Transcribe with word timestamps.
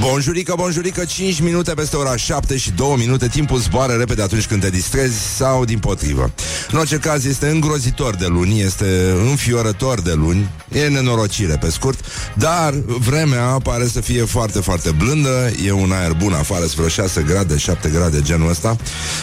Bonjurică, 0.00 0.54
bonjurică, 0.56 1.04
5 1.04 1.40
minute 1.40 1.72
peste 1.72 1.96
ora 1.96 2.16
7 2.16 2.56
și 2.56 2.70
2 2.70 2.94
minute. 2.98 3.28
Timpul 3.28 3.58
zboară 3.58 3.92
repede 3.92 4.22
atunci 4.22 4.46
când 4.46 4.60
te 4.60 4.70
distrezi 4.70 5.36
Sau 5.36 5.64
din 5.64 5.78
potrivă. 5.78 6.32
În 6.70 6.78
orice 6.78 6.96
caz 6.96 7.24
este 7.24 7.48
îngrozitor 7.48 8.14
de 8.14 8.26
luni 8.26 8.60
Este 8.60 9.14
înfiorător 9.28 10.00
de 10.00 10.12
luni. 10.12 10.50
E 10.72 10.88
nenorocire 10.88 11.56
pe 11.60 11.70
scurt. 11.70 12.04
Dar 12.34 12.74
vremea 12.98 13.42
pare 13.62 13.86
să 13.86 14.00
fie 14.00 14.24
foarte, 14.24 14.60
foarte 14.60 14.90
blândă. 14.90 15.50
E 15.64 15.72
un 15.72 15.92
aer 15.92 16.12
bun 16.12 16.32
afară 16.32 16.66
Spre 16.66 16.88
6 16.88 17.22
grade, 17.22 17.56
7 17.56 17.88
grade 17.88 18.22
genul 18.22 18.50
ăsta. 18.50 18.76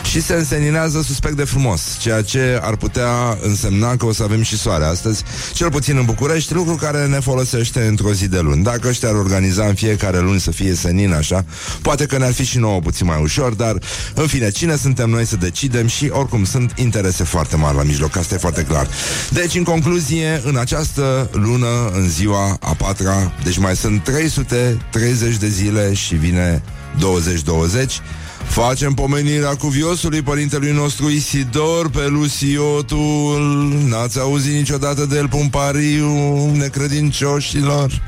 Și 0.03 0.21
se 0.21 0.33
înseninează 0.33 1.01
suspect 1.01 1.35
de 1.35 1.43
frumos 1.43 1.97
Ceea 1.99 2.21
ce 2.21 2.59
ar 2.61 2.75
putea 2.75 3.37
însemna 3.41 3.95
Că 3.95 4.05
o 4.05 4.13
să 4.13 4.23
avem 4.23 4.41
și 4.41 4.57
soare 4.57 4.85
astăzi 4.85 5.23
Cel 5.53 5.69
puțin 5.69 5.97
în 5.97 6.05
București 6.05 6.53
Lucru 6.53 6.75
care 6.75 7.05
ne 7.05 7.19
folosește 7.19 7.85
într-o 7.85 8.13
zi 8.13 8.27
de 8.27 8.39
luni. 8.39 8.63
Dacă 8.63 8.87
ăștia 8.87 9.09
ar 9.09 9.15
organiza 9.15 9.65
în 9.65 9.73
fiecare 9.73 10.19
luni 10.19 10.39
să 10.39 10.51
fie 10.51 10.62
senin 10.71 11.13
așa. 11.13 11.45
Poate 11.81 12.05
că 12.05 12.17
ne-ar 12.17 12.33
fi 12.33 12.45
și 12.45 12.57
nouă 12.57 12.79
puțin 12.79 13.05
mai 13.05 13.21
ușor 13.21 13.53
Dar, 13.53 13.77
în 14.13 14.27
fine, 14.27 14.49
cine 14.49 14.75
suntem 14.75 15.09
noi 15.09 15.25
să 15.25 15.35
decidem 15.35 15.87
Și 15.87 16.09
oricum 16.11 16.43
sunt 16.43 16.71
interese 16.75 17.23
foarte 17.23 17.55
mari 17.55 17.75
la 17.75 17.83
mijloc 17.83 18.15
Asta 18.15 18.35
e 18.35 18.37
foarte 18.37 18.63
clar. 18.63 18.87
Deci, 19.29 19.55
în 19.55 19.63
concluzie, 19.63 20.41
în 20.43 20.57
această 20.57 21.29
lună 21.31 21.91
În 21.93 22.09
ziua 22.09 22.57
a 22.61 22.73
patra 22.73 23.33
Deci 23.43 23.57
mai 23.57 23.75
sunt 23.75 24.03
330 24.03 25.35
de 25.35 25.47
zile 25.47 25.93
Și 25.93 26.15
vine 26.15 26.63
2020 26.99 28.01
Facem 28.47 28.93
pomenirea 28.93 29.55
cuviosului 29.55 30.21
părintelui 30.21 30.71
nostru 30.71 31.09
Isidor 31.09 31.89
pe 31.89 32.07
Lusiotul. 32.07 33.71
N-ați 33.87 34.19
auzit 34.19 34.53
niciodată 34.53 35.05
de 35.05 35.17
el 35.17 35.27
pumpariu 35.27 36.51
necredincioșilor. 36.55 38.01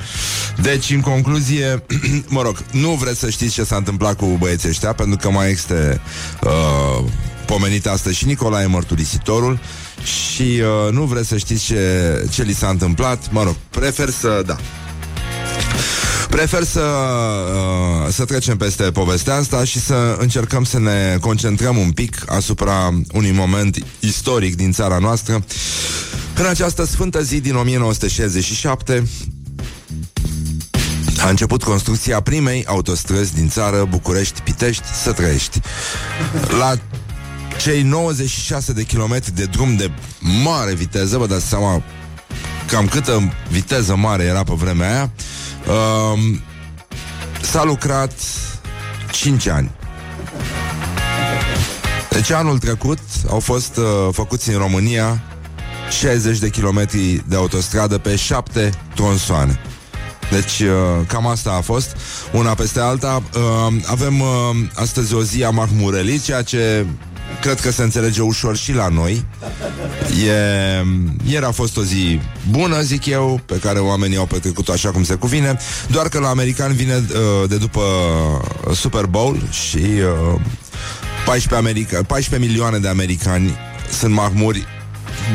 Deci, 0.62 0.90
în 0.90 1.00
concluzie 1.00 1.84
Mă 2.28 2.42
rog, 2.42 2.64
nu 2.72 2.90
vreți 2.90 3.20
să 3.20 3.30
știți 3.30 3.54
ce 3.54 3.64
s-a 3.64 3.76
întâmplat 3.76 4.16
cu 4.16 4.26
băieții 4.26 4.70
ăștia 4.70 4.94
Pentru 4.94 5.18
că 5.18 5.30
mai 5.30 5.52
este 5.52 6.02
uh, 6.44 7.04
pomenit 7.46 7.88
astăzi 7.88 8.18
și 8.18 8.26
Nicolae 8.26 8.66
Mărturisitorul. 8.66 9.60
Și 10.04 10.62
uh, 10.86 10.92
nu 10.92 11.04
vreți 11.04 11.28
să 11.28 11.38
știți 11.38 11.64
ce, 11.64 12.28
ce 12.32 12.44
li 12.44 12.54
s-a 12.54 12.68
întâmplat. 12.68 13.32
Mă 13.32 13.44
rog, 13.44 13.56
prefer 13.70 14.10
să, 14.10 14.44
da 14.46 14.58
Prefer 16.30 16.64
să, 16.64 16.82
uh, 16.82 18.14
să 18.14 18.26
trecem 18.26 18.58
peste 18.58 18.84
povestea 18.84 19.36
asta 19.36 19.64
și 19.64 19.80
să 19.80 20.18
încercăm 20.20 20.64
să 20.64 20.80
ne 20.80 21.18
concentrăm 21.22 21.78
un 21.78 21.92
pic 21.92 22.24
asupra 22.28 22.94
unui 23.14 23.32
moment 23.32 23.78
istoric 24.00 24.56
din 24.56 24.72
țara 24.72 24.98
noastră. 24.98 25.44
În 26.36 26.46
această 26.46 26.86
sfântă 26.86 27.22
zi 27.22 27.40
din 27.40 27.56
1967 27.56 29.08
a 31.20 31.30
început 31.30 31.64
construcția 31.64 32.20
primei 32.20 32.66
autostrăzi 32.66 33.34
din 33.34 33.50
țară, 33.50 33.88
București-Pitești, 33.90 34.94
să 35.04 35.12
trăiești. 35.12 35.60
La 36.60 36.74
cei 37.62 37.82
96 37.82 38.74
de 38.74 38.84
kilometri 38.84 39.36
de 39.36 39.46
drum 39.46 39.76
de 39.76 39.92
mare 40.44 40.74
viteză, 40.74 41.18
vă 41.18 41.28
dați 41.28 41.46
seama 41.46 41.84
cam 42.68 42.88
câtă 42.88 43.34
viteză 43.50 43.96
mare 43.96 44.24
era 44.24 44.44
pe 44.44 44.54
vremea 44.56 44.92
aia, 44.92 45.12
uh, 45.68 46.20
s-a 47.42 47.64
lucrat 47.64 48.14
5 49.12 49.48
ani. 49.48 49.72
Deci 52.10 52.32
anul 52.32 52.60
trecut 52.60 53.00
au 53.30 53.40
fost 53.40 53.78
uh, 53.78 53.86
făcuți 54.12 54.50
în 54.50 54.58
România 54.58 55.22
60 56.00 56.38
de 56.40 56.50
kilometri 56.50 57.24
de 57.28 57.36
autostradă 57.36 57.98
pe 57.98 58.16
7 58.16 58.70
tronsoane. 58.96 59.60
Deci 60.32 60.60
uh, 60.60 61.06
cam 61.08 61.28
asta 61.28 61.52
a 61.52 61.62
fost 61.62 61.98
Una 62.34 62.54
peste 62.54 62.80
alta 62.80 63.24
uh, 63.36 63.76
Avem 63.86 64.20
uh, 64.20 64.28
astăzi 64.74 65.14
o 65.14 65.24
zi 65.24 65.44
a 65.44 65.50
Mahmurelii 65.50 66.20
Ceea 66.20 66.42
ce 66.42 66.86
cred 67.42 67.60
că 67.60 67.72
se 67.72 67.84
înțelege 67.84 68.22
ușor 68.22 68.58
și 68.58 68.74
la 68.74 68.88
noi 68.88 69.26
e, 70.28 70.86
Ieri 71.28 71.46
a 71.46 71.52
fost 71.52 71.78
o 71.78 71.84
zi 71.84 72.20
bună, 72.50 72.82
zic 72.82 73.06
eu 73.06 73.42
Pe 73.46 73.60
care 73.60 73.80
oamenii 73.80 74.18
au 74.18 74.26
petrecut 74.26 74.70
așa 74.70 74.92
cum 74.92 75.04
se 75.04 75.16
cuvine 75.16 75.58
Doar 75.88 76.10
că 76.10 76.20
la 76.20 76.30
american 76.30 76.74
vine 76.74 76.96
uh, 76.96 77.50
de 77.50 77.58
după 77.58 77.82
Super 78.74 79.06
Bowl 79.06 79.48
Și 79.50 79.78
uh, 79.78 80.40
14, 81.26 81.56
America, 81.56 82.04
14 82.08 82.50
milioane 82.50 82.78
de 82.78 82.88
americani 82.88 83.56
Sunt 84.00 84.14
mahmuri 84.14 84.68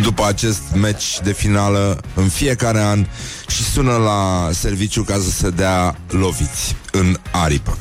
după 0.02 0.26
acest 0.26 0.62
match 0.74 1.18
de 1.22 1.32
finală 1.32 2.00
în 2.14 2.28
fiecare 2.28 2.80
an 2.80 3.06
și 3.48 3.64
sună 3.64 3.96
la 3.96 4.50
serviciu 4.52 5.02
ca 5.02 5.14
să 5.14 5.30
se 5.30 5.50
dea 5.50 5.96
loviți 6.08 6.76
în 6.92 7.18
aripă. 7.30 7.76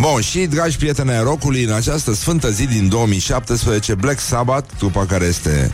Bun, 0.00 0.20
și 0.20 0.46
dragi 0.46 0.76
prieteni 0.76 1.10
ai 1.10 1.22
rocului, 1.22 1.62
în 1.62 1.72
această 1.72 2.14
sfântă 2.14 2.50
zi 2.50 2.66
din 2.66 2.88
2017, 2.88 3.94
Black 3.94 4.20
Sabbath, 4.20 4.68
trupa 4.78 5.06
care 5.06 5.24
este 5.24 5.72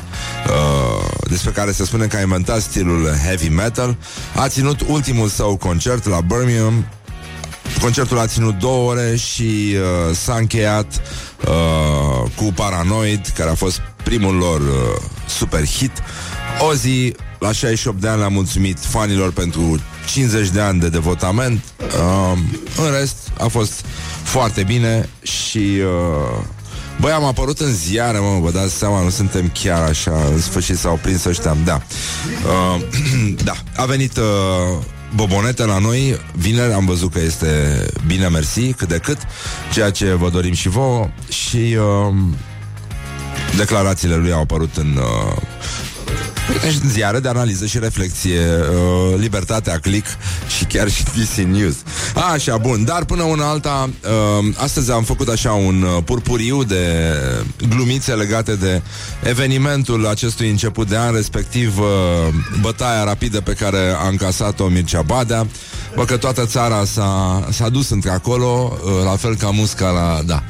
uh, 0.49 1.11
despre 1.29 1.51
care 1.51 1.73
se 1.73 1.85
spune 1.85 2.07
că 2.07 2.17
a 2.17 2.21
inventat 2.21 2.61
stilul 2.61 3.09
heavy 3.25 3.49
metal, 3.49 3.97
a 4.37 4.49
ținut 4.49 4.81
ultimul 4.87 5.29
său 5.29 5.57
concert 5.57 6.07
la 6.07 6.21
Birmingham 6.21 6.85
Concertul 7.81 8.19
a 8.19 8.27
ținut 8.27 8.59
două 8.59 8.91
ore 8.91 9.17
și 9.17 9.43
uh, 9.75 10.17
s-a 10.17 10.35
încheiat 10.35 11.01
uh, 11.49 12.31
cu 12.37 12.45
Paranoid, 12.45 13.33
care 13.37 13.51
a 13.51 13.55
fost 13.55 13.81
primul 14.05 14.35
lor 14.35 14.61
uh, 14.61 15.03
super 15.29 15.67
hit. 15.67 15.93
O 16.69 16.75
zi, 16.75 17.15
la 17.39 17.53
68 17.53 18.01
de 18.01 18.09
ani, 18.09 18.19
le-am 18.19 18.33
mulțumit 18.33 18.79
fanilor 18.79 19.33
pentru 19.33 19.81
50 20.06 20.49
de 20.49 20.61
ani 20.61 20.81
de 20.81 20.89
devotament. 20.89 21.65
Uh, 21.81 22.39
în 22.85 22.99
rest, 22.99 23.17
a 23.39 23.47
fost 23.47 23.85
foarte 24.34 24.62
bine 24.62 25.09
și... 25.22 25.59
Uh, 25.59 26.45
Băi, 27.00 27.12
am 27.12 27.25
apărut 27.25 27.59
în 27.59 27.75
ziare, 27.75 28.19
mă, 28.19 28.39
vă 28.41 28.50
dați 28.50 28.75
seama, 28.75 29.03
nu 29.03 29.09
suntem 29.09 29.50
chiar 29.62 29.83
așa, 29.83 30.25
în 30.33 30.41
sfârșit 30.41 30.78
s-au 30.78 30.99
prins 31.03 31.25
ăștia, 31.25 31.56
da. 31.65 31.83
Uh, 32.44 32.83
da, 33.49 33.53
a 33.77 33.84
venit 33.84 34.17
uh, 34.17 34.25
Bobonete 35.15 35.65
la 35.65 35.78
noi, 35.78 36.21
vineri 36.37 36.73
am 36.73 36.84
văzut 36.84 37.12
că 37.12 37.21
este 37.21 37.84
bine 38.06 38.28
mersi, 38.28 38.73
cât 38.73 38.89
de 38.89 38.99
cât, 38.99 39.19
ceea 39.73 39.91
ce 39.91 40.12
vă 40.12 40.31
dorim 40.31 40.55
și 40.55 40.69
vouă 40.69 41.09
și 41.28 41.77
uh, 41.78 42.15
declarațiile 43.56 44.17
lui 44.17 44.33
au 44.33 44.41
apărut 44.41 44.77
în 44.77 44.97
uh, 44.97 45.43
în 46.82 46.88
ziare 46.88 47.21
de 47.21 47.28
analiză 47.28 47.66
și 47.66 47.78
reflexie 47.78 48.41
uh, 48.41 49.19
Libertatea 49.19 49.78
Click 49.78 50.06
și 50.56 50.65
chiar 50.65 50.88
și 50.88 51.03
DC 51.03 51.34
News. 51.34 51.75
Așa, 52.32 52.56
bun, 52.56 52.84
dar 52.84 53.05
până 53.05 53.22
una 53.22 53.49
alta 53.49 53.91
uh, 54.03 54.55
Astăzi 54.56 54.91
am 54.91 55.03
făcut 55.03 55.28
așa 55.28 55.53
un 55.53 55.82
uh, 55.82 56.03
purpuriu 56.05 56.65
de 56.65 57.15
glumițe 57.69 58.15
legate 58.15 58.55
de 58.55 58.82
evenimentul 59.22 60.06
acestui 60.06 60.50
început 60.50 60.88
de 60.88 60.97
an 60.97 61.15
Respectiv 61.15 61.78
uh, 61.78 61.87
bătaia 62.61 63.05
rapidă 63.05 63.41
pe 63.41 63.53
care 63.53 63.94
a 64.05 64.09
încasat-o 64.09 64.66
Mircea 64.66 65.03
Badea. 65.03 65.47
Bă, 65.94 66.05
că 66.05 66.16
toată 66.16 66.47
țara 66.47 66.84
s-a, 66.84 67.44
s-a 67.50 67.69
dus 67.69 67.91
între 67.91 68.11
acolo 68.11 68.78
uh, 68.84 69.05
La 69.05 69.16
fel 69.16 69.37
ca 69.37 69.50
musca 69.50 69.91
la, 69.91 70.21
da 70.26 70.43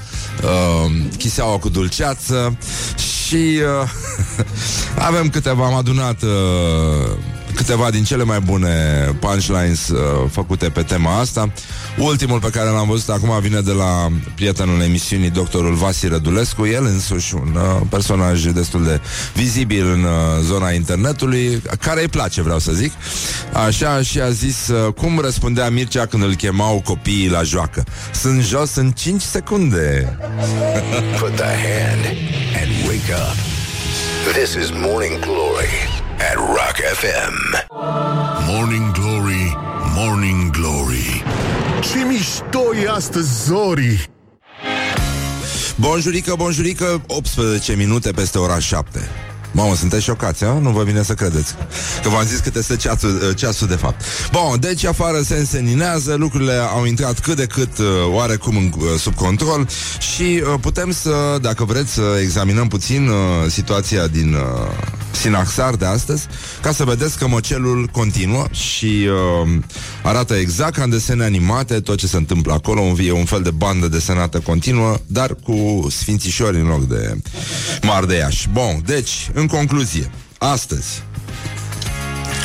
uh, 0.42 0.92
Chiseaua 1.18 1.58
cu 1.58 1.68
dulceață 1.68 2.56
Și 2.96 3.60
uh, 3.82 3.90
avem 5.08 5.28
câteva, 5.28 5.66
am 5.66 5.74
adunat 5.74 6.22
uh, 6.22 7.10
câteva 7.54 7.90
din 7.90 8.04
cele 8.04 8.24
mai 8.24 8.40
bune 8.40 8.70
punchlines 9.20 9.88
uh, 9.88 9.98
făcute 10.30 10.68
pe 10.68 10.82
tema 10.82 11.18
asta. 11.18 11.52
Ultimul 11.98 12.40
pe 12.40 12.50
care 12.50 12.68
l-am 12.68 12.88
văzut 12.88 13.08
acum 13.08 13.40
vine 13.40 13.60
de 13.60 13.72
la 13.72 14.08
prietenul 14.34 14.80
emisiunii, 14.80 15.30
doctorul 15.30 15.74
Vasi 15.74 16.06
Rădulescu, 16.06 16.66
el 16.66 16.84
însuși 16.84 17.34
un 17.34 17.54
uh, 17.54 17.80
personaj 17.88 18.44
destul 18.44 18.84
de 18.84 19.00
vizibil 19.34 19.90
în 19.90 20.02
uh, 20.02 20.10
zona 20.42 20.70
internetului, 20.70 21.62
care 21.80 22.00
îi 22.00 22.08
place, 22.08 22.42
vreau 22.42 22.58
să 22.58 22.72
zic. 22.72 22.92
Așa, 23.66 24.02
și 24.02 24.20
a 24.20 24.30
zis 24.30 24.68
uh, 24.68 24.92
cum 24.92 25.18
răspundea 25.18 25.70
Mircea 25.70 26.06
când 26.06 26.22
îl 26.22 26.34
chemau 26.34 26.80
copiii 26.84 27.30
la 27.30 27.42
joacă. 27.42 27.84
Sunt 28.12 28.42
jos 28.42 28.74
în 28.74 28.90
5 28.90 29.22
secunde. 29.22 30.18
Put 31.18 31.34
the 31.36 31.44
hand 31.44 32.04
and 32.62 32.70
wake 32.86 33.12
up. 33.12 33.36
This 34.32 34.54
is 34.54 34.70
Morning 34.70 35.18
Glory 35.18 36.03
at 36.18 36.36
Rock 36.36 36.76
FM. 37.00 37.34
Morning 38.46 38.92
Glory, 38.92 39.56
Morning 39.94 40.50
Glory. 40.50 41.22
Ce 41.80 42.04
mișto 42.04 42.74
e 42.84 42.90
astăzi, 42.90 43.44
Zori! 43.44 44.10
Bonjurică, 45.76 46.34
bonjurică, 46.36 47.02
18 47.06 47.74
minute 47.74 48.10
peste 48.10 48.38
ora 48.38 48.58
7. 48.58 49.08
Mamă, 49.56 49.74
sunteți 49.74 50.04
șocați, 50.04 50.44
a? 50.44 50.58
Nu 50.58 50.70
vă 50.70 50.82
vine 50.82 51.02
să 51.02 51.14
credeți 51.14 51.54
Că 52.02 52.08
v-am 52.08 52.24
zis 52.24 52.38
cât 52.38 52.56
este 52.56 52.76
ceasul, 52.76 53.32
ceasul 53.36 53.66
de 53.66 53.74
fapt 53.74 54.04
Bun, 54.32 54.60
deci 54.60 54.84
afară 54.84 55.20
se 55.20 55.34
înseninează 55.34 56.14
Lucrurile 56.14 56.52
au 56.52 56.84
intrat 56.84 57.18
cât 57.18 57.36
de 57.36 57.46
cât 57.46 57.78
uh, 57.78 57.86
Oarecum 58.12 58.56
în, 58.56 58.72
uh, 58.76 58.84
sub 58.98 59.14
control 59.14 59.68
Și 59.98 60.22
uh, 60.22 60.54
putem 60.60 60.90
să, 60.92 61.38
dacă 61.40 61.64
vreți 61.64 61.92
Să 61.92 62.18
examinăm 62.20 62.68
puțin 62.68 63.08
uh, 63.08 63.14
situația 63.50 64.06
din 64.06 64.32
uh, 64.32 64.94
Sinaxar 65.14 65.74
de 65.74 65.84
astăzi, 65.84 66.26
ca 66.62 66.72
să 66.72 66.84
vedeți 66.84 67.18
că 67.18 67.28
măcelul 67.28 67.88
continuă 67.92 68.44
și 68.50 69.08
uh, 69.44 69.58
arată 70.02 70.34
exact 70.34 70.74
ca 70.74 70.82
în 70.82 70.90
desene 70.90 71.24
animate 71.24 71.80
tot 71.80 71.98
ce 71.98 72.06
se 72.06 72.16
întâmplă 72.16 72.52
acolo, 72.52 72.80
un, 72.80 72.96
e 73.00 73.12
un 73.12 73.24
fel 73.24 73.42
de 73.42 73.50
bandă 73.50 73.88
desenată 73.88 74.38
continuă, 74.38 74.96
dar 75.06 75.36
cu 75.42 75.86
sfințișori 75.90 76.60
în 76.60 76.66
loc 76.66 76.88
de 76.88 77.16
mardeiași. 77.82 78.48
Bun, 78.52 78.82
deci, 78.86 79.30
în 79.32 79.43
concluzie, 79.46 80.10
astăzi, 80.38 81.02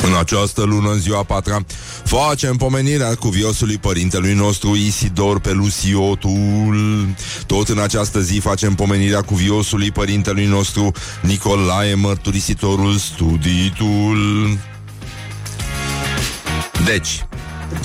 în 0.02 0.16
această 0.18 0.62
lună, 0.62 0.90
în 0.90 0.98
ziua 0.98 1.22
patra, 1.22 1.64
facem 2.04 2.56
pomenirea 2.56 3.14
cuviosului 3.14 3.78
părintelui 3.78 4.34
nostru 4.34 4.74
Isidor 4.74 5.40
Pelusiotul. 5.40 7.06
Tot 7.46 7.68
în 7.68 7.78
această 7.78 8.20
zi 8.20 8.38
facem 8.38 8.74
pomenirea 8.74 9.22
cuviosului 9.22 9.90
părintelui 9.90 10.46
nostru 10.46 10.92
Nicolae 11.22 11.94
Mărturisitorul 11.94 12.96
Studitul. 12.96 14.18
Deci, 16.84 17.24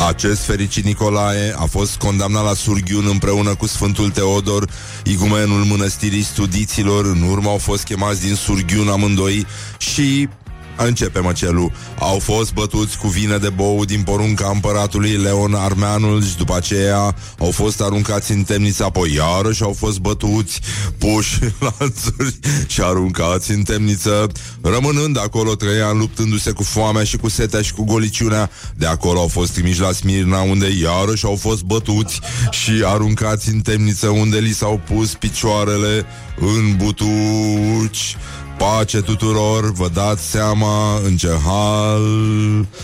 acest 0.08 0.44
fericit 0.44 0.86
Nicolae 0.86 1.54
a 1.58 1.66
fost 1.66 1.96
condamnat 1.96 2.44
la 2.44 2.54
surghiun 2.54 3.08
împreună 3.08 3.56
cu 3.56 3.68
Sfântul 3.68 4.10
Teodor, 4.10 4.70
igumenul 5.04 5.64
mănăstirii 5.64 6.24
studiților. 6.24 7.06
În 7.06 7.22
urmă 7.22 7.50
au 7.50 7.58
fost 7.58 7.84
chemați 7.84 8.22
din 8.22 8.36
surghiun 8.36 8.88
amândoi 8.88 9.46
și 9.78 10.30
Începe 10.78 11.20
măcelul. 11.20 11.72
Au 12.00 12.20
fost 12.20 12.54
bătuți 12.54 12.98
cu 12.98 13.08
vină 13.08 13.38
de 13.38 13.50
bou 13.50 13.86
din 13.86 14.02
porunca 14.02 14.50
împăratului 14.54 15.12
Leon 15.12 15.54
Armeanul 15.54 16.24
și 16.24 16.36
după 16.38 16.56
aceea 16.56 17.16
au 17.40 17.52
fost 17.52 17.82
aruncați 17.82 18.32
în 18.32 18.44
temniță, 18.44 18.84
apoi 18.84 19.14
iarăși 19.14 19.64
au 19.64 19.76
fost 19.78 20.00
bătuți, 20.00 20.60
puși 20.98 21.40
lanțuri 21.60 22.40
și 22.68 22.82
aruncați 22.82 23.52
în 23.52 23.64
temniță, 23.64 24.28
rămânând 24.62 25.18
acolo 25.18 25.56
trei 25.56 25.82
ani 25.82 25.98
luptându-se 26.00 26.52
cu 26.52 26.64
foamea 26.64 27.04
și 27.04 27.18
cu 27.18 27.30
setea 27.30 27.62
și 27.62 27.74
cu 27.74 27.84
goliciunea. 27.84 28.50
De 28.76 28.86
acolo 28.86 29.20
au 29.20 29.28
fost 29.28 29.52
trimiși 29.52 29.82
la 29.82 29.92
Smirna, 29.92 30.42
unde 30.42 30.68
iarăși 30.82 31.26
au 31.26 31.36
fost 31.36 31.64
bătuți 31.64 32.20
și 32.52 32.72
aruncați 32.86 33.50
în 33.50 33.60
temniță, 33.60 34.08
unde 34.08 34.38
li 34.38 34.54
s-au 34.54 34.82
pus 34.90 35.14
picioarele 35.14 36.06
în 36.40 36.76
butuci. 36.76 38.18
Pace 38.58 39.02
tuturor, 39.02 39.72
vă 39.72 39.90
dați 39.94 40.30
seama 40.30 41.00
în 41.04 41.18
ce 41.18 41.30
hal, 41.46 42.02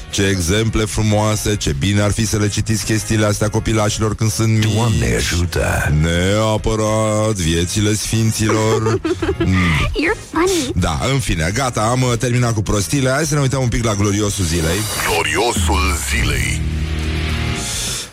ce 0.09 0.23
exemple 0.23 0.85
frumoase, 0.85 1.55
ce 1.55 1.75
bine 1.79 2.01
ar 2.01 2.11
fi 2.11 2.25
să 2.25 2.37
le 2.37 2.47
citiți 2.47 2.85
chestiile 2.85 3.25
astea 3.25 3.49
copilașilor 3.49 4.15
când 4.15 4.31
sunt 4.31 4.53
mici. 4.53 4.73
Doamne 4.73 5.15
ajută! 5.15 5.93
Neapărat, 6.01 7.33
viețile 7.33 7.93
sfinților. 7.93 8.99
You're 10.01 10.17
funny. 10.31 10.71
Da, 10.75 10.99
în 11.13 11.19
fine, 11.19 11.51
gata, 11.53 11.81
am 11.81 12.01
uh, 12.01 12.17
terminat 12.19 12.53
cu 12.53 12.61
prostile. 12.61 13.09
Hai 13.09 13.25
să 13.25 13.35
ne 13.35 13.41
uităm 13.41 13.61
un 13.61 13.67
pic 13.67 13.83
la 13.83 13.93
gloriosul 13.93 14.45
zilei. 14.45 14.77
Gloriosul 15.07 15.97
zilei. 16.09 16.61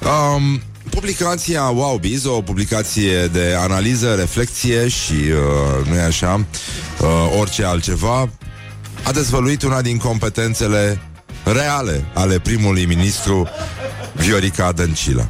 Um, 0.02 0.60
publicația 0.88 1.62
Wowbiz, 1.62 2.24
o 2.24 2.42
publicație 2.42 3.26
de 3.26 3.54
analiză, 3.58 4.14
reflexie 4.14 4.88
și, 4.88 5.12
uh, 5.12 5.86
nu 5.88 5.94
e 5.94 6.00
așa, 6.00 6.44
uh, 7.00 7.08
orice 7.38 7.64
altceva, 7.64 8.30
a 9.02 9.12
dezvăluit 9.12 9.62
una 9.62 9.82
din 9.82 9.96
competențele 9.96 11.00
reale 11.44 12.04
ale 12.14 12.38
primului 12.38 12.84
ministru 12.84 13.48
Viorica 14.14 14.72
Dăncilă. 14.72 15.28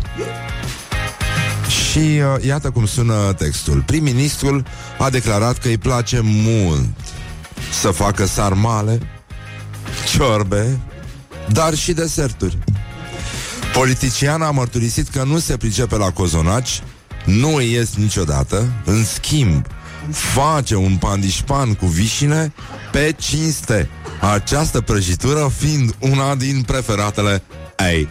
Și 1.69 1.99
uh, 1.99 2.45
iată 2.45 2.71
cum 2.71 2.87
sună 2.87 3.33
textul. 3.33 3.83
Prim-ministrul 3.87 4.65
a 4.99 5.11
declarat 5.11 5.59
că 5.59 5.69
îi 5.69 5.79
place 5.79 6.21
mult 6.23 6.89
să 7.81 7.91
facă 7.91 8.27
sarmale, 8.27 9.01
ciorbe, 10.13 10.79
dar 11.49 11.75
și 11.75 11.93
deserturi. 11.93 12.59
Politiciana 13.73 14.47
a 14.47 14.51
mărturisit 14.51 15.09
că 15.09 15.23
nu 15.23 15.39
se 15.39 15.57
pricepe 15.57 15.97
la 15.97 16.11
cozonaci, 16.11 16.83
nu 17.25 17.55
îi 17.55 17.73
ies 17.73 17.95
niciodată, 17.95 18.73
în 18.85 19.05
schimb, 19.05 19.67
face 20.11 20.75
un 20.75 20.97
pandișpan 20.97 21.75
cu 21.75 21.87
vișine 21.87 22.53
pe 22.93 23.15
cinste. 23.19 23.89
Această 24.35 24.81
prăjitură 24.81 25.53
fiind 25.59 25.95
una 25.99 26.35
din 26.35 26.63
preferatele 26.63 27.43
ei. 27.93 28.09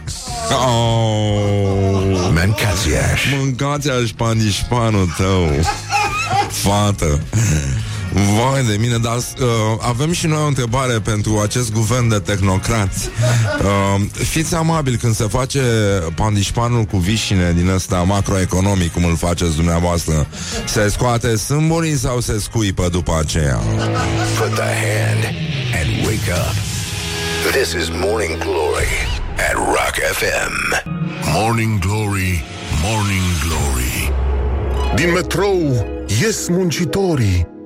Oh. 0.50 2.30
Mancațiaș. 2.34 3.22
Mâncați 3.38 3.90
aș 3.90 4.10
pandișpanul 4.10 5.14
tău 5.16 5.50
Fată 6.50 7.20
Vai 8.12 8.64
de 8.64 8.76
mine, 8.80 8.96
dar 8.96 9.16
uh, 9.16 9.22
avem 9.80 10.12
și 10.12 10.26
noi 10.26 10.42
o 10.42 10.46
întrebare 10.46 10.98
pentru 10.98 11.38
acest 11.38 11.72
guvern 11.72 12.08
de 12.08 12.18
tehnocrați. 12.18 13.08
Uh, 13.62 14.04
fiți 14.12 14.54
amabil 14.54 14.96
când 14.96 15.14
se 15.14 15.24
face 15.24 15.60
pandișpanul 16.14 16.84
cu 16.84 16.96
vișine 16.96 17.52
din 17.56 17.68
ăsta 17.68 17.96
macroeconomic, 17.96 18.92
cum 18.92 19.04
îl 19.04 19.16
faceți 19.16 19.56
dumneavoastră. 19.56 20.26
Se 20.64 20.88
scoate 20.88 21.36
sâmburii 21.36 21.96
sau 21.96 22.20
se 22.20 22.38
scuipă 22.38 22.88
după 22.88 23.18
aceea? 23.20 23.56
Put 24.38 24.54
the 24.54 24.72
hand 24.84 25.24
and 25.80 26.06
wake 26.06 26.30
up. 26.30 26.54
This 27.52 27.72
is 27.72 27.88
Morning 27.88 28.38
Glory 28.38 28.92
at 29.48 29.54
Rock 29.54 29.94
FM. 30.12 30.54
Morning 31.32 31.78
Glory, 31.78 32.44
Morning 32.82 33.26
Glory. 33.46 34.12
Din 34.94 35.12
metrou 35.12 35.86
ies 36.20 36.48
muncitorii 36.48 37.56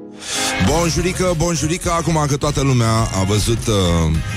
Bonjurică, 0.67 1.35
bonjurică, 1.37 1.91
acum 1.91 2.25
că 2.29 2.37
toată 2.37 2.61
lumea 2.61 2.91
a 2.91 3.25
văzut 3.27 3.67
uh, 3.67 3.75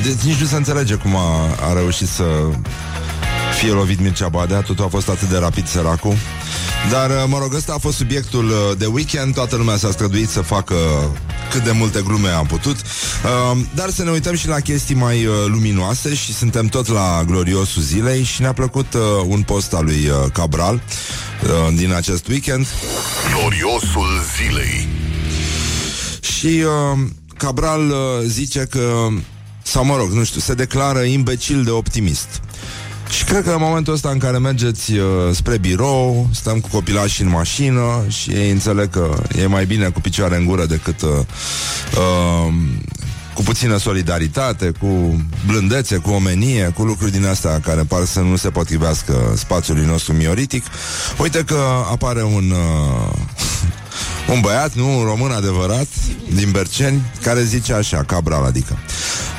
Deci 0.03 0.21
nici 0.21 0.39
nu 0.39 0.45
se 0.45 0.55
înțelege 0.55 0.95
cum 0.95 1.15
a, 1.15 1.55
a 1.69 1.73
reușit 1.73 2.07
să 2.07 2.23
fie 3.59 3.71
lovit 3.71 3.99
Mircea 3.99 4.27
Badea. 4.27 4.61
Totul 4.61 4.85
a 4.85 4.87
fost 4.87 5.09
atât 5.09 5.29
de 5.29 5.37
rapid 5.37 5.67
săracul. 5.67 6.15
Dar, 6.91 7.09
uh, 7.09 7.23
mă 7.27 7.37
rog, 7.37 7.53
ăsta 7.53 7.73
a 7.73 7.77
fost 7.77 7.97
subiectul 7.97 8.45
uh, 8.45 8.77
de 8.77 8.85
weekend. 8.85 9.33
Toată 9.33 9.55
lumea 9.55 9.77
s-a 9.77 9.91
străduit 9.91 10.29
să 10.29 10.41
facă 10.41 10.75
cât 11.51 11.63
de 11.63 11.71
multe 11.71 12.01
glume 12.01 12.29
a 12.29 12.41
putut. 12.41 12.75
Uh, 12.75 13.57
Dar 13.75 13.89
să 13.89 14.03
ne 14.03 14.09
uităm 14.09 14.35
și 14.35 14.47
la 14.47 14.59
chestii 14.59 14.95
mai 14.95 15.25
uh, 15.25 15.33
luminoase 15.47 16.15
Și 16.15 16.33
suntem 16.33 16.67
tot 16.67 16.87
la 16.87 17.23
gloriosul 17.25 17.81
zilei 17.81 18.23
Și 18.23 18.41
ne-a 18.41 18.53
plăcut 18.53 18.93
uh, 18.93 19.01
un 19.25 19.41
post 19.41 19.73
al 19.73 19.83
lui 19.83 20.07
uh, 20.07 20.31
Cabral 20.33 20.81
uh, 21.43 21.73
Din 21.75 21.93
acest 21.93 22.27
weekend. 22.27 22.67
Gloriosul 23.33 24.21
zilei. 24.37 25.04
Și 26.25 26.45
uh, 26.45 26.99
Cabral 27.37 27.89
uh, 27.89 27.95
zice 28.25 28.67
că 28.69 29.07
sau 29.63 29.85
mă 29.85 29.95
rog, 29.95 30.11
nu 30.11 30.23
știu, 30.23 30.39
se 30.39 30.53
declară 30.53 30.99
imbecil 30.99 31.63
de 31.63 31.69
optimist. 31.69 32.41
Și 33.09 33.23
cred 33.23 33.43
că 33.43 33.49
în 33.49 33.59
momentul 33.59 33.93
ăsta 33.93 34.09
în 34.09 34.17
care 34.17 34.37
mergeți 34.37 34.93
uh, 34.93 35.05
spre 35.31 35.57
birou, 35.57 36.29
stăm 36.33 36.59
cu 36.59 36.67
copilașii 36.71 37.23
în 37.23 37.29
mașină 37.29 38.03
și 38.07 38.29
ei 38.31 38.51
înțeleg 38.51 38.89
că 38.89 39.23
e 39.39 39.45
mai 39.45 39.65
bine 39.65 39.89
cu 39.89 40.01
picioare 40.01 40.37
în 40.37 40.45
gură 40.45 40.65
decât 40.65 41.01
uh, 41.01 41.09
uh, 41.09 42.53
cu 43.33 43.41
puțină 43.41 43.77
solidaritate, 43.77 44.71
cu 44.79 45.21
blândețe, 45.45 45.97
cu 45.97 46.09
omenie, 46.09 46.71
cu 46.75 46.83
lucruri 46.83 47.11
din 47.11 47.25
astea 47.25 47.59
care 47.59 47.83
par 47.83 48.05
să 48.05 48.19
nu 48.19 48.35
se 48.35 48.49
potrivească 48.49 49.33
spațiului 49.35 49.85
nostru 49.85 50.13
mioritic. 50.13 50.63
Uite 51.17 51.43
că 51.43 51.59
apare 51.91 52.23
un... 52.23 52.51
Uh, 52.51 53.13
un 54.31 54.39
băiat, 54.41 54.73
nu, 54.73 54.97
un 54.97 55.03
român 55.03 55.31
adevărat, 55.31 55.87
din 56.33 56.51
Berceni, 56.51 57.01
care 57.21 57.43
zice 57.43 57.73
așa, 57.73 58.03
Cabral, 58.03 58.43
adică 58.43 58.77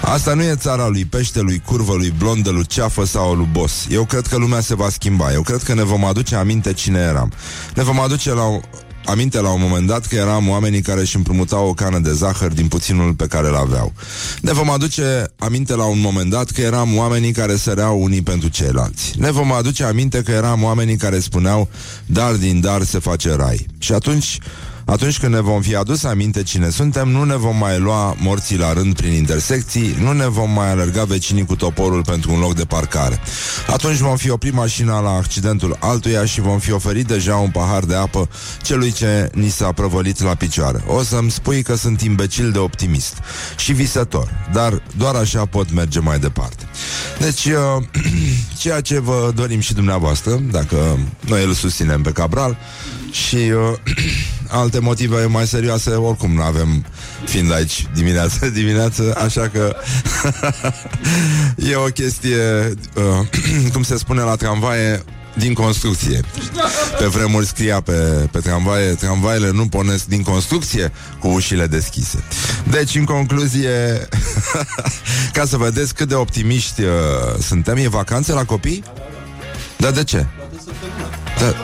Asta 0.02 0.34
nu 0.34 0.42
e 0.42 0.54
țara 0.54 0.88
lui 0.88 1.04
peștelui, 1.04 1.62
curvălui, 1.64 2.14
blondelui, 2.18 2.66
ceafă 2.66 3.04
sau 3.04 3.34
lui 3.34 3.48
bos. 3.52 3.86
Eu 3.90 4.04
cred 4.04 4.26
că 4.26 4.36
lumea 4.36 4.60
se 4.60 4.74
va 4.74 4.88
schimba. 4.88 5.32
Eu 5.32 5.42
cred 5.42 5.62
că 5.62 5.74
ne 5.74 5.82
vom 5.82 6.04
aduce 6.04 6.34
aminte 6.34 6.72
cine 6.72 6.98
eram. 6.98 7.32
Ne 7.74 7.82
vom 7.82 8.00
aduce 8.00 8.32
la 8.34 8.60
aminte 9.04 9.40
la 9.40 9.50
un 9.50 9.60
moment 9.60 9.86
dat 9.86 10.06
că 10.06 10.14
eram 10.14 10.48
oamenii 10.48 10.80
care 10.80 11.00
își 11.00 11.16
împrumutau 11.16 11.68
o 11.68 11.72
cană 11.72 11.98
de 11.98 12.12
zahăr 12.12 12.52
din 12.52 12.68
puținul 12.68 13.14
pe 13.14 13.26
care 13.26 13.48
îl 13.48 13.56
aveau. 13.56 13.92
Ne 14.40 14.52
vom 14.52 14.70
aduce 14.70 15.32
aminte 15.38 15.74
la 15.74 15.84
un 15.84 16.00
moment 16.00 16.30
dat 16.30 16.50
că 16.50 16.60
eram 16.60 16.96
oamenii 16.96 17.32
care 17.32 17.56
săreau 17.56 18.02
unii 18.02 18.22
pentru 18.22 18.48
ceilalți. 18.48 19.12
Ne 19.18 19.30
vom 19.30 19.52
aduce 19.52 19.84
aminte 19.84 20.22
că 20.22 20.30
eram 20.30 20.62
oamenii 20.62 20.96
care 20.96 21.18
spuneau 21.18 21.68
dar 22.06 22.32
din 22.32 22.60
dar 22.60 22.82
se 22.82 22.98
face 22.98 23.34
rai. 23.34 23.66
Și 23.78 23.92
atunci 23.92 24.38
atunci 24.86 25.18
când 25.18 25.34
ne 25.34 25.40
vom 25.40 25.60
fi 25.60 25.74
adus 25.76 26.04
aminte 26.04 26.42
cine 26.42 26.70
suntem, 26.70 27.08
nu 27.08 27.24
ne 27.24 27.36
vom 27.36 27.56
mai 27.56 27.78
lua 27.78 28.16
morții 28.18 28.58
la 28.58 28.72
rând 28.72 28.94
prin 28.94 29.12
intersecții, 29.12 29.96
nu 30.00 30.12
ne 30.12 30.28
vom 30.28 30.50
mai 30.50 30.70
alerga 30.70 31.04
vecinii 31.04 31.44
cu 31.44 31.56
toporul 31.56 32.04
pentru 32.04 32.32
un 32.32 32.38
loc 32.38 32.54
de 32.54 32.64
parcare. 32.64 33.20
Atunci 33.70 33.96
vom 33.96 34.16
fi 34.16 34.30
oprit 34.30 34.52
mașina 34.52 35.00
la 35.00 35.10
accidentul 35.10 35.76
altuia 35.80 36.24
și 36.24 36.40
vom 36.40 36.58
fi 36.58 36.72
oferit 36.72 37.06
deja 37.06 37.36
un 37.36 37.50
pahar 37.50 37.84
de 37.84 37.94
apă 37.94 38.28
celui 38.62 38.92
ce 38.92 39.30
ni 39.34 39.48
s-a 39.48 39.72
prăvălit 39.72 40.22
la 40.22 40.34
picioare. 40.34 40.84
O 40.86 41.02
să-mi 41.02 41.30
spui 41.30 41.62
că 41.62 41.74
sunt 41.74 42.00
imbecil 42.00 42.50
de 42.50 42.58
optimist 42.58 43.18
și 43.56 43.72
visător, 43.72 44.48
dar 44.52 44.82
doar 44.96 45.14
așa 45.14 45.46
pot 45.46 45.72
merge 45.72 46.00
mai 46.00 46.18
departe. 46.18 46.64
Deci, 47.18 47.44
uh, 47.44 47.84
ceea 48.60 48.80
ce 48.80 49.00
vă 49.00 49.32
dorim 49.34 49.60
și 49.60 49.74
dumneavoastră, 49.74 50.42
dacă 50.50 50.98
noi 51.20 51.44
îl 51.44 51.52
susținem 51.52 52.02
pe 52.02 52.10
Cabral, 52.10 52.56
și 53.10 53.36
uh, 53.36 53.78
alte 54.56 54.78
motive 54.78 55.24
mai 55.24 55.46
serioase 55.46 55.90
oricum 55.90 56.32
nu 56.32 56.42
avem 56.42 56.84
fiind 57.24 57.52
aici 57.52 57.86
dimineață 57.94 58.48
dimineață, 58.60 59.16
așa 59.24 59.48
că 59.48 59.76
e 61.70 61.74
o 61.74 61.84
chestie, 61.84 62.74
uh, 62.94 63.26
cum 63.72 63.82
se 63.82 63.96
spune 63.96 64.20
la 64.20 64.34
tramvaie, 64.34 65.04
din 65.38 65.54
construcție. 65.54 66.20
Pe 66.98 67.06
vremuri 67.06 67.46
scria 67.46 67.80
pe, 67.80 68.28
pe 68.30 68.38
tramvaie, 68.38 68.94
tramvaiele 68.94 69.50
nu 69.50 69.66
pornesc 69.66 70.04
din 70.04 70.22
construcție 70.22 70.92
cu 71.18 71.28
ușile 71.28 71.66
deschise. 71.66 72.24
Deci, 72.70 72.94
în 72.94 73.04
concluzie, 73.04 74.08
ca 75.32 75.44
să 75.44 75.56
vedeți 75.56 75.94
cât 75.94 76.08
de 76.08 76.14
optimiști 76.14 76.82
uh, 76.82 76.88
suntem, 77.40 77.76
e 77.76 77.88
vacanțe 77.88 78.32
la 78.32 78.44
copii? 78.44 78.84
Dar 79.76 79.92
de 79.92 80.04
ce? 80.04 80.26
Da. 81.38 81.54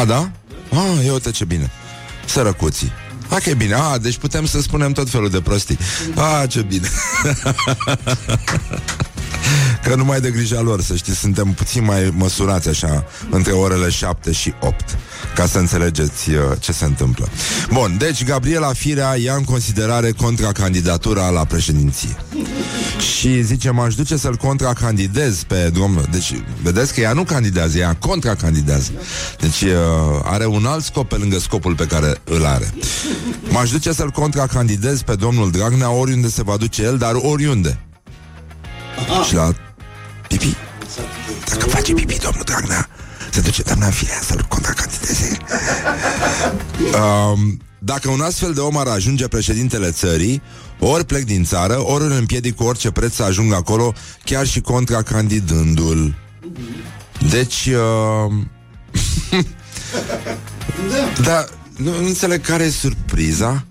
A, 0.00 0.04
da? 0.04 0.30
A, 0.76 1.02
eu 1.04 1.12
uite 1.12 1.30
ce 1.30 1.44
bine. 1.44 1.70
Sărăcuții. 2.26 2.92
A, 3.28 3.36
că 3.36 3.50
e 3.50 3.54
bine. 3.54 3.74
A, 3.74 3.98
deci 3.98 4.16
putem 4.16 4.46
să 4.46 4.60
spunem 4.60 4.92
tot 4.92 5.10
felul 5.10 5.30
de 5.30 5.40
prostii. 5.40 5.78
A, 6.14 6.46
ce 6.46 6.62
bine. 6.62 6.88
Că 9.84 9.94
nu 9.94 10.04
mai 10.04 10.20
de 10.20 10.30
grija 10.30 10.60
lor, 10.60 10.82
să 10.82 10.96
știți, 10.96 11.18
suntem 11.18 11.52
puțin 11.52 11.84
mai 11.84 12.12
măsurați 12.16 12.68
așa 12.68 13.04
între 13.30 13.52
orele 13.52 13.90
7 13.90 14.32
și 14.32 14.54
8 14.60 14.96
ca 15.36 15.46
să 15.46 15.58
înțelegeți 15.58 16.30
uh, 16.30 16.38
ce 16.58 16.72
se 16.72 16.84
întâmplă. 16.84 17.28
Bun, 17.72 17.96
deci 17.98 18.24
Gabriela 18.24 18.72
Firea 18.72 19.16
ia 19.16 19.34
în 19.34 19.44
considerare 19.44 20.10
contracandidatura 20.10 21.28
la 21.28 21.44
președinție. 21.44 22.16
Și 23.16 23.42
zice, 23.42 23.70
m-aș 23.70 23.94
duce 23.94 24.16
să-l 24.16 24.36
contracandidez 24.36 25.42
pe 25.42 25.70
domnul. 25.74 26.04
Deci, 26.10 26.32
vedeți 26.62 26.94
că 26.94 27.00
ea 27.00 27.12
nu 27.12 27.22
candidează, 27.22 27.78
ea 27.78 27.94
contracandidează. 27.94 28.90
Deci 29.40 29.60
uh, 29.60 29.70
are 30.22 30.46
un 30.46 30.66
alt 30.66 30.84
scop 30.84 31.08
pe 31.08 31.16
lângă 31.16 31.38
scopul 31.38 31.74
pe 31.74 31.86
care 31.86 32.20
îl 32.24 32.46
are. 32.46 32.74
M-aș 33.48 33.70
duce 33.70 33.92
să-l 33.92 34.10
contracandidez 34.10 35.02
pe 35.02 35.14
domnul 35.14 35.50
Dragnea 35.50 35.90
oriunde 35.90 36.28
se 36.28 36.42
va 36.42 36.56
duce 36.56 36.82
el, 36.82 36.98
dar 36.98 37.12
oriunde. 37.14 37.80
Aha. 39.08 39.22
Și 39.22 39.34
la 39.34 39.52
pipi. 40.28 40.54
Dacă 41.48 41.68
face 41.68 41.92
pipi, 41.92 42.18
domnul 42.18 42.42
Dragnea, 42.44 42.88
se 43.36 43.42
duce 43.42 43.62
doamna 43.62 43.90
Firea 43.90 44.20
să-l 44.22 44.44
contracandideze. 44.48 45.38
um, 46.78 47.60
dacă 47.78 48.10
un 48.10 48.20
astfel 48.20 48.52
de 48.52 48.60
om 48.60 48.76
ar 48.76 48.86
ajunge 48.86 49.28
președintele 49.28 49.90
țării, 49.90 50.42
ori 50.78 51.04
plec 51.04 51.24
din 51.24 51.44
țară, 51.44 51.86
ori 51.86 52.04
îl 52.04 52.10
împiedic 52.10 52.54
cu 52.54 52.64
orice 52.64 52.90
preț 52.90 53.14
să 53.14 53.22
ajung 53.22 53.52
acolo, 53.52 53.92
chiar 54.24 54.46
și 54.46 54.60
contracandidându-l. 54.60 56.14
Deci... 57.30 57.66
Uh... 57.66 58.32
da, 61.26 61.44
nu, 61.76 61.90
nu 62.00 62.06
înțeleg 62.06 62.40
care 62.40 62.64
e 62.64 62.70
surpriza. 62.70 63.64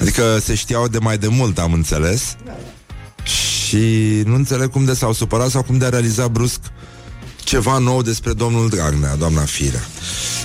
Adică 0.00 0.38
se 0.42 0.54
știau 0.54 0.88
de 0.88 0.98
mai 0.98 1.18
de 1.18 1.28
mult, 1.28 1.58
am 1.58 1.72
înțeles. 1.72 2.36
Și 3.22 4.22
nu 4.24 4.34
înțeleg 4.34 4.70
cum 4.70 4.84
de 4.84 4.94
s-au 4.94 5.12
supărat 5.12 5.50
sau 5.50 5.62
cum 5.62 5.78
de 5.78 5.84
a 5.84 5.88
realizat 5.88 6.30
brusc 6.30 6.60
ceva 7.44 7.78
nou 7.78 8.02
despre 8.02 8.32
domnul 8.32 8.68
Dragnea, 8.68 9.16
doamna 9.16 9.40
Firea. 9.40 9.86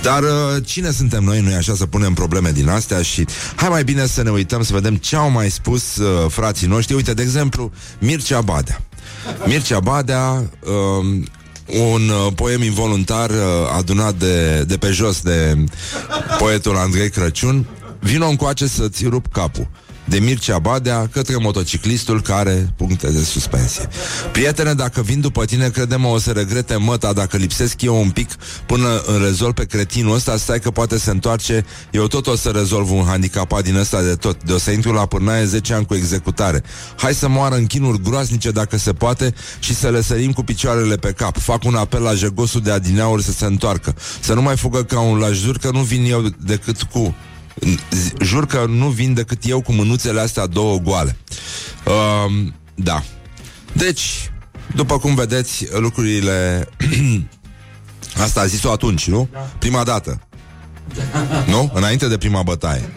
Dar 0.02 0.22
uh, 0.22 0.28
cine 0.64 0.90
suntem 0.90 1.24
noi, 1.24 1.40
nu 1.40 1.54
așa, 1.54 1.74
să 1.74 1.86
punem 1.86 2.12
probleme 2.12 2.50
din 2.50 2.68
astea 2.68 3.02
și 3.02 3.26
hai 3.54 3.68
mai 3.68 3.84
bine 3.84 4.06
să 4.06 4.22
ne 4.22 4.30
uităm 4.30 4.62
să 4.62 4.72
vedem 4.72 4.96
ce 4.96 5.16
au 5.16 5.30
mai 5.30 5.50
spus 5.50 5.96
uh, 5.96 6.30
frații 6.30 6.66
noștri. 6.66 6.94
Uite, 6.94 7.14
de 7.14 7.22
exemplu, 7.22 7.72
Mircea 7.98 8.40
Badea. 8.40 8.80
Mircea 9.46 9.80
Badea, 9.80 10.50
uh, 10.64 11.22
un 11.66 12.08
uh, 12.08 12.32
poem 12.34 12.62
involuntar 12.62 13.30
uh, 13.30 13.36
adunat 13.76 14.14
de, 14.14 14.64
de 14.66 14.76
pe 14.76 14.90
jos 14.90 15.20
de 15.20 15.64
poetul 16.38 16.76
Andrei 16.76 17.10
Crăciun. 17.10 17.66
Vino 18.00 18.26
încoace 18.26 18.66
să-ți 18.66 19.06
rup 19.06 19.32
capul 19.32 19.68
de 20.08 20.18
Mircea 20.18 20.58
Badea 20.58 21.08
către 21.12 21.36
motociclistul 21.36 22.22
care 22.22 22.72
puncte 22.76 23.10
de 23.10 23.22
suspensie. 23.22 23.88
Prietene, 24.32 24.74
dacă 24.74 25.02
vin 25.02 25.20
după 25.20 25.44
tine, 25.44 25.68
crede-mă, 25.68 26.08
o 26.08 26.18
să 26.18 26.30
regrete 26.30 26.76
măta 26.76 27.12
dacă 27.12 27.36
lipsesc 27.36 27.82
eu 27.82 28.00
un 28.00 28.10
pic 28.10 28.30
până 28.66 29.02
îl 29.06 29.22
rezolv 29.22 29.52
pe 29.52 29.64
cretinul 29.64 30.14
ăsta, 30.14 30.36
stai 30.36 30.60
că 30.60 30.70
poate 30.70 30.98
se 30.98 31.10
întoarce, 31.10 31.64
eu 31.90 32.06
tot 32.06 32.26
o 32.26 32.36
să 32.36 32.48
rezolv 32.48 32.90
un 32.90 33.04
handicapat 33.04 33.62
din 33.62 33.76
ăsta 33.76 34.02
de 34.02 34.14
tot, 34.14 34.44
de 34.44 34.52
o 34.52 34.58
să 34.58 34.70
intru 34.70 34.92
la 34.92 35.06
pârnaie 35.06 35.44
10 35.44 35.74
ani 35.74 35.86
cu 35.86 35.94
executare. 35.94 36.62
Hai 36.96 37.14
să 37.14 37.28
moară 37.28 37.54
în 37.54 37.66
chinuri 37.66 38.02
groaznice 38.02 38.50
dacă 38.50 38.76
se 38.78 38.92
poate 38.92 39.34
și 39.58 39.74
să 39.74 39.90
le 39.90 40.02
sărim 40.02 40.32
cu 40.32 40.42
picioarele 40.42 40.96
pe 40.96 41.12
cap. 41.12 41.38
Fac 41.38 41.64
un 41.64 41.74
apel 41.74 42.02
la 42.02 42.14
jegosul 42.14 42.60
de 42.60 42.70
adineauri 42.70 43.22
să 43.22 43.32
se 43.32 43.44
întoarcă. 43.44 43.94
Să 44.20 44.34
nu 44.34 44.42
mai 44.42 44.56
fugă 44.56 44.82
ca 44.82 45.00
un 45.00 45.18
lajdur, 45.18 45.58
că 45.58 45.70
nu 45.72 45.80
vin 45.80 46.04
eu 46.04 46.22
decât 46.38 46.82
cu 46.82 47.14
Jur 48.20 48.46
că 48.46 48.64
nu 48.68 48.88
vin 48.88 49.14
decât 49.14 49.42
eu 49.44 49.60
cu 49.60 49.72
mânuțele 49.72 50.20
astea 50.20 50.46
două 50.46 50.78
goale. 50.78 51.16
Uh, 51.84 52.52
da. 52.74 53.02
Deci, 53.72 54.30
după 54.74 54.98
cum 54.98 55.14
vedeți, 55.14 55.66
lucrurile... 55.78 56.68
Asta 58.22 58.40
a 58.40 58.46
zis-o 58.46 58.70
atunci, 58.70 59.08
nu? 59.08 59.28
Da. 59.32 59.38
Prima 59.38 59.84
dată. 59.84 60.20
Nu? 61.46 61.70
Înainte 61.74 62.08
de 62.08 62.16
prima 62.16 62.42
bătaie. 62.42 62.90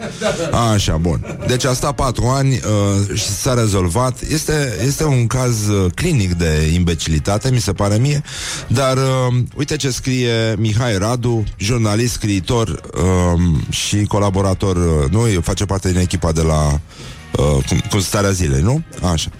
A, 0.50 0.70
așa, 0.70 0.96
bun. 0.96 1.38
Deci 1.46 1.64
a 1.64 1.72
stat 1.72 1.94
patru 1.94 2.24
ani 2.24 2.52
uh, 2.52 3.16
și 3.16 3.24
s-a 3.24 3.54
rezolvat. 3.54 4.20
Este, 4.20 4.76
este 4.86 5.04
un 5.04 5.26
caz 5.26 5.68
uh, 5.68 5.92
clinic 5.94 6.32
de 6.32 6.70
imbecilitate, 6.74 7.50
mi 7.50 7.60
se 7.60 7.72
pare 7.72 7.96
mie, 7.96 8.22
dar 8.66 8.96
uh, 8.96 9.36
uite 9.56 9.76
ce 9.76 9.90
scrie 9.90 10.54
Mihai 10.58 10.98
Radu, 10.98 11.44
jurnalist, 11.56 12.12
scriitor 12.12 12.68
uh, 12.68 13.40
și 13.70 14.04
colaborator, 14.04 14.76
uh, 14.76 15.10
nu? 15.10 15.40
Face 15.40 15.64
parte 15.64 15.90
din 15.90 16.00
echipa 16.00 16.32
de 16.32 16.42
la 16.42 16.80
uh, 17.36 17.64
cum, 17.68 17.82
cum 17.90 18.00
starea 18.00 18.30
zilei, 18.30 18.62
nu? 18.62 18.82
Așa. 19.12 19.30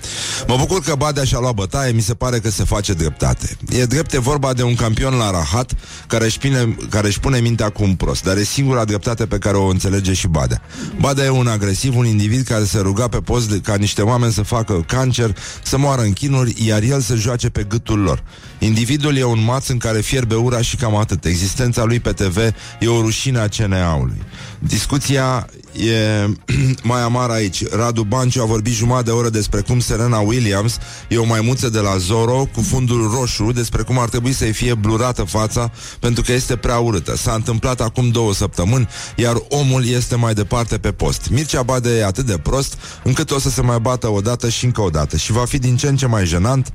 Mă 0.47 0.56
bucur 0.59 0.80
că 0.80 0.94
Badea 0.94 1.25
și-a 1.25 1.38
luat 1.38 1.54
bătaie, 1.54 1.92
mi 1.92 2.00
se 2.00 2.14
pare 2.14 2.38
că 2.38 2.50
se 2.50 2.64
face 2.64 2.92
dreptate. 2.92 3.56
E 3.68 3.85
drept, 3.85 4.12
e 4.12 4.18
vorba 4.18 4.52
de 4.52 4.62
un 4.62 4.75
campion 4.75 5.14
la 5.14 5.30
rahat 5.30 5.73
care 6.06 6.25
își, 6.25 6.38
pune, 6.38 6.76
care 6.90 7.06
își 7.06 7.20
pune 7.20 7.38
mintea 7.38 7.68
cu 7.68 7.82
un 7.82 7.94
prost, 7.94 8.25
dar 8.25 8.37
e 8.37 8.42
singura 8.42 8.85
dreptate 8.85 9.26
pe 9.26 9.38
care 9.38 9.56
o 9.56 9.66
înțelege 9.66 10.12
și 10.12 10.26
Badea. 10.26 10.62
Badea 11.00 11.25
e 11.25 11.28
un 11.28 11.47
agresiv, 11.47 11.97
un 11.97 12.06
individ 12.06 12.47
care 12.47 12.64
se 12.64 12.78
ruga 12.78 13.09
pe 13.09 13.18
post 13.18 13.49
de, 13.50 13.59
ca 13.59 13.75
niște 13.75 14.02
oameni 14.02 14.32
să 14.32 14.42
facă 14.42 14.85
cancer, 14.87 15.37
să 15.62 15.78
moară 15.78 16.02
în 16.02 16.12
chinuri, 16.12 16.54
iar 16.66 16.82
el 16.82 17.00
să 17.00 17.14
joace 17.14 17.49
pe 17.49 17.62
gâtul 17.68 17.99
lor. 17.99 18.23
Individul 18.59 19.16
e 19.16 19.25
un 19.25 19.44
maț 19.44 19.68
în 19.68 19.78
care 19.78 20.00
fierbe 20.00 20.35
ura 20.35 20.61
și 20.61 20.76
cam 20.76 20.97
atât. 20.97 21.25
Existența 21.25 21.85
lui 21.85 22.00
pe 22.00 22.12
TV 22.12 22.37
e 22.80 22.88
o 22.88 23.00
rușine 23.00 23.38
a 23.38 23.49
CNA-ului. 23.49 24.23
Discuția 24.62 25.47
e 25.73 26.26
mai 26.83 27.00
amară 27.00 27.33
aici. 27.33 27.69
Radu 27.69 28.02
Banciu 28.02 28.43
a 28.43 28.45
vorbit 28.45 28.73
jumătate 28.73 29.05
de 29.05 29.11
oră 29.11 29.29
despre 29.29 29.61
cum 29.61 29.81
Serena 29.81 30.19
Williams 30.19 30.79
e 31.09 31.17
o 31.17 31.25
maimuță 31.25 31.69
de 31.69 31.79
la 31.79 31.97
Zoro 31.97 32.49
cu 32.55 32.61
fundul 32.61 33.11
roșu, 33.14 33.52
despre 33.52 33.83
cum 33.83 33.99
ar 33.99 34.09
trebui 34.09 34.33
să-i 34.33 34.52
fie 34.52 34.75
blurată 34.75 35.23
fața 35.23 35.71
pentru 36.00 36.23
că 36.23 36.33
este 36.33 36.57
prea 36.57 36.79
urâtă. 36.79 37.17
S-a 37.17 37.33
întâmplat 37.33 37.81
acum 37.81 38.11
două 38.11 38.35
săptămâni, 38.35 38.88
iar 39.17 39.43
omul 39.49 39.87
este 39.87 40.17
mai 40.17 40.35
departe 40.35 40.79
pe 40.79 40.93
post. 40.93 41.29
Mircea 41.31 41.62
Bade 41.62 41.99
e 41.99 42.05
atât 42.05 42.26
de 42.26 42.38
prost 42.38 42.79
încât 43.02 43.31
o 43.31 43.38
să 43.38 43.50
se 43.50 43.62
mai 43.62 43.79
bată 43.79 44.09
o 44.09 44.21
dată 44.21 44.49
și 44.49 44.64
încă 44.64 44.81
o 44.81 44.90
dată 44.90 45.17
și 45.17 45.33
va 45.33 45.45
fi 45.45 45.59
din 45.59 45.76
ce 45.76 45.88
în 45.88 45.97
ce 45.97 46.07
mai 46.07 46.26
jenant 46.26 46.73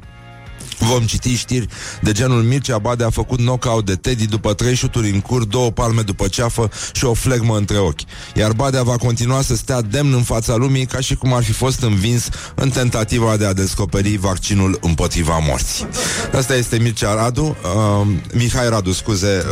Vom 0.77 1.05
citi 1.05 1.36
știri 1.36 1.67
de 2.01 2.12
genul 2.12 2.41
Mircea 2.41 2.77
Bade 2.77 3.03
a 3.03 3.10
făcut 3.10 3.38
knockout 3.38 3.86
de 3.86 3.96
Teddy 3.96 4.27
după 4.27 4.53
trei 4.53 4.75
șuturi 4.75 5.10
în 5.10 5.22
cur, 5.22 5.44
două 5.44 5.72
palme 5.72 6.01
după 6.01 6.27
ceafă 6.27 6.70
și 6.94 7.05
o 7.05 7.13
flegmă 7.13 7.58
între 7.58 7.77
ochi. 7.77 8.00
Iar 8.36 8.51
Badea 8.51 8.84
va 8.84 8.98
continua 8.98 9.41
să 9.41 9.55
stea 9.55 9.82
demn 9.82 10.13
în 10.13 10.24
fața 10.24 10.55
lumii 10.55 10.86
ca 10.86 11.00
și 11.00 11.15
cum 11.15 11.34
ar 11.34 11.44
fi 11.44 11.51
fost 11.51 11.82
învins 11.82 12.29
în 12.55 12.70
tentativa 12.70 13.38
de 13.38 13.46
a 13.46 13.53
descoperi 13.53 14.17
vaccinul 14.17 14.77
împotriva 14.82 15.38
morții. 15.38 15.88
Asta 16.34 16.55
este 16.55 16.77
Mircea 16.77 17.13
Radu, 17.13 17.58
uh, 18.01 18.08
Mihai 18.34 18.70
Radu, 18.70 18.91
scuze, 18.91 19.44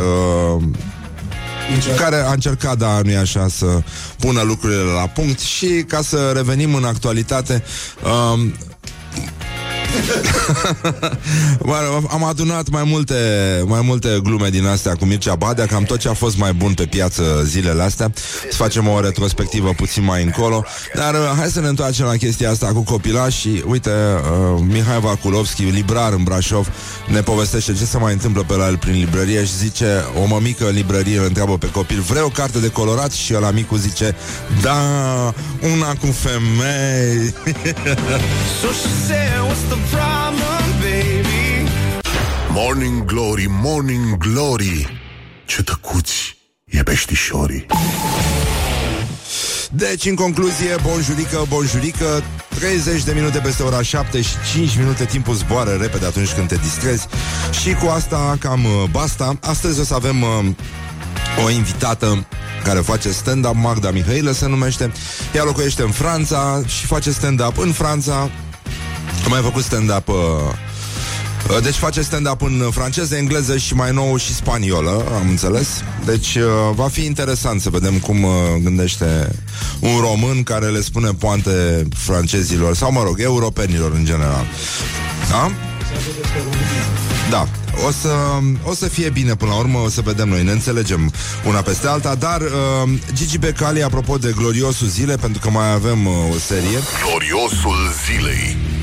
uh, 0.56 0.62
care 1.96 2.16
a 2.16 2.32
încercat, 2.32 2.76
da, 2.76 3.00
nu 3.04 3.18
așa, 3.18 3.48
să 3.48 3.82
pună 4.18 4.42
lucrurile 4.42 4.80
la 4.80 5.06
punct 5.06 5.40
și 5.40 5.84
ca 5.88 6.02
să 6.02 6.32
revenim 6.34 6.74
în 6.74 6.84
actualitate, 6.84 7.62
uh, 8.04 8.46
Am 12.10 12.24
adunat 12.24 12.68
mai 12.68 12.82
multe, 12.86 13.14
mai 13.66 13.80
multe 13.84 14.20
glume 14.22 14.48
din 14.48 14.66
astea 14.66 14.94
cu 14.94 15.04
Mircea 15.04 15.34
Badea, 15.34 15.66
cam 15.66 15.82
tot 15.82 15.98
ce 15.98 16.08
a 16.08 16.12
fost 16.12 16.36
mai 16.36 16.52
bun 16.52 16.74
pe 16.74 16.84
piață 16.84 17.42
zilele 17.44 17.82
astea. 17.82 18.12
Să 18.50 18.56
facem 18.56 18.88
o 18.88 19.00
retrospectivă 19.00 19.72
puțin 19.76 20.04
mai 20.04 20.22
încolo. 20.22 20.64
Dar 20.94 21.14
uh, 21.14 21.20
hai 21.36 21.48
să 21.48 21.60
ne 21.60 21.68
întoarcem 21.68 22.06
la 22.06 22.16
chestia 22.16 22.50
asta 22.50 22.66
cu 22.66 22.82
copilași. 22.82 23.48
Uite, 23.66 23.90
uh, 23.90 24.64
Mihai 24.66 25.00
Vakulovski, 25.00 25.62
librar 25.62 26.12
în 26.12 26.22
Brașov, 26.22 26.68
ne 27.06 27.20
povestește 27.20 27.72
ce 27.72 27.84
se 27.84 27.98
mai 27.98 28.12
întâmplă 28.12 28.44
pe 28.46 28.54
la 28.54 28.66
el 28.66 28.76
prin 28.76 28.94
librărie 28.94 29.44
și 29.44 29.56
zice, 29.56 30.04
o 30.22 30.26
mămică 30.26 30.68
în 30.68 30.74
librărie 30.74 31.18
îl 31.18 31.24
întreabă 31.24 31.58
pe 31.58 31.70
copil, 31.70 32.00
vrei 32.00 32.22
o 32.22 32.28
carte 32.28 32.58
de 32.58 32.68
colorat? 32.68 33.12
Și 33.12 33.34
ăla 33.36 33.50
micu 33.50 33.76
zice, 33.76 34.16
da, 34.62 34.74
una 35.72 35.86
cu 35.86 36.06
femei. 36.06 37.34
so 38.60 38.72
she 38.72 38.88
said, 39.74 39.90
what's 39.90 39.90
the 39.90 39.96
problem, 39.96 40.80
baby? 40.80 41.68
Morning 42.52 43.06
Glory, 43.06 43.46
Morning 43.48 44.16
Glory, 44.18 45.02
ce 45.44 45.62
tăcuți 45.62 46.36
e 46.64 46.76
pe 46.76 46.82
peștișorii. 46.82 47.66
Deci, 49.70 50.04
în 50.06 50.14
concluzie, 50.14 50.76
bonjurică, 50.82 51.44
bonjurică 51.48 52.22
30 52.58 53.02
de 53.02 53.12
minute 53.12 53.38
peste 53.38 53.62
ora 53.62 53.82
7 53.82 54.20
și 54.20 54.34
5 54.52 54.76
minute 54.76 55.04
Timpul 55.04 55.34
zboară 55.34 55.70
repede 55.70 56.06
atunci 56.06 56.32
când 56.32 56.48
te 56.48 56.54
distrezi 56.54 57.06
Și 57.62 57.72
cu 57.72 57.86
asta 57.86 58.36
cam 58.40 58.64
uh, 58.64 58.70
basta 58.90 59.38
Astăzi 59.40 59.80
o 59.80 59.84
să 59.84 59.94
avem 59.94 60.22
uh, 60.22 60.46
o 61.44 61.50
invitată 61.50 62.26
care 62.64 62.80
face 62.80 63.10
stand-up, 63.10 63.54
Magda 63.54 63.90
Mihailă 63.90 64.30
se 64.30 64.48
numește. 64.48 64.92
Ea 65.34 65.44
locuiește 65.44 65.82
în 65.82 65.90
Franța 65.90 66.62
și 66.66 66.86
face 66.86 67.10
stand-up 67.10 67.58
în 67.58 67.72
Franța. 67.72 68.30
A 69.24 69.28
mai 69.28 69.40
făcut 69.42 69.62
stand-up 69.62 70.08
uh, 70.08 70.14
uh, 71.50 71.62
deci 71.62 71.74
face 71.74 72.02
stand-up 72.02 72.42
în 72.42 72.68
franceză, 72.70 73.16
engleză 73.16 73.56
și 73.56 73.74
mai 73.74 73.92
nou 73.92 74.16
și 74.16 74.34
spaniolă, 74.34 75.04
am 75.14 75.28
înțeles. 75.28 75.68
Deci 76.04 76.34
uh, 76.34 76.42
va 76.74 76.88
fi 76.88 77.04
interesant 77.04 77.60
să 77.60 77.70
vedem 77.70 77.98
cum 77.98 78.26
gândește 78.62 79.30
un 79.80 80.00
român 80.00 80.42
care 80.42 80.66
le 80.66 80.80
spune 80.80 81.10
poante 81.10 81.86
francezilor, 81.96 82.74
sau 82.74 82.92
mă 82.92 83.02
rog, 83.02 83.20
europenilor 83.20 83.92
în 83.92 84.04
general. 84.04 84.44
Da? 85.30 85.50
Da. 87.30 87.48
O 87.86 87.90
să, 87.90 88.14
o 88.62 88.74
să 88.74 88.88
fie 88.88 89.08
bine 89.08 89.34
până 89.34 89.50
la 89.50 89.56
urmă, 89.56 89.78
o 89.78 89.88
să 89.88 90.00
vedem 90.00 90.28
noi, 90.28 90.42
ne 90.42 90.50
înțelegem 90.50 91.12
una 91.46 91.60
peste 91.60 91.86
alta, 91.86 92.14
dar 92.14 92.40
uh, 92.40 92.90
Gigi 93.12 93.38
Becali, 93.38 93.82
apropo 93.82 94.16
de 94.16 94.32
gloriosul 94.36 94.86
zile, 94.86 95.16
pentru 95.16 95.40
că 95.40 95.50
mai 95.50 95.72
avem 95.72 96.06
uh, 96.06 96.14
o 96.34 96.38
serie. 96.38 96.78
Gloriosul 97.06 97.92
zilei. 98.06 98.73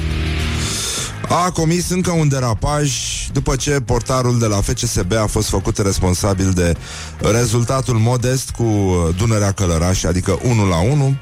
A 1.33 1.51
comis 1.51 1.89
încă 1.89 2.11
un 2.11 2.27
derapaj 2.27 2.91
după 3.33 3.55
ce 3.55 3.71
portarul 3.71 4.39
de 4.39 4.45
la 4.45 4.61
FCSB 4.61 5.13
a 5.13 5.25
fost 5.25 5.49
făcut 5.49 5.77
responsabil 5.77 6.51
de 6.51 6.75
rezultatul 7.19 7.97
modest 7.97 8.49
cu 8.49 8.63
uh, 8.63 9.15
Dunărea 9.17 9.51
Călăraș, 9.51 10.03
adică 10.03 10.39
1 10.43 10.67
la 10.67 10.81
1. 10.81 11.15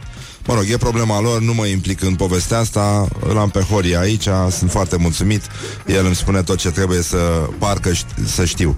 Mă 0.45 0.53
rog, 0.53 0.63
e 0.69 0.77
problema 0.77 1.21
lor, 1.21 1.41
nu 1.41 1.53
mă 1.53 1.65
implic 1.65 2.01
în 2.01 2.15
povestea 2.15 2.57
asta 2.57 3.07
Îl 3.27 3.37
am 3.37 3.49
pe 3.49 3.59
Horia 3.59 3.99
aici, 3.99 4.27
sunt 4.49 4.71
foarte 4.71 4.97
mulțumit 4.97 5.41
El 5.85 6.05
îmi 6.05 6.15
spune 6.15 6.41
tot 6.41 6.57
ce 6.57 6.71
trebuie 6.71 7.01
să 7.01 7.17
parcă 7.57 7.93
ști, 7.93 8.13
să 8.25 8.45
știu 8.45 8.77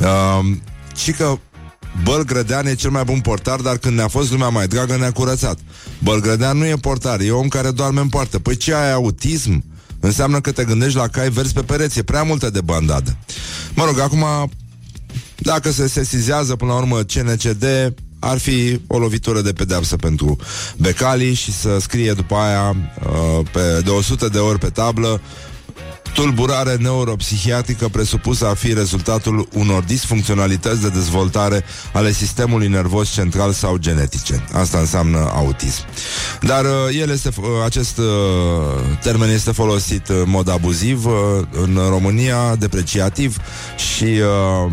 uh, 0.00 0.56
Și 0.96 1.12
că 1.12 1.38
Bălgrădean 2.04 2.66
e 2.66 2.74
cel 2.74 2.90
mai 2.90 3.04
bun 3.04 3.20
portar, 3.20 3.60
dar 3.60 3.76
când 3.76 3.96
ne-a 3.96 4.08
fost 4.08 4.30
lumea 4.30 4.48
mai 4.48 4.66
dragă, 4.66 4.96
ne-a 4.96 5.12
curățat. 5.12 5.58
Bălgrădean 6.02 6.58
nu 6.58 6.66
e 6.66 6.76
portar, 6.76 7.20
e 7.20 7.30
om 7.30 7.48
care 7.48 7.70
doarme 7.70 8.00
în 8.00 8.08
poartă. 8.08 8.38
Păi 8.38 8.56
ce 8.56 8.74
ai 8.74 8.92
autism? 8.92 9.64
Înseamnă 10.00 10.40
că 10.40 10.52
te 10.52 10.64
gândești 10.64 10.96
la 10.96 11.08
cai 11.08 11.30
verzi 11.30 11.52
pe 11.52 11.62
pereți, 11.62 11.98
e 11.98 12.02
prea 12.02 12.22
multă 12.22 12.50
de 12.50 12.60
bandadă. 12.60 13.16
Mă 13.74 13.84
rog, 13.84 13.98
acum, 13.98 14.24
dacă 15.36 15.70
se 15.70 15.88
sesizează 15.88 16.56
până 16.56 16.72
la 16.72 16.78
urmă 16.78 17.02
CNCD, 17.02 17.64
ar 18.18 18.38
fi 18.38 18.80
o 18.86 18.98
lovitură 18.98 19.40
de 19.40 19.52
pedeapsă 19.52 19.96
pentru 19.96 20.36
Becali 20.76 21.34
și 21.34 21.52
să 21.52 21.78
scrie 21.80 22.12
după 22.12 22.34
aia 22.34 22.68
uh, 22.68 23.46
pe, 23.52 23.80
de 23.84 23.90
100 23.90 24.28
de 24.28 24.38
ori 24.38 24.58
pe 24.58 24.68
tablă 24.68 25.20
tulburare 26.18 26.74
neuropsihiatrică 26.74 27.88
presupusă 27.88 28.46
a 28.46 28.54
fi 28.54 28.72
rezultatul 28.72 29.48
unor 29.54 29.82
disfuncționalități 29.82 30.80
de 30.80 30.88
dezvoltare 30.88 31.64
ale 31.92 32.12
sistemului 32.12 32.68
nervos 32.68 33.10
central 33.10 33.52
sau 33.52 33.76
genetice. 33.76 34.44
Asta 34.52 34.78
înseamnă 34.78 35.30
autism. 35.34 35.82
Dar 36.40 36.64
uh, 36.64 36.70
el 37.00 37.10
este, 37.10 37.30
uh, 37.36 37.44
acest 37.64 37.98
uh, 37.98 38.04
termen 39.02 39.28
este 39.28 39.52
folosit 39.52 40.08
în 40.08 40.24
mod 40.26 40.50
abuziv 40.50 41.06
uh, 41.06 41.12
în 41.50 41.78
România, 41.88 42.54
depreciativ 42.56 43.36
și 43.76 44.04
uh, 44.04 44.72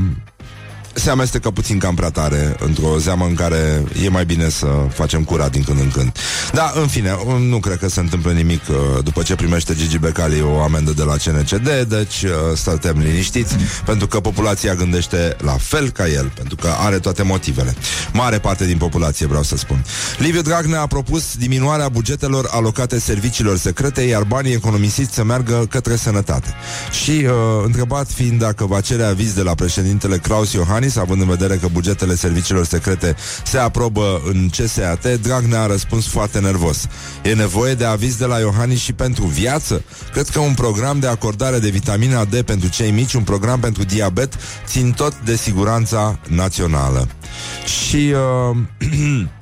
se 0.95 1.09
amestecă 1.09 1.51
puțin 1.51 1.77
cam 1.77 1.95
prea 1.95 2.09
tare 2.09 2.55
într-o 2.59 2.97
zeamă 2.97 3.25
în 3.25 3.33
care 3.33 3.83
e 4.03 4.09
mai 4.09 4.25
bine 4.25 4.49
să 4.49 4.67
facem 4.93 5.23
curat 5.23 5.51
din 5.51 5.63
când 5.63 5.79
în 5.79 5.91
când. 5.91 6.17
Da, 6.53 6.73
în 6.75 6.87
fine, 6.87 7.17
nu 7.39 7.59
cred 7.59 7.77
că 7.77 7.89
se 7.89 7.99
întâmplă 7.99 8.31
nimic 8.31 8.61
uh, 8.69 9.03
după 9.03 9.21
ce 9.21 9.35
primește 9.35 9.75
Gigi 9.75 9.97
Becali 9.97 10.41
o 10.41 10.61
amendă 10.61 10.91
de 10.91 11.03
la 11.03 11.13
CNCD, 11.13 11.69
deci 11.87 12.21
uh, 12.23 12.31
stătem 12.55 12.99
liniștiți, 12.99 13.55
pentru 13.85 14.07
că 14.07 14.20
populația 14.20 14.75
gândește 14.75 15.35
la 15.39 15.55
fel 15.59 15.89
ca 15.89 16.07
el, 16.07 16.31
pentru 16.35 16.55
că 16.55 16.70
are 16.79 17.00
toate 17.00 17.24
motivele. 17.24 17.75
Mare 18.13 18.39
parte 18.39 18.65
din 18.65 18.77
populație, 18.77 19.25
vreau 19.25 19.43
să 19.43 19.57
spun. 19.57 19.85
Liviu 20.17 20.41
Dragnea 20.41 20.81
a 20.81 20.87
propus 20.87 21.35
diminuarea 21.35 21.89
bugetelor 21.89 22.48
alocate 22.51 23.00
serviciilor 23.00 23.57
secrete, 23.57 24.01
iar 24.01 24.24
banii 24.24 24.53
economisiți 24.53 25.13
să 25.13 25.24
meargă 25.24 25.65
către 25.70 25.96
sănătate. 25.96 26.53
Și 27.03 27.11
uh, 27.11 27.31
întrebat 27.65 28.11
fiind 28.11 28.39
dacă 28.39 28.65
va 28.65 28.81
cere 28.81 29.03
aviz 29.03 29.33
de 29.33 29.41
la 29.41 29.53
președintele 29.55 30.17
Claus 30.17 30.51
Iohannis, 30.51 30.84
Iohannis, 30.85 30.98
având 30.98 31.21
în 31.21 31.27
vedere 31.27 31.59
că 31.59 31.67
bugetele 31.71 32.15
serviciilor 32.15 32.65
secrete 32.65 33.15
se 33.43 33.57
aprobă 33.57 34.21
în 34.25 34.50
CSAT, 34.50 35.17
Dragnea 35.21 35.61
a 35.61 35.65
răspuns 35.65 36.07
foarte 36.07 36.39
nervos. 36.39 36.87
E 37.24 37.33
nevoie 37.33 37.74
de 37.74 37.85
aviz 37.85 38.15
de 38.15 38.25
la 38.25 38.39
Iohannis 38.39 38.79
și 38.79 38.93
pentru 38.93 39.25
viață? 39.25 39.83
Cred 40.11 40.27
că 40.29 40.39
un 40.39 40.53
program 40.53 41.00
de 41.00 41.07
acordare 41.07 41.59
de 41.59 41.69
vitamina 41.69 42.25
D 42.25 42.41
pentru 42.41 42.69
cei 42.69 42.91
mici, 42.91 43.13
un 43.13 43.24
program 43.24 43.59
pentru 43.59 43.83
diabet, 43.83 44.33
țin 44.65 44.91
tot 44.91 45.19
de 45.24 45.35
siguranța 45.35 46.19
națională. 46.27 47.07
Și... 47.65 48.13
Uh, 48.51 48.57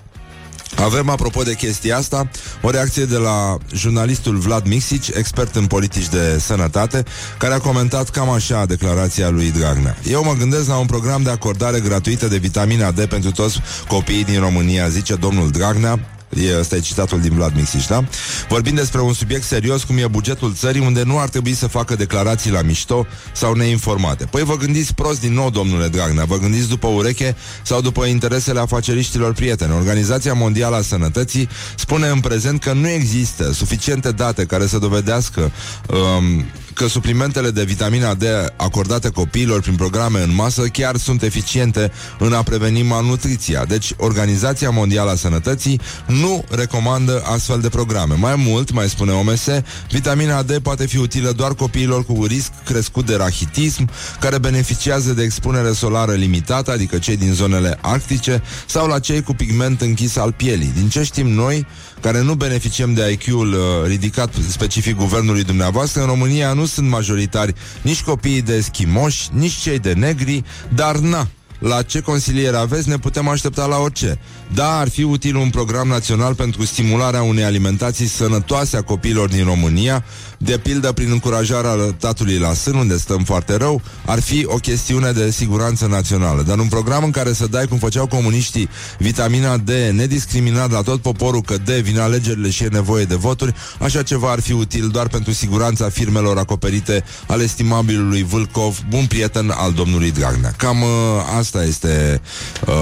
Avem, 0.75 1.09
apropo 1.09 1.43
de 1.43 1.53
chestia 1.53 1.97
asta, 1.97 2.29
o 2.61 2.69
reacție 2.69 3.05
de 3.05 3.17
la 3.17 3.57
jurnalistul 3.73 4.37
Vlad 4.37 4.67
Mixici, 4.67 5.07
expert 5.07 5.55
în 5.55 5.65
politici 5.65 6.09
de 6.09 6.39
sănătate, 6.39 7.03
care 7.37 7.53
a 7.53 7.59
comentat 7.59 8.09
cam 8.09 8.29
așa 8.29 8.65
declarația 8.65 9.29
lui 9.29 9.51
Dragnea. 9.51 9.97
Eu 10.07 10.23
mă 10.23 10.33
gândesc 10.33 10.67
la 10.67 10.77
un 10.77 10.85
program 10.85 11.23
de 11.23 11.29
acordare 11.29 11.79
gratuită 11.79 12.27
de 12.27 12.37
vitamina 12.37 12.91
D 12.91 13.05
pentru 13.05 13.31
toți 13.31 13.59
copiii 13.87 14.23
din 14.23 14.39
România, 14.39 14.87
zice 14.89 15.15
domnul 15.15 15.49
Dragnea, 15.49 15.99
E, 16.35 16.59
ăsta 16.59 16.75
e 16.75 16.79
citatul 16.79 17.21
din 17.21 17.33
Vlad 17.33 17.55
Mixiș, 17.55 17.85
da? 17.85 18.03
Vorbim 18.49 18.75
despre 18.75 19.01
un 19.01 19.13
subiect 19.13 19.43
serios 19.43 19.83
cum 19.83 19.97
e 19.97 20.07
bugetul 20.07 20.53
țării 20.53 20.81
unde 20.81 21.03
nu 21.03 21.19
ar 21.19 21.29
trebui 21.29 21.53
să 21.53 21.67
facă 21.67 21.95
declarații 21.95 22.51
la 22.51 22.61
mișto 22.61 23.05
sau 23.33 23.53
neinformate. 23.53 24.25
Păi 24.25 24.43
vă 24.43 24.55
gândiți 24.55 24.93
prost 24.93 25.19
din 25.19 25.33
nou, 25.33 25.49
domnule 25.49 25.87
Dragnea, 25.87 26.25
vă 26.25 26.37
gândiți 26.37 26.69
după 26.69 26.87
ureche 26.87 27.35
sau 27.63 27.81
după 27.81 28.05
interesele 28.05 28.59
afaceriștilor 28.59 29.33
prieteni. 29.33 29.73
Organizația 29.73 30.33
Mondială 30.33 30.75
a 30.75 30.81
Sănătății 30.81 31.49
spune 31.75 32.07
în 32.07 32.19
prezent 32.19 32.61
că 32.61 32.73
nu 32.73 32.89
există 32.89 33.51
suficiente 33.53 34.11
date 34.11 34.45
care 34.45 34.67
să 34.67 34.77
dovedească 34.77 35.51
um, 35.89 36.45
că 36.73 36.87
suplimentele 36.87 37.51
de 37.51 37.63
vitamina 37.63 38.13
D 38.13 38.23
acordate 38.57 39.09
copiilor 39.09 39.61
prin 39.61 39.75
programe 39.75 40.21
în 40.21 40.35
masă 40.35 40.61
chiar 40.61 40.97
sunt 40.97 41.21
eficiente 41.21 41.91
în 42.19 42.33
a 42.33 42.43
preveni 42.43 42.81
malnutriția. 42.81 43.65
Deci, 43.65 43.93
Organizația 43.97 44.69
Mondială 44.69 45.11
a 45.11 45.15
Sănătății 45.15 45.79
nu 46.07 46.43
recomandă 46.49 47.23
astfel 47.25 47.59
de 47.59 47.69
programe. 47.69 48.15
Mai 48.15 48.35
mult, 48.35 48.71
mai 48.71 48.89
spune 48.89 49.11
OMS, 49.11 49.47
vitamina 49.89 50.41
D 50.41 50.57
poate 50.57 50.85
fi 50.85 50.97
utilă 50.97 51.31
doar 51.31 51.53
copiilor 51.53 52.05
cu 52.05 52.25
risc 52.25 52.51
crescut 52.65 53.05
de 53.05 53.15
rachitism, 53.15 53.89
care 54.19 54.37
beneficiază 54.37 55.13
de 55.13 55.23
expunere 55.23 55.71
solară 55.71 56.11
limitată, 56.11 56.71
adică 56.71 56.97
cei 56.97 57.17
din 57.17 57.33
zonele 57.33 57.77
arctice, 57.81 58.41
sau 58.65 58.87
la 58.87 58.99
cei 58.99 59.21
cu 59.21 59.33
pigment 59.33 59.81
închis 59.81 60.15
al 60.15 60.31
pielii. 60.31 60.71
Din 60.75 60.89
ce 60.89 61.03
știm 61.03 61.27
noi, 61.27 61.65
care 62.03 62.21
nu 62.21 62.33
beneficiem 62.33 62.93
de 62.93 63.11
IQ-ul 63.11 63.53
uh, 63.53 63.59
ridicat 63.85 64.33
specific 64.49 64.95
guvernului 64.95 65.43
dumneavoastră, 65.43 66.01
în 66.01 66.07
România 66.07 66.53
nu 66.53 66.65
sunt 66.65 66.89
majoritari 66.89 67.53
nici 67.81 68.01
copiii 68.01 68.41
de 68.41 68.55
eschimoși, 68.55 69.29
nici 69.31 69.51
cei 69.53 69.79
de 69.79 69.93
negri, 69.93 70.43
dar 70.69 70.97
na, 70.97 71.27
la 71.59 71.81
ce 71.81 71.99
consiliere 71.99 72.57
aveți, 72.57 72.89
ne 72.89 72.97
putem 72.97 73.27
aștepta 73.27 73.65
la 73.65 73.77
orice. 73.77 74.19
Da, 74.53 74.79
ar 74.79 74.89
fi 74.89 75.03
util 75.03 75.35
un 75.35 75.49
program 75.49 75.87
național 75.87 76.35
pentru 76.35 76.65
stimularea 76.65 77.21
unei 77.21 77.43
alimentații 77.43 78.07
sănătoase 78.07 78.77
a 78.77 78.81
copiilor 78.81 79.29
din 79.29 79.43
România, 79.43 80.05
de 80.43 80.57
pildă 80.57 80.91
prin 80.91 81.11
încurajarea 81.11 81.75
tatului 81.99 82.37
la 82.37 82.53
sân, 82.53 82.75
unde 82.75 82.97
stăm 82.97 83.23
foarte 83.23 83.55
rău, 83.55 83.81
ar 84.05 84.21
fi 84.21 84.45
o 84.45 84.55
chestiune 84.55 85.11
de 85.11 85.31
siguranță 85.31 85.85
națională. 85.85 86.41
Dar 86.41 86.57
un 86.57 86.67
program 86.67 87.03
în 87.03 87.11
care 87.11 87.33
să 87.33 87.47
dai, 87.47 87.67
cum 87.67 87.77
făceau 87.77 88.07
comuniștii, 88.07 88.69
vitamina 88.97 89.57
D 89.57 89.69
nediscriminat 89.91 90.71
la 90.71 90.81
tot 90.81 91.01
poporul 91.01 91.41
că 91.41 91.57
D 91.57 91.69
vine 91.69 91.99
alegerile 91.99 92.49
și 92.49 92.63
e 92.63 92.67
nevoie 92.67 93.05
de 93.05 93.15
voturi, 93.15 93.53
așa 93.79 94.03
ceva 94.03 94.31
ar 94.31 94.39
fi 94.39 94.51
util 94.51 94.87
doar 94.87 95.07
pentru 95.07 95.31
siguranța 95.31 95.89
firmelor 95.89 96.37
acoperite 96.37 97.03
al 97.27 97.41
estimabilului 97.41 98.23
Vâlcov, 98.23 98.79
bun 98.89 99.05
prieten 99.05 99.53
al 99.55 99.71
domnului 99.71 100.11
Dragnea. 100.11 100.53
Cam 100.57 100.81
uh, 100.81 100.89
asta 101.37 101.63
este 101.63 102.21
uh, 102.67 102.73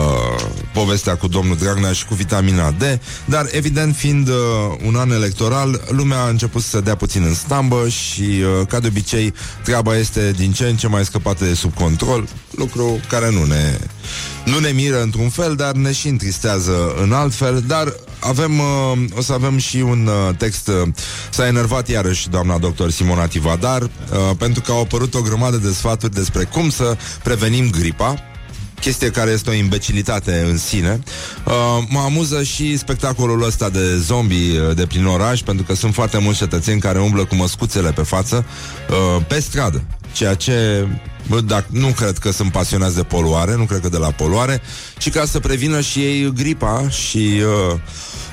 povestea 0.74 1.16
cu 1.16 1.28
domnul 1.28 1.58
Dragnea 1.58 1.92
și 1.92 2.06
cu 2.06 2.14
vitamina 2.14 2.72
D, 2.72 2.84
dar 3.26 3.48
evident 3.52 3.96
fiind 3.96 4.28
uh, 4.28 4.36
un 4.86 4.96
an 4.96 5.12
electoral, 5.12 5.82
lumea 5.90 6.22
a 6.22 6.30
început 6.30 6.62
să 6.62 6.82
dea 6.82 6.96
puțin 6.96 7.24
în 7.24 7.34
stambă 7.52 7.88
și, 7.90 8.22
uh, 8.22 8.68
ca 8.68 8.80
de 8.80 8.88
obicei, 8.88 9.34
treaba 9.64 9.96
este 9.98 10.32
din 10.32 10.52
ce 10.52 10.66
în 10.66 10.76
ce 10.76 10.88
mai 10.88 11.06
scăpată 11.06 11.46
de 11.46 11.54
sub 11.54 11.74
control, 11.74 12.28
lucru 12.52 13.00
care 13.10 13.32
nu 13.32 13.44
ne, 13.44 13.80
nu 14.46 14.60
ne 14.60 14.70
miră 14.70 15.02
într-un 15.02 15.30
fel, 15.30 15.56
dar 15.56 15.72
ne 15.72 15.92
și 15.92 16.08
întristează 16.08 16.94
în 17.02 17.14
alt 17.14 17.34
fel, 17.34 17.64
dar 17.68 17.94
avem, 18.20 18.60
uh, 18.60 19.18
o 19.18 19.22
să 19.22 19.34
avem 19.34 19.58
și 19.58 19.78
un 19.78 20.08
uh, 20.08 20.36
text, 20.38 20.68
uh, 20.68 20.88
s-a 21.30 21.48
enervat 21.48 21.88
iarăși 21.88 22.30
doamna 22.30 22.58
doctor 22.58 22.92
Simona 22.92 23.28
Tivadar, 23.28 23.82
uh, 23.82 23.90
pentru 24.38 24.62
că 24.62 24.72
au 24.72 24.82
apărut 24.82 25.14
o 25.14 25.22
grămadă 25.22 25.58
de 25.58 25.72
sfaturi 25.72 26.14
despre 26.14 26.44
cum 26.44 26.70
să 26.70 26.98
prevenim 27.24 27.70
gripa, 27.70 28.31
chestie 28.82 29.10
care 29.12 29.32
este 29.32 29.50
o 29.50 29.54
imbecilitate 29.54 30.46
în 30.50 30.58
sine. 30.58 31.00
Uh, 31.46 31.54
mă 31.90 32.00
amuză 32.00 32.44
și 32.44 32.78
spectacolul 32.78 33.44
ăsta 33.44 33.70
de 33.70 33.98
zombie 33.98 34.60
uh, 34.60 34.76
de 34.76 34.86
prin 34.86 35.06
oraș, 35.06 35.42
pentru 35.42 35.66
că 35.66 35.76
sunt 35.76 35.94
foarte 35.94 36.18
mulți 36.18 36.40
cetățeni 36.40 36.80
care 36.80 37.00
umblă 37.00 37.26
cu 37.26 37.36
măscuțele 37.36 37.92
pe 37.92 38.02
față 38.02 38.46
uh, 38.90 39.26
pe 39.28 39.40
stradă. 39.40 39.84
Ceea 40.14 40.34
ce 40.34 40.88
Bă, 41.28 41.42
dacă, 41.42 41.66
nu 41.70 41.88
cred 41.88 42.18
că 42.18 42.32
sunt 42.32 42.52
pasionați 42.52 42.96
de 42.96 43.04
poluare, 43.04 43.56
nu 43.56 43.64
cred 43.64 43.80
că 43.80 43.90
de 43.90 43.98
la 43.98 44.12
poluare, 44.12 44.62
ci 44.98 45.10
ca 45.10 45.26
să 45.26 45.40
prevină 45.40 45.82
și 45.82 46.00
ei 46.00 46.34
gripa 46.34 46.90
și 46.90 47.42
uh, 47.72 47.80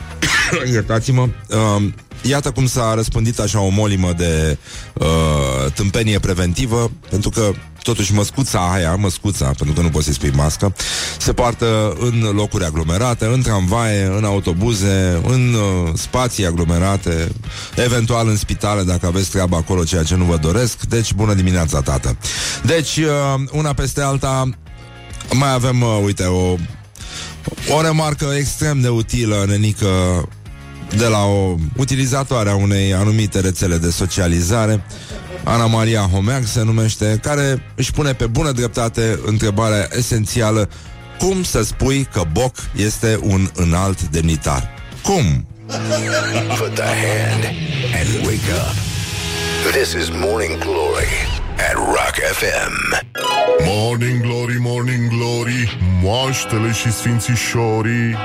iertați-mă, 0.73 1.29
uh, 1.49 1.89
iată 2.23 2.51
cum 2.51 2.67
s-a 2.67 2.95
răspândit 2.95 3.39
așa 3.39 3.61
o 3.61 3.69
molimă 3.69 4.13
de 4.17 4.59
uh, 4.93 5.73
tâmpenie 5.75 6.19
preventivă, 6.19 6.91
pentru 7.11 7.31
că 7.31 7.53
totuși 7.89 8.15
măscuța 8.15 8.71
aia, 8.73 8.95
măscuța, 8.95 9.45
pentru 9.45 9.73
că 9.73 9.81
nu 9.81 9.89
poți 9.89 10.05
să-i 10.05 10.15
spui 10.15 10.31
mască, 10.31 10.75
se 11.19 11.33
poartă 11.33 11.97
în 11.99 12.31
locuri 12.35 12.65
aglomerate, 12.65 13.25
în 13.25 13.43
tramvaie, 13.43 14.05
în 14.17 14.25
autobuze, 14.25 15.21
în 15.27 15.55
uh, 15.55 15.93
spații 15.95 16.47
aglomerate, 16.47 17.29
eventual 17.77 18.29
în 18.29 18.37
spitale, 18.37 18.83
dacă 18.83 19.07
aveți 19.07 19.31
treaba 19.31 19.57
acolo, 19.57 19.85
ceea 19.85 20.03
ce 20.03 20.15
nu 20.15 20.25
vă 20.25 20.37
doresc. 20.37 20.85
Deci, 20.85 21.13
bună 21.13 21.35
dimineața, 21.35 21.81
tată! 21.81 22.17
Deci, 22.65 22.97
uh, 22.97 23.41
una 23.53 23.73
peste 23.73 24.01
alta, 24.01 24.51
mai 25.33 25.53
avem, 25.53 25.83
uh, 25.83 26.01
uite, 26.05 26.25
o 26.25 26.57
o 27.69 27.81
remarcă 27.81 28.33
extrem 28.37 28.81
de 28.81 28.89
utilă, 28.89 29.45
nenică, 29.49 29.87
de 30.97 31.07
la 31.07 31.25
o 31.25 31.55
utilizatoare 31.77 32.51
a 32.51 32.55
unei 32.55 32.95
anumite 32.95 33.41
rețele 33.41 33.77
de 33.77 33.91
socializare, 33.91 34.85
Ana 35.45 35.67
Maria 35.67 36.01
Homeag 36.01 36.45
se 36.45 36.63
numește, 36.63 37.19
care 37.23 37.63
își 37.75 37.93
pune 37.93 38.13
pe 38.13 38.27
bună 38.27 38.53
dreptate 38.53 39.19
întrebarea 39.27 39.89
esențială 39.97 40.69
cum 41.19 41.43
să 41.43 41.63
spui 41.63 42.09
că 42.13 42.23
Boc 42.33 42.57
este 42.77 43.19
un 43.23 43.49
înalt 43.55 44.03
demnitar? 44.03 44.71
Cum? 45.03 45.47
Put 46.59 46.75
the 46.75 46.83
hand 46.83 47.45
and 47.99 48.27
wake 48.27 48.51
up. 48.51 48.75
This 49.73 49.93
is 49.93 50.09
Morning 50.11 50.59
Glory 50.59 51.13
at 51.69 51.75
Rock 51.75 52.17
FM. 52.33 53.07
Morning 53.65 54.21
Glory, 54.21 54.57
Morning 54.61 55.09
Glory 55.09 55.79
Moaștele 56.03 56.73
și 56.73 56.93
sfințișorii 56.93 58.17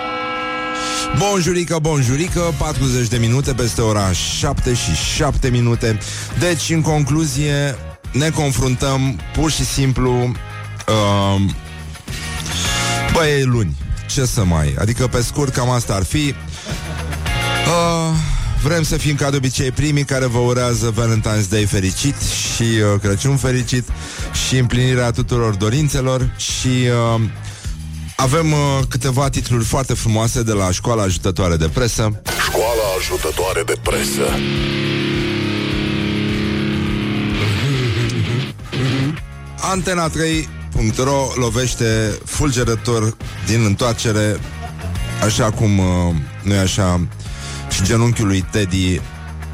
Bonjurică, 1.17 1.77
bonjurică, 1.81 2.53
40 2.57 3.07
de 3.07 3.17
minute 3.17 3.53
peste 3.53 3.81
ora 3.81 4.11
7 4.11 4.73
și 4.73 4.95
7 5.15 5.49
minute. 5.49 5.97
Deci, 6.39 6.69
în 6.69 6.81
concluzie, 6.81 7.75
ne 8.11 8.29
confruntăm 8.29 9.19
pur 9.33 9.51
și 9.51 9.65
simplu 9.65 10.11
uh, 10.21 11.41
Băi, 13.13 13.43
luni. 13.43 13.75
Ce 14.07 14.25
să 14.25 14.43
mai... 14.43 14.75
Adică, 14.79 15.07
pe 15.07 15.21
scurt, 15.21 15.53
cam 15.53 15.69
asta 15.69 15.93
ar 15.93 16.03
fi. 16.03 16.17
Uh, 17.67 18.15
Vrem 18.63 18.83
să 18.83 18.97
fim 18.97 19.15
ca 19.15 19.29
de 19.29 19.35
obicei 19.35 19.71
primii 19.71 20.03
care 20.03 20.25
vă 20.25 20.37
urează 20.37 20.93
Valentine's 20.93 21.49
Day 21.49 21.65
fericit 21.65 22.15
și 22.21 22.63
uh, 22.63 22.99
Crăciun 23.01 23.37
fericit 23.37 23.87
și 24.47 24.57
împlinirea 24.57 25.11
tuturor 25.11 25.55
dorințelor 25.55 26.29
și 26.37 26.67
uh, 26.67 27.21
avem 28.23 28.51
uh, 28.51 28.59
câteva 28.89 29.29
titluri 29.29 29.63
foarte 29.63 29.93
frumoase 29.93 30.43
de 30.43 30.51
la 30.51 30.71
Școala 30.71 31.01
Ajutătoare 31.01 31.55
de 31.55 31.69
Presă. 31.73 32.21
Școala 32.45 32.83
Ajutătoare 32.97 33.63
de 33.65 33.75
Presă. 33.81 34.21
Antena 39.61 40.09
3.ro 40.09 41.27
lovește 41.35 42.19
fulgerător 42.25 43.17
din 43.45 43.65
întoarcere, 43.65 44.39
așa 45.23 45.51
cum, 45.51 45.77
uh, 45.77 46.15
nu 46.43 46.57
așa, 46.57 47.07
și 47.69 47.83
genunchiul 47.83 48.27
lui 48.27 48.45
Teddy 48.51 49.01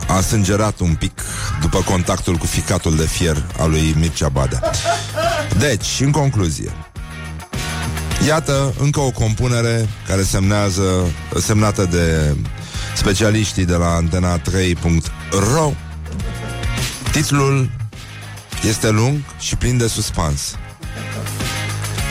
a 0.07 0.21
sângerat 0.21 0.79
un 0.79 0.95
pic 0.95 1.21
după 1.61 1.81
contactul 1.85 2.35
cu 2.35 2.45
ficatul 2.45 2.95
de 2.95 3.07
fier 3.07 3.43
al 3.57 3.69
lui 3.69 3.95
Mircea 3.99 4.29
Badea. 4.29 4.61
Deci, 5.57 5.99
în 5.99 6.11
concluzie, 6.11 6.71
Iată 8.27 8.73
încă 8.79 8.99
o 8.99 9.11
compunere 9.11 9.89
care 10.07 10.23
semnează, 10.23 11.11
semnată 11.39 11.85
de 11.85 12.35
specialiștii 12.95 13.65
de 13.65 13.75
la 13.75 14.01
antena3.ro. 14.01 15.73
Titlul 17.11 17.69
este 18.67 18.89
lung 18.89 19.17
și 19.39 19.55
plin 19.55 19.77
de 19.77 19.87
suspans. 19.87 20.55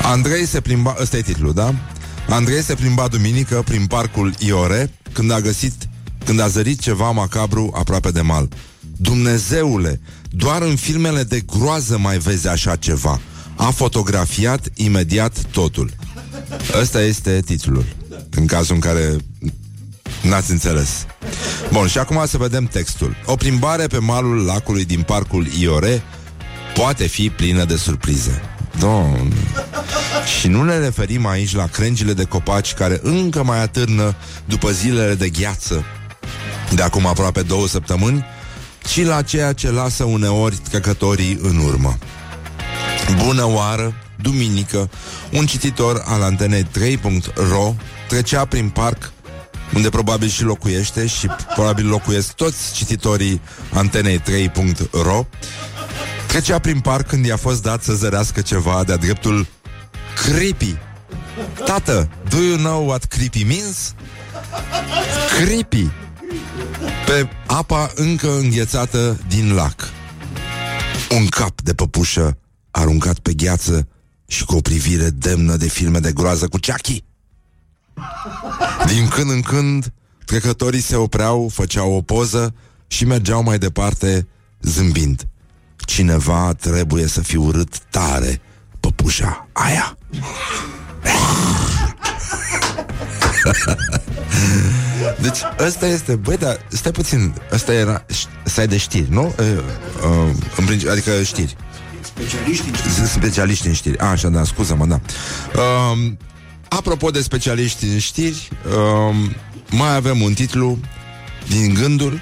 Andrei 0.03 0.47
se 0.47 0.61
plimba, 0.61 0.97
ăsta 1.01 1.17
e 1.17 1.23
titlul, 1.23 1.53
da? 1.53 1.75
Andrei 2.29 2.63
se 2.63 2.75
plimba 2.75 3.09
duminică 3.09 3.63
prin 3.65 3.87
parcul 3.87 4.35
Iore 4.39 4.91
când 5.13 5.31
a 5.31 5.41
găsit, 5.41 5.89
când 6.25 6.41
a 6.41 6.49
zărit 6.49 6.81
ceva 6.81 7.11
macabru 7.11 7.73
aproape 7.75 8.11
de 8.11 8.21
mal. 8.21 8.49
Dumnezeule, 8.97 10.01
doar 10.31 10.63
în 10.63 10.77
filmele 10.77 11.23
de 11.23 11.41
groază 11.41 11.99
mai 11.99 12.19
vezi 12.19 12.49
așa 12.49 12.77
ceva. 12.77 13.21
A 13.59 13.71
fotografiat 13.71 14.69
imediat 14.75 15.39
totul. 15.51 15.91
Ăsta 16.81 17.03
este 17.03 17.41
titlul. 17.41 17.85
În 18.31 18.47
cazul 18.47 18.75
în 18.75 18.81
care 18.81 19.17
N-ați 20.23 20.51
înțeles. 20.51 21.07
Bun, 21.73 21.87
și 21.87 21.99
acum 21.99 22.23
să 22.27 22.37
vedem 22.37 22.65
textul. 22.65 23.17
O 23.25 23.35
plimbare 23.35 23.87
pe 23.87 23.99
malul 23.99 24.45
lacului 24.45 24.85
din 24.85 25.03
parcul 25.03 25.47
Iore 25.59 26.03
poate 26.75 27.07
fi 27.07 27.31
plină 27.31 27.65
de 27.65 27.77
surprize. 27.77 28.43
Domn. 28.79 29.33
Și 30.39 30.49
nu 30.49 30.63
ne 30.63 30.79
referim 30.79 31.27
aici 31.27 31.55
la 31.55 31.67
crengile 31.67 32.13
de 32.13 32.25
copaci 32.25 32.75
care 32.75 33.01
încă 33.03 33.43
mai 33.43 33.63
atârnă 33.63 34.17
după 34.45 34.71
zilele 34.71 35.15
de 35.15 35.29
gheață 35.29 35.85
de 36.75 36.83
acum 36.83 37.07
aproape 37.07 37.43
două 37.43 37.67
săptămâni, 37.67 38.25
ci 38.89 39.05
la 39.05 39.23
ceea 39.23 39.53
ce 39.53 39.71
lasă 39.71 40.05
uneori 40.05 40.57
trecătorii 40.57 41.39
în 41.43 41.57
urmă. 41.57 41.99
Bună 43.17 43.45
oară, 43.45 43.95
duminică, 44.17 44.91
un 45.33 45.47
cititor 45.47 46.03
al 46.07 46.23
antenei 46.23 46.67
3.ro 46.79 47.75
trecea 48.09 48.45
prin 48.45 48.69
parc 48.69 49.13
unde 49.75 49.89
probabil 49.89 50.29
și 50.29 50.43
locuiește 50.43 51.07
și 51.07 51.27
probabil 51.55 51.89
locuiesc 51.89 52.33
toți 52.33 52.73
cititorii 52.73 53.41
antenei 53.73 54.23
3.ro 54.51 55.27
trecea 56.27 56.59
prin 56.59 56.81
parc 56.81 57.07
când 57.07 57.25
i-a 57.25 57.37
fost 57.37 57.63
dat 57.63 57.83
să 57.83 57.93
zărească 57.93 58.41
ceva 58.41 58.85
de-a 58.85 58.97
dreptul 58.97 59.47
creepy. 60.25 60.77
Tată, 61.65 62.09
do 62.29 62.37
you 62.37 62.57
know 62.57 62.87
what 62.89 63.05
creepy 63.05 63.45
means? 63.45 63.95
Creepy. 65.37 65.91
Pe 67.07 67.29
apa 67.47 67.91
încă 67.95 68.37
înghețată 68.39 69.19
din 69.29 69.55
lac. 69.55 69.89
Un 71.11 71.27
cap 71.27 71.61
de 71.61 71.75
păpușă 71.75 72.37
aruncat 72.79 73.19
pe 73.19 73.35
gheață 73.35 73.89
și 74.27 74.45
cu 74.45 74.57
o 74.57 74.61
privire 74.61 75.11
demnă 75.11 75.57
de 75.57 75.69
filme 75.69 75.99
de 75.99 76.13
groază 76.13 76.49
cu 76.49 76.59
Chucky. 76.67 77.05
Din 78.87 79.09
când 79.09 79.31
în 79.31 79.41
când, 79.41 79.93
trecătorii 80.25 80.81
se 80.81 80.97
opreau, 80.97 81.49
făceau 81.53 81.93
o 81.93 82.01
poză 82.01 82.55
și 82.87 83.05
mergeau 83.05 83.43
mai 83.43 83.59
departe 83.59 84.27
zâmbind. 84.61 85.29
Cineva 85.77 86.53
trebuie 86.53 87.07
să 87.07 87.21
fi 87.21 87.37
urât 87.37 87.79
tare 87.79 88.41
păpușa 88.81 89.49
aia. 89.53 89.99
Deci 95.21 95.39
ăsta 95.59 95.87
este, 95.87 96.15
băi, 96.15 96.37
dar 96.37 96.67
stai 96.69 96.93
puțin, 96.93 97.35
ăsta 97.53 97.73
era, 97.73 98.05
stai 98.45 98.67
de 98.67 98.77
știri, 98.77 99.11
nu? 99.11 99.35
Uh, 99.39 99.47
uh, 99.47 100.35
în 100.57 100.65
principiu, 100.65 100.91
adică 100.91 101.23
știri. 101.23 101.57
Specialiști 102.19 102.69
în 102.69 102.75
știri. 102.75 103.09
Specialiști 103.09 103.67
în 103.67 103.73
știri. 103.73 103.99
A, 103.99 104.07
așa, 104.07 104.29
da, 104.29 104.45
scuză-mă, 104.45 104.87
da. 104.87 105.01
Uh, 105.55 106.13
apropo 106.69 107.11
de 107.11 107.21
specialiști 107.21 107.85
în 107.85 107.99
știri, 107.99 108.49
uh, 108.67 109.15
mai 109.71 109.95
avem 109.95 110.21
un 110.21 110.33
titlu 110.35 110.79
din 111.49 111.75
gândul 111.75 112.21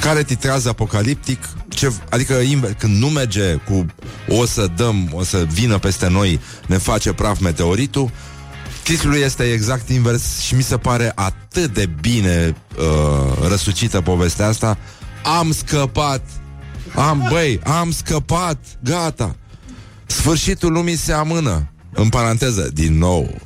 care 0.00 0.22
titrează 0.22 0.68
apocaliptic, 0.68 1.48
ce, 1.68 1.92
adică 2.10 2.34
când 2.78 2.96
nu 2.96 3.06
merge 3.06 3.54
cu 3.54 3.86
o 4.28 4.46
să 4.46 4.66
dăm, 4.76 5.10
o 5.12 5.24
să 5.24 5.46
vină 5.52 5.78
peste 5.78 6.08
noi, 6.08 6.40
ne 6.66 6.76
face 6.76 7.12
praf 7.12 7.38
meteoritul, 7.38 8.10
titlul 8.82 9.16
este 9.16 9.42
exact 9.42 9.88
invers 9.88 10.40
și 10.40 10.54
mi 10.54 10.62
se 10.62 10.76
pare 10.76 11.12
atât 11.14 11.74
de 11.74 11.88
bine 12.00 12.56
uh, 12.78 13.48
răsucită 13.48 14.00
povestea 14.00 14.46
asta. 14.46 14.78
Am 15.38 15.52
scăpat 15.52 16.22
am, 16.94 17.26
băi, 17.30 17.60
am 17.64 17.90
scăpat, 17.90 18.58
gata. 18.82 19.36
Sfârșitul 20.06 20.72
lumii 20.72 20.96
se 20.96 21.12
amână. 21.12 21.66
În 21.94 22.08
paranteză, 22.08 22.70
din 22.72 22.98
nou. 22.98 23.38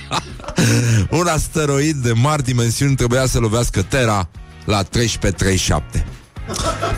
Un 1.20 1.26
asteroid 1.26 1.96
de 1.96 2.12
mari 2.12 2.44
dimensiuni 2.44 2.96
trebuia 2.96 3.26
să 3.26 3.38
lovească 3.38 3.82
Terra 3.82 4.28
la 4.64 4.78
1337. 4.78 6.06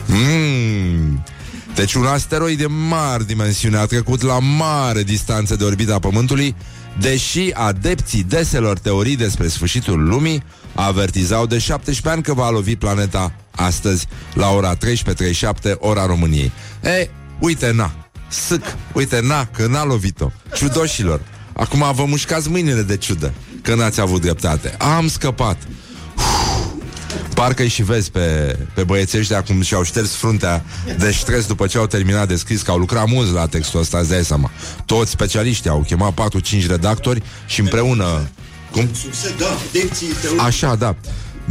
Mm. 0.07 1.25
Deci 1.75 1.95
un 1.95 2.07
asteroid 2.07 2.59
de 2.59 2.67
mari 2.67 3.27
dimensiune 3.27 3.77
a 3.77 3.87
trecut 3.87 4.23
la 4.23 4.39
mare 4.39 5.03
distanță 5.03 5.57
de 5.57 5.65
orbita 5.65 5.99
Pământului, 5.99 6.55
deși 7.01 7.51
adepții 7.53 8.23
deselor 8.23 8.79
teorii 8.79 9.17
despre 9.17 9.49
sfârșitul 9.49 10.09
lumii 10.09 10.43
avertizau 10.75 11.47
de 11.47 11.59
17 11.59 12.09
ani 12.09 12.23
că 12.23 12.35
va 12.35 12.51
lovi 12.51 12.77
planeta 12.77 13.33
astăzi 13.65 14.07
la 14.35 14.51
ora 14.51 14.77
13.37, 14.77 14.81
ora 15.79 16.07
României. 16.07 16.53
E, 16.83 17.09
uite, 17.39 17.73
na, 17.73 17.93
sâc, 18.29 18.63
uite, 18.93 19.21
na, 19.21 19.47
că 19.47 19.67
n-a 19.67 19.85
lovit-o. 19.85 20.31
Ciudoșilor, 20.55 21.21
acum 21.53 21.93
vă 21.95 22.05
mușcați 22.05 22.49
mâinile 22.49 22.83
de 22.83 22.97
ciudă 22.97 23.33
că 23.63 23.75
n-ați 23.75 24.01
avut 24.01 24.21
dreptate. 24.21 24.75
Am 24.79 25.09
scăpat. 25.09 25.57
Parcă-i 27.35 27.69
și 27.69 27.83
vezi 27.83 28.11
pe, 28.11 28.59
pe 28.75 28.85
băieții 28.85 29.19
ăștia 29.19 29.37
acum 29.37 29.63
și-au 29.63 29.83
șters 29.83 30.15
fruntea 30.15 30.65
de 30.99 31.11
stres 31.11 31.47
după 31.47 31.67
ce 31.67 31.79
au 31.79 31.87
terminat 31.87 32.29
de 32.29 32.37
scris, 32.37 32.63
că 32.63 32.71
au 32.71 32.79
lucrat 32.79 33.09
mult 33.09 33.33
la 33.33 33.47
textul 33.47 33.81
ăsta, 33.81 33.99
îți 33.99 34.09
dai 34.09 34.25
seama. 34.25 34.51
Toți 34.87 35.11
specialiștii 35.11 35.71
au 35.71 35.85
chemat 35.87 36.31
4-5 36.63 36.67
redactori 36.67 37.23
și 37.47 37.61
împreună... 37.61 38.29
Cum? 38.71 38.91
Da, 39.39 40.45
Așa, 40.45 40.75
da. 40.75 40.97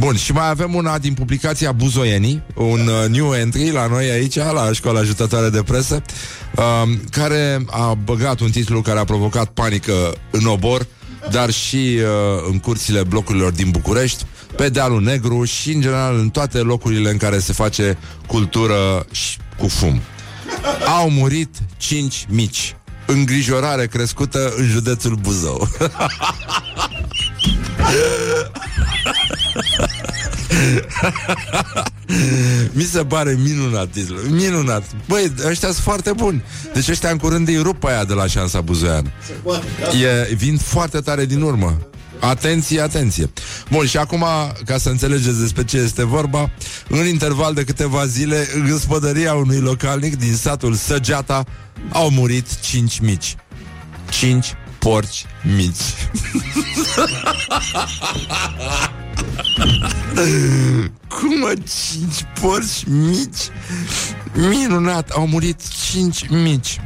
Bun, 0.00 0.16
și 0.16 0.32
mai 0.32 0.48
avem 0.48 0.74
una 0.74 0.98
din 0.98 1.14
publicația 1.14 1.72
Buzoienii, 1.72 2.42
un 2.54 2.86
uh, 2.86 3.08
new 3.08 3.34
entry 3.34 3.70
la 3.70 3.86
noi 3.86 4.10
aici, 4.10 4.34
la 4.34 4.72
școala 4.72 4.98
ajutătoare 4.98 5.48
de 5.48 5.62
presă, 5.62 6.02
uh, 6.56 6.88
care 7.10 7.64
a 7.70 7.94
băgat 7.94 8.40
un 8.40 8.50
titlu 8.50 8.80
care 8.80 8.98
a 8.98 9.04
provocat 9.04 9.48
panică 9.48 10.14
în 10.30 10.46
obor, 10.46 10.86
dar 11.30 11.50
și 11.50 11.76
uh, 11.76 12.48
în 12.50 12.58
curțile 12.58 13.02
blocurilor 13.02 13.52
din 13.52 13.70
București, 13.70 14.24
pe 14.56 14.68
dealul 14.68 15.02
negru 15.02 15.44
și, 15.44 15.72
în 15.72 15.80
general, 15.80 16.18
în 16.18 16.28
toate 16.28 16.58
locurile 16.58 17.10
în 17.10 17.16
care 17.16 17.38
se 17.38 17.52
face 17.52 17.98
cultură 18.26 19.06
și 19.10 19.38
cu 19.58 19.68
fum. 19.68 20.00
Au 21.00 21.10
murit 21.10 21.56
cinci 21.76 22.26
mici. 22.28 22.74
Îngrijorare 23.12 23.86
crescută 23.86 24.52
în 24.56 24.66
județul 24.66 25.14
Buzău. 25.14 25.68
Mi 32.72 32.82
se 32.82 33.04
pare 33.04 33.38
minunat 33.42 33.88
titlul 33.88 34.20
Minunat. 34.30 34.84
Băi, 35.08 35.32
ăștia 35.46 35.68
sunt 35.68 35.82
foarte 35.84 36.12
buni. 36.12 36.44
Deci 36.74 36.88
ăștia 36.88 37.10
în 37.10 37.16
curând 37.16 37.48
îi 37.48 37.62
rup 37.62 37.80
pe 37.80 37.86
aia 37.88 38.04
de 38.04 38.12
la 38.12 38.26
șansa 38.26 38.60
Buzoian 38.60 39.12
e, 40.02 40.34
Vin 40.34 40.56
foarte 40.56 40.98
tare 41.00 41.24
din 41.24 41.42
urmă 41.42 41.89
Atenție, 42.20 42.80
atenție. 42.80 43.30
Bun, 43.70 43.86
și 43.86 43.96
acum, 43.96 44.24
ca 44.64 44.78
să 44.78 44.88
înțelegeți 44.88 45.40
despre 45.40 45.64
ce 45.64 45.76
este 45.76 46.04
vorba 46.04 46.50
În 46.88 47.06
interval 47.06 47.54
de 47.54 47.64
câteva 47.64 48.06
zile 48.06 48.48
În 48.54 48.68
gospodăria 48.70 49.34
unui 49.34 49.58
localnic 49.58 50.16
Din 50.16 50.34
satul 50.34 50.74
Săgeata 50.74 51.44
Au 51.92 52.10
murit 52.10 52.60
cinci 52.60 52.98
mici. 52.98 53.36
Cinci 54.10 54.54
porci 54.78 55.26
mici. 55.56 55.76
Cum 61.08 61.38
mă, 61.38 61.52
cinci 61.54 62.24
porci 62.40 62.84
mici? 62.86 63.48
Minunat, 64.34 65.10
au 65.10 65.26
murit 65.26 65.60
cinci 65.68 66.28
mici 66.28 66.80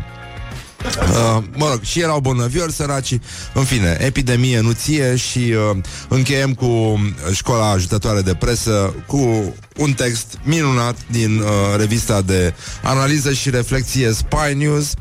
Uh, 0.85 1.42
mă 1.57 1.68
rog, 1.70 1.83
și 1.83 2.01
erau 2.01 2.20
bolnăviori 2.20 2.73
săracii 2.73 3.20
În 3.55 3.64
fine, 3.64 3.97
epidemie 4.01 4.61
nuție 4.61 5.16
Și 5.16 5.38
uh, 5.38 5.77
încheiem 6.09 6.55
cu 6.55 7.01
Școala 7.33 7.70
ajutătoare 7.70 8.20
de 8.20 8.35
presă 8.35 8.94
Cu 9.07 9.55
un 9.77 9.92
text 9.92 10.38
minunat 10.42 10.97
Din 11.11 11.38
uh, 11.38 11.47
revista 11.77 12.20
de 12.20 12.55
analiză 12.83 13.33
și 13.33 13.51
reflexie 13.51 14.12
Spy 14.12 14.55
News 14.57 14.94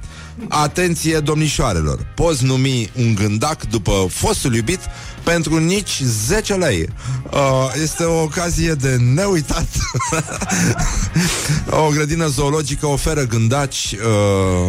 Atenție 0.47 1.19
domnișoarelor 1.19 2.05
Poți 2.15 2.43
numi 2.43 2.89
un 2.95 3.15
gândac 3.15 3.69
după 3.69 4.07
fostul 4.09 4.55
iubit 4.55 4.79
pentru 5.23 5.57
nici 5.57 6.01
10 6.03 6.53
lei. 6.53 6.87
Uh, 7.31 7.39
este 7.81 8.03
o 8.03 8.21
ocazie 8.21 8.73
de 8.73 8.95
neuitat. 8.95 9.67
o 11.85 11.89
grădină 11.89 12.27
zoologică 12.27 12.87
oferă 12.87 13.21
gândaci 13.21 13.95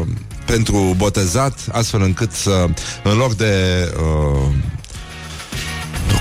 uh, 0.00 0.06
pentru 0.46 0.94
botezat, 0.96 1.58
astfel 1.72 2.02
încât 2.02 2.32
să, 2.32 2.66
în 3.02 3.16
loc 3.16 3.34
de 3.34 3.54
uh, 3.96 4.54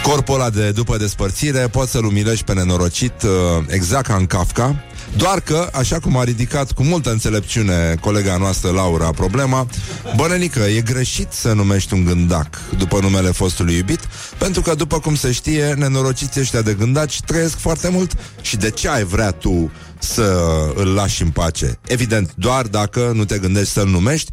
corpul 0.03 0.35
ăla 0.35 0.49
de 0.49 0.71
după 0.71 0.97
despărțire, 0.97 1.67
poți 1.67 1.91
să-l 1.91 2.05
umilești 2.05 2.45
pe 2.45 2.53
nenorocit 2.53 3.21
uh, 3.23 3.29
exact 3.67 4.05
ca 4.05 4.15
în 4.15 4.25
Kafka. 4.25 4.83
Doar 5.17 5.39
că, 5.39 5.69
așa 5.73 5.99
cum 5.99 6.17
a 6.17 6.23
ridicat 6.23 6.71
cu 6.71 6.83
multă 6.83 7.11
înțelepciune 7.11 7.95
colega 8.01 8.37
noastră 8.37 8.71
Laura 8.71 9.11
problema, 9.11 9.67
bănenică, 10.15 10.59
e 10.59 10.81
greșit 10.81 11.31
să 11.31 11.53
numești 11.53 11.93
un 11.93 12.03
gândac 12.05 12.59
după 12.77 12.99
numele 13.01 13.29
fostului 13.29 13.75
iubit, 13.75 13.99
pentru 14.37 14.61
că, 14.61 14.75
după 14.75 14.99
cum 14.99 15.15
se 15.15 15.31
știe, 15.31 15.73
nenorociții 15.77 16.41
ăștia 16.41 16.61
de 16.61 16.73
gândaci 16.73 17.21
trăiesc 17.21 17.57
foarte 17.57 17.89
mult 17.89 18.11
și 18.41 18.57
de 18.57 18.69
ce 18.69 18.89
ai 18.89 19.03
vrea 19.03 19.31
tu 19.31 19.71
să 20.03 20.33
îl 20.75 20.93
lași 20.93 21.21
în 21.21 21.29
pace? 21.29 21.79
Evident, 21.87 22.33
doar 22.35 22.65
dacă 22.65 23.11
nu 23.13 23.25
te 23.25 23.37
gândești 23.37 23.73
să-l 23.73 23.87
numești 23.87 24.31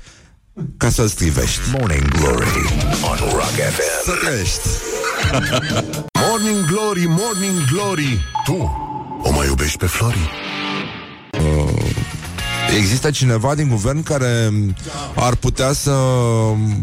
ca 0.76 0.90
să-l 0.90 1.08
strivești. 1.08 1.60
Morning 1.78 2.08
Glory 2.08 2.64
on 3.02 3.18
Rock 3.32 3.56
FM. 3.74 4.04
Să 4.04 4.12
trăiești. 4.24 4.60
Morning 6.28 6.66
Glory, 6.66 7.04
Morning 7.06 7.64
Glory 7.72 8.20
Tu 8.44 8.70
o 9.22 9.32
mai 9.32 9.46
iubești 9.46 9.78
pe 9.78 9.86
Flori? 9.86 10.30
Există 12.76 13.10
cineva 13.10 13.54
din 13.54 13.68
guvern 13.68 14.02
care 14.02 14.52
ar 15.14 15.34
putea 15.34 15.72
să 15.72 15.92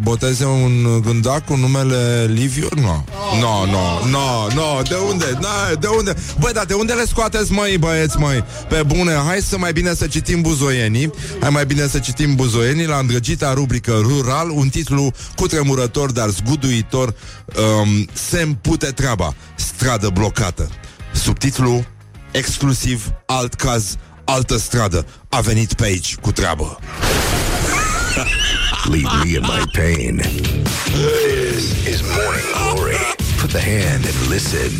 boteze 0.01 0.45
un 0.45 1.01
gândac 1.01 1.45
cu 1.45 1.55
numele 1.55 2.25
Liviu? 2.25 2.67
Nu. 2.75 3.05
Nu, 3.39 3.65
nu, 3.65 4.09
nu, 4.09 4.47
nu. 4.53 4.81
De 4.89 4.95
unde? 5.09 5.25
Na, 5.39 5.75
de 5.79 5.87
unde? 5.87 6.15
Băi, 6.39 6.53
dar 6.53 6.65
de 6.65 6.73
unde 6.73 6.93
le 6.93 7.05
scoateți, 7.05 7.51
măi, 7.51 7.77
băieți, 7.77 8.17
măi? 8.17 8.43
Pe 8.69 8.83
bune, 8.83 9.13
hai 9.25 9.39
să 9.41 9.57
mai 9.57 9.71
bine 9.71 9.93
să 9.93 10.07
citim 10.07 10.41
buzoienii. 10.41 11.11
Hai 11.39 11.49
mai 11.49 11.65
bine 11.65 11.87
să 11.87 11.99
citim 11.99 12.35
buzoienii 12.35 12.85
la 12.85 12.97
îndrăgita 12.97 13.53
rubrică 13.53 13.99
Rural, 14.01 14.49
un 14.49 14.69
titlu 14.69 15.11
cutremurător, 15.35 16.11
dar 16.11 16.29
zguduitor. 16.29 17.13
Um, 17.81 18.07
se 18.13 18.41
împute 18.41 18.85
treaba. 18.85 19.33
Stradă 19.55 20.09
blocată. 20.09 20.69
Subtitlu 21.13 21.85
exclusiv 22.31 23.11
alt 23.25 23.53
caz 23.53 23.95
altă 24.27 24.57
stradă. 24.57 25.05
A 25.29 25.39
venit 25.39 25.73
pe 25.73 25.83
aici 25.83 26.15
cu 26.15 26.31
treabă. 26.31 26.79
Leave 28.83 29.09
me 29.23 29.29
in 29.29 29.41
my 29.41 29.63
pain. 29.71 30.21
This 30.85 31.87
is 31.87 32.01
Morning 32.01 32.47
Glory. 32.55 33.15
Put 33.39 33.49
the 33.49 33.61
hand 33.61 34.05
and 34.05 34.29
listen 34.29 34.71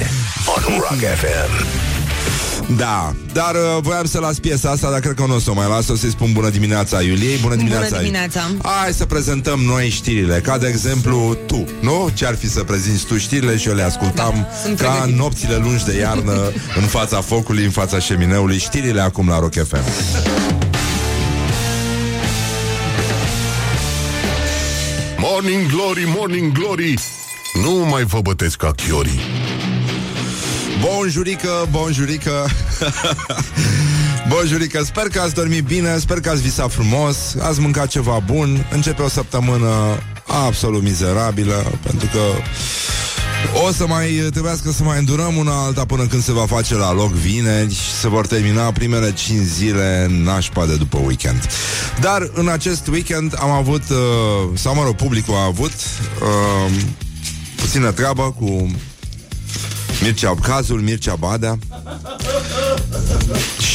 on 0.56 0.80
Rock 0.80 1.00
FM. 1.00 1.97
Da, 2.76 3.14
dar 3.34 3.56
uh, 3.56 3.78
voiam 3.82 4.06
să 4.06 4.20
las 4.20 4.40
piesa 4.40 4.70
asta, 4.70 4.90
dar 4.90 5.00
cred 5.00 5.14
că 5.14 5.26
nu 5.28 5.36
o 5.36 5.40
să 5.40 5.50
o 5.50 5.54
mai 5.54 5.68
las. 5.68 5.88
O 5.88 5.96
să-i 5.96 6.10
spun 6.10 6.34
bună 6.34 6.50
dimineața 6.50 7.02
Iuliei. 7.02 7.38
Bună 7.38 7.56
dimineața. 7.56 7.88
Bună 7.88 8.00
dimineața. 8.02 8.42
Hai 8.64 8.94
să 8.94 9.06
prezentăm 9.06 9.60
noi 9.60 9.90
știrile. 9.90 10.40
Ca 10.40 10.58
de 10.58 10.68
exemplu 10.68 11.38
tu, 11.48 11.66
nu? 11.80 12.10
Ce-ar 12.14 12.36
fi 12.36 12.50
să 12.50 12.64
prezinți 12.64 13.06
tu 13.06 13.18
știrile 13.18 13.58
și 13.58 13.68
eu 13.68 13.76
le 13.76 13.82
ascultam 13.84 14.34
Da, 14.34 14.56
sunt 14.64 14.80
ca 14.80 14.88
pregătit. 14.90 15.12
în 15.14 15.20
nopțile 15.20 15.56
lungi 15.56 15.86
de 15.86 15.98
iarnă 15.98 16.52
în 16.76 16.84
fața 16.88 17.22
focului, 17.22 17.64
în 17.64 17.72
fața 17.72 18.00
șemineului. 18.00 18.58
Știrile 18.58 19.02
acum 19.02 19.28
la 19.30 19.40
Rock 19.40 19.54
FM. 19.54 19.78
Morning 25.18 25.66
Glory, 25.72 26.04
Morning 26.18 26.52
Glory 26.52 26.94
Nu 27.64 27.72
mai 27.90 28.04
vă 28.04 28.20
bătesc 28.22 28.58
ca 28.58 28.72
chiorii 28.72 29.20
Bonjurică, 30.82 31.68
bonjurică 31.72 32.46
Bonjurică, 34.30 34.84
sper 34.84 35.08
că 35.08 35.20
ați 35.20 35.34
dormit 35.34 35.64
bine 35.64 35.98
Sper 35.98 36.20
că 36.20 36.30
ați 36.30 36.42
visat 36.42 36.72
frumos 36.72 37.18
Ați 37.42 37.60
mâncat 37.60 37.88
ceva 37.88 38.22
bun 38.26 38.68
Începe 38.72 39.02
o 39.02 39.10
săptămână 39.10 39.70
absolut 40.46 40.84
mizerabilă 40.84 41.72
Pentru 41.84 42.08
că 42.12 42.20
o 43.66 43.72
să 43.72 43.88
mai 43.88 44.08
trebuiască 44.32 44.72
să 44.72 44.84
mai 44.84 44.98
îndurăm 44.98 45.36
una 45.36 45.64
alta 45.64 45.86
până 45.86 46.06
când 46.06 46.24
se 46.24 46.32
va 46.32 46.46
face 46.46 46.76
la 46.76 46.94
loc 46.94 47.12
vineri 47.12 47.74
și 47.74 47.92
se 48.00 48.08
vor 48.08 48.28
termina 48.28 48.72
primele 48.72 49.14
5 49.14 49.46
zile 49.46 50.08
nașpa 50.10 50.66
de 50.66 50.76
după 50.76 50.98
weekend. 51.06 51.48
Dar 52.02 52.30
în 52.34 52.48
acest 52.48 52.88
weekend 52.88 53.36
am 53.40 53.50
avut, 53.50 53.84
uh, 53.90 53.98
sau 54.54 54.76
mă 54.76 54.84
rog, 54.84 54.96
publicul 54.96 55.34
a 55.34 55.44
avut 55.46 55.74
uh, 56.22 56.72
puțină 57.56 57.92
treabă 57.92 58.36
cu 58.40 58.72
Mircea, 60.02 60.36
cazul 60.42 60.82
Mircea 60.82 61.16
Badea 61.16 61.58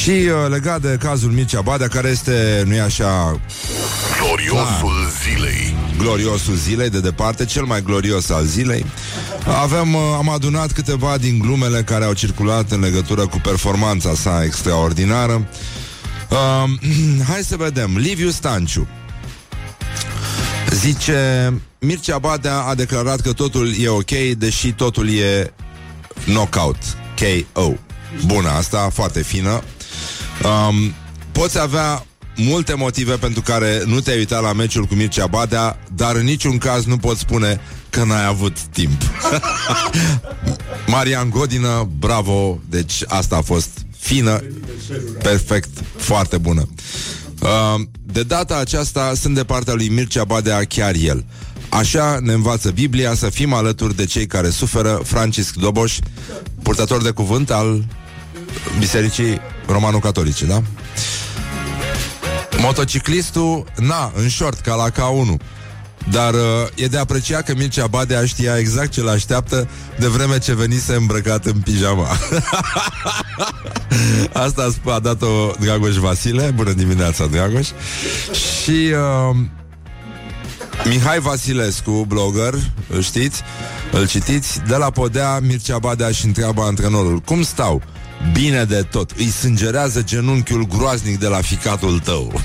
și 0.03 0.11
uh, 0.11 0.51
legat 0.51 0.81
de 0.81 0.99
cazul 1.01 1.31
Mircea 1.31 1.61
Badea, 1.61 1.89
care 1.89 2.09
este, 2.09 2.63
nu-i 2.67 2.81
așa, 2.81 3.41
Gloriosul 4.21 5.11
zilei 5.23 5.83
gloriosul 6.03 6.55
zilei, 6.55 6.91
de 6.91 7.01
departe, 7.01 7.45
cel 7.45 7.65
mai 7.65 7.83
glorios 7.83 8.31
al 8.31 8.45
zilei. 8.45 8.87
Avem, 9.61 9.95
uh, 9.95 10.01
am 10.17 10.29
adunat 10.29 10.73
câteva 10.73 11.19
din 11.19 11.39
glumele 11.39 11.83
care 11.83 12.05
au 12.05 12.13
circulat 12.13 12.71
în 12.71 12.81
legătură 12.81 13.27
cu 13.27 13.41
performanța 13.43 14.15
sa 14.15 14.43
extraordinară. 14.45 15.49
Uh, 16.31 16.71
hai 17.31 17.43
să 17.43 17.57
vedem. 17.57 17.97
Liviu 17.97 18.31
Stanciu. 18.31 18.89
Zice, 20.71 21.53
Mircea 21.79 22.19
Badea 22.19 22.61
a 22.61 22.75
declarat 22.75 23.21
că 23.21 23.33
totul 23.33 23.73
e 23.81 23.89
ok, 23.89 24.11
deși 24.39 24.73
totul 24.73 25.09
e 25.09 25.53
knockout. 26.25 26.77
K.O. 27.17 27.73
Bună, 28.27 28.49
asta 28.49 28.91
foarte 28.93 29.23
fină. 29.23 29.63
Um, 30.45 30.95
poți 31.33 31.61
avea 31.61 32.07
multe 32.37 32.75
motive 32.75 33.15
pentru 33.17 33.41
care 33.41 33.83
nu 33.87 34.01
te-ai 34.01 34.17
uitat 34.17 34.43
la 34.43 34.53
meciul 34.53 34.85
cu 34.85 34.95
Mircea 34.95 35.27
Badea, 35.27 35.79
dar 35.95 36.15
în 36.15 36.25
niciun 36.25 36.59
caz 36.59 36.85
nu 36.85 36.97
poți 36.97 37.21
spune 37.21 37.61
că 37.91 38.05
n-ai 38.05 38.27
avut 38.27 38.61
timp. 38.61 39.03
Marian 40.93 41.31
Godină, 41.31 41.89
bravo, 41.99 42.61
deci 42.69 43.03
asta 43.07 43.37
a 43.37 43.41
fost 43.41 43.69
fină, 43.99 44.43
perfect, 45.23 45.69
foarte 45.97 46.39
bună. 46.39 46.69
Uh, 47.41 47.81
de 48.03 48.23
data 48.23 48.57
aceasta 48.57 49.13
sunt 49.15 49.35
de 49.35 49.45
partea 49.45 49.75
lui 49.75 49.89
Mircea 49.89 50.25
Badea 50.25 50.65
chiar 50.65 50.95
el. 50.95 51.25
Așa 51.73 52.19
ne 52.21 52.33
învață 52.33 52.71
Biblia 52.71 53.15
să 53.15 53.31
fim 53.31 53.53
alături 53.53 53.97
de 53.97 54.05
cei 54.05 54.27
care 54.27 54.51
suferă 54.51 55.01
Francisc 55.05 55.55
Doboș, 55.55 55.99
purtător 56.63 57.03
de 57.03 57.11
cuvânt 57.11 57.51
al 57.51 57.85
Bisericii 58.79 59.41
Romano-Catolice, 59.67 60.45
da? 60.45 60.63
Motociclistul, 62.59 63.65
na, 63.77 64.13
în 64.15 64.29
short, 64.29 64.61
ca 64.61 64.75
la 64.75 64.91
K1 64.91 65.37
dar 66.11 66.35
uh, 66.35 66.41
e 66.75 66.87
de 66.87 66.99
apreciat 66.99 67.45
că 67.45 67.55
Mircea 67.55 67.87
Badea 67.87 68.25
știa 68.25 68.59
exact 68.59 68.91
ce 68.91 69.03
l-așteaptă 69.03 69.69
De 69.99 70.07
vreme 70.07 70.39
ce 70.39 70.55
venise 70.55 70.95
îmbrăcat 70.95 71.45
în 71.45 71.61
pijama. 71.61 72.07
Asta 74.33 74.69
a 74.85 74.99
dat-o 74.99 75.51
Dragoș 75.61 75.97
Vasile. 75.97 76.53
Bună 76.55 76.73
dimineața, 76.73 77.27
Dragoș. 77.27 77.69
Și 78.63 78.71
uh, 79.31 79.37
Mihai 80.85 81.19
Vasilescu, 81.19 82.05
blogger, 82.09 82.55
îl 82.89 83.03
știți? 83.03 83.43
Îl 83.93 84.09
citiți? 84.09 84.61
De 84.69 84.77
la 84.77 84.91
Podea, 84.91 85.39
Mircea 85.39 85.79
Badea 85.79 86.11
și 86.11 86.27
întreabă 86.27 86.63
antrenorul 86.63 87.19
Cum 87.19 87.43
stau? 87.43 87.83
Bine 88.33 88.65
de 88.65 88.87
tot 88.91 89.11
Îi 89.11 89.29
sângerează 89.29 90.03
genunchiul 90.03 90.67
groaznic 90.67 91.19
de 91.19 91.27
la 91.27 91.41
ficatul 91.41 91.99
tău 91.99 92.33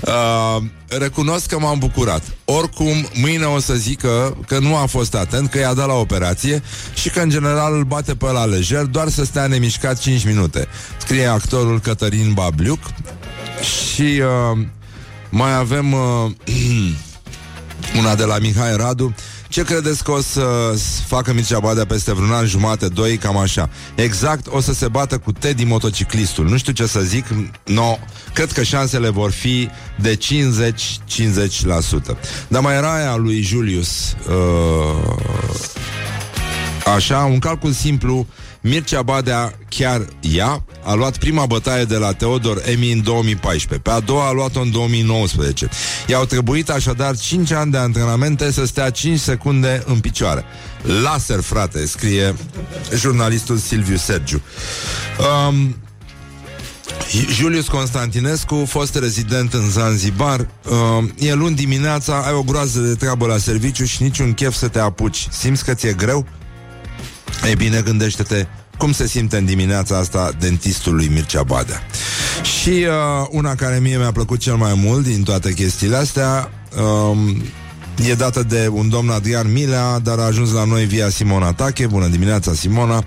uh, 0.00 0.62
Recunosc 0.98 1.46
că 1.46 1.58
m-am 1.58 1.78
bucurat 1.78 2.22
Oricum, 2.44 3.08
mâine 3.14 3.44
o 3.44 3.58
să 3.60 3.74
zică 3.74 4.36
Că 4.46 4.58
nu 4.58 4.76
a 4.76 4.86
fost 4.86 5.14
atent, 5.14 5.50
că 5.50 5.58
i-a 5.58 5.74
dat 5.74 5.86
la 5.86 5.94
operație 5.94 6.62
Și 6.94 7.10
că 7.10 7.20
în 7.20 7.28
general 7.28 7.76
îl 7.76 7.84
bate 7.84 8.14
pe 8.14 8.30
la 8.30 8.44
lejer 8.44 8.82
Doar 8.82 9.08
să 9.08 9.24
stea 9.24 9.46
nemișcat 9.46 9.98
5 9.98 10.24
minute 10.24 10.68
Scrie 10.96 11.26
actorul 11.26 11.80
Cătărin 11.80 12.32
Babliuc 12.32 12.80
Și 13.62 14.22
uh, 14.52 14.66
Mai 15.34 15.54
avem 15.54 15.92
uh, 15.92 16.30
Una 17.98 18.14
de 18.14 18.24
la 18.24 18.38
Mihai 18.38 18.76
Radu 18.76 19.14
ce 19.52 19.62
credeți 19.62 20.04
că 20.04 20.10
o 20.10 20.20
să 20.20 20.74
facă 21.06 21.32
Mircea 21.32 21.58
Badea 21.58 21.86
peste 21.86 22.12
vreun 22.12 22.32
an 22.32 22.46
jumate, 22.46 22.88
doi, 22.88 23.16
cam 23.16 23.36
așa? 23.36 23.70
Exact, 23.94 24.46
o 24.50 24.60
să 24.60 24.72
se 24.72 24.88
bată 24.88 25.18
cu 25.18 25.32
Teddy 25.32 25.64
motociclistul. 25.64 26.48
Nu 26.48 26.56
știu 26.56 26.72
ce 26.72 26.86
să 26.86 27.00
zic, 27.00 27.26
no, 27.64 27.98
cred 28.34 28.52
că 28.52 28.62
șansele 28.62 29.08
vor 29.08 29.30
fi 29.30 29.68
de 30.00 30.16
50-50%. 30.16 30.18
Dar 32.48 32.62
mai 32.62 32.74
era 32.74 32.94
aia 32.94 33.16
lui 33.16 33.42
Julius, 33.42 34.16
uh, 34.28 35.16
așa, 36.94 37.18
un 37.18 37.38
calcul 37.38 37.72
simplu, 37.72 38.26
Mircea 38.62 39.02
Badea 39.02 39.58
chiar 39.68 40.06
ea 40.20 40.64
a 40.84 40.94
luat 40.94 41.16
prima 41.18 41.46
bătaie 41.46 41.84
de 41.84 41.96
la 41.96 42.12
Teodor 42.12 42.62
Emi 42.64 42.92
în 42.92 43.02
2014. 43.02 43.88
Pe 43.88 43.90
a 43.90 44.00
doua 44.00 44.26
a 44.26 44.32
luat-o 44.32 44.60
în 44.60 44.70
2019. 44.70 45.68
I-au 46.06 46.24
trebuit 46.24 46.70
așadar 46.70 47.16
5 47.16 47.50
ani 47.50 47.70
de 47.70 47.76
antrenamente 47.76 48.52
să 48.52 48.66
stea 48.66 48.90
5 48.90 49.18
secunde 49.18 49.82
în 49.86 50.00
picioare. 50.00 50.44
Laser, 51.02 51.40
frate, 51.40 51.86
scrie 51.86 52.34
jurnalistul 52.94 53.56
Silviu 53.56 53.96
Sergiu. 53.96 54.42
Um, 55.48 55.76
Julius 57.30 57.68
Constantinescu, 57.68 58.64
fost 58.68 58.94
rezident 58.94 59.52
în 59.52 59.70
Zanzibar 59.70 60.40
uh, 60.40 61.04
E 61.18 61.34
luni 61.34 61.54
dimineața, 61.54 62.22
ai 62.26 62.32
o 62.32 62.42
groază 62.42 62.80
de 62.80 62.94
treabă 62.94 63.26
la 63.26 63.36
serviciu 63.36 63.84
Și 63.84 64.02
niciun 64.02 64.32
chef 64.32 64.54
să 64.54 64.68
te 64.68 64.78
apuci 64.78 65.28
Simți 65.30 65.64
că 65.64 65.74
ți-e 65.74 65.92
greu? 65.92 66.26
E 67.50 67.54
bine, 67.54 67.80
gândește-te 67.80 68.46
cum 68.78 68.92
se 68.92 69.06
simte 69.06 69.36
în 69.36 69.44
dimineața 69.44 69.98
asta 69.98 70.30
dentistul 70.38 70.94
lui 70.94 71.08
Mircea 71.08 71.42
Badea. 71.42 71.82
Și 72.42 72.68
uh, 72.68 73.26
una 73.30 73.54
care 73.54 73.78
mie 73.78 73.96
mi-a 73.96 74.12
plăcut 74.12 74.38
cel 74.38 74.54
mai 74.54 74.74
mult 74.74 75.04
din 75.04 75.22
toate 75.22 75.52
chestiile 75.52 75.96
astea 75.96 76.50
um, 76.82 77.42
e 78.08 78.14
dată 78.14 78.42
de 78.42 78.68
un 78.72 78.88
domn 78.88 79.10
Adrian 79.10 79.52
Milea, 79.52 79.98
dar 79.98 80.18
a 80.18 80.22
ajuns 80.22 80.52
la 80.52 80.64
noi 80.64 80.84
via 80.84 81.08
Simona 81.08 81.52
Tache. 81.52 81.86
Bună 81.86 82.06
dimineața, 82.06 82.52
Simona! 82.54 83.04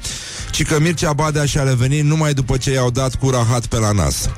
Și 0.51 0.63
că 0.63 0.79
Mircea 0.79 1.13
Badea 1.13 1.45
și-a 1.45 1.63
revenit 1.63 2.03
numai 2.03 2.33
după 2.33 2.57
ce 2.57 2.71
i-au 2.71 2.89
dat 2.89 3.15
cu 3.15 3.29
rahat 3.29 3.65
pe 3.65 3.77
la 3.77 3.91
nas. 3.91 4.29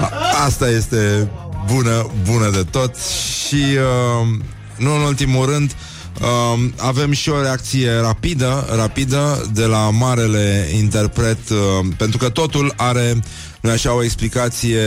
A- 0.00 0.10
asta 0.44 0.68
este 0.68 1.30
bună, 1.66 2.10
bună 2.24 2.50
de 2.50 2.64
tot 2.70 2.96
și 2.96 3.54
uh, 3.54 4.28
nu 4.76 4.94
în 4.94 5.00
ultimul 5.00 5.46
rând 5.46 5.70
uh, 5.70 5.91
Uh, 6.22 6.70
avem 6.76 7.12
și 7.12 7.28
o 7.28 7.42
reacție 7.42 7.92
rapidă, 8.00 8.66
rapidă 8.74 9.50
de 9.52 9.64
la 9.64 9.90
marele 9.90 10.68
interpret, 10.74 11.50
uh, 11.50 11.86
pentru 11.96 12.18
că 12.18 12.28
totul 12.28 12.72
are, 12.76 13.22
nu 13.60 13.70
așa, 13.70 13.94
o 13.94 14.02
explicație 14.02 14.80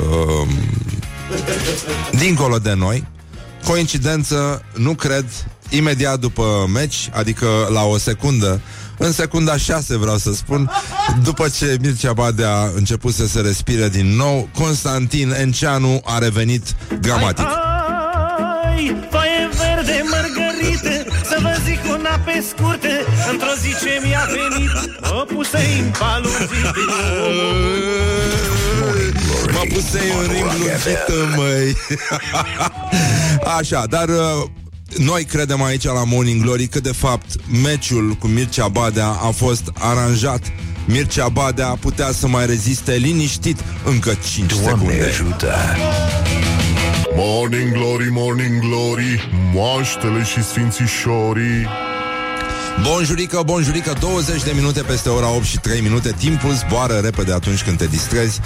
uh, 0.00 0.48
dincolo 2.10 2.58
de 2.58 2.74
noi. 2.74 3.06
Coincidență, 3.64 4.62
nu 4.74 4.94
cred, 4.94 5.24
imediat 5.68 6.18
după 6.18 6.68
meci, 6.72 7.08
adică 7.12 7.46
la 7.72 7.82
o 7.82 7.98
secundă, 7.98 8.60
în 8.98 9.12
secunda 9.12 9.56
6 9.56 9.96
vreau 9.96 10.16
să 10.16 10.34
spun, 10.34 10.70
după 11.22 11.48
ce 11.48 11.76
Mircea 11.80 12.12
Badea 12.12 12.56
a 12.56 12.70
început 12.76 13.14
să 13.14 13.26
se 13.26 13.40
respire 13.40 13.88
din 13.88 14.16
nou, 14.16 14.48
Constantin 14.54 15.30
Enceanu 15.30 16.00
a 16.04 16.18
revenit 16.18 16.74
dramatic. 17.00 17.46
Ai, 18.64 18.84
verde, 18.84 19.08
vă 19.10 19.29
zic 22.20 22.26
una 22.26 22.32
pe 22.32 22.44
scurte 22.48 23.04
Într-o 23.30 23.48
zi 23.60 23.84
ce 23.84 24.00
mi-a 24.06 24.28
venit 24.30 25.00
Mă 25.00 25.26
pusei 25.34 25.78
în 25.78 25.92
palungit 25.98 26.64
Mă 29.52 29.62
pusei 29.74 30.10
în 30.20 30.32
ring 30.32 30.44
lungită, 30.44 31.34
măi 31.36 31.76
Așa, 33.58 33.86
dar 33.86 34.08
uh, 34.08 34.48
noi 34.96 35.24
credem 35.24 35.62
aici 35.62 35.84
la 35.84 36.04
Morning 36.04 36.42
Glory 36.42 36.66
că 36.66 36.80
de 36.80 36.92
fapt 36.92 37.26
meciul 37.62 38.12
cu 38.12 38.26
Mircea 38.26 38.68
Badea 38.68 39.08
a 39.08 39.30
fost 39.30 39.72
aranjat 39.78 40.52
Mircea 40.84 41.28
Badea 41.28 41.76
putea 41.80 42.10
să 42.12 42.28
mai 42.28 42.46
reziste 42.46 42.92
liniștit 42.92 43.64
încă 43.84 44.18
5 44.34 44.52
Doamne 44.52 44.70
secunde. 44.70 45.04
Ajută. 45.04 45.54
Morning 47.14 47.72
Glory, 47.72 48.08
Morning 48.10 48.60
Glory 48.60 49.28
Moaștele 49.52 50.24
și 50.24 50.42
sfințișorii 50.42 51.68
Bonjurică, 52.82 53.42
bonjurică, 53.44 53.92
20 54.00 54.42
de 54.42 54.52
minute 54.54 54.82
peste 54.82 55.08
ora 55.08 55.30
8 55.30 55.44
și 55.44 55.58
3 55.58 55.80
minute 55.80 56.14
Timpul 56.18 56.52
zboară 56.52 56.94
repede 56.94 57.32
atunci 57.32 57.62
când 57.62 57.78
te 57.78 57.86
distrezi 57.86 58.40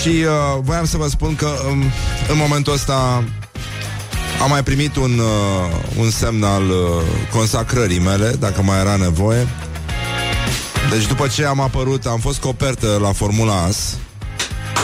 Și 0.00 0.08
uh, 0.08 0.60
voiam 0.60 0.84
să 0.84 0.96
vă 0.96 1.08
spun 1.08 1.34
că 1.36 1.48
um, 1.70 1.82
în 2.28 2.36
momentul 2.36 2.72
ăsta 2.72 3.24
am 4.42 4.48
mai 4.50 4.62
primit 4.62 4.96
un, 4.96 5.18
uh, 5.18 5.98
un 5.98 6.10
semn 6.10 6.42
al 6.42 6.62
uh, 6.62 6.76
consacrării 7.32 7.98
mele, 7.98 8.30
dacă 8.30 8.62
mai 8.62 8.80
era 8.80 8.96
nevoie. 8.96 9.48
Deci 10.90 11.06
după 11.06 11.26
ce 11.26 11.44
am 11.44 11.60
apărut, 11.60 12.06
am 12.06 12.18
fost 12.18 12.40
copertă 12.40 12.98
la 13.00 13.12
Formula 13.12 13.62
AS. 13.62 13.96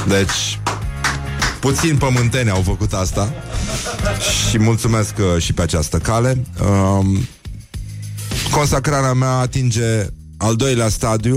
Deci 0.09 0.59
Puțin 1.61 1.97
pământeni 1.97 2.51
au 2.51 2.63
făcut 2.65 2.93
asta 2.93 3.33
Și 4.49 4.59
mulțumesc 4.59 5.15
uh, 5.19 5.43
și 5.43 5.53
pe 5.53 5.63
această 5.63 5.99
cale 5.99 6.45
um, 6.61 7.29
Consacrarea 8.51 9.13
mea 9.13 9.31
atinge 9.31 10.07
al 10.37 10.57
doilea 10.57 10.89
stadiu 10.89 11.37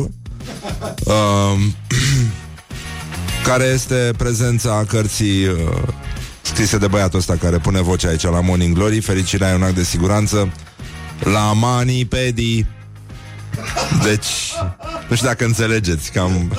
um, 1.03 1.75
Care 3.47 3.63
este 3.63 4.11
prezența 4.17 4.83
cărții 4.87 5.45
uh, 5.45 5.57
Scrise 6.41 6.77
de 6.77 6.87
băiatul 6.87 7.19
ăsta 7.19 7.35
care 7.35 7.57
pune 7.57 7.81
vocea 7.81 8.07
aici 8.09 8.23
la 8.23 8.41
Morning 8.41 8.75
Glory. 8.75 8.99
Fericirea 8.99 9.51
e 9.51 9.55
un 9.55 9.63
act 9.63 9.75
de 9.75 9.83
siguranță. 9.83 10.51
La 11.19 11.53
Mani 11.53 12.05
Pedi 12.05 12.65
Deci 14.03 14.53
Nu 15.13 15.19
știu 15.19 15.31
dacă 15.31 15.45
înțelegeți 15.45 16.11
cam... 16.11 16.51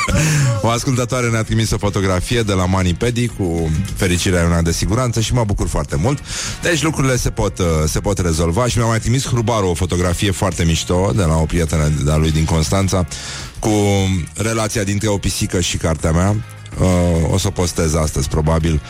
O 0.62 0.68
ascultătoare 0.68 1.28
ne-a 1.28 1.42
trimis 1.42 1.70
o 1.70 1.78
fotografie 1.78 2.42
de 2.42 2.52
la 2.52 2.66
Manipedi 2.66 3.26
cu 3.26 3.70
fericirea 3.96 4.44
una 4.44 4.62
de 4.62 4.72
siguranță 4.72 5.20
și 5.20 5.34
mă 5.34 5.44
bucur 5.44 5.68
foarte 5.68 5.96
mult. 5.96 6.18
Deci 6.62 6.82
lucrurile 6.82 7.16
se 7.16 7.30
pot, 7.30 7.58
uh, 7.58 7.66
se 7.86 8.00
pot 8.00 8.18
rezolva 8.18 8.66
și 8.66 8.78
mi-a 8.78 8.86
mai 8.86 8.98
trimis 8.98 9.26
Hrubaru 9.26 9.66
o 9.66 9.74
fotografie 9.74 10.30
foarte 10.30 10.64
mișto 10.64 11.12
de 11.16 11.22
la 11.22 11.36
o 11.36 11.44
prietenă 11.44 11.88
de-a 12.04 12.16
lui 12.16 12.30
din 12.30 12.44
Constanța 12.44 13.06
cu 13.58 13.72
relația 14.34 14.82
dintre 14.82 15.08
o 15.08 15.18
pisică 15.18 15.60
și 15.60 15.76
cartea 15.76 16.12
mea. 16.12 16.36
Uh, 16.78 17.32
o 17.32 17.38
să 17.38 17.46
o 17.46 17.50
postez 17.50 17.94
astăzi, 17.94 18.28
probabil 18.28 18.82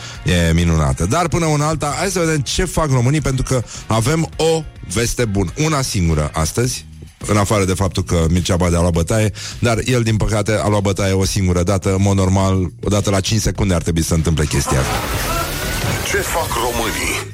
E 0.49 0.53
minunată 0.53 1.05
Dar 1.05 1.27
până 1.27 1.45
una 1.45 1.67
alta, 1.67 1.93
hai 1.97 2.09
să 2.09 2.19
vedem 2.19 2.39
ce 2.39 2.65
fac 2.65 2.91
românii 2.91 3.21
Pentru 3.21 3.43
că 3.43 3.63
avem 3.87 4.29
o 4.35 4.63
veste 4.93 5.25
bună 5.25 5.51
Una 5.57 5.81
singură 5.81 6.29
astăzi 6.33 6.85
în 7.25 7.37
afară 7.37 7.65
de 7.65 7.73
faptul 7.73 8.03
că 8.03 8.25
Mircea 8.29 8.55
Badea 8.55 8.77
a 8.77 8.81
luat 8.81 8.93
bătaie, 8.93 9.31
dar 9.59 9.77
el, 9.85 10.03
din 10.03 10.17
păcate, 10.17 10.59
a 10.63 10.67
luat 10.67 10.81
bătaie 10.81 11.13
o 11.13 11.25
singură 11.25 11.63
dată, 11.63 11.89
în 11.89 12.01
mod 12.01 12.15
normal, 12.15 12.71
o 12.83 12.89
dată 12.89 13.09
la 13.09 13.19
5 13.19 13.41
secunde 13.41 13.73
ar 13.73 13.81
trebui 13.81 14.03
să 14.03 14.13
întâmple 14.13 14.45
chestia 14.45 14.79
asta. 14.79 14.95
Ce 16.11 16.17
fac 16.17 16.47
românii? 16.53 17.29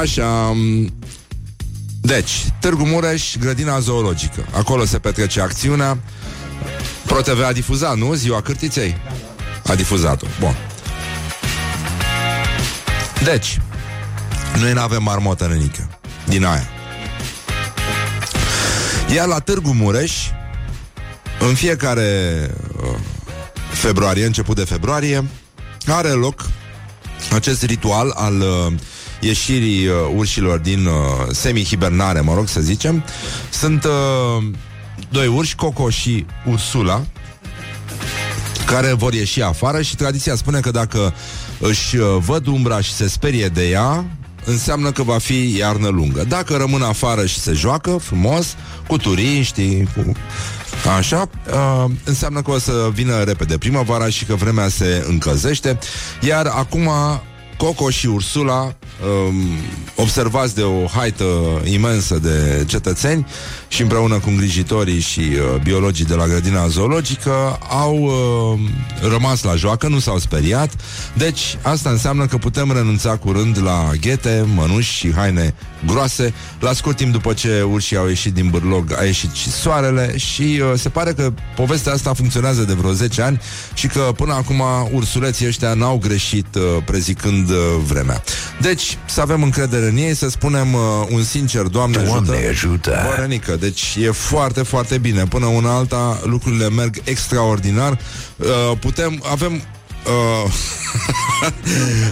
Așa, 0.00 0.56
deci, 2.00 2.52
Târgu 2.60 2.84
Mureș, 2.84 3.36
grădina 3.40 3.78
zoologică. 3.78 4.46
Acolo 4.52 4.84
se 4.84 4.98
petrece 4.98 5.40
acțiunea. 5.40 5.98
ProTV 7.06 7.44
a 7.44 7.52
difuzat, 7.52 7.96
nu? 7.96 8.14
Ziua 8.14 8.40
cârtiței? 8.40 8.96
A 9.66 9.74
difuzat-o. 9.74 10.26
Bun. 10.40 10.56
Deci, 13.24 13.60
noi 14.60 14.72
nu 14.72 14.80
avem 14.80 15.02
marmotă 15.02 15.46
nenică. 15.46 15.88
Din 16.26 16.44
aia. 16.44 16.68
Iar 19.14 19.26
la 19.26 19.38
Târgu 19.38 19.72
Mureș, 19.72 20.12
în 21.38 21.54
fiecare 21.54 22.50
uh, 22.76 22.98
februarie, 23.72 24.26
început 24.26 24.56
de 24.56 24.64
februarie, 24.64 25.24
are 25.86 26.08
loc 26.08 26.46
acest 27.32 27.62
ritual 27.62 28.12
al 28.14 28.40
uh, 28.40 28.72
ieșirii 29.20 29.86
uh, 29.86 29.94
urșilor 30.14 30.58
din 30.58 30.86
uh, 30.86 30.94
semi-hibernare, 31.30 32.20
mă 32.20 32.34
rog 32.34 32.48
să 32.48 32.60
zicem. 32.60 33.04
Sunt 33.50 33.84
uh, 33.84 34.44
doi 35.10 35.26
urși, 35.26 35.54
Coco 35.54 35.90
și 35.90 36.26
Ursula, 36.46 37.04
care 38.66 38.92
vor 38.92 39.12
ieși 39.14 39.42
afară 39.42 39.82
și 39.82 39.96
tradiția 39.96 40.34
spune 40.34 40.60
că 40.60 40.70
dacă 40.70 41.14
își 41.58 41.96
uh, 41.96 42.16
văd 42.20 42.46
umbra 42.46 42.80
și 42.80 42.92
se 42.92 43.08
sperie 43.08 43.48
de 43.48 43.68
ea, 43.68 44.04
înseamnă 44.48 44.92
că 44.92 45.02
va 45.02 45.18
fi 45.18 45.56
iarnă 45.56 45.88
lungă. 45.88 46.24
Dacă 46.28 46.56
rămân 46.56 46.82
afară 46.82 47.26
și 47.26 47.38
se 47.40 47.52
joacă 47.52 47.98
frumos, 48.02 48.56
cu 48.86 48.96
turiștii, 48.96 49.88
cu... 49.96 50.12
Așa, 50.96 51.30
uh, 51.52 51.90
înseamnă 52.04 52.42
că 52.42 52.50
o 52.50 52.58
să 52.58 52.90
vină 52.92 53.22
repede 53.22 53.58
primăvara 53.58 54.08
și 54.08 54.24
că 54.24 54.34
vremea 54.34 54.68
se 54.68 55.04
încălzește. 55.08 55.78
Iar 56.20 56.46
acum 56.46 56.90
Coco 57.56 57.90
și 57.90 58.06
Ursula, 58.06 58.76
um, 59.06 59.34
observați 59.94 60.54
de 60.54 60.62
o 60.62 60.86
haită 60.86 61.24
imensă 61.64 62.18
de 62.18 62.64
cetățeni 62.66 63.26
și 63.68 63.82
împreună 63.82 64.18
cu 64.18 64.28
îngrijitorii 64.28 65.00
și 65.00 65.20
uh, 65.20 65.60
biologii 65.62 66.04
de 66.04 66.14
la 66.14 66.26
grădina 66.26 66.66
zoologică, 66.66 67.58
au 67.68 67.96
uh, 67.96 68.58
rămas 69.10 69.42
la 69.42 69.54
joacă, 69.54 69.88
nu 69.88 69.98
s-au 69.98 70.18
speriat. 70.18 70.70
Deci, 71.14 71.58
asta 71.62 71.90
înseamnă 71.90 72.26
că 72.26 72.36
putem 72.36 72.72
renunța 72.72 73.16
curând 73.16 73.62
la 73.62 73.90
ghete, 74.00 74.46
mănuși 74.54 74.92
și 74.92 75.12
haine 75.14 75.54
groase. 75.86 76.34
La 76.60 76.72
scurt 76.72 76.96
timp 76.96 77.12
după 77.12 77.32
ce 77.32 77.62
urșii 77.62 77.96
au 77.96 78.08
ieșit 78.08 78.34
din 78.34 78.48
bârlog, 78.50 78.92
a 78.98 79.04
ieșit 79.04 79.32
și 79.32 79.50
soarele 79.50 80.16
și 80.16 80.60
uh, 80.62 80.72
se 80.76 80.88
pare 80.88 81.12
că 81.12 81.32
povestea 81.56 81.92
asta 81.92 82.12
funcționează 82.12 82.62
de 82.62 82.72
vreo 82.72 82.92
10 82.92 83.22
ani 83.22 83.40
și 83.74 83.86
că 83.86 84.12
până 84.16 84.32
acum 84.32 84.62
ursuleții 84.92 85.46
ăștia 85.46 85.74
n-au 85.74 85.98
greșit 85.98 86.54
uh, 86.54 86.62
prezicând 86.84 87.50
uh, 87.50 87.56
vremea. 87.86 88.22
Deci, 88.60 88.87
să 89.06 89.20
avem 89.20 89.42
încredere 89.42 89.86
în 89.86 89.96
ei, 89.96 90.14
să 90.14 90.28
spunem 90.28 90.74
uh, 90.74 90.80
un 91.10 91.22
sincer 91.22 91.62
Doamne, 91.62 92.02
Doamne 92.02 92.36
ajută. 92.36 92.48
ajută. 92.48 93.06
Bărănică, 93.08 93.56
deci 93.56 93.96
e 94.00 94.10
foarte, 94.10 94.62
foarte 94.62 94.98
bine. 94.98 95.24
Până 95.24 95.46
una 95.46 95.74
alta, 95.74 96.20
lucrurile 96.24 96.68
merg 96.68 97.00
extraordinar. 97.04 97.98
Uh, 98.36 98.46
putem, 98.80 99.22
avem... 99.30 99.52
Uh, 99.52 100.52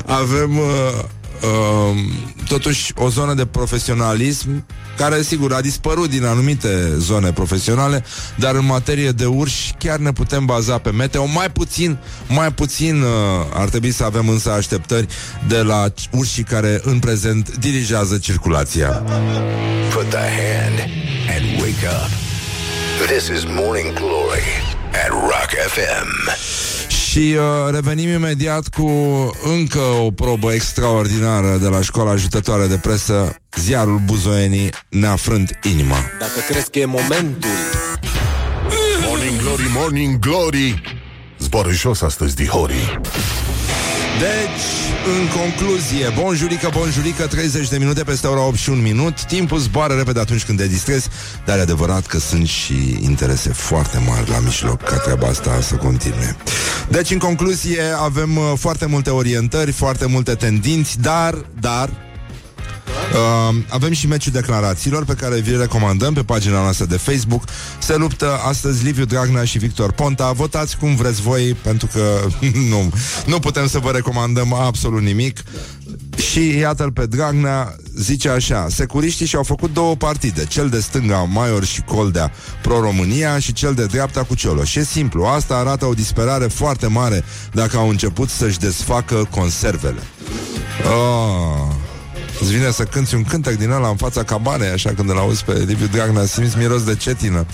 avem... 0.21 0.59
Uh, 0.59 0.65
uh, 1.43 1.99
totuși 2.49 2.93
o 2.97 3.09
zonă 3.09 3.35
de 3.35 3.47
profesionalism 3.47 4.67
care, 4.97 5.23
sigur, 5.23 5.53
a 5.53 5.61
dispărut 5.61 6.11
din 6.11 6.25
anumite 6.25 6.95
zone 6.99 7.33
profesionale, 7.33 8.05
dar 8.37 8.55
în 8.55 8.65
materie 8.65 9.11
de 9.11 9.25
urși 9.25 9.75
chiar 9.79 9.99
ne 9.99 10.13
putem 10.13 10.45
baza 10.45 10.79
pe 10.79 10.91
meteo. 10.91 11.25
Mai 11.25 11.51
puțin, 11.51 11.99
mai 12.29 12.53
puțin 12.53 13.03
uh, 13.03 13.09
ar 13.55 13.69
trebui 13.69 13.91
să 13.91 14.05
avem 14.05 14.29
însă 14.29 14.51
așteptări 14.51 15.07
de 15.49 15.63
la 15.63 15.93
urșii 16.11 16.43
care 16.43 16.81
în 16.83 16.99
prezent 16.99 17.57
dirigează 17.57 18.19
circulația. 18.19 18.89
Put 19.93 20.09
the 20.09 20.19
hand 20.19 20.79
and 21.37 21.61
wake 21.61 21.87
up. 21.87 22.11
This 23.07 23.29
is 23.29 23.45
Morning 23.45 23.93
Glory 23.93 24.49
at 24.93 25.11
Rock 25.11 25.51
FM. 25.69 26.76
Și 27.17 27.35
uh, 27.37 27.73
revenim 27.73 28.09
imediat 28.09 28.69
cu 28.69 28.89
încă 29.45 29.79
o 29.79 30.11
probă 30.11 30.53
extraordinară 30.53 31.59
de 31.61 31.69
la 31.69 31.81
școala 31.81 32.11
ajutătoare 32.11 32.67
de 32.67 32.77
presă, 32.77 33.37
ziarul 33.59 34.01
Buzoenii 34.05 34.71
ne-a 34.89 35.17
frânt 35.17 35.59
inima. 35.63 35.97
Dacă 36.21 36.41
crezi 36.49 36.71
că 36.71 36.79
e 36.79 36.85
momentul 36.85 37.51
Morning 39.07 39.41
Glory, 39.41 39.71
Morning 39.75 40.19
Glory 40.19 40.83
Zboară 41.39 41.71
jos 41.71 42.01
astăzi, 42.01 42.35
dihorii 42.35 43.01
Deci, 44.19 44.77
în 45.19 45.41
concluzie, 45.41 46.13
bonjurică, 46.21 46.71
bonjurică, 46.73 47.27
30 47.27 47.69
de 47.69 47.79
minute 47.79 48.03
peste 48.03 48.27
ora 48.27 48.47
8 48.47 48.57
și 48.57 48.71
1 48.71 48.81
minut. 48.81 49.25
Timpul 49.25 49.59
zboară 49.59 49.95
repede 49.95 50.21
atunci 50.21 50.45
când 50.45 50.59
te 50.59 50.67
distrezi, 50.67 51.09
dar 51.45 51.59
e 51.59 51.61
adevărat 51.61 52.07
că 52.07 52.19
sunt 52.19 52.47
și 52.47 52.99
interese 53.01 53.53
foarte 53.53 54.03
mari 54.07 54.31
la 54.31 54.39
mijloc 54.39 54.83
ca 54.83 54.97
treaba 54.97 55.27
asta 55.27 55.61
să 55.61 55.75
continue. 55.75 56.37
Deci, 56.89 57.11
în 57.11 57.19
concluzie, 57.19 57.83
avem 57.99 58.37
uh, 58.37 58.53
foarte 58.57 58.87
multe 58.87 59.11
orientări, 59.11 59.71
foarte 59.71 60.07
multe 60.07 60.35
tendinți, 60.35 61.01
dar, 61.01 61.35
dar, 61.61 61.91
Uh, 63.17 63.57
avem 63.69 63.93
și 63.93 64.07
meciul 64.07 64.33
declarațiilor 64.33 65.05
pe 65.05 65.15
care 65.15 65.41
vi 65.41 65.57
recomandăm 65.57 66.15
pe 66.15 66.23
pagina 66.23 66.61
noastră 66.63 66.85
de 66.85 66.97
Facebook. 66.97 67.43
Se 67.79 67.97
luptă 67.97 68.39
astăzi 68.49 68.85
Liviu 68.85 69.05
Dragnea 69.05 69.45
și 69.45 69.59
Victor 69.59 69.93
Ponta. 69.93 70.33
Votați 70.33 70.77
cum 70.77 70.97
vreți 70.97 71.21
voi, 71.21 71.57
pentru 71.63 71.89
că 71.93 72.27
nu, 72.71 72.93
nu 73.27 73.39
putem 73.39 73.69
să 73.69 73.79
vă 73.79 73.91
recomandăm 73.91 74.53
absolut 74.53 75.03
nimic. 75.03 75.43
Și 76.31 76.59
iată-l 76.59 76.93
pe 76.93 77.07
Dragnea, 77.07 77.77
zice 77.95 78.29
așa 78.29 78.67
Securiștii 78.69 79.27
și-au 79.27 79.43
făcut 79.43 79.73
două 79.73 79.95
partide 79.97 80.45
Cel 80.45 80.69
de 80.69 80.81
stânga, 80.81 81.17
Maior 81.17 81.65
și 81.65 81.83
Coldea 81.83 82.33
Pro-România 82.63 83.39
și 83.39 83.53
cel 83.53 83.75
de 83.75 83.87
dreapta 83.87 84.23
cu 84.23 84.35
Cioloș 84.35 84.71
Și 84.71 84.79
e 84.79 84.85
simplu, 84.85 85.25
asta 85.25 85.55
arată 85.57 85.87
o 85.87 85.95
disperare 85.95 86.47
foarte 86.47 86.87
mare 86.87 87.25
Dacă 87.53 87.77
au 87.77 87.89
început 87.89 88.29
să-și 88.29 88.59
desfacă 88.59 89.29
conservele 89.31 90.01
oh. 90.85 91.86
Îți 92.41 92.53
vine 92.53 92.71
să 92.71 92.83
cânti 92.83 93.15
un 93.15 93.23
cântec 93.23 93.59
din 93.59 93.71
ăla 93.71 93.89
în 93.89 93.97
fața 93.97 94.23
cabanei, 94.23 94.69
așa 94.69 94.93
când 94.97 95.11
îl 95.11 95.19
auzi 95.19 95.45
pe 95.45 95.65
Liviu 95.67 95.87
Dragnea, 95.87 96.25
simți 96.25 96.59
miros 96.59 96.83
de 96.83 96.95
cetină. 96.95 97.47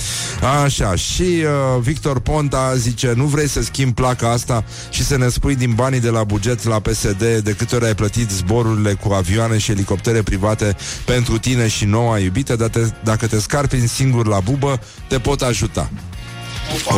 Așa, 0.64 0.94
și 0.94 1.22
uh, 1.22 1.80
Victor 1.80 2.20
Ponta 2.20 2.74
zice, 2.76 3.12
nu 3.16 3.24
vrei 3.24 3.48
să 3.48 3.62
schimbi 3.62 3.94
placa 3.94 4.30
asta 4.30 4.64
și 4.90 5.04
să 5.04 5.16
ne 5.16 5.28
spui 5.28 5.54
din 5.56 5.72
banii 5.74 6.00
de 6.00 6.08
la 6.08 6.24
buget 6.24 6.64
la 6.64 6.80
PSD 6.80 7.24
de 7.42 7.54
câte 7.58 7.74
ori 7.74 7.84
ai 7.84 7.94
plătit 7.94 8.30
zborurile 8.30 8.92
cu 8.92 9.12
avioane 9.12 9.58
și 9.58 9.70
elicoptere 9.70 10.22
private 10.22 10.76
pentru 11.04 11.38
tine 11.38 11.68
și 11.68 11.84
noua 11.84 12.18
iubită, 12.18 12.56
dar 12.56 12.68
te, 12.68 12.80
dacă 13.04 13.26
te 13.26 13.40
scarpi 13.40 13.86
singur 13.88 14.26
la 14.26 14.40
bubă, 14.40 14.80
te 15.08 15.18
pot 15.18 15.42
ajuta. 15.42 15.90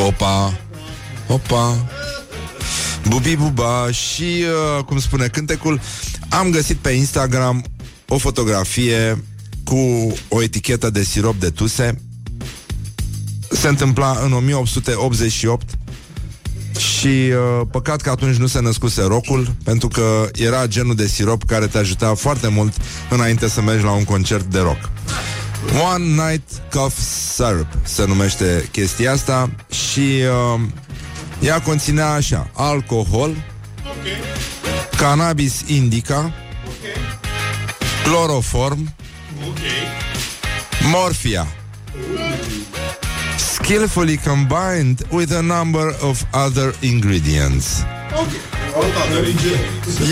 Opa! 0.06 0.58
Opa! 1.26 1.76
Bubi 3.08 3.36
buba 3.36 3.90
și, 3.90 4.44
uh, 4.78 4.84
cum 4.84 4.98
spune 4.98 5.26
cântecul, 5.26 5.80
am 6.28 6.50
găsit 6.50 6.76
pe 6.76 6.90
Instagram 6.90 7.64
o 8.14 8.18
fotografie 8.18 9.24
cu 9.64 10.12
o 10.28 10.42
etichetă 10.42 10.90
de 10.90 11.02
sirop 11.02 11.40
de 11.40 11.50
tuse. 11.50 12.00
Se 13.50 13.68
întâmpla 13.68 14.18
în 14.24 14.32
1888 14.32 15.70
și 16.78 17.06
uh, 17.06 17.66
păcat 17.70 18.00
că 18.00 18.10
atunci 18.10 18.36
nu 18.36 18.46
se 18.46 18.60
născuse 18.60 19.02
rocul, 19.02 19.54
pentru 19.64 19.88
că 19.88 20.28
era 20.32 20.66
genul 20.66 20.94
de 20.94 21.06
sirop 21.06 21.44
care 21.44 21.66
te 21.66 21.78
ajuta 21.78 22.14
foarte 22.14 22.48
mult 22.48 22.72
înainte 23.10 23.48
să 23.48 23.60
mergi 23.60 23.84
la 23.84 23.92
un 23.92 24.04
concert 24.04 24.44
de 24.44 24.58
rock. 24.58 24.90
One 25.94 26.04
Night 26.04 26.48
Cough 26.72 26.94
Syrup 27.34 27.66
se 27.82 28.06
numește 28.06 28.68
chestia 28.72 29.12
asta 29.12 29.50
și 29.70 30.00
uh, 30.54 30.60
ea 31.40 31.60
conținea 31.60 32.10
așa, 32.10 32.50
alcohol, 32.52 33.30
okay. 33.30 34.12
cannabis 34.96 35.62
indica, 35.66 36.18
okay. 36.18 36.43
Cloroform, 38.04 38.88
okay. 39.48 40.90
morfia. 40.92 41.46
skillfully 43.64 44.18
combined 44.18 45.02
with 45.10 45.32
a 45.32 45.40
number 45.40 45.88
of 46.02 46.24
other 46.32 46.74
ingredients. 46.80 47.84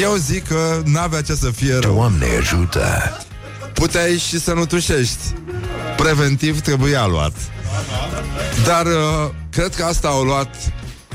Eu 0.00 0.14
zic 0.14 0.46
că 0.46 0.82
n-avea 0.84 1.22
ce 1.22 1.34
să 1.34 1.50
fie 1.50 1.78
rău. 1.78 1.94
Doamne 1.94 2.26
ajută! 2.38 3.16
Puteai 3.72 4.18
și 4.18 4.40
să 4.40 4.52
nu 4.52 4.66
tușești. 4.66 5.18
Preventiv 5.96 6.60
trebuia 6.60 7.06
luat. 7.06 7.32
Dar 8.64 8.86
uh, 8.86 9.30
cred 9.50 9.74
că 9.74 9.84
asta 9.84 10.08
au 10.08 10.22
luat 10.22 10.54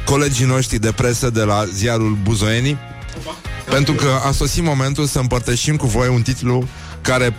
colegii 0.05 0.45
noștri 0.45 0.80
de 0.80 0.91
presă 0.91 1.30
de 1.30 1.43
la 1.43 1.65
ziarul 1.65 2.17
Buzoeni 2.23 2.78
pentru 3.70 3.93
că 3.93 4.07
a 4.28 4.32
sosit 4.32 4.63
momentul 4.63 5.05
să 5.05 5.20
împărtășim 5.20 5.76
cu 5.76 5.88
voi 5.88 6.07
un 6.07 6.22
titlu 6.22 6.68
care 7.01 7.36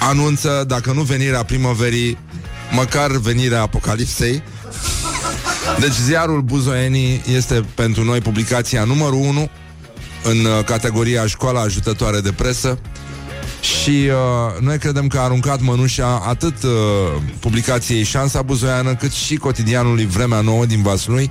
anunță, 0.00 0.64
dacă 0.66 0.92
nu 0.92 1.02
venirea 1.02 1.44
primăverii, 1.44 2.18
măcar 2.72 3.10
venirea 3.10 3.60
apocalipsei. 3.60 4.42
Deci 5.80 5.92
ziarul 5.92 6.40
Buzoeni 6.40 7.22
este 7.34 7.64
pentru 7.74 8.04
noi 8.04 8.20
publicația 8.20 8.84
numărul 8.84 9.18
1 9.18 9.50
în 10.24 10.44
uh, 10.44 10.64
categoria 10.64 11.26
școala 11.26 11.60
ajutătoare 11.60 12.20
de 12.20 12.32
presă 12.32 12.78
și 13.60 13.90
uh, 13.90 14.60
noi 14.60 14.78
credem 14.78 15.06
că 15.06 15.18
a 15.18 15.22
aruncat 15.22 15.60
mănușa 15.60 16.22
atât 16.26 16.62
uh, 16.62 16.70
publicației 17.38 18.02
Șansa 18.02 18.42
Buzoiană 18.42 18.94
cât 18.94 19.12
și 19.12 19.36
cotidianului 19.36 20.06
Vremea 20.06 20.40
Nouă 20.40 20.66
din 20.66 20.82
Vaslui. 20.82 21.30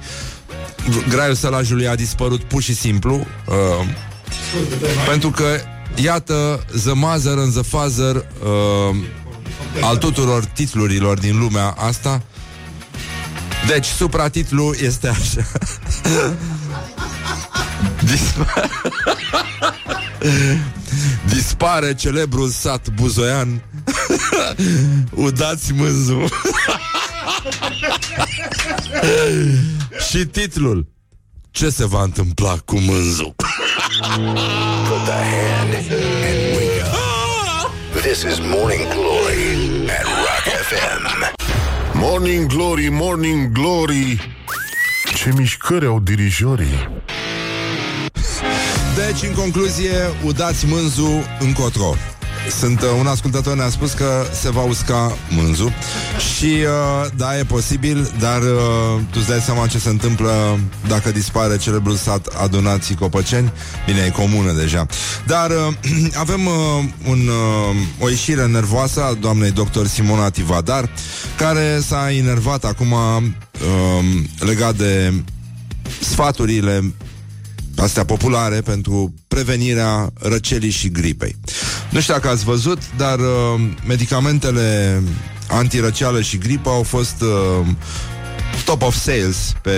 Graiul 1.09 1.36
sălajului 1.36 1.88
a 1.88 1.95
dispărut 1.95 2.43
pur 2.43 2.61
și 2.61 2.75
simplu 2.75 3.27
uh, 3.47 3.88
pentru 5.07 5.29
că 5.29 5.45
iată 5.95 6.65
The 6.84 6.93
Mother 6.93 7.38
and 7.38 7.53
the 7.53 7.61
Father 7.61 8.15
uh, 8.15 8.95
al 9.81 9.97
tuturor 9.97 10.45
titlurilor 10.45 11.19
din 11.19 11.39
lumea 11.39 11.75
asta. 11.77 12.21
Deci, 13.67 13.86
supratitlul 13.86 14.75
este 14.81 15.07
așa. 15.07 15.41
Dispare... 18.11 18.69
Dispare 21.34 21.95
celebrul 21.95 22.49
sat 22.49 22.89
buzoian. 22.89 23.61
Udați 25.25 25.73
mânzul 25.73 26.29
Și 29.99 30.25
titlul 30.25 30.87
Ce 31.51 31.69
se 31.69 31.85
va 31.85 32.01
întâmpla 32.03 32.57
cu 32.65 32.79
mânzul? 32.79 33.35
Put 34.87 35.03
the 35.05 35.21
hand 35.33 35.73
and 35.73 36.55
wake 36.55 36.81
up. 36.81 38.01
This 38.01 38.21
is 38.21 38.39
Morning 38.39 38.87
Glory 38.93 39.89
at 39.89 40.05
Rock 40.05 40.45
FM. 40.69 41.35
Morning 41.97 42.45
Glory, 42.47 42.89
Morning 42.89 43.51
Glory 43.51 44.35
Ce 45.15 45.31
mișcări 45.37 45.85
au 45.85 45.99
dirijorii 45.99 46.89
Deci, 48.95 49.29
în 49.29 49.35
concluzie, 49.35 49.95
udați 50.25 50.65
mânzul 50.65 51.21
încotro. 51.39 51.95
Sunt 52.49 52.81
uh, 52.81 52.87
un 52.99 53.07
ascultător 53.07 53.55
ne-a 53.55 53.69
spus 53.69 53.91
că 53.91 54.25
se 54.41 54.51
va 54.51 54.61
usca 54.61 55.17
mânzul 55.29 55.73
și 56.35 56.45
uh, 56.45 57.09
da, 57.15 57.37
e 57.37 57.43
posibil, 57.43 58.11
dar 58.19 58.41
uh, 58.41 59.01
tu 59.11 59.17
îți 59.19 59.27
dai 59.27 59.39
seama 59.39 59.67
ce 59.67 59.79
se 59.79 59.89
întâmplă 59.89 60.59
dacă 60.87 61.11
dispare 61.11 61.57
celebrul 61.57 61.95
sat 61.95 62.25
adunații 62.25 62.95
copăceni. 62.95 63.51
Bine, 63.85 63.99
e 64.05 64.09
comună 64.09 64.51
deja. 64.51 64.85
Dar 65.25 65.49
uh, 65.49 66.13
avem 66.23 66.45
uh, 66.45 66.53
un, 67.07 67.27
uh, 67.27 67.75
o 67.99 68.09
ieșire 68.09 68.45
nervoasă 68.45 69.03
a 69.03 69.13
doamnei 69.13 69.51
doctor 69.51 69.87
Simona 69.87 70.29
Tivadar, 70.29 70.89
care 71.37 71.79
s-a 71.87 72.11
enervat 72.11 72.63
acum 72.63 72.91
uh, 72.91 74.03
legat 74.39 74.75
de 74.75 75.13
sfaturile 76.01 76.93
astea 77.78 78.05
populare 78.05 78.61
pentru 78.61 79.13
prevenirea 79.28 80.09
răcelii 80.19 80.69
și 80.69 80.89
gripei. 80.89 81.36
Nu 81.89 81.99
știu 81.99 82.13
dacă 82.13 82.28
ați 82.28 82.43
văzut, 82.43 82.80
dar 82.97 83.19
uh, 83.19 83.61
medicamentele 83.88 85.01
antirăceală 85.49 86.21
și 86.21 86.38
gripă 86.38 86.69
au 86.69 86.84
fost 86.84 87.21
uh, 87.21 87.67
top 88.65 88.82
of 88.82 88.95
sales 88.95 89.53
pe, 89.61 89.78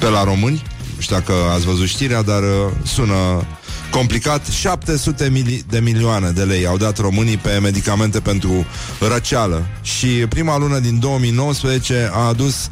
pe 0.00 0.08
la 0.08 0.24
români. 0.24 0.62
Nu 0.94 1.00
știu 1.00 1.16
dacă 1.16 1.32
ați 1.54 1.64
văzut 1.64 1.86
știrea, 1.86 2.22
dar 2.22 2.42
uh, 2.42 2.72
sună 2.84 3.46
complicat. 3.92 4.46
700 4.46 5.28
mili- 5.28 5.64
de 5.68 5.78
milioane 5.78 6.30
de 6.30 6.42
lei 6.42 6.66
au 6.66 6.76
dat 6.76 6.98
românii 6.98 7.36
pe 7.36 7.58
medicamente 7.62 8.20
pentru 8.20 8.66
răceală 9.08 9.66
și 9.82 10.06
prima 10.06 10.58
lună 10.58 10.78
din 10.78 10.98
2019 10.98 12.10
a 12.12 12.26
adus 12.28 12.70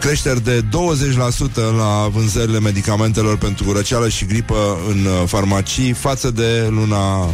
creșteri 0.00 0.44
de 0.44 0.60
20% 0.60 0.64
la 1.76 2.08
vânzările 2.12 2.60
medicamentelor 2.60 3.38
pentru 3.38 3.72
răceală 3.72 4.08
și 4.08 4.24
gripă 4.24 4.78
în 4.88 5.04
uh, 5.04 5.22
farmacii 5.26 5.92
față 5.92 6.30
de 6.30 6.66
luna 6.70 7.28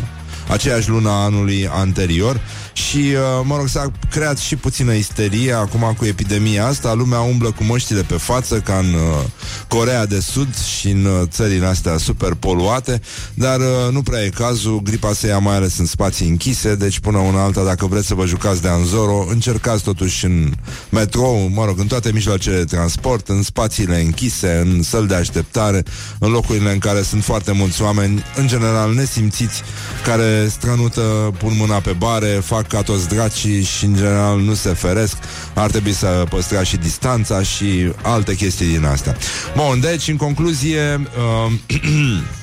aceeași 0.48 0.88
lună 0.88 1.08
a 1.08 1.24
anului 1.24 1.68
anterior 1.72 2.40
și, 2.78 2.96
uh, 2.98 3.44
mă 3.44 3.56
rog, 3.56 3.68
s-a 3.68 3.92
creat 4.10 4.38
și 4.38 4.56
puțină 4.56 4.92
isterie 4.92 5.52
acum 5.52 5.94
cu 5.98 6.04
epidemia 6.04 6.66
asta. 6.66 6.94
Lumea 6.94 7.20
umblă 7.20 7.50
cu 7.50 7.64
măștile 7.64 8.02
pe 8.02 8.14
față, 8.14 8.60
ca 8.60 8.74
în 8.78 8.94
uh, 8.94 9.24
Corea 9.68 10.06
de 10.06 10.20
Sud 10.20 10.56
și 10.78 10.88
în 10.88 11.04
uh, 11.04 11.22
țările 11.26 11.66
astea 11.66 11.96
super 11.96 12.34
poluate, 12.34 13.00
dar 13.34 13.58
uh, 13.58 13.92
nu 13.92 14.02
prea 14.02 14.22
e 14.22 14.28
cazul. 14.28 14.80
Gripa 14.82 15.12
se 15.12 15.26
ia 15.26 15.38
mai 15.38 15.56
ales 15.56 15.78
în 15.78 15.86
spații 15.86 16.28
închise, 16.28 16.74
deci 16.74 16.98
până 16.98 17.18
una 17.18 17.42
alta, 17.42 17.64
dacă 17.64 17.86
vreți 17.86 18.06
să 18.06 18.14
vă 18.14 18.26
jucați 18.26 18.62
de 18.62 18.68
Anzoro, 18.68 19.26
încercați 19.28 19.82
totuși 19.82 20.24
în 20.24 20.52
metrou, 20.90 21.50
mă 21.54 21.64
rog, 21.64 21.78
în 21.78 21.86
toate 21.86 22.12
mijloacele 22.12 22.56
de 22.56 22.64
transport, 22.64 23.28
în 23.28 23.42
spațiile 23.42 24.00
închise, 24.00 24.62
în 24.64 24.82
săli 24.82 25.06
de 25.06 25.14
așteptare, 25.14 25.82
în 26.18 26.30
locurile 26.30 26.72
în 26.72 26.78
care 26.78 27.02
sunt 27.02 27.24
foarte 27.24 27.52
mulți 27.52 27.82
oameni, 27.82 28.24
în 28.36 28.46
general 28.46 28.94
nesimțiți, 28.94 29.62
care 30.04 30.48
strănută, 30.50 31.34
pun 31.38 31.52
mâna 31.56 31.80
pe 31.80 31.92
bare, 31.92 32.26
fac 32.44 32.67
ca 32.68 32.82
toți 32.82 33.08
dracii 33.08 33.62
și 33.62 33.84
în 33.84 33.94
general 33.94 34.40
nu 34.40 34.54
se 34.54 34.68
feresc. 34.68 35.16
Ar 35.54 35.70
trebui 35.70 35.92
să 35.92 36.24
păstrați 36.28 36.68
și 36.68 36.76
distanța 36.76 37.42
și 37.42 37.92
alte 38.02 38.34
chestii 38.34 38.66
din 38.66 38.84
astea. 38.84 39.16
Bun, 39.56 39.80
deci, 39.80 40.08
în 40.08 40.16
concluzie, 40.16 41.00
uh, 41.46 41.52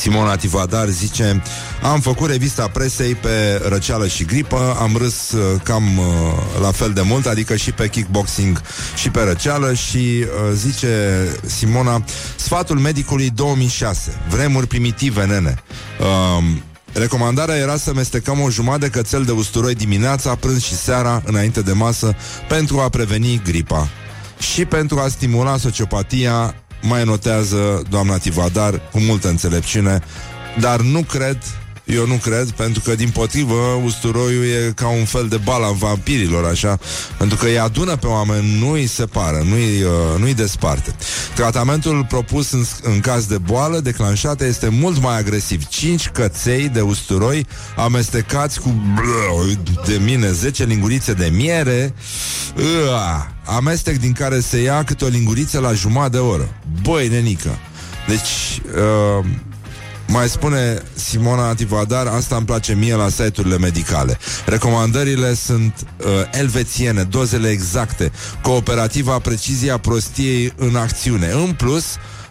Simona 0.00 0.36
Tivadar 0.36 0.88
zice 0.88 1.42
Am 1.82 2.00
făcut 2.00 2.30
revista 2.30 2.68
presei 2.68 3.14
pe 3.14 3.62
răceală 3.68 4.06
și 4.06 4.24
gripă 4.24 4.76
Am 4.80 4.96
râs 4.96 5.30
uh, 5.30 5.60
cam 5.62 5.98
uh, 5.98 6.04
la 6.60 6.70
fel 6.72 6.92
de 6.92 7.00
mult 7.00 7.26
Adică 7.26 7.56
și 7.56 7.72
pe 7.72 7.88
kickboxing 7.88 8.62
și 8.96 9.10
pe 9.10 9.20
răceală 9.20 9.74
Și 9.74 9.96
uh, 9.98 10.52
zice 10.54 10.88
Simona 11.46 12.04
Sfatul 12.36 12.78
medicului 12.78 13.30
2006 13.30 14.20
Vremuri 14.28 14.66
primitive, 14.66 15.24
nene 15.24 15.54
uh, 16.00 16.44
Recomandarea 16.92 17.56
era 17.56 17.76
să 17.76 17.94
mestecăm 17.94 18.40
o 18.40 18.50
jumătate 18.50 18.86
de 18.86 18.90
cățel 18.90 19.24
de 19.24 19.32
usturoi 19.32 19.74
dimineața, 19.74 20.34
prânz 20.34 20.62
și 20.62 20.74
seara, 20.74 21.22
înainte 21.24 21.60
de 21.60 21.72
masă, 21.72 22.16
pentru 22.48 22.78
a 22.78 22.88
preveni 22.88 23.40
gripa. 23.44 23.88
Și 24.38 24.64
pentru 24.64 24.98
a 24.98 25.08
stimula 25.08 25.56
sociopatia, 25.56 26.54
mai 26.82 27.04
notează 27.04 27.82
doamna 27.90 28.18
Tivadar 28.18 28.80
cu 28.90 29.00
multă 29.00 29.28
înțelepciune, 29.28 30.00
dar 30.60 30.80
nu 30.80 31.02
cred 31.02 31.38
eu 31.94 32.06
nu 32.06 32.14
cred, 32.14 32.50
pentru 32.50 32.80
că, 32.80 32.94
din 32.94 33.08
potrivă, 33.08 33.80
usturoiul 33.84 34.44
e 34.44 34.72
ca 34.74 34.88
un 34.88 35.04
fel 35.04 35.28
de 35.28 35.36
bala 35.36 35.70
vampirilor, 35.70 36.44
așa, 36.44 36.78
pentru 37.18 37.36
că 37.36 37.46
îi 37.46 37.58
adună 37.58 37.96
pe 37.96 38.06
oameni, 38.06 38.58
nu 38.58 38.70
îi 38.70 38.86
separă, 38.86 39.42
nu 39.44 39.54
îi, 39.54 39.82
uh, 39.82 40.18
nu 40.18 40.24
îi 40.24 40.34
desparte. 40.34 40.94
Tratamentul 41.34 42.04
propus 42.08 42.50
în, 42.50 42.64
în 42.82 43.00
caz 43.00 43.24
de 43.24 43.38
boală 43.38 43.80
declanșată 43.80 44.44
este 44.44 44.68
mult 44.68 45.02
mai 45.02 45.18
agresiv. 45.18 45.66
5 45.66 46.08
căței 46.08 46.68
de 46.68 46.80
usturoi 46.80 47.46
amestecați 47.76 48.60
cu 48.60 48.82
de 49.86 50.00
mine 50.04 50.30
10 50.30 50.64
lingurițe 50.64 51.12
de 51.12 51.30
miere, 51.32 51.94
Ua, 52.86 53.32
amestec 53.44 53.98
din 53.98 54.12
care 54.12 54.40
se 54.40 54.62
ia 54.62 54.84
câte 54.84 55.04
o 55.04 55.08
linguriță 55.08 55.60
la 55.60 55.72
jumătate 55.72 56.10
de 56.10 56.18
oră. 56.18 56.48
Băi, 56.82 57.08
nenică! 57.08 57.58
Deci, 58.08 58.60
uh, 58.74 59.24
mai 60.08 60.28
spune 60.28 60.82
Simona 60.94 61.54
Tivadar, 61.54 62.06
asta 62.06 62.36
îmi 62.36 62.46
place 62.46 62.74
mie 62.74 62.94
la 62.94 63.08
site-urile 63.08 63.58
medicale. 63.58 64.18
Recomandările 64.46 65.34
sunt 65.34 65.74
uh, 65.96 66.06
elvețiene, 66.32 67.02
dozele 67.02 67.48
exacte, 67.48 68.12
cooperativa 68.42 69.18
precizia 69.18 69.78
prostiei 69.78 70.52
în 70.56 70.76
acțiune. 70.76 71.30
În 71.30 71.52
plus, 71.52 71.84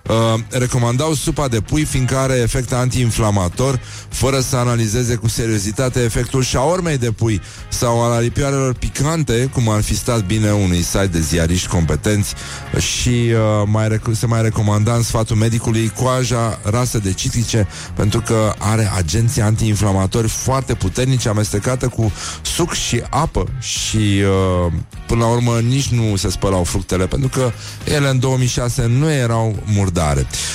uh, 0.10 0.39
recomandau 0.49 1.14
supa 1.14 1.47
de 1.47 1.62
pui 1.62 1.84
fiindcă 1.84 2.18
are 2.18 2.34
efect 2.34 2.74
antiinflamator, 2.74 3.80
fără 4.10 4.39
să 4.39 4.55
analizeze 4.55 5.16
cu 5.16 5.28
seriozitate 5.28 6.03
efectul 6.03 6.43
șaormei 6.43 6.97
de 6.97 7.12
pui 7.12 7.41
sau 7.70 8.03
al 8.03 8.12
aripioarelor 8.12 8.74
picante, 8.74 9.49
cum 9.53 9.70
ar 9.70 9.82
fi 9.82 9.95
stat 9.95 10.26
bine 10.26 10.51
unui 10.51 10.82
site 10.82 11.05
de 11.05 11.20
ziariști 11.20 11.68
competenți. 11.68 12.34
Și 12.80 13.10
uh, 13.10 13.64
mai 13.66 13.88
rec- 13.88 14.12
se 14.14 14.26
mai 14.26 14.41
recomanda 14.41 14.93
în 14.93 15.03
sfatul 15.03 15.36
medicului 15.36 15.91
coaja 15.99 16.60
rasă 16.64 16.97
de 16.97 17.14
citrice 17.14 17.68
pentru 17.95 18.22
că 18.22 18.53
are 18.58 18.91
agenții 18.95 19.41
antiinflamatori 19.41 20.28
foarte 20.28 20.74
puternici 20.74 21.26
amestecată 21.26 21.88
cu 21.88 22.12
suc 22.41 22.74
și 22.74 23.01
apă. 23.10 23.45
Și 23.60 23.97
uh, 23.97 24.72
până 25.08 25.20
la 25.20 25.28
urmă 25.28 25.60
nici 25.60 25.88
nu 25.88 26.16
se 26.16 26.30
spălau 26.30 26.64
fructele 26.64 27.05
pentru 27.08 27.30
că 27.30 27.51
ele 27.84 28.10
în 28.10 28.20
2006 28.20 28.86
nu 28.86 29.12
erau 29.12 29.55
murdare. 29.66 29.95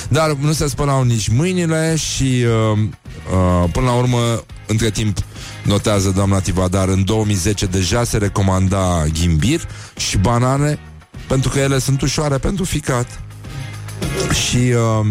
Dar 0.09 0.35
nu 0.39 0.51
se 0.51 0.67
spălau 0.67 1.03
nici 1.03 1.27
mâinile 1.27 1.95
și 1.95 2.23
uh, 2.23 2.79
uh, 2.79 3.69
până 3.71 3.85
la 3.85 3.93
urmă 3.93 4.43
între 4.67 4.89
timp 4.89 5.17
notează 5.63 6.09
doamna 6.09 6.39
Tivadar 6.39 6.87
în 6.87 7.05
2010 7.05 7.65
deja 7.65 8.03
se 8.03 8.17
recomanda 8.17 9.03
ghimbir 9.13 9.67
și 9.97 10.17
banane 10.17 10.79
pentru 11.27 11.49
că 11.49 11.59
ele 11.59 11.79
sunt 11.79 12.01
ușoare 12.01 12.37
pentru 12.37 12.63
ficat. 12.63 13.21
Și 14.47 14.57
uh, 14.57 15.07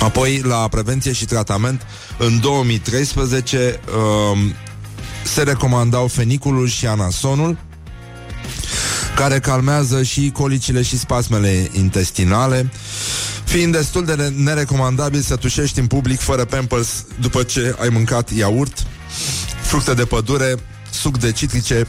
apoi 0.00 0.40
la 0.44 0.68
prevenție 0.68 1.12
și 1.12 1.24
tratament 1.24 1.82
în 2.18 2.40
2013 2.40 3.80
uh, 3.86 4.38
se 5.24 5.42
recomandau 5.42 6.06
feniculul 6.06 6.68
și 6.68 6.86
anasonul 6.86 7.58
care 9.18 9.38
calmează 9.38 10.02
și 10.02 10.30
colicile 10.30 10.82
și 10.82 10.98
spasmele 10.98 11.68
intestinale, 11.72 12.70
fiind 13.44 13.72
destul 13.72 14.04
de 14.04 14.32
nerecomandabil 14.36 15.20
să 15.20 15.36
tușești 15.36 15.78
în 15.78 15.86
public 15.86 16.20
fără 16.20 16.44
pampers 16.44 17.04
după 17.20 17.42
ce 17.42 17.76
ai 17.80 17.88
mâncat 17.88 18.30
iaurt, 18.30 18.86
fructe 19.62 19.94
de 19.94 20.04
pădure, 20.04 20.54
suc 20.90 21.18
de 21.18 21.32
citrice 21.32 21.86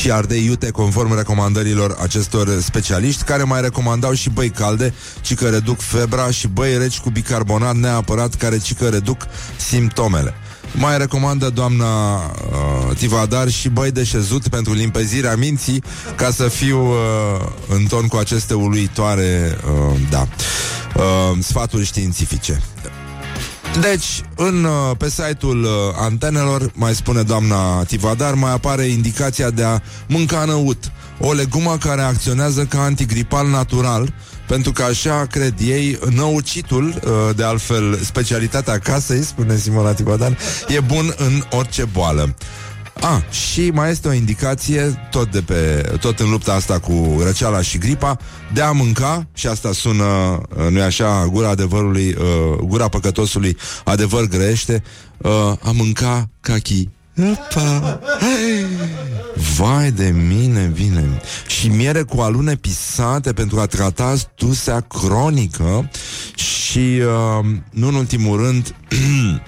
și 0.00 0.10
ardei 0.10 0.44
iute 0.44 0.70
conform 0.70 1.16
recomandărilor 1.16 1.96
acestor 2.02 2.60
specialiști 2.60 3.22
care 3.22 3.42
mai 3.42 3.60
recomandau 3.60 4.12
și 4.12 4.30
băi 4.30 4.50
calde, 4.50 4.94
ci 5.20 5.34
că 5.34 5.48
reduc 5.48 5.80
febra 5.80 6.30
și 6.30 6.48
băi 6.48 6.78
reci 6.78 6.98
cu 6.98 7.10
bicarbonat 7.10 7.74
neapărat 7.74 8.34
care 8.34 8.58
ci 8.58 8.74
că 8.74 8.88
reduc 8.88 9.26
simptomele. 9.56 10.34
Mai 10.78 10.98
recomandă 10.98 11.50
doamna 11.50 12.14
uh, 12.14 12.96
Tivadar 12.96 13.48
și 13.48 13.68
băi 13.68 13.90
de 13.90 14.04
șezut 14.04 14.48
pentru 14.48 14.72
limpezirea 14.72 15.36
minții 15.36 15.82
ca 16.16 16.30
să 16.30 16.48
fiu 16.48 16.86
uh, 16.86 16.96
în 17.68 17.84
ton 17.84 18.06
cu 18.06 18.16
aceste 18.16 18.54
uluitoare 18.54 19.58
uh, 19.64 20.00
da, 20.10 20.28
uh, 20.96 21.38
sfaturi 21.38 21.84
științifice. 21.84 22.62
Deci, 23.80 24.22
în, 24.36 24.64
uh, 24.64 24.96
pe 24.98 25.08
site-ul 25.08 25.62
uh, 25.62 25.70
antenelor, 25.98 26.70
mai 26.74 26.94
spune 26.94 27.22
doamna 27.22 27.84
Tivadar, 27.84 28.34
mai 28.34 28.52
apare 28.52 28.84
indicația 28.84 29.50
de 29.50 29.62
a 29.64 29.80
mânca 30.06 30.44
năut, 30.44 30.92
o 31.20 31.32
legumă 31.32 31.76
care 31.80 32.02
acționează 32.02 32.64
ca 32.64 32.82
antigripal 32.82 33.48
natural, 33.48 34.12
pentru 34.46 34.72
că 34.72 34.82
așa 34.82 35.26
cred 35.30 35.54
ei, 35.60 35.98
năucitul, 36.14 36.84
uh, 36.86 37.36
de 37.36 37.44
altfel 37.44 37.98
specialitatea 38.02 38.78
casei, 38.78 39.22
spune 39.22 39.56
Simona 39.56 39.92
Tivadar, 39.92 40.38
e 40.68 40.80
bun 40.80 41.14
în 41.16 41.42
orice 41.50 41.84
boală. 41.84 42.34
A, 43.00 43.22
și 43.30 43.70
mai 43.70 43.90
este 43.90 44.08
o 44.08 44.12
indicație, 44.12 45.08
tot, 45.10 45.30
de 45.30 45.40
pe, 45.40 45.90
tot 46.00 46.20
în 46.20 46.30
lupta 46.30 46.52
asta 46.52 46.78
cu 46.78 47.20
răceala 47.24 47.62
și 47.62 47.78
gripa, 47.78 48.16
de 48.52 48.60
a 48.60 48.70
mânca, 48.70 49.26
și 49.34 49.46
asta 49.46 49.72
sună, 49.72 50.04
uh, 50.04 50.66
nu-i 50.70 50.82
așa, 50.82 51.26
gura 51.30 51.48
adevărului, 51.48 52.14
uh, 52.18 52.58
gura 52.58 52.88
păcătosului, 52.88 53.56
adevăr 53.84 54.24
grește, 54.24 54.82
uh, 55.18 55.30
a 55.60 55.70
mânca 55.74 56.28
cachi. 56.40 56.88
Opa! 57.18 58.00
Vai 59.56 59.90
de 59.90 60.10
mine, 60.10 60.72
bine. 60.74 61.20
Și 61.46 61.68
miere 61.68 62.02
cu 62.02 62.20
alune 62.20 62.56
pisate 62.56 63.32
pentru 63.32 63.60
a 63.60 63.66
trata 63.66 64.14
stusea 64.16 64.80
cronică 64.80 65.90
și, 66.34 66.78
uh, 66.78 67.46
nu 67.70 67.88
în 67.88 67.94
ultimul 67.94 68.40
rând, 68.40 68.74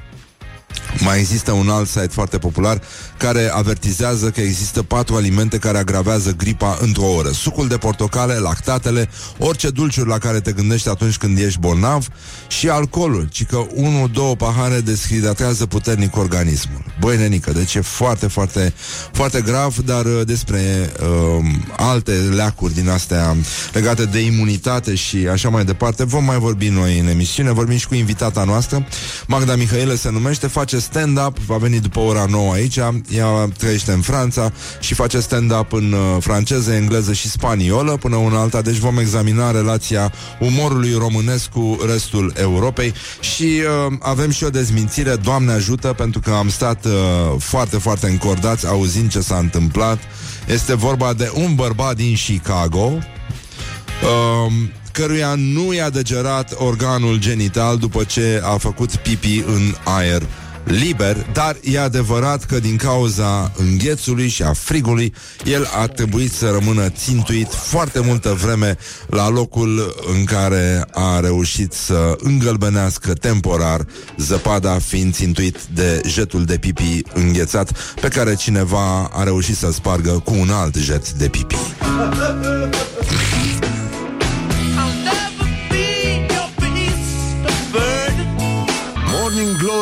mai 1.05 1.19
există 1.19 1.53
un 1.53 1.69
alt 1.69 1.89
site 1.89 2.07
foarte 2.07 2.39
popular 2.39 2.81
care 3.19 3.51
avertizează 3.53 4.31
că 4.31 4.41
există 4.41 4.83
patru 4.83 5.15
alimente 5.15 5.59
care 5.59 5.79
agravează 5.79 6.35
gripa 6.37 6.79
într-o 6.81 7.05
oră. 7.05 7.31
Sucul 7.31 7.69
de 7.69 7.77
portocale, 7.77 8.35
lactatele, 8.35 9.09
orice 9.39 9.71
dulciuri 9.71 10.09
la 10.09 10.19
care 10.19 10.41
te 10.41 10.53
gândești 10.53 10.89
atunci 10.89 11.17
când 11.17 11.39
ești 11.39 11.59
bolnav 11.59 12.07
și 12.49 12.69
alcoolul, 12.69 13.29
ci 13.31 13.45
că 13.45 13.67
unul, 13.75 14.11
două 14.13 14.37
pahare 14.37 14.81
deshidratează 14.81 15.67
puternic 15.67 16.17
organismul. 16.17 16.85
Băi, 17.01 17.17
nenică, 17.17 17.53
deci 17.53 17.75
e 17.75 17.81
foarte, 17.81 18.27
foarte, 18.27 18.73
foarte 19.13 19.41
grav, 19.41 19.77
dar 19.77 20.05
uh, 20.05 20.21
despre 20.27 20.91
uh, 21.01 21.45
alte 21.77 22.13
leacuri 22.13 22.75
din 22.75 22.89
astea 22.89 23.37
legate 23.73 24.05
de 24.05 24.19
imunitate 24.19 24.95
și 24.95 25.17
așa 25.17 25.49
mai 25.49 25.65
departe 25.65 26.05
vom 26.05 26.25
mai 26.25 26.39
vorbi 26.39 26.69
noi 26.69 26.99
în 26.99 27.07
emisiune, 27.07 27.53
vorbim 27.53 27.77
și 27.77 27.87
cu 27.87 27.95
invitata 27.95 28.45
noastră, 28.45 28.87
Magda 29.27 29.57
Mihaile 29.57 29.97
se 29.97 30.11
numește, 30.11 30.47
face 30.47 30.79
stand-up, 30.79 31.39
va 31.39 31.57
veni 31.57 31.81
după 31.81 31.99
ora 31.99 32.25
9 32.29 32.53
aici, 32.53 32.79
ea 33.09 33.49
trăiește 33.59 33.93
în 33.93 34.01
Franța 34.01 34.53
și 34.81 34.95
face 34.95 35.21
stand-up 35.21 35.73
în 35.73 35.93
uh, 35.93 36.17
franceză, 36.21 36.73
engleză 36.73 37.13
și 37.13 37.29
spaniolă 37.29 37.97
până 37.97 38.17
una 38.17 38.41
alta, 38.41 38.63
deci 38.63 38.77
vom 38.77 38.99
examina 38.99 39.51
relația 39.51 40.13
umorului 40.41 40.95
românesc 40.99 41.49
cu 41.49 41.79
restul 41.93 42.33
Europei. 42.37 42.93
Și 43.21 43.45
uh, 43.87 43.93
avem 44.01 44.31
și 44.31 44.45
o 44.45 44.51
dezmințire, 44.51 45.17
Doamne 45.17 45.53
ajută, 45.53 45.89
pentru 45.89 46.21
că 46.21 46.31
am 46.31 46.49
stat 46.49 46.85
uh, 46.85 46.93
foarte, 47.39 47.79
foarte 47.79 48.07
încordați 48.07 48.67
auzind 48.67 49.11
ce 49.11 49.21
s-a 49.21 49.37
întâmplat. 49.37 49.99
Este 50.47 50.75
vorba 50.75 51.13
de 51.13 51.31
un 51.35 51.55
bărbat 51.55 51.97
din 51.97 52.15
Chicago, 52.15 52.93
uh, 52.93 54.53
căruia 54.93 55.35
nu 55.37 55.73
i-a 55.73 55.91
degerat 55.91 56.55
organul 56.57 57.19
genital 57.19 57.77
după 57.77 58.05
ce 58.05 58.41
a 58.45 58.57
făcut 58.57 58.97
pipi 58.97 59.43
în 59.47 59.75
aer 59.85 60.23
liber, 60.69 61.27
dar 61.33 61.57
e 61.63 61.81
adevărat 61.81 62.45
că 62.45 62.59
din 62.59 62.77
cauza 62.77 63.53
înghețului 63.57 64.29
și 64.29 64.43
a 64.43 64.53
frigului, 64.53 65.15
el 65.45 65.69
a 65.81 65.87
trebuit 65.87 66.33
să 66.33 66.51
rămână 66.51 66.89
țintuit 66.89 67.53
foarte 67.53 68.01
multă 68.01 68.37
vreme 68.43 68.77
la 69.07 69.29
locul 69.29 69.95
în 70.17 70.25
care 70.25 70.85
a 70.93 71.21
reușit 71.21 71.73
să 71.73 72.17
îngălbenească 72.19 73.13
temporar, 73.13 73.87
zăpada 74.17 74.79
fiind 74.79 75.15
țintuit 75.15 75.57
de 75.75 76.01
jetul 76.07 76.45
de 76.45 76.57
pipi 76.57 77.03
înghețat 77.15 77.95
pe 78.01 78.09
care 78.09 78.35
cineva 78.35 79.11
a 79.13 79.23
reușit 79.23 79.57
să 79.57 79.73
spargă 79.73 80.11
cu 80.25 80.35
un 80.35 80.51
alt 80.51 80.75
jet 80.75 81.13
de 81.13 81.29
pipi. 81.29 81.57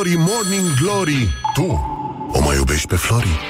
Glory, 0.07 0.30
Morning 0.30 0.74
Glory 0.80 1.34
Tu 1.54 1.62
o 2.32 2.40
mai 2.40 2.57
iubești 2.57 2.86
pe 2.86 2.96
Flori? 2.96 3.40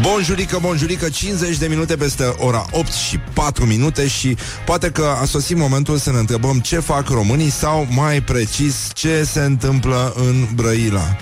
Bonjurică, 0.00 0.58
bonjurică, 0.60 1.08
50 1.08 1.56
de 1.56 1.66
minute 1.66 1.96
peste 1.96 2.34
ora 2.36 2.66
8 2.70 2.92
și 2.92 3.18
4 3.32 3.64
minute 3.66 4.08
și 4.08 4.36
poate 4.64 4.90
că 4.90 5.16
a 5.20 5.24
sosit 5.24 5.56
momentul 5.56 5.96
să 5.96 6.10
ne 6.10 6.18
întrebăm 6.18 6.60
ce 6.60 6.78
fac 6.78 7.08
românii 7.08 7.50
sau 7.50 7.86
mai 7.90 8.20
precis 8.20 8.74
ce 8.92 9.24
se 9.24 9.40
întâmplă 9.40 10.12
în 10.16 10.46
Brăila. 10.54 11.16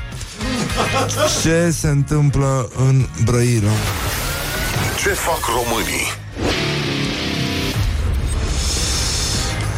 Ce 1.42 1.70
se 1.70 1.88
întâmplă 1.88 2.70
în 2.76 3.06
Brăila? 3.24 3.72
Ce 5.02 5.08
fac 5.08 5.40
românii? 5.44 6.12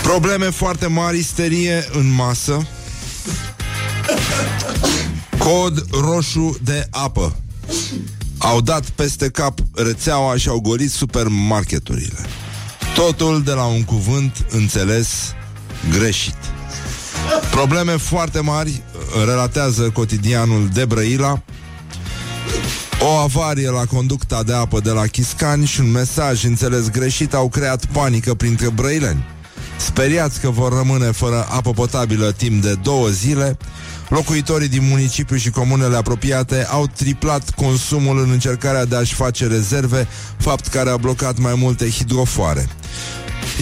Probleme 0.02 0.50
foarte 0.50 0.86
mari, 0.86 1.18
isterie 1.18 1.88
în 1.92 2.14
masă 2.14 2.66
Cod 5.38 5.84
roșu 5.90 6.58
de 6.62 6.86
apă. 6.90 7.36
Au 8.38 8.60
dat 8.60 8.90
peste 8.90 9.28
cap 9.28 9.58
rețeaua 9.74 10.36
și 10.36 10.48
au 10.48 10.60
golit 10.60 10.90
supermarketurile. 10.90 12.18
Totul 12.94 13.42
de 13.42 13.52
la 13.52 13.64
un 13.64 13.84
cuvânt 13.84 14.46
înțeles 14.50 15.08
greșit. 15.90 16.36
Probleme 17.50 17.96
foarte 17.96 18.40
mari 18.40 18.82
relatează 19.26 19.90
cotidianul 19.90 20.68
de 20.72 20.84
Brăila 20.84 21.42
o 23.00 23.08
avarie 23.08 23.70
la 23.70 23.84
conducta 23.84 24.42
de 24.42 24.52
apă 24.52 24.80
de 24.80 24.90
la 24.90 25.06
Chiscani 25.06 25.66
și 25.66 25.80
un 25.80 25.90
mesaj 25.90 26.44
înțeles 26.44 26.90
greșit 26.90 27.34
au 27.34 27.48
creat 27.48 27.84
panică 27.84 28.34
printre 28.34 28.68
brăileni. 28.68 29.24
Speriați 29.76 30.40
că 30.40 30.50
vor 30.50 30.72
rămâne 30.72 31.10
fără 31.10 31.46
apă 31.50 31.70
potabilă 31.70 32.32
timp 32.32 32.62
de 32.62 32.74
două 32.82 33.08
zile, 33.08 33.56
locuitorii 34.08 34.68
din 34.68 34.86
municipiu 34.88 35.36
și 35.36 35.50
comunele 35.50 35.96
apropiate 35.96 36.66
au 36.70 36.86
triplat 36.86 37.50
consumul 37.50 38.18
în 38.18 38.30
încercarea 38.30 38.84
de 38.84 38.96
a-și 38.96 39.14
face 39.14 39.46
rezerve, 39.46 40.08
fapt 40.36 40.66
care 40.66 40.90
a 40.90 40.96
blocat 40.96 41.38
mai 41.38 41.54
multe 41.56 41.90
hidrofoare. 41.90 42.68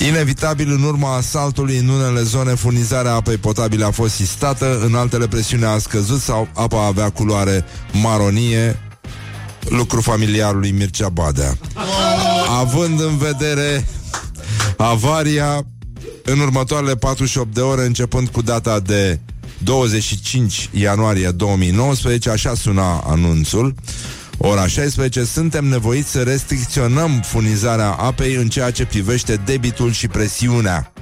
Inevitabil, 0.07 0.73
în 0.73 0.83
urma 0.83 1.17
asaltului 1.17 1.77
în 1.77 1.89
unele 1.89 2.23
zone, 2.23 2.55
furnizarea 2.55 3.13
apei 3.13 3.37
potabile 3.37 3.85
a 3.85 3.91
fost 3.91 4.15
sistată, 4.15 4.81
în 4.85 4.95
altele 4.95 5.29
presiunea 5.29 5.71
a 5.71 5.79
scăzut 5.79 6.21
sau 6.21 6.49
apa 6.55 6.87
avea 6.87 7.11
culoare 7.11 7.65
maronie, 7.93 8.81
lucru 9.69 10.01
familiarului 10.01 10.71
Mircea 10.71 11.09
Badea. 11.09 11.59
Având 12.61 13.01
în 13.01 13.17
vedere 13.17 13.87
avaria 14.77 15.67
în 16.23 16.39
următoarele 16.39 16.97
48 16.97 17.55
de 17.55 17.61
ore, 17.61 17.85
începând 17.85 18.29
cu 18.29 18.43
data 18.43 18.81
de 18.81 19.21
25 19.59 20.69
ianuarie 20.73 21.31
2019, 21.31 22.31
așa 22.31 22.55
suna 22.55 23.05
anunțul, 23.07 23.75
ora 24.39 24.67
16, 24.67 25.25
suntem 25.25 25.65
nevoiți 25.65 26.11
să 26.11 26.23
restricționăm 26.23 27.21
furnizarea 27.25 27.91
apei 27.91 28.35
în 28.35 28.49
ceea 28.49 28.71
ce 28.71 28.87
privește 28.87 29.41
debitul 29.45 29.93
și 29.93 30.09
presiunea. 30.09 30.93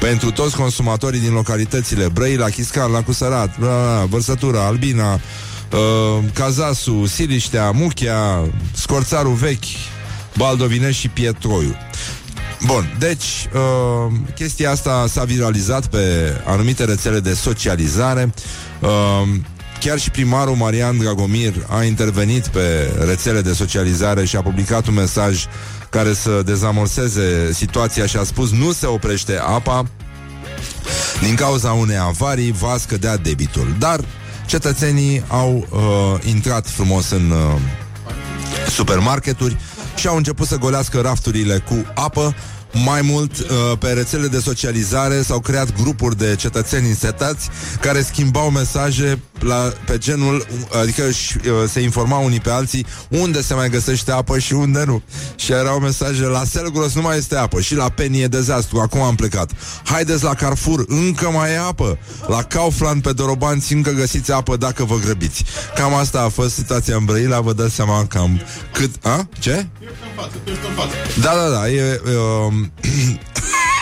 Pentru 0.00 0.30
toți 0.30 0.56
consumatorii 0.56 1.20
din 1.20 1.32
localitățile 1.32 2.08
Brăila, 2.08 2.48
Chiscan, 2.48 2.90
La 2.90 3.02
Cusărat, 3.02 3.58
Vărsătura, 4.08 4.66
Albina, 4.66 5.12
uh, 5.14 6.24
Cazasu, 6.32 7.06
Siliștea, 7.06 7.70
Muchea, 7.70 8.50
Scorțarul 8.74 9.34
Vechi, 9.34 9.64
Baldovine 10.36 10.90
și 10.90 11.08
Pietroiu. 11.08 11.76
Bun, 12.66 12.96
deci 12.98 13.48
uh, 13.54 14.12
chestia 14.34 14.70
asta 14.70 15.04
s-a 15.08 15.24
viralizat 15.24 15.86
pe 15.86 16.32
anumite 16.46 16.84
rețele 16.84 17.20
de 17.20 17.34
socializare. 17.34 18.32
Uh, 18.80 18.88
chiar 19.80 19.98
și 19.98 20.10
primarul 20.10 20.54
Marian 20.54 20.98
Dragomir 20.98 21.66
a 21.68 21.82
intervenit 21.82 22.46
pe 22.46 22.92
rețele 23.06 23.40
de 23.40 23.52
socializare 23.52 24.24
și 24.24 24.36
a 24.36 24.42
publicat 24.42 24.86
un 24.86 24.94
mesaj 24.94 25.44
care 25.90 26.12
să 26.12 26.42
dezamorseze 26.44 27.52
situația 27.52 28.06
și 28.06 28.16
a 28.16 28.22
spus 28.22 28.50
nu 28.50 28.72
se 28.72 28.86
oprește 28.86 29.38
apa 29.38 29.84
din 31.20 31.34
cauza 31.34 31.72
unei 31.72 31.98
avarii 31.98 32.52
va 32.52 32.76
scădea 32.78 33.16
debitul. 33.16 33.74
Dar 33.78 34.00
cetățenii 34.46 35.24
au 35.28 35.66
uh, 35.70 36.28
intrat 36.28 36.68
frumos 36.68 37.10
în 37.10 37.30
uh, 37.30 37.60
supermarketuri 38.68 39.56
și 39.96 40.06
au 40.06 40.16
început 40.16 40.46
să 40.46 40.56
golească 40.56 41.00
rafturile 41.00 41.58
cu 41.58 41.84
apă 41.94 42.34
mai 42.74 43.00
mult, 43.02 43.38
uh, 43.38 43.46
pe 43.78 43.88
rețele 43.88 44.26
de 44.26 44.38
socializare 44.38 45.22
s-au 45.22 45.40
creat 45.40 45.82
grupuri 45.82 46.16
de 46.16 46.34
cetățeni 46.38 46.88
insetați 46.88 47.48
care 47.80 48.02
schimbau 48.02 48.50
mesaje 48.50 49.20
la, 49.44 49.72
pe 49.86 49.98
genul, 49.98 50.46
adică 50.80 51.10
și, 51.10 51.36
uh, 51.36 51.68
se 51.68 51.80
informau 51.80 52.24
unii 52.24 52.40
pe 52.40 52.50
alții 52.50 52.86
unde 53.08 53.42
se 53.42 53.54
mai 53.54 53.68
găsește 53.68 54.12
apă 54.12 54.38
și 54.38 54.52
unde 54.52 54.84
nu. 54.86 55.02
Și 55.36 55.52
erau 55.52 55.78
mesaje, 55.78 56.22
la 56.22 56.44
Selgros 56.44 56.94
nu 56.94 57.00
mai 57.00 57.16
este 57.16 57.36
apă 57.36 57.60
și 57.60 57.74
la 57.74 57.88
Penny 57.88 58.20
e 58.20 58.26
dezastru, 58.26 58.80
acum 58.80 59.00
am 59.00 59.14
plecat. 59.14 59.50
Haideți 59.84 60.24
la 60.24 60.34
Carrefour, 60.34 60.84
încă 60.88 61.30
mai 61.30 61.50
e 61.50 61.58
apă. 61.58 61.98
La 62.26 62.42
Kaufland 62.42 63.02
pe 63.02 63.12
Dorobanți 63.12 63.72
încă 63.72 63.90
găsiți 63.90 64.32
apă 64.32 64.56
dacă 64.56 64.84
vă 64.84 64.96
grăbiți. 64.96 65.44
Cam 65.74 65.94
asta 65.94 66.20
a 66.20 66.28
fost 66.28 66.54
situația 66.54 66.96
în 66.96 67.04
Brăila, 67.04 67.40
vă 67.40 67.52
dați 67.52 67.74
seama 67.74 68.06
cam 68.06 68.40
cât... 68.72 68.90
A? 69.02 69.28
Ce? 69.38 69.66
Da, 71.20 71.32
da, 71.34 71.48
da, 71.48 71.70
e... 71.70 72.00
Uh, 72.04 72.54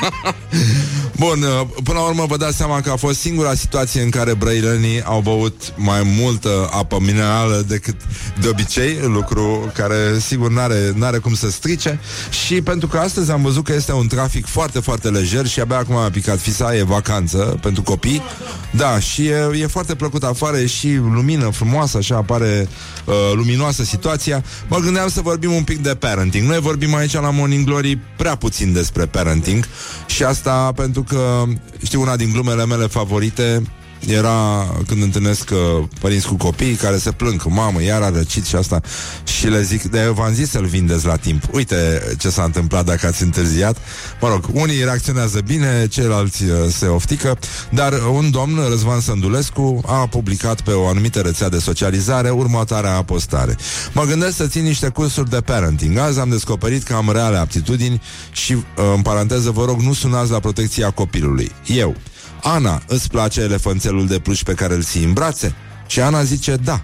Bun, 1.22 1.42
uh, 1.42 1.66
până 1.84 1.98
la 1.98 2.04
urmă 2.04 2.24
vă 2.26 2.36
dați 2.36 2.56
seama 2.56 2.80
că 2.80 2.90
a 2.90 2.96
fost 2.96 3.20
singura 3.20 3.54
situație 3.54 4.02
în 4.02 4.10
care 4.10 4.34
brăilenii 4.34 5.02
au 5.02 5.20
băut 5.20 5.51
mai 5.76 6.02
multă 6.20 6.68
apă 6.72 6.98
minerală 7.00 7.64
decât 7.68 7.94
de 8.40 8.48
obicei, 8.48 8.98
lucru 9.02 9.72
care 9.74 10.18
sigur 10.18 10.50
n-are, 10.50 10.92
n-are 10.94 11.18
cum 11.18 11.34
să 11.34 11.50
strice 11.50 12.00
și 12.44 12.62
pentru 12.62 12.88
că 12.88 12.98
astăzi 12.98 13.30
am 13.30 13.42
văzut 13.42 13.64
că 13.64 13.72
este 13.72 13.92
un 13.92 14.06
trafic 14.06 14.46
foarte, 14.46 14.80
foarte 14.80 15.08
lejer 15.08 15.46
și 15.46 15.60
abia 15.60 15.78
acum 15.78 15.96
a 15.96 16.10
picat 16.10 16.38
fisa, 16.38 16.76
e 16.76 16.82
vacanță 16.82 17.58
pentru 17.62 17.82
copii, 17.82 18.22
da, 18.70 18.98
și 18.98 19.26
e, 19.26 19.50
e 19.60 19.66
foarte 19.66 19.94
plăcut 19.94 20.22
afară, 20.22 20.56
e 20.56 20.66
și 20.66 20.94
lumină 20.94 21.50
frumoasă, 21.50 21.96
așa 21.96 22.16
apare 22.16 22.68
uh, 23.04 23.14
luminoasă 23.34 23.84
situația. 23.84 24.44
Mă 24.68 24.78
gândeam 24.78 25.08
să 25.08 25.20
vorbim 25.20 25.52
un 25.52 25.62
pic 25.62 25.78
de 25.78 25.94
parenting. 25.94 26.48
Noi 26.48 26.60
vorbim 26.60 26.94
aici 26.94 27.12
la 27.12 27.30
Morning 27.30 27.64
Glory 27.66 27.98
prea 28.16 28.36
puțin 28.36 28.72
despre 28.72 29.06
parenting 29.06 29.64
și 30.06 30.24
asta 30.24 30.72
pentru 30.76 31.02
că, 31.02 31.42
știu, 31.84 32.00
una 32.00 32.16
din 32.16 32.30
glumele 32.32 32.66
mele 32.66 32.86
favorite 32.86 33.62
era 34.06 34.66
când 34.86 35.02
întâlnesc 35.02 35.50
uh, 35.50 35.84
părinți 36.00 36.26
cu 36.26 36.34
copii 36.34 36.74
care 36.74 36.96
se 36.96 37.10
plâng, 37.10 37.42
mamă, 37.48 37.82
iar 37.82 38.02
a 38.02 38.10
răcit 38.10 38.44
și 38.44 38.56
asta 38.56 38.80
și 39.24 39.46
le 39.46 39.62
zic, 39.62 39.82
de 39.82 40.10
v-am 40.14 40.32
zis 40.32 40.50
să-l 40.50 40.64
vindeți 40.64 41.06
la 41.06 41.16
timp. 41.16 41.42
Uite 41.52 42.02
ce 42.18 42.30
s-a 42.30 42.42
întâmplat 42.42 42.84
dacă 42.84 43.06
ați 43.06 43.22
întârziat. 43.22 43.76
Mă 44.20 44.28
rog, 44.28 44.44
unii 44.52 44.84
reacționează 44.84 45.40
bine, 45.40 45.86
ceilalți 45.90 46.42
uh, 46.42 46.50
se 46.70 46.86
oftică, 46.86 47.38
dar 47.70 47.92
un 48.12 48.30
domn, 48.30 48.60
Răzvan 48.68 49.00
Sândulescu, 49.00 49.80
a 49.86 50.06
publicat 50.06 50.60
pe 50.60 50.70
o 50.70 50.86
anumită 50.86 51.20
rețea 51.20 51.48
de 51.48 51.58
socializare 51.58 52.30
următoarea 52.30 52.96
apostare. 52.96 53.56
Mă 53.92 54.04
gândesc 54.04 54.36
să 54.36 54.46
țin 54.46 54.62
niște 54.62 54.88
cursuri 54.88 55.30
de 55.30 55.40
parenting. 55.40 55.98
Azi 55.98 56.20
am 56.20 56.28
descoperit 56.28 56.82
că 56.82 56.94
am 56.94 57.10
reale 57.12 57.36
aptitudini 57.36 58.02
și, 58.32 58.52
uh, 58.52 58.62
în 58.96 59.02
paranteză, 59.02 59.50
vă 59.50 59.64
rog, 59.64 59.80
nu 59.80 59.92
sunați 59.92 60.30
la 60.30 60.40
protecția 60.40 60.90
copilului. 60.90 61.50
Eu, 61.66 61.96
Ana, 62.42 62.82
îți 62.86 63.08
place 63.08 63.40
elefanțelul 63.40 64.06
de 64.06 64.18
pluș 64.18 64.42
pe 64.42 64.54
care 64.54 64.74
îl 64.74 64.82
ții 64.82 65.04
în 65.04 65.12
brațe? 65.12 65.54
Și 65.86 66.00
Ana 66.00 66.22
zice 66.22 66.56
da. 66.56 66.82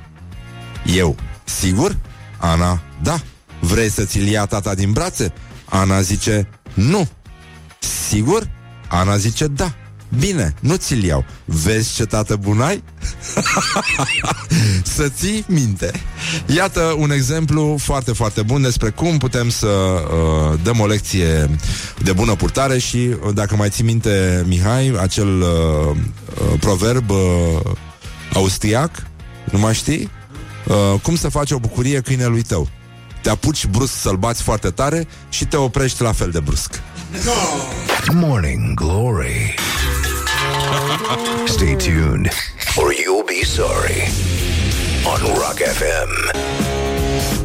Eu, 0.84 1.16
sigur? 1.44 1.96
Ana, 2.38 2.80
da. 3.02 3.20
Vrei 3.60 3.88
să 3.90 4.04
ți-l 4.04 4.26
ia 4.26 4.46
tata 4.46 4.74
din 4.74 4.92
brațe? 4.92 5.32
Ana 5.64 6.00
zice, 6.00 6.48
nu. 6.74 7.08
Sigur? 8.08 8.50
Ana 8.88 9.16
zice, 9.16 9.46
da. 9.46 9.74
Bine, 10.18 10.54
nu 10.60 10.74
ți-l 10.74 11.04
iau. 11.04 11.24
Vezi 11.44 11.94
ce 11.94 12.04
tată 12.04 12.36
bun 12.36 12.60
ai? 12.60 12.82
să 14.96 15.08
ții 15.08 15.44
minte. 15.48 15.90
Iată 16.46 16.94
un 16.98 17.10
exemplu 17.10 17.76
foarte, 17.78 18.12
foarte 18.12 18.42
bun 18.42 18.62
despre 18.62 18.90
cum 18.90 19.18
putem 19.18 19.48
să 19.48 19.66
uh, 19.66 20.58
dăm 20.62 20.80
o 20.80 20.86
lecție 20.86 21.50
de 22.02 22.12
bună 22.12 22.34
purtare 22.34 22.78
și, 22.78 22.96
uh, 22.96 23.34
dacă 23.34 23.56
mai 23.56 23.68
ții 23.68 23.84
minte, 23.84 24.44
Mihai, 24.46 24.94
acel 25.00 25.40
uh, 25.40 25.96
uh, 25.96 26.58
proverb 26.60 27.10
uh, 27.10 27.16
austriac, 28.32 29.06
nu 29.52 29.58
mai 29.58 29.74
știi? 29.74 30.10
Uh, 30.66 31.00
cum 31.02 31.16
să 31.16 31.28
faci 31.28 31.50
o 31.50 31.58
bucurie 31.58 32.00
câinelui 32.00 32.42
tău? 32.42 32.68
Te 33.22 33.30
apuci 33.30 33.66
brusc 33.66 33.92
să-l 34.00 34.16
bați 34.16 34.42
foarte 34.42 34.68
tare 34.70 35.06
și 35.28 35.44
te 35.46 35.56
oprești 35.56 36.02
la 36.02 36.12
fel 36.12 36.30
de 36.30 36.40
brusc. 36.40 36.80
Morning 38.12 38.74
Glory. 38.74 39.54
Stay 41.46 41.74
tuned, 41.76 42.28
or 42.76 42.92
you'll 42.92 43.24
be 43.26 43.42
sorry. 43.44 44.00
On 45.04 45.20
Rock 45.34 45.58
FM. 45.78 46.36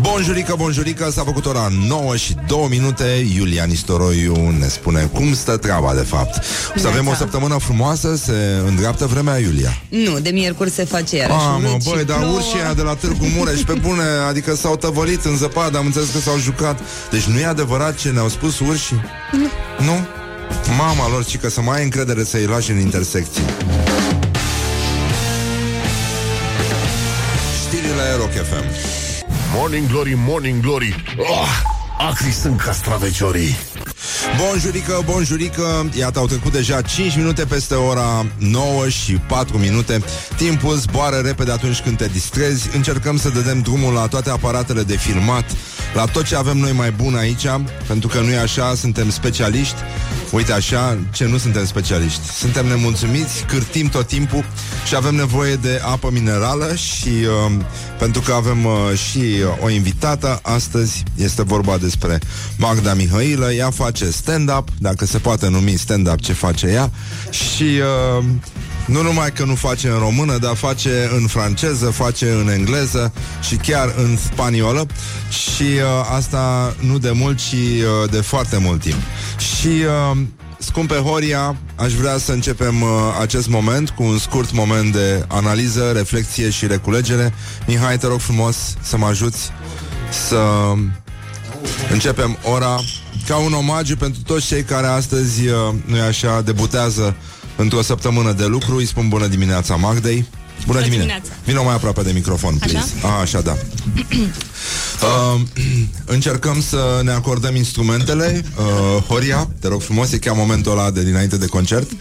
Bonjurică, 0.01 0.53
bonjurică, 0.57 1.09
s-a 1.11 1.23
făcut 1.23 1.45
ora 1.45 1.67
9 1.87 2.15
și 2.15 2.35
2 2.47 2.67
minute 2.69 3.25
Iulian 3.35 3.69
Istoroiu 3.69 4.49
ne 4.59 4.67
spune 4.67 5.09
cum 5.13 5.33
stă 5.33 5.57
treaba 5.57 5.93
de 5.93 6.01
fapt 6.01 6.43
O 6.75 6.79
să 6.79 6.87
avem 6.87 7.07
o 7.07 7.13
săptămână 7.13 7.57
frumoasă, 7.57 8.15
se 8.15 8.61
îndreaptă 8.67 9.05
vremea 9.05 9.37
Iulia 9.39 9.77
Nu, 9.89 10.19
de 10.19 10.29
miercuri 10.29 10.69
se 10.69 10.83
face 10.85 11.15
iarăși 11.15 11.37
Ah, 11.37 11.59
mă, 11.61 11.67
urât 11.69 11.81
și 11.81 11.89
băi, 11.93 12.03
dar 12.05 12.17
plouă. 12.17 12.33
urșii 12.33 12.59
aia 12.63 12.73
de 12.73 12.81
la 12.81 12.93
Târgu 12.95 13.25
Mureș 13.37 13.61
pe 13.61 13.73
bune, 13.73 14.03
adică 14.27 14.55
s-au 14.55 14.75
tăvălit 14.77 15.23
în 15.25 15.37
zăpadă, 15.37 15.77
am 15.77 15.85
înțeles 15.85 16.09
că 16.09 16.19
s-au 16.19 16.37
jucat 16.39 16.79
Deci 17.11 17.23
nu 17.23 17.39
e 17.39 17.45
adevărat 17.45 17.95
ce 17.95 18.09
ne-au 18.09 18.29
spus 18.29 18.59
urșii? 18.59 19.01
Nu 19.31 19.47
Nu? 19.85 20.07
Mama 20.77 21.09
lor, 21.09 21.25
ci 21.25 21.37
că 21.37 21.49
să 21.49 21.61
mai 21.61 21.77
ai 21.77 21.83
încredere 21.83 22.23
să-i 22.23 22.45
lași 22.45 22.71
în 22.71 22.79
intersecții. 22.79 23.43
Știrile 27.65 28.15
Rock 28.17 28.31
FM 28.31 28.63
Morning 29.55 29.87
Glory, 29.87 30.13
Morning 30.17 30.61
Glory. 30.61 31.03
Oh, 31.17 31.47
Acri 32.09 32.31
sunt 32.31 32.61
castraveciorii 32.61 33.57
Bonjurică, 34.37 35.01
bonjurică. 35.05 35.89
Iată, 35.97 36.19
au 36.19 36.27
trecut 36.27 36.51
deja 36.51 36.81
5 36.81 37.15
minute 37.15 37.45
peste 37.45 37.73
ora 37.73 38.25
9 38.37 38.89
și 38.89 39.11
4 39.13 39.57
minute. 39.57 40.03
Timpul 40.35 40.75
zboară 40.75 41.15
repede 41.15 41.51
atunci 41.51 41.79
când 41.79 41.97
te 41.97 42.07
distrezi. 42.07 42.69
Încercăm 42.75 43.17
să 43.17 43.29
dădem 43.29 43.61
drumul 43.61 43.93
la 43.93 44.07
toate 44.07 44.29
aparatele 44.29 44.83
de 44.83 44.97
filmat. 44.97 45.45
La 45.93 46.05
tot 46.05 46.23
ce 46.23 46.35
avem 46.35 46.57
noi 46.57 46.71
mai 46.71 46.91
bun 46.91 47.15
aici 47.15 47.47
Pentru 47.87 48.07
că 48.07 48.19
nu 48.19 48.29
e 48.29 48.39
așa, 48.39 48.75
suntem 48.75 49.09
specialiști. 49.09 49.75
Uite 50.31 50.51
așa, 50.51 50.97
ce 51.11 51.25
nu 51.25 51.37
suntem 51.37 51.65
specialiști. 51.65 52.27
Suntem 52.37 52.67
nemulțumiți, 52.67 53.43
cârtim 53.47 53.87
tot 53.87 54.07
timpul 54.07 54.45
Și 54.87 54.95
avem 54.95 55.15
nevoie 55.15 55.55
de 55.55 55.81
apă 55.85 56.09
minerală 56.11 56.75
Și 56.75 57.09
uh, 57.09 57.51
pentru 57.99 58.21
că 58.21 58.33
avem 58.33 58.65
uh, 58.65 58.97
și 59.09 59.17
uh, 59.17 59.63
o 59.63 59.69
invitată 59.69 60.39
Astăzi 60.41 61.03
este 61.15 61.43
vorba 61.43 61.77
despre 61.77 62.19
Magda 62.57 62.93
Mihailă. 62.93 63.51
Ea 63.51 63.69
face 63.69 63.92
stand-up 64.01 64.67
Dacă 64.79 65.05
se 65.05 65.17
poate 65.17 65.47
numi 65.47 65.77
stand-up 65.77 66.21
ce 66.21 66.33
face 66.33 66.67
ea 66.67 66.91
Și 67.29 67.63
uh, 67.63 68.23
Nu 68.85 69.01
numai 69.01 69.31
că 69.31 69.43
nu 69.45 69.55
face 69.55 69.87
în 69.87 69.97
română, 69.97 70.37
dar 70.37 70.55
face 70.55 71.09
în 71.19 71.27
franceză, 71.27 71.85
face 71.85 72.31
în 72.31 72.49
engleză 72.49 73.13
și 73.47 73.55
chiar 73.55 73.93
în 73.97 74.17
spaniolă 74.17 74.85
și 75.29 75.63
uh, 75.63 76.15
asta 76.15 76.75
nu 76.79 76.97
de 76.97 77.11
mult, 77.11 77.37
ci 77.37 77.53
uh, 77.53 78.09
de 78.11 78.21
foarte 78.21 78.57
mult 78.57 78.81
timp. 78.81 78.99
Și 79.37 79.67
uh, 79.67 80.17
Scumpe 80.57 80.95
Horia, 80.95 81.55
aș 81.75 81.93
vrea 81.93 82.17
să 82.17 82.31
începem 82.31 82.81
uh, 82.81 82.89
acest 83.21 83.47
moment 83.47 83.89
cu 83.89 84.03
un 84.03 84.17
scurt 84.17 84.51
moment 84.53 84.91
de 84.91 85.25
analiză, 85.27 85.91
reflexie 85.95 86.49
și 86.49 86.67
reculegere. 86.67 87.33
Mihai, 87.67 87.97
te 87.97 88.07
rog 88.07 88.19
frumos 88.19 88.55
să 88.81 88.97
mă 88.97 89.05
ajuți 89.05 89.51
să 90.27 90.73
începem 91.91 92.37
ora 92.43 92.79
ca 93.27 93.37
un 93.37 93.53
omagiu 93.53 93.95
pentru 93.95 94.21
toți 94.21 94.45
cei 94.45 94.63
care 94.63 94.87
astăzi, 94.87 95.47
uh, 95.47 95.73
nu 95.85 96.01
așa, 96.01 96.41
debutează 96.41 97.15
într-o 97.55 97.81
săptămână 97.81 98.31
de 98.31 98.45
lucru. 98.45 98.75
Îi 98.75 98.85
spun 98.85 99.09
bună 99.09 99.27
dimineața 99.27 99.75
Magdei. 99.75 100.25
Bună, 100.65 100.79
Bună 100.79 100.81
dimineața. 100.81 101.13
dimineața. 101.13 101.41
Vino 101.45 101.63
mai 101.63 101.73
aproape 101.73 102.01
de 102.01 102.11
microfon, 102.11 102.55
please. 102.55 102.93
Așa, 103.03 103.15
așa 103.15 103.41
da. 103.41 103.57
uh, 105.35 105.41
încercăm 106.15 106.61
să 106.61 107.01
ne 107.03 107.11
acordăm 107.11 107.55
instrumentele. 107.55 108.45
Uh, 108.57 109.03
Horia, 109.03 109.49
te 109.59 109.67
rog 109.67 109.81
frumos, 109.81 110.11
e 110.11 110.17
chiar 110.17 110.35
momentul 110.35 110.71
ăla 110.71 110.91
de 110.91 111.03
dinainte 111.03 111.37
de 111.37 111.45
concert. 111.45 111.91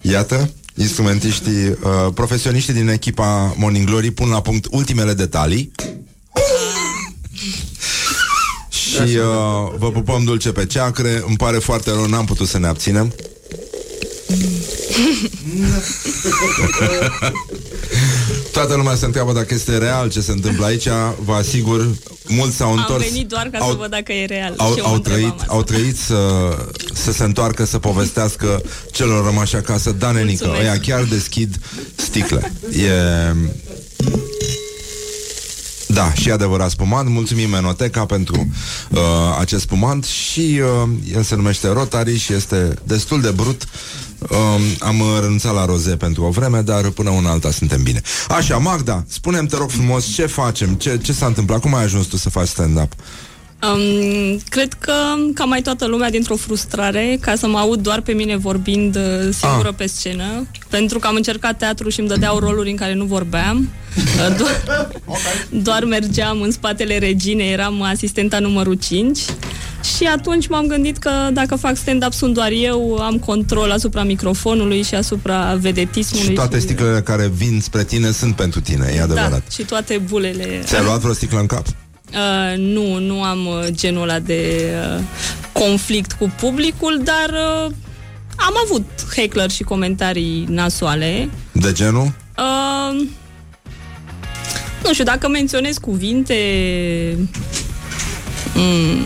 Iată, 0.00 0.50
instrumentiștii, 0.74 1.66
uh, 1.68 1.76
profesioniștii 2.14 2.74
din 2.74 2.88
echipa 2.88 3.54
Morning 3.56 3.86
Glory 3.86 4.10
pun 4.10 4.28
la 4.28 4.40
punct 4.40 4.66
ultimele 4.70 5.14
detalii. 5.14 5.72
Și 8.90 9.16
uh, 9.16 9.72
vă 9.78 9.90
pupăm 9.90 10.24
dulce 10.24 10.52
pe 10.52 10.66
ceacre. 10.66 11.22
Îmi 11.26 11.36
pare 11.36 11.58
foarte 11.58 11.90
rău, 11.90 12.06
n-am 12.06 12.24
putut 12.24 12.48
să 12.48 12.58
ne 12.58 12.66
abținem. 12.66 13.12
Toată 18.52 18.74
lumea 18.74 18.94
se 18.94 19.04
întreabă 19.04 19.32
dacă 19.32 19.54
este 19.54 19.78
real 19.78 20.10
ce 20.10 20.20
se 20.20 20.32
întâmplă 20.32 20.64
aici. 20.64 20.88
Vă 21.24 21.32
asigur, 21.32 21.88
mulți 22.26 22.56
s-au 22.56 22.70
Am 22.70 22.76
întors. 22.78 23.10
venit 23.10 23.28
doar 23.28 23.48
ca 23.52 23.58
au, 23.58 23.70
să 23.70 23.76
văd 23.76 23.90
dacă 23.90 24.12
e 24.12 24.24
real. 24.24 24.54
au, 24.56 24.72
și 24.72 24.78
eu 24.78 24.84
mă 24.84 24.90
au, 24.90 24.94
întrebam 24.94 25.20
trăit, 25.20 25.40
asta. 25.40 25.52
au 25.52 25.62
trăit 25.62 25.98
să, 25.98 26.18
să 26.92 27.12
se 27.12 27.24
întoarcă 27.24 27.64
Să 27.64 27.78
povestească 27.78 28.62
celor 28.92 29.24
rămași 29.24 29.56
acasă. 29.56 29.90
Da, 29.98 30.10
nenică, 30.10 30.44
Mulțumesc. 30.46 30.60
ăia 30.60 30.78
chiar 30.80 31.04
deschid 31.04 31.54
sticle 31.94 32.52
E... 32.72 32.90
Da, 36.00 36.12
și 36.12 36.30
adevărat 36.30 36.70
spumant. 36.70 37.08
Mulțumim 37.08 37.50
Menoteca 37.50 38.06
pentru 38.06 38.48
uh, 38.90 39.00
acest 39.38 39.62
spumant 39.62 40.04
și 40.04 40.60
uh, 40.82 40.88
el 41.14 41.22
se 41.22 41.34
numește 41.34 41.68
Rotary 41.68 42.16
și 42.16 42.32
este 42.32 42.74
destul 42.84 43.20
de 43.20 43.30
brut. 43.30 43.64
Uh, 44.18 44.28
am 44.78 45.02
renunțat 45.20 45.54
la 45.54 45.64
roze 45.64 45.96
pentru 45.96 46.22
o 46.22 46.30
vreme, 46.30 46.60
dar 46.60 46.88
până 46.88 47.10
una 47.10 47.30
alta 47.30 47.50
suntem 47.50 47.82
bine. 47.82 48.02
Așa, 48.28 48.56
Magda, 48.56 49.04
spune-mi, 49.08 49.48
te 49.48 49.56
rog 49.56 49.70
frumos, 49.70 50.06
ce 50.14 50.26
facem? 50.26 50.74
Ce, 50.74 50.98
ce 51.02 51.12
s-a 51.12 51.26
întâmplat? 51.26 51.60
Cum 51.60 51.74
ai 51.74 51.82
ajuns 51.82 52.06
tu 52.06 52.16
să 52.16 52.30
faci 52.30 52.48
stand-up? 52.48 52.92
Um, 53.62 54.38
cred 54.48 54.72
că 54.72 54.92
ca 55.34 55.44
mai 55.44 55.62
toată 55.62 55.86
lumea 55.86 56.10
dintr-o 56.10 56.36
frustrare 56.36 57.18
ca 57.20 57.34
să 57.34 57.46
mă 57.46 57.58
aud 57.58 57.80
doar 57.82 58.00
pe 58.00 58.12
mine 58.12 58.36
vorbind 58.36 58.96
uh, 58.96 59.02
singură 59.40 59.68
Ah. 59.68 59.74
pe 59.76 59.86
scenă 59.86 60.46
pentru 60.68 60.98
că 60.98 61.06
am 61.06 61.14
încercat 61.14 61.58
teatru 61.58 61.88
și 61.88 62.00
îmi 62.00 62.08
dădeau 62.08 62.38
roluri 62.38 62.70
în 62.70 62.76
care 62.76 62.94
nu 62.94 63.04
vorbeam 63.04 63.68
Uh, 63.96 64.36
doar, 64.38 64.90
doar 65.50 65.84
mergeam 65.84 66.40
în 66.40 66.50
spatele 66.50 66.98
reginei 66.98 67.52
eram 67.52 67.82
asistenta 67.82 68.38
numărul 68.38 68.74
5 68.74 69.18
și 69.96 70.04
atunci 70.04 70.48
m-am 70.48 70.66
gândit 70.66 70.98
că 70.98 71.10
dacă 71.32 71.56
fac 71.56 71.76
stand-up 71.76 72.12
sunt 72.12 72.34
doar 72.34 72.50
eu 72.50 72.96
am 72.96 73.18
control 73.18 73.70
asupra 73.70 74.02
microfonului 74.02 74.82
și 74.82 74.94
asupra 74.94 75.54
vedetismului 75.60 76.26
Și 76.26 76.32
toate 76.32 76.58
sticlele 76.58 77.00
care 77.00 77.30
vin 77.34 77.60
spre 77.60 77.84
tine 77.84 78.10
sunt 78.10 78.34
pentru 78.36 78.60
tine, 78.60 78.92
e 78.96 79.00
adevărat. 79.00 79.30
da, 79.30 79.40
și 79.50 79.62
toate 79.62 80.00
bulele 80.08 80.60
Ți-ai 80.64 80.84
luat 80.84 80.98
vreo 81.00 81.12
sticlă 81.12 81.38
în 81.40 81.46
cap? 81.46 81.66
Uh, 82.12 82.58
nu, 82.58 82.98
nu 82.98 83.22
am 83.22 83.46
uh, 83.46 83.66
genul 83.70 84.02
ăla 84.02 84.18
de 84.18 84.70
uh, 84.96 85.02
conflict 85.52 86.12
cu 86.12 86.32
publicul, 86.40 87.00
dar 87.04 87.30
uh, 87.30 87.72
am 88.36 88.54
avut 88.64 88.84
heckler 89.14 89.50
și 89.50 89.62
comentarii 89.62 90.44
nasoale. 90.48 91.30
De 91.52 91.72
genul? 91.72 92.12
Uh, 92.38 93.06
nu 94.84 94.92
știu, 94.92 95.04
dacă 95.04 95.28
menționez 95.28 95.78
cuvinte 95.78 96.34
mm, 98.54 99.04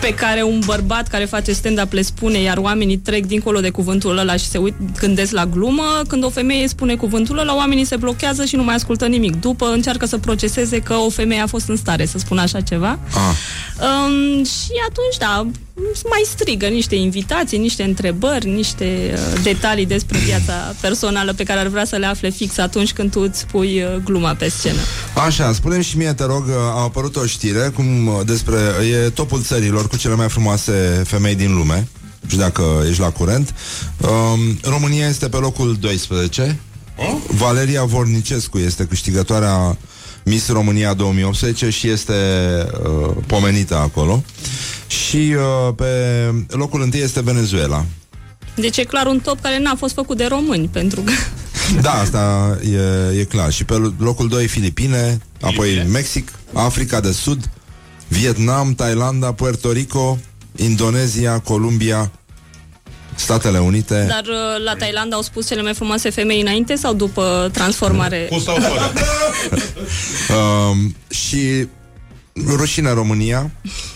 pe 0.00 0.14
care 0.14 0.42
un 0.42 0.60
bărbat 0.64 1.08
care 1.08 1.24
face 1.24 1.52
stand-up 1.52 1.92
le 1.92 2.02
spune, 2.02 2.38
iar 2.38 2.56
oamenii 2.56 2.96
trec 2.96 3.26
dincolo 3.26 3.60
de 3.60 3.70
cuvântul 3.70 4.18
ăla 4.18 4.36
și 4.36 4.46
se 4.46 4.58
uit, 4.58 4.74
gândesc 4.98 5.32
la 5.32 5.46
glumă, 5.46 6.02
când 6.08 6.24
o 6.24 6.30
femeie 6.30 6.68
spune 6.68 6.94
cuvântul 6.94 7.38
ăla, 7.38 7.56
oamenii 7.56 7.84
se 7.84 7.96
blochează 7.96 8.44
și 8.44 8.56
nu 8.56 8.64
mai 8.64 8.74
ascultă 8.74 9.06
nimic. 9.06 9.40
După 9.40 9.66
încearcă 9.66 10.06
să 10.06 10.18
proceseze 10.18 10.78
că 10.78 10.94
o 10.94 11.10
femeie 11.10 11.40
a 11.40 11.46
fost 11.46 11.68
în 11.68 11.76
stare 11.76 12.04
să 12.04 12.18
spună 12.18 12.40
așa 12.40 12.60
ceva. 12.60 12.98
Ah. 13.08 13.36
Um, 13.80 14.44
și 14.44 14.72
atunci, 14.88 15.16
da, 15.18 15.46
mai 16.04 16.22
strigă 16.24 16.66
niște 16.66 16.94
invitații, 16.94 17.58
niște 17.58 17.82
întrebări, 17.82 18.48
niște 18.48 19.14
uh, 19.14 19.40
detalii 19.42 19.86
despre 19.86 20.18
viața 20.18 20.74
personală 20.80 21.32
pe 21.32 21.42
care 21.42 21.60
ar 21.60 21.66
vrea 21.66 21.84
să 21.84 21.96
le 21.96 22.06
afle 22.06 22.30
fix 22.30 22.58
atunci 22.58 22.92
când 22.92 23.10
tu 23.10 23.20
îți 23.20 23.46
pui 23.46 23.82
uh, 23.82 24.02
gluma 24.04 24.34
pe 24.34 24.48
scenă. 24.48 24.78
Așa, 25.26 25.52
spune 25.52 25.80
și 25.80 25.96
mie, 25.96 26.12
te 26.12 26.24
rog, 26.24 26.44
a 26.50 26.82
apărut 26.82 27.16
o 27.16 27.26
știre 27.26 27.72
cum 27.74 28.06
uh, 28.06 28.20
despre, 28.24 28.58
e 29.04 29.10
topul 29.10 29.42
țărilor 29.42 29.88
cu 29.88 29.96
cele 29.96 30.14
mai 30.14 30.28
frumoase 30.28 31.02
femei 31.06 31.34
din 31.34 31.54
lume. 31.54 31.88
Nu 32.20 32.28
știu 32.28 32.40
dacă 32.40 32.62
ești 32.88 33.00
la 33.00 33.10
curent. 33.10 33.54
Um, 34.00 34.58
România 34.62 35.08
este 35.08 35.28
pe 35.28 35.36
locul 35.36 35.76
12. 35.80 36.58
Valeria 37.26 37.84
Vornicescu 37.84 38.58
este 38.58 38.84
câștigătoarea 38.84 39.76
Miss 40.28 40.48
România 40.48 40.94
2018 40.94 41.70
și 41.70 41.88
este 41.88 42.12
uh, 42.82 43.10
pomenită 43.26 43.76
acolo. 43.76 44.24
Și 44.86 45.34
uh, 45.36 45.74
pe 45.76 45.86
locul 46.48 46.82
întâi 46.82 47.00
este 47.00 47.22
Venezuela. 47.22 47.84
Deci 48.54 48.76
e 48.76 48.84
clar 48.84 49.06
un 49.06 49.20
top 49.20 49.40
care 49.40 49.58
n-a 49.58 49.74
fost 49.78 49.94
făcut 49.94 50.16
de 50.16 50.26
români, 50.26 50.68
pentru 50.72 51.00
că 51.00 51.12
Da, 51.82 51.92
asta 51.92 52.58
e, 53.12 53.18
e 53.18 53.24
clar. 53.24 53.52
Și 53.52 53.64
pe 53.64 53.92
locul 53.98 54.28
2 54.28 54.46
Filipine, 54.46 55.18
apoi 55.40 55.86
Mexic, 55.90 56.32
Africa 56.52 57.00
de 57.00 57.12
Sud, 57.12 57.50
Vietnam, 58.08 58.74
Thailanda, 58.74 59.32
Puerto 59.32 59.72
Rico, 59.72 60.18
Indonezia, 60.56 61.38
Columbia, 61.38 62.12
Statele 63.18 63.58
Unite. 63.58 64.04
dar 64.08 64.22
uh, 64.24 64.64
la 64.64 64.74
Thailanda 64.74 65.16
au 65.16 65.22
spus 65.22 65.46
cele 65.46 65.62
mai 65.62 65.74
frumoase 65.74 66.10
femei 66.10 66.40
înainte 66.40 66.74
sau 66.74 66.94
după 66.94 67.50
transformare? 67.52 68.26
Cum 68.30 68.38
stau 68.40 68.54
fără? 68.54 68.92
Um, 70.70 70.94
și 71.10 71.66
rușine 72.46 72.90
România, 72.92 73.50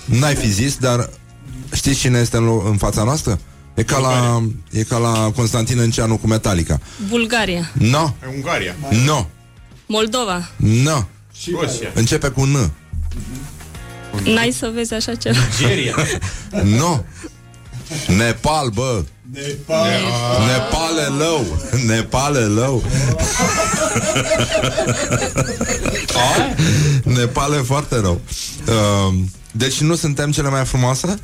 n-ai 0.04 0.34
fi 0.34 0.50
zis, 0.50 0.76
dar 0.76 1.10
știți 1.74 1.98
cine 1.98 2.18
este 2.18 2.36
în, 2.36 2.44
lo- 2.44 2.66
în 2.70 2.76
fața 2.76 3.02
noastră? 3.02 3.40
E 3.74 3.82
ca, 3.82 3.98
la, 3.98 4.42
e 4.70 4.82
ca 4.82 4.96
la 4.98 5.30
Constantin 5.36 5.78
Înceanu 5.78 6.16
cu 6.16 6.26
Metallica. 6.26 6.80
Bulgaria, 7.08 7.70
No, 7.78 8.02
În 8.02 8.34
Ungaria. 8.34 8.74
no, 9.04 9.26
Moldova. 9.86 10.48
no. 10.56 11.04
Rusia. 11.60 11.88
Începe 11.94 12.28
cu 12.28 12.44
N. 12.44 12.70
N-ai 14.24 14.50
să 14.50 14.70
vezi 14.74 14.94
așa 14.94 15.14
ceva. 15.14 15.38
Nigeria. 15.58 15.94
No. 16.78 16.98
Nepal, 18.06 18.68
bă. 18.68 19.02
Nepal. 19.32 19.86
Nepal 20.46 20.98
e 20.98 21.08
lău. 21.24 21.44
Nepal 21.86 22.36
e 22.36 22.38
lău. 22.38 22.82
Nepal 27.16 27.52
e 27.52 27.56
foarte 27.56 28.00
rău. 28.00 28.20
Uh, 28.66 29.14
deci 29.52 29.80
nu 29.80 29.94
suntem 29.94 30.30
cele 30.30 30.48
mai 30.48 30.64
frumoase? 30.64 31.18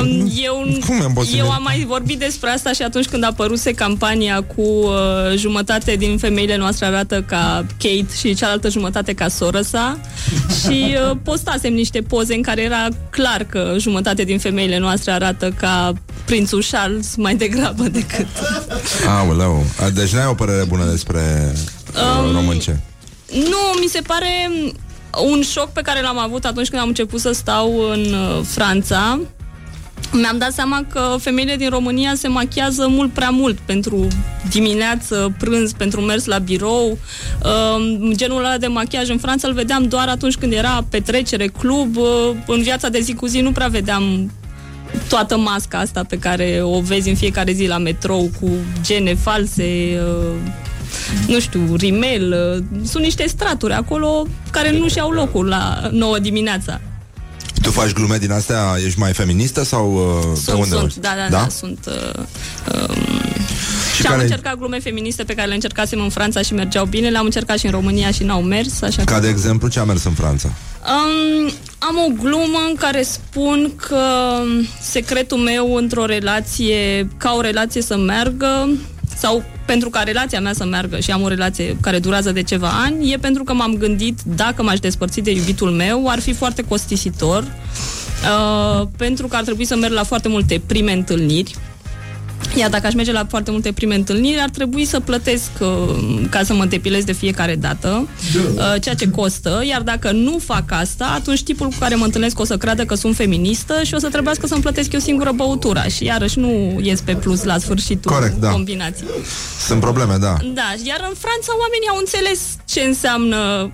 Um, 0.00 0.30
eu, 0.42 0.78
Cum 0.86 0.96
e 1.00 1.10
posibil? 1.14 1.38
eu 1.38 1.50
am 1.50 1.62
mai 1.62 1.84
vorbit 1.88 2.18
despre 2.18 2.50
asta 2.50 2.72
și 2.72 2.82
atunci 2.82 3.06
când 3.06 3.24
a 3.24 3.26
apăruse 3.26 3.72
campania 3.72 4.42
cu 4.42 4.60
uh, 4.62 4.90
jumătate 5.36 5.96
din 5.96 6.18
femeile 6.18 6.56
noastre 6.56 6.86
arată 6.86 7.22
ca 7.22 7.64
Kate 7.78 8.06
și 8.18 8.34
cealaltă 8.34 8.68
jumătate 8.68 9.12
ca 9.12 9.28
soră 9.28 9.60
sa 9.60 9.98
și 10.62 10.96
uh, 11.10 11.16
postasem 11.22 11.72
niște 11.74 12.00
poze 12.02 12.34
în 12.34 12.42
care 12.42 12.62
era 12.62 12.88
clar 13.10 13.44
că 13.44 13.74
jumătate 13.78 14.24
din 14.24 14.38
femeile 14.38 14.78
noastre 14.78 15.10
arată 15.10 15.54
ca 15.60 15.92
prințul 16.24 16.64
Charles 16.70 17.14
mai 17.16 17.36
degrabă 17.36 17.82
decât... 17.82 18.26
Aoleu. 19.18 19.64
A, 19.80 19.88
Deci 19.90 20.12
n-ai 20.12 20.26
o 20.26 20.34
părere 20.34 20.64
bună 20.64 20.84
despre 20.84 21.52
uh, 21.54 21.58
Um, 22.24 22.32
românce. 22.32 22.82
Nu, 23.32 23.80
mi 23.80 23.88
se 23.88 24.00
pare 24.06 24.50
un 25.30 25.42
șoc 25.42 25.68
pe 25.72 25.80
care 25.80 26.00
l-am 26.00 26.18
avut 26.18 26.44
atunci 26.44 26.68
când 26.68 26.82
am 26.82 26.88
început 26.88 27.20
să 27.20 27.32
stau 27.32 27.90
în 27.90 28.00
uh, 28.00 28.40
Franța. 28.44 29.20
Mi-am 30.12 30.38
dat 30.38 30.52
seama 30.52 30.84
că 30.92 31.16
femeile 31.18 31.56
din 31.56 31.68
România 31.68 32.14
se 32.14 32.28
machiază 32.28 32.86
mult 32.88 33.12
prea 33.12 33.30
mult 33.30 33.58
pentru 33.58 34.06
dimineață, 34.50 35.34
prânz, 35.38 35.72
pentru 35.72 36.00
mers 36.00 36.24
la 36.24 36.38
birou. 36.38 36.98
Uh, 37.42 38.10
genul 38.14 38.44
ăla 38.44 38.58
de 38.58 38.66
machiaj 38.66 39.08
în 39.08 39.18
Franța 39.18 39.48
îl 39.48 39.54
vedeam 39.54 39.82
doar 39.82 40.08
atunci 40.08 40.36
când 40.36 40.52
era 40.52 40.86
petrecere, 40.90 41.46
club. 41.46 41.96
Uh, 41.96 42.30
în 42.46 42.62
viața 42.62 42.88
de 42.88 43.00
zi 43.00 43.14
cu 43.14 43.26
zi 43.26 43.40
nu 43.40 43.52
prea 43.52 43.68
vedeam 43.68 44.30
toată 45.08 45.36
masca 45.36 45.78
asta 45.78 46.04
pe 46.08 46.18
care 46.18 46.60
o 46.62 46.80
vezi 46.80 47.08
în 47.08 47.14
fiecare 47.14 47.52
zi 47.52 47.66
la 47.66 47.78
metrou 47.78 48.30
cu 48.40 48.50
gene 48.82 49.14
false, 49.14 50.00
uh, 50.02 50.52
nu 51.26 51.40
știu, 51.40 51.74
rimel, 51.76 52.32
uh, 52.56 52.64
sunt 52.86 53.02
niște 53.04 53.26
straturi 53.28 53.72
acolo 53.72 54.26
care 54.50 54.78
nu 54.78 54.88
și-au 54.88 55.10
locul 55.10 55.46
la 55.46 55.88
9 55.92 56.18
dimineața. 56.18 56.80
Tu 57.62 57.70
faci 57.70 57.92
glume 57.92 58.16
din 58.16 58.32
astea? 58.32 58.74
Ești 58.86 58.98
mai 58.98 59.12
feministă 59.12 59.64
sau 59.64 59.92
uh, 59.94 60.22
Sunt, 60.34 60.44
pe 60.44 60.52
unde 60.52 60.68
sunt, 60.68 60.80
mergi? 60.80 60.98
da, 61.00 61.10
da, 61.28 61.36
da, 61.36 61.48
sunt. 61.48 61.78
Uh, 61.86 62.22
um, 62.88 62.94
Și 63.94 64.00
și 64.00 64.06
am 64.06 64.12
care- 64.12 64.22
încercat 64.22 64.54
glume 64.54 64.80
feministe 64.80 65.24
pe 65.24 65.34
care 65.34 65.48
le 65.48 65.54
încercasem 65.54 66.00
în 66.00 66.08
Franța 66.08 66.42
și 66.42 66.52
mergeau 66.54 66.84
bine, 66.84 67.08
le-am 67.08 67.24
încercat 67.24 67.58
și 67.58 67.66
în 67.66 67.72
România 67.72 68.10
și 68.10 68.22
n-au 68.22 68.42
mers, 68.42 68.82
așa 68.82 69.04
Ca 69.04 69.14
că... 69.14 69.20
de 69.20 69.28
exemplu, 69.28 69.68
ce 69.68 69.78
a 69.80 69.84
mers 69.84 70.04
în 70.04 70.12
Franța? 70.12 70.48
Um, 70.48 71.50
am 71.78 71.96
o 72.08 72.22
glumă 72.22 72.58
în 72.68 72.74
care 72.78 73.02
spun 73.02 73.72
că 73.76 74.02
secretul 74.82 75.38
meu 75.38 75.74
într-o 75.74 76.04
relație, 76.04 77.08
ca 77.16 77.34
o 77.36 77.40
relație 77.40 77.82
să 77.82 77.96
meargă, 77.96 78.68
sau 79.16 79.44
pentru 79.72 79.90
ca 79.90 80.02
relația 80.02 80.40
mea 80.40 80.52
să 80.52 80.64
meargă 80.64 81.00
și 81.00 81.10
am 81.10 81.22
o 81.22 81.28
relație 81.28 81.76
care 81.80 81.98
durează 81.98 82.32
de 82.32 82.42
ceva 82.42 82.68
ani, 82.68 83.12
e 83.12 83.16
pentru 83.16 83.44
că 83.44 83.52
m-am 83.52 83.74
gândit 83.76 84.18
dacă 84.36 84.62
m-aș 84.62 84.78
despărți 84.78 85.20
de 85.20 85.30
iubitul 85.30 85.70
meu, 85.70 86.08
ar 86.08 86.20
fi 86.20 86.32
foarte 86.32 86.62
costisitor, 86.62 87.42
uh, 87.42 88.86
pentru 88.96 89.26
că 89.26 89.36
ar 89.36 89.42
trebui 89.42 89.64
să 89.64 89.76
merg 89.76 89.92
la 89.92 90.02
foarte 90.02 90.28
multe 90.28 90.62
prime 90.66 90.92
întâlniri, 90.92 91.54
iar 92.56 92.70
dacă 92.70 92.86
aș 92.86 92.94
merge 92.94 93.12
la 93.12 93.26
foarte 93.28 93.50
multe 93.50 93.72
prime 93.72 93.94
întâlniri, 93.94 94.40
ar 94.40 94.48
trebui 94.48 94.84
să 94.84 95.00
plătesc 95.00 95.50
uh, 95.60 95.68
ca 96.30 96.42
să 96.42 96.54
mă 96.54 96.64
depilez 96.64 97.04
de 97.04 97.12
fiecare 97.12 97.54
dată, 97.56 98.08
uh, 98.56 98.80
ceea 98.80 98.94
ce 98.94 99.10
costă, 99.10 99.62
iar 99.68 99.82
dacă 99.82 100.10
nu 100.12 100.38
fac 100.44 100.64
asta, 100.72 101.12
atunci 101.14 101.42
tipul 101.42 101.66
cu 101.66 101.74
care 101.78 101.94
mă 101.94 102.04
întâlnesc 102.04 102.38
o 102.38 102.44
să 102.44 102.56
creadă 102.56 102.84
că 102.84 102.94
sunt 102.94 103.16
feministă 103.16 103.82
și 103.82 103.94
o 103.94 103.98
să 103.98 104.08
trebuiască 104.08 104.46
să-mi 104.46 104.62
plătesc 104.62 104.92
eu 104.92 105.00
singură 105.00 105.32
băutura 105.34 105.82
și 105.82 106.04
iarăși 106.04 106.38
nu 106.38 106.80
ies 106.82 107.00
pe 107.00 107.14
plus 107.14 107.42
la 107.42 107.58
sfârșitul 107.58 108.12
Corect, 108.12 108.40
da. 108.40 108.48
combinației. 108.48 109.08
Sunt 109.66 109.80
probleme, 109.80 110.16
da. 110.20 110.36
Da, 110.54 110.74
iar 110.84 111.06
în 111.08 111.14
Franța 111.18 111.52
oamenii 111.60 111.88
au 111.90 111.96
înțeles 111.98 112.40
ce 112.64 112.80
înseamnă 112.80 113.70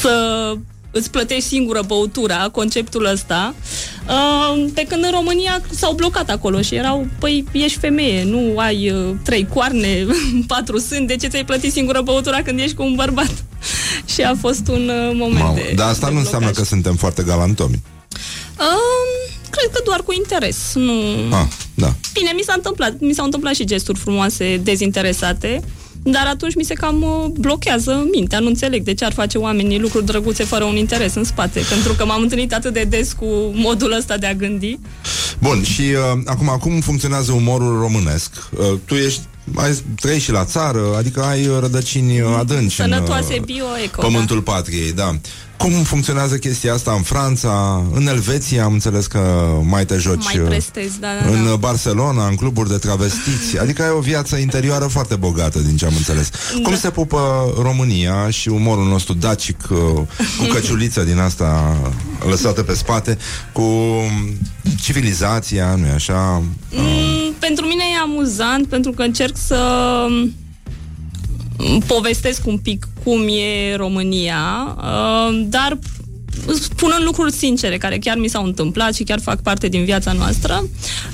să 0.00 0.54
îți 0.90 1.10
plătești 1.10 1.48
singură 1.48 1.82
băutura, 1.86 2.48
conceptul 2.52 3.04
ăsta, 3.04 3.54
uh, 3.58 3.81
pe 4.74 4.84
când 4.88 5.04
în 5.04 5.10
România 5.10 5.60
s-au 5.70 5.92
blocat 5.92 6.30
acolo 6.30 6.60
și 6.60 6.74
erau, 6.74 7.06
păi, 7.18 7.44
ești 7.52 7.78
femeie, 7.78 8.24
nu 8.24 8.58
ai 8.58 8.90
uh, 8.90 9.14
trei 9.24 9.46
coarne, 9.54 10.06
patru 10.46 10.78
sâni, 10.78 11.06
de 11.06 11.16
ce 11.16 11.28
ți-ai 11.28 11.44
plătit 11.44 11.72
singură 11.72 12.00
băutura 12.00 12.42
când 12.42 12.58
ești 12.58 12.74
cu 12.76 12.82
un 12.82 12.94
bărbat? 12.94 13.44
și 14.14 14.22
a 14.22 14.34
fost 14.40 14.68
un 14.68 14.88
uh, 14.88 15.14
moment 15.14 15.44
Mamă. 15.44 15.54
de 15.54 15.72
Dar 15.76 15.88
asta 15.88 16.06
de 16.06 16.12
nu 16.12 16.18
înseamnă 16.18 16.46
blocaj. 16.46 16.62
că 16.68 16.74
suntem 16.74 16.94
foarte 16.94 17.22
galantomi. 17.22 17.80
Um, 18.58 19.34
cred 19.50 19.70
că 19.72 19.80
doar 19.84 20.00
cu 20.00 20.12
interes, 20.12 20.72
nu... 20.74 20.92
Ah, 21.30 21.46
da. 21.74 21.94
Bine, 22.12 22.32
mi 22.34 22.42
s-a 22.42 22.52
întâmplat, 22.56 22.94
mi 23.00 23.12
s-au 23.12 23.24
întâmplat 23.24 23.54
și 23.54 23.64
gesturi 23.64 23.98
frumoase, 23.98 24.60
dezinteresate, 24.62 25.62
dar 26.02 26.26
atunci 26.26 26.54
mi 26.54 26.64
se 26.64 26.74
cam 26.74 27.02
uh, 27.02 27.24
blochează 27.38 28.06
mintea, 28.12 28.38
nu 28.38 28.46
înțeleg 28.46 28.82
de 28.82 28.94
ce 28.94 29.04
ar 29.04 29.12
face 29.12 29.38
oamenii 29.38 29.78
lucruri 29.78 30.04
drăguțe 30.06 30.44
fără 30.44 30.64
un 30.64 30.76
interes 30.76 31.14
în 31.14 31.24
spate, 31.24 31.60
pentru 31.68 31.92
că 31.92 32.04
m-am 32.04 32.22
întâlnit 32.22 32.54
atât 32.54 32.72
de 32.72 32.86
des 32.88 33.12
cu 33.12 33.26
modul 33.54 33.92
ăsta 33.92 34.16
de 34.16 34.26
a 34.26 34.34
gândi. 34.34 34.78
Bun, 35.38 35.62
și 35.62 35.80
uh, 35.80 36.20
acum, 36.24 36.56
cum 36.60 36.80
funcționează 36.80 37.32
umorul 37.32 37.80
românesc? 37.80 38.48
Uh, 38.58 38.78
tu 38.84 38.94
ești, 38.94 39.20
ai 39.54 39.78
trăi 40.00 40.18
și 40.18 40.30
la 40.30 40.44
țară, 40.44 40.80
adică 40.96 41.22
ai 41.22 41.46
uh, 41.46 41.58
rădăcini 41.60 42.20
uh, 42.20 42.36
adânci 42.38 42.74
Sănătoase, 42.74 43.34
în 43.34 43.38
uh, 43.40 43.44
bio, 43.44 43.64
eco, 43.84 44.00
pământul 44.00 44.40
patriei, 44.40 44.92
da. 44.92 45.16
Cum 45.62 45.72
funcționează 45.72 46.36
chestia 46.36 46.72
asta 46.72 46.92
în 46.92 47.02
Franța, 47.02 47.84
în 47.92 48.06
Elveția, 48.06 48.64
am 48.64 48.72
înțeles 48.72 49.06
că 49.06 49.48
mai 49.64 49.84
te 49.84 49.96
joci 49.96 50.24
Mai 50.24 50.38
uh, 50.38 50.46
prestezi, 50.48 51.00
da, 51.00 51.08
da, 51.22 51.30
în 51.30 51.44
da. 51.44 51.56
Barcelona, 51.56 52.26
în 52.26 52.34
cluburi 52.34 52.68
de 52.68 52.76
travestiți, 52.76 53.58
adică 53.58 53.82
ai 53.82 53.90
o 53.90 54.00
viață 54.00 54.36
interioară 54.36 54.86
foarte 54.86 55.14
bogată, 55.14 55.58
din 55.58 55.76
ce 55.76 55.84
am 55.86 55.92
înțeles. 55.96 56.30
Cum 56.62 56.70
Da. 56.70 56.76
se 56.76 56.90
pupă 56.90 57.52
România 57.62 58.30
și 58.30 58.48
umorul 58.48 58.88
nostru 58.88 59.14
dacic 59.14 59.60
uh, 59.70 59.78
cu 60.38 60.44
căciuliță 60.52 61.02
din 61.02 61.18
asta 61.18 61.76
lăsată 62.28 62.62
pe 62.62 62.74
spate, 62.74 63.18
cu 63.52 63.62
civilizația, 64.80 65.74
nu-i 65.74 65.90
așa? 65.90 66.42
Mm, 66.70 67.32
pentru 67.38 67.66
mine 67.66 67.82
e 67.94 67.98
amuzant 68.02 68.66
pentru 68.66 68.90
că 68.92 69.02
încerc 69.02 69.36
să 69.36 69.60
mm, 70.08 70.34
povestesc 71.86 72.46
un 72.46 72.58
pic 72.58 72.88
cum 73.04 73.28
e 73.28 73.76
România, 73.76 74.76
uh, 74.76 75.42
dar 75.44 75.78
spunând 76.60 77.04
lucruri 77.04 77.32
sincere 77.32 77.78
care 77.78 77.98
chiar 77.98 78.16
mi 78.16 78.28
s-au 78.28 78.44
întâmplat 78.44 78.94
și 78.94 79.02
chiar 79.02 79.20
fac 79.20 79.42
parte 79.42 79.68
din 79.68 79.84
viața 79.84 80.12
noastră. 80.12 80.64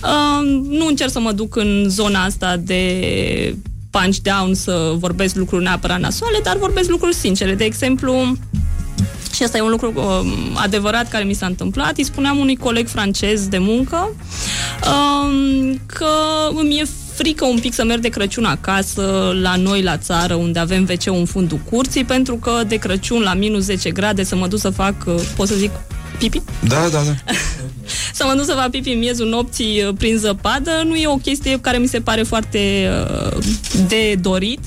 Uh, 0.02 0.62
Nu 0.68 0.86
încerc 0.86 1.10
să 1.10 1.20
mă 1.20 1.32
duc 1.32 1.56
în 1.56 1.86
zona 1.88 2.24
asta 2.24 2.56
de 2.56 3.56
punch 3.90 4.16
down 4.22 4.54
să 4.54 4.94
vorbesc 4.98 5.34
lucruri 5.34 5.62
neapărat 5.62 6.00
nasoale, 6.00 6.40
dar 6.42 6.56
vorbesc 6.56 6.88
lucruri 6.88 7.14
sincere. 7.14 7.54
De 7.54 7.64
exemplu, 7.64 8.36
și 9.34 9.42
asta 9.42 9.56
e 9.56 9.60
un 9.60 9.70
lucru 9.70 9.92
um, 9.96 10.32
adevărat 10.54 11.08
care 11.08 11.24
mi 11.24 11.34
s-a 11.34 11.46
întâmplat. 11.46 11.96
Îi 11.96 12.04
spuneam 12.04 12.38
unui 12.38 12.56
coleg 12.56 12.88
francez 12.88 13.48
de 13.48 13.58
muncă 13.58 14.10
um, 14.86 15.80
că 15.86 16.08
îmi 16.54 16.78
e 16.78 16.84
frică 17.18 17.44
un 17.44 17.58
pic 17.58 17.74
să 17.74 17.84
merg 17.84 18.00
de 18.00 18.08
Crăciun 18.08 18.44
acasă, 18.44 19.32
la 19.42 19.56
noi, 19.56 19.82
la 19.82 19.96
țară, 19.96 20.34
unde 20.34 20.58
avem 20.58 20.86
wc 20.90 21.06
în 21.18 21.24
fundul 21.24 21.60
curții, 21.70 22.04
pentru 22.04 22.36
că 22.36 22.62
de 22.68 22.76
Crăciun 22.76 23.20
la 23.22 23.34
minus 23.34 23.64
10 23.64 23.90
grade 23.90 24.24
să 24.24 24.36
mă 24.36 24.46
duc 24.46 24.58
să 24.58 24.70
fac, 24.70 24.94
uh, 25.06 25.14
pot 25.36 25.48
să 25.48 25.54
zic, 25.54 25.70
pipi? 26.18 26.42
Da, 26.68 26.88
da, 26.92 26.98
da. 27.02 27.32
să 28.18 28.24
mă 28.26 28.32
duc 28.36 28.44
să 28.44 28.52
fac 28.52 28.70
pipi 28.70 28.92
în 28.92 28.98
miezul 28.98 29.28
nopții 29.28 29.82
uh, 29.82 29.94
prin 29.98 30.16
zăpadă 30.16 30.70
nu 30.84 30.94
e 30.94 31.06
o 31.06 31.16
chestie 31.16 31.60
care 31.60 31.78
mi 31.78 31.86
se 31.86 32.00
pare 32.00 32.22
foarte 32.22 32.88
uh, 33.34 33.44
de 33.88 34.14
dorit. 34.20 34.60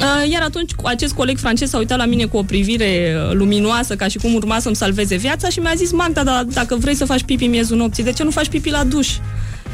Uh, 0.00 0.30
Iar 0.30 0.42
atunci 0.42 0.72
cu 0.72 0.86
acest 0.86 1.12
coleg 1.12 1.38
francez 1.38 1.68
s-a 1.68 1.78
uitat 1.78 1.98
la 1.98 2.06
mine 2.06 2.24
cu 2.24 2.36
o 2.36 2.42
privire 2.42 3.16
uh, 3.16 3.32
luminoasă, 3.32 3.96
ca 3.96 4.08
și 4.08 4.18
cum 4.18 4.34
urma 4.34 4.58
să-mi 4.58 4.76
salveze 4.76 5.16
viața 5.16 5.48
și 5.48 5.58
mi-a 5.58 5.74
zis, 5.76 5.92
Magda, 5.92 6.24
dar 6.24 6.42
dacă 6.42 6.76
vrei 6.76 6.94
să 6.94 7.04
faci 7.04 7.22
pipi 7.22 7.44
în 7.44 7.50
miezul 7.50 7.76
nopții, 7.76 8.04
de 8.04 8.12
ce 8.12 8.22
nu 8.22 8.30
faci 8.30 8.48
pipi 8.48 8.70
la 8.70 8.84
duș? 8.84 9.08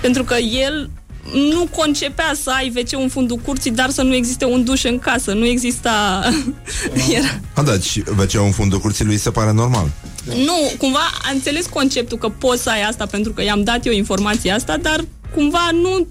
Pentru 0.00 0.24
că 0.24 0.34
el 0.34 0.90
nu 1.32 1.66
concepea 1.76 2.32
să 2.42 2.50
ai 2.50 2.72
wc 2.76 3.02
în 3.02 3.08
fundul 3.08 3.36
curții, 3.36 3.70
dar 3.70 3.90
să 3.90 4.02
nu 4.02 4.14
existe 4.14 4.44
un 4.44 4.64
duș 4.64 4.84
în 4.84 4.98
casă. 4.98 5.32
Nu 5.32 5.46
exista... 5.46 6.22
Era... 7.16 7.40
A, 7.54 7.62
da, 7.62 7.78
și 7.78 8.02
wc 8.18 8.34
în 8.34 8.50
fundul 8.50 8.78
curții 8.78 9.04
lui 9.04 9.16
se 9.16 9.30
pare 9.30 9.52
normal. 9.52 9.90
Nu, 10.24 10.72
cumva 10.78 11.10
a 11.22 11.30
înțeles 11.32 11.66
conceptul 11.66 12.18
că 12.18 12.28
poți 12.28 12.62
să 12.62 12.70
ai 12.70 12.82
asta 12.82 13.06
pentru 13.06 13.32
că 13.32 13.42
i-am 13.42 13.64
dat 13.64 13.86
eu 13.86 13.92
informația 13.92 14.54
asta, 14.54 14.76
dar 14.76 15.04
cumva 15.34 15.70
nu 15.72 16.06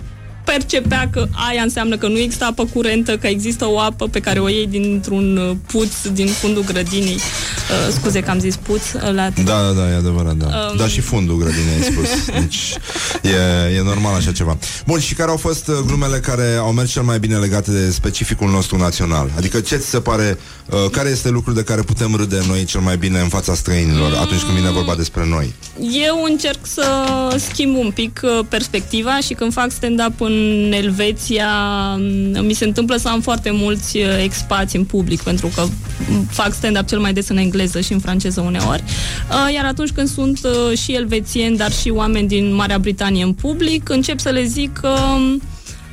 percepea 0.51 1.09
că 1.11 1.27
aia 1.49 1.61
înseamnă 1.61 1.97
că 1.97 2.07
nu 2.07 2.17
există 2.17 2.45
apă 2.45 2.65
curentă, 2.73 3.17
că 3.17 3.27
există 3.27 3.65
o 3.69 3.79
apă 3.79 4.07
pe 4.07 4.19
care 4.19 4.39
o 4.39 4.47
iei 4.49 4.67
dintr-un 4.67 5.37
uh, 5.37 5.55
puț 5.67 6.07
din 6.13 6.27
fundul 6.27 6.63
grădinii. 6.63 7.15
Uh, 7.15 7.93
scuze 7.93 8.19
că 8.19 8.29
am 8.29 8.39
zis 8.39 8.55
puț. 8.55 8.91
uh, 8.93 9.01
La... 9.01 9.29
Da, 9.43 9.43
da, 9.43 9.71
da, 9.75 9.89
e 9.89 9.95
adevărat, 9.95 10.35
da. 10.35 10.45
Um... 10.45 10.69
Um. 10.71 10.77
Dar 10.77 10.89
și 10.89 11.01
fundul 11.01 11.37
grădinei 11.37 11.73
ai 11.75 11.91
spus. 11.91 12.25
Deci 12.41 12.75
e, 13.21 13.75
e 13.77 13.81
normal 13.81 14.15
așa 14.15 14.31
ceva. 14.31 14.57
Bun, 14.85 14.99
și 14.99 15.13
care 15.13 15.29
au 15.29 15.37
fost 15.37 15.67
uh, 15.67 15.75
glumele 15.85 16.17
care 16.17 16.55
au 16.59 16.71
mers 16.71 16.91
cel 16.91 17.01
mai 17.01 17.19
bine 17.19 17.37
legate 17.37 17.71
de 17.71 17.91
specificul 17.91 18.49
nostru 18.49 18.77
național? 18.77 19.31
Adică 19.37 19.59
ce 19.59 19.75
ți 19.75 19.89
se 19.89 19.99
pare, 19.99 20.37
uh, 20.69 20.89
care 20.91 21.09
este 21.09 21.29
lucrul 21.29 21.53
de 21.53 21.63
care 21.63 21.81
putem 21.81 22.15
râde 22.15 22.39
noi 22.47 22.63
cel 22.63 22.81
mai 22.81 22.97
bine 22.97 23.19
în 23.19 23.27
fața 23.27 23.53
străinilor 23.55 24.13
atunci 24.13 24.41
când 24.41 24.57
vine 24.57 24.69
vorba 24.69 24.95
despre 24.95 25.25
noi? 25.25 25.53
Eu 26.07 26.23
încerc 26.29 26.59
să 26.61 26.85
schimb 27.49 27.75
un 27.77 27.91
pic 27.91 28.19
uh, 28.23 28.45
perspectiva 28.49 29.19
și 29.19 29.33
când 29.33 29.53
fac 29.53 29.71
stand-up 29.71 30.21
în 30.21 30.40
Elveția 30.71 31.49
m, 31.95 32.45
mi 32.45 32.53
se 32.53 32.65
întâmplă 32.65 32.95
să 32.95 33.07
am 33.07 33.21
foarte 33.21 33.51
mulți 33.51 33.97
uh, 33.97 34.03
expați 34.23 34.75
în 34.75 34.83
public 34.83 35.21
pentru 35.21 35.51
că 35.55 35.61
m, 36.09 36.27
fac 36.29 36.53
stand-up 36.53 36.87
cel 36.87 36.99
mai 36.99 37.13
des 37.13 37.29
în 37.29 37.37
engleză 37.37 37.81
și 37.81 37.93
în 37.93 37.99
franceză 37.99 38.41
uneori. 38.41 38.83
Uh, 39.29 39.53
Iar 39.53 39.65
atunci 39.65 39.91
când 39.91 40.07
sunt 40.07 40.39
uh, 40.43 40.77
și 40.77 40.91
elvețieni, 40.91 41.57
dar 41.57 41.71
și 41.71 41.89
oameni 41.89 42.27
din 42.27 42.53
Marea 42.53 42.77
Britanie 42.79 43.23
în 43.23 43.33
public, 43.33 43.89
încep 43.89 44.19
să 44.19 44.29
le 44.29 44.43
zic 44.43 44.73
că 44.73 44.87
um, 45.15 45.41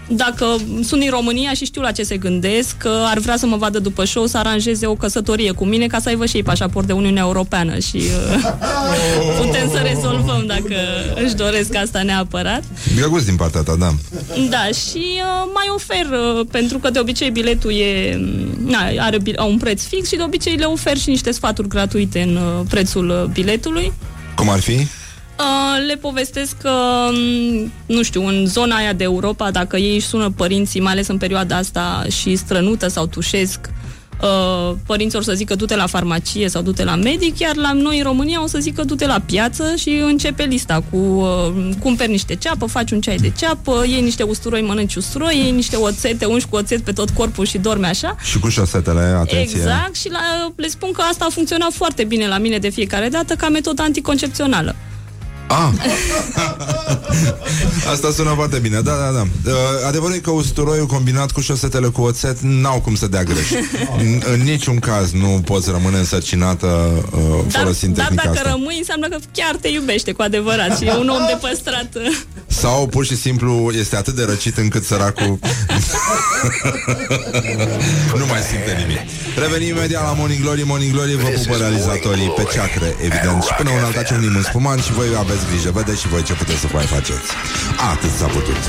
dacă 0.08 0.56
sunt 0.82 1.00
din 1.00 1.10
România 1.10 1.52
și 1.52 1.64
știu 1.64 1.80
la 1.80 1.90
ce 1.90 2.02
se 2.02 2.16
gândesc, 2.16 2.76
că 2.76 3.02
ar 3.04 3.18
vrea 3.18 3.36
să 3.36 3.46
mă 3.46 3.56
vadă 3.56 3.78
după 3.78 4.04
show 4.04 4.26
să 4.26 4.38
aranjeze 4.38 4.86
o 4.86 4.94
căsătorie 4.94 5.52
cu 5.52 5.64
mine 5.64 5.86
ca 5.86 5.98
să 5.98 6.08
aibă 6.08 6.26
și 6.26 6.36
ei 6.36 6.42
pașaport 6.42 6.86
de 6.86 6.92
Uniunea 6.92 7.22
Europeană 7.22 7.78
și 7.78 7.96
uh, 7.96 8.50
putem 9.40 9.70
să 9.70 9.78
rezolvăm 9.94 10.44
dacă 10.46 10.74
își 11.24 11.34
doresc 11.34 11.74
asta 11.74 12.02
neapărat. 12.02 12.62
Drăguț 12.96 13.22
din 13.22 13.36
partea 13.36 13.60
ta, 13.60 13.74
da. 13.78 13.94
Da, 14.50 14.66
și 14.66 15.04
uh, 15.04 15.50
mai 15.54 15.66
ofer, 15.74 16.06
uh, 16.10 16.46
pentru 16.50 16.78
că 16.78 16.90
de 16.90 16.98
obicei 16.98 17.30
biletul 17.30 17.72
e, 17.72 18.20
na, 18.64 18.78
are 18.98 19.18
bil- 19.18 19.42
un 19.48 19.56
preț 19.56 19.82
fix 19.82 20.08
și 20.08 20.16
de 20.16 20.22
obicei 20.22 20.56
le 20.56 20.64
ofer 20.64 20.96
și 20.96 21.08
niște 21.08 21.30
sfaturi 21.30 21.68
gratuite 21.68 22.20
în 22.20 22.36
uh, 22.36 22.66
prețul 22.68 23.08
uh, 23.08 23.30
biletului. 23.32 23.92
Cum 24.34 24.50
ar 24.50 24.60
fi? 24.60 24.86
Uh, 25.38 25.86
le 25.86 25.94
povestesc 25.94 26.56
că, 26.56 26.70
um, 27.08 27.72
nu 27.86 28.02
știu, 28.02 28.26
în 28.26 28.46
zona 28.46 28.76
aia 28.76 28.92
de 28.92 29.04
Europa, 29.04 29.50
dacă 29.50 29.76
ei 29.76 29.94
își 29.94 30.06
sună 30.06 30.30
părinții, 30.36 30.80
mai 30.80 30.92
ales 30.92 31.08
în 31.08 31.18
perioada 31.18 31.56
asta, 31.56 32.04
și 32.10 32.36
strănută 32.36 32.88
sau 32.88 33.06
tușesc, 33.06 33.60
uh, 34.22 34.76
părinții 34.86 35.18
o 35.18 35.22
să 35.22 35.32
zică 35.32 35.54
du-te 35.54 35.76
la 35.76 35.86
farmacie 35.86 36.48
sau 36.48 36.62
du-te 36.62 36.84
la 36.84 36.96
medic, 36.96 37.38
iar 37.38 37.56
la 37.56 37.72
noi 37.72 37.96
în 37.96 38.02
România 38.02 38.42
o 38.42 38.46
să 38.46 38.58
zică 38.58 38.84
du-te 38.84 39.06
la 39.06 39.22
piață 39.26 39.74
și 39.76 39.90
începe 40.06 40.42
lista 40.42 40.82
cu 40.90 40.96
uh, 40.96 41.68
cumperi 41.80 42.10
niște 42.10 42.34
ceapă, 42.34 42.66
faci 42.66 42.90
un 42.90 43.00
ceai 43.00 43.16
de 43.16 43.32
ceapă, 43.38 43.84
iei 43.86 44.02
niște 44.02 44.22
usturoi, 44.22 44.62
mănânci 44.62 44.94
usturoi, 44.94 45.36
iei 45.36 45.50
niște 45.50 45.76
oțete, 45.76 46.24
ungi 46.24 46.46
cu 46.46 46.56
oțet 46.56 46.80
pe 46.80 46.92
tot 46.92 47.10
corpul 47.10 47.46
și 47.46 47.58
dormi 47.58 47.84
așa. 47.84 48.16
Și 48.22 48.38
cu 48.38 48.48
șosetele, 48.48 49.00
atenție. 49.00 49.58
Exact, 49.58 49.94
și 49.94 50.10
la, 50.10 50.52
le 50.56 50.68
spun 50.68 50.92
că 50.92 51.00
asta 51.00 51.24
a 51.24 51.32
funcționat 51.32 51.72
foarte 51.72 52.04
bine 52.04 52.28
la 52.28 52.38
mine 52.38 52.58
de 52.58 52.68
fiecare 52.68 53.08
dată 53.08 53.34
ca 53.34 53.48
metodă 53.48 53.82
anticoncepțională. 53.82 54.74
Ah. 55.48 55.70
Asta 57.92 58.10
sună 58.12 58.32
foarte 58.34 58.58
bine, 58.58 58.80
da, 58.80 58.92
da, 58.92 59.10
da. 59.12 59.26
Uh, 59.50 59.56
adevărul 59.86 60.14
e 60.14 60.18
că 60.18 60.30
usturoiul 60.30 60.86
combinat 60.86 61.30
cu 61.30 61.40
șosetele 61.40 61.86
cu 61.88 62.00
oțet 62.02 62.38
n-au 62.40 62.80
cum 62.80 62.94
să 62.94 63.06
dea 63.06 63.22
greș. 63.22 63.50
În, 63.98 64.22
în 64.32 64.40
niciun 64.40 64.78
caz 64.78 65.12
nu 65.12 65.42
poți 65.44 65.70
rămâne 65.70 65.98
însărcinată 65.98 66.66
uh, 66.66 67.20
Dar, 67.50 67.60
folosind 67.60 67.96
dar 67.96 68.04
tehnica 68.06 68.24
dacă 68.26 68.38
asta. 68.38 68.50
rămâi, 68.50 68.74
înseamnă 68.78 69.08
că 69.08 69.16
chiar 69.32 69.56
te 69.60 69.68
iubește 69.68 70.12
cu 70.12 70.22
adevărat 70.22 70.78
și 70.78 70.84
e 70.84 70.92
un 70.92 71.08
om 71.08 71.26
de 71.26 71.38
păstrat. 71.40 71.88
Sau 72.46 72.86
pur 72.86 73.04
și 73.06 73.16
simplu 73.16 73.70
este 73.78 73.96
atât 73.96 74.14
de 74.14 74.24
răcit 74.24 74.56
încât 74.56 74.84
săracul 74.84 75.38
nu 78.20 78.26
mai 78.26 78.40
simte 78.50 78.72
nimic. 78.82 79.00
Revenim 79.38 79.76
imediat 79.76 80.02
la 80.02 80.12
Morning 80.12 80.40
Glory. 80.42 80.62
Morning 80.66 80.92
Glory 80.92 81.14
vă 81.16 81.28
This 81.28 81.40
pupă 81.40 81.54
is 81.54 81.60
realizatorii 81.60 82.26
Morning 82.26 82.34
pe 82.34 82.42
Glory 82.42 82.54
ceacre, 82.54 82.88
evident. 83.08 83.36
at 83.38 83.44
Și 83.46 83.52
până 83.56 83.68
Rock 83.70 83.78
un 83.80 83.84
alta 83.88 84.00
FM. 84.02 84.06
ciunim 84.08 84.34
în 84.36 84.42
spumant 84.42 84.80
și 84.82 84.92
voi 84.92 85.06
aveți 85.18 85.37
grijă. 85.46 85.70
Vedeți 85.70 86.00
și 86.00 86.08
voi 86.08 86.22
ce 86.22 86.32
puteți 86.32 86.58
să 86.58 86.68
mai 86.72 86.84
faceți. 86.84 87.28
Atât 87.92 88.10
s-a 88.10 88.26
putut. 88.26 88.62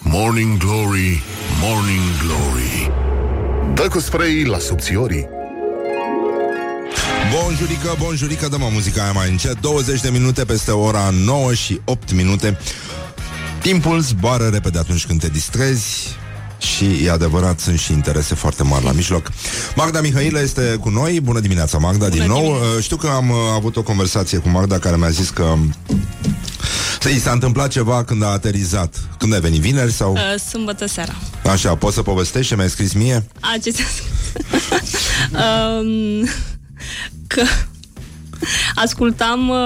Morning 0.00 0.58
Glory, 0.58 1.22
Morning 1.60 2.02
Glory 2.22 2.90
Dă 3.74 3.88
cu 3.88 3.98
spray 3.98 4.44
la 4.44 4.58
subțiorii 4.58 5.28
Bonjurică, 7.32 7.96
bonjurică, 7.98 8.48
dăm 8.48 8.60
muzica 8.72 9.02
aia 9.02 9.12
mai 9.12 9.30
încet 9.30 9.60
20 9.60 10.00
de 10.00 10.10
minute 10.10 10.44
peste 10.44 10.70
ora 10.70 11.10
9 11.10 11.54
și 11.54 11.80
8 11.84 12.12
minute 12.12 12.58
Timpul 13.60 14.00
zboară 14.00 14.48
repede 14.48 14.78
atunci 14.78 15.06
când 15.06 15.20
te 15.20 15.28
distrezi 15.28 16.16
și 16.66 17.04
e 17.04 17.10
adevărat, 17.10 17.60
sunt 17.60 17.78
și 17.78 17.92
interese 17.92 18.34
foarte 18.34 18.62
mari 18.62 18.84
la 18.84 18.92
mijloc. 18.92 19.30
Magda 19.74 20.00
Mihailă 20.00 20.40
este 20.40 20.76
cu 20.80 20.88
noi. 20.88 21.20
Bună 21.20 21.40
dimineața, 21.40 21.78
Magda, 21.78 22.08
din 22.08 22.24
nou. 22.26 22.40
dimineața. 22.40 22.76
Uh, 22.76 22.82
Știu 22.82 22.96
că 22.96 23.06
am 23.06 23.30
uh, 23.30 23.36
avut 23.54 23.76
o 23.76 23.82
conversație 23.82 24.38
cu 24.38 24.48
Magda 24.48 24.78
care 24.78 24.96
mi-a 24.96 25.08
zis 25.08 25.28
că 25.28 25.54
să 27.00 27.08
i 27.08 27.18
s-a 27.18 27.30
întâmplat 27.30 27.68
ceva 27.68 28.04
când 28.04 28.22
a 28.22 28.26
aterizat. 28.26 28.94
Când 29.18 29.34
ai 29.34 29.40
venit 29.40 29.60
vineri 29.60 29.92
sau... 29.92 30.12
Uh, 30.12 30.40
Sâmbătă 30.48 30.86
seara. 30.86 31.14
Așa, 31.44 31.74
poți 31.74 31.94
să 31.94 32.02
povestești 32.02 32.48
ce 32.48 32.56
mi-ai 32.56 32.70
scris 32.70 32.92
mie? 32.92 33.26
A, 33.40 33.56
ce 33.62 33.72
să... 33.72 33.82
um, 35.42 36.28
că 37.26 37.42
ascultam, 38.76 39.48
uh, 39.48 39.56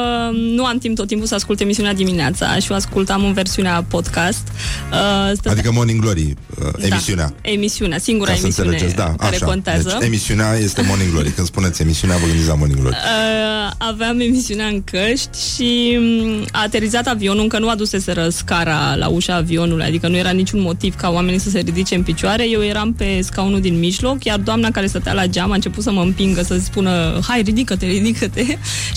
nu 0.55 0.65
am 0.65 0.79
timp 0.79 0.97
tot 0.97 1.07
timpul 1.07 1.27
să 1.27 1.35
ascult 1.35 1.61
emisiunea 1.61 1.95
dimineața 1.95 2.59
și 2.59 2.73
o 2.73 2.75
ascultam 2.75 3.25
în 3.25 3.33
versiunea 3.33 3.85
podcast. 3.89 4.49
Uh, 4.93 5.31
stătea- 5.33 5.53
Adică 5.53 5.73
Morning 5.73 6.01
Glory, 6.01 6.35
uh, 6.61 6.85
emisiunea. 6.91 7.33
Da, 7.43 7.51
emisiunea, 7.51 7.99
singura 7.99 8.31
Ca 8.31 8.37
să 8.37 8.43
emisiune 8.43 8.69
înțelegeți, 8.69 8.99
da, 8.99 9.15
care 9.19 9.35
așa. 9.37 9.45
contează. 9.47 9.97
Deci, 9.99 10.07
emisiunea 10.07 10.55
este 10.55 10.83
Morning 10.83 11.11
Glory. 11.11 11.31
Când 11.31 11.47
spuneți 11.47 11.83
emisiunea, 11.83 12.17
vă 12.17 12.27
gândiți 12.27 12.49
la 12.49 12.55
Morning 12.55 12.81
Glory. 12.81 12.95
Uh, 12.97 13.71
aveam 13.79 14.21
emisiunea 14.21 14.67
în 14.67 14.83
căști 14.85 15.39
și 15.55 15.97
mm, 16.01 16.47
a 16.53 16.63
aterizat 16.63 17.07
avionul, 17.07 17.43
încă 17.43 17.59
nu 17.59 17.69
aduseseră 17.69 18.29
scara 18.29 18.95
la 18.95 19.09
ușa 19.09 19.35
avionului, 19.35 19.85
adică 19.85 20.09
nu 20.09 20.17
era 20.17 20.31
niciun 20.31 20.61
motiv 20.61 20.95
ca 20.95 21.09
oamenii 21.11 21.39
să 21.41 21.51
se 21.51 21.59
ridice 21.59 21.95
în 21.95 22.03
picioare. 22.03 22.49
Eu 22.49 22.63
eram 22.65 22.93
pe 22.93 23.21
scaunul 23.23 23.61
din 23.61 23.79
mijloc, 23.79 24.25
iar 24.25 24.39
doamna 24.39 24.71
care 24.71 24.87
stătea 24.87 25.13
la 25.13 25.27
geam 25.27 25.51
a 25.51 25.55
început 25.55 25.83
să 25.83 25.91
mă 25.93 26.01
împingă, 26.03 26.43
să 26.43 26.59
spună, 26.59 27.19
hai, 27.29 27.43
ridică-te, 27.43 27.87
ridică-te. 27.87 28.45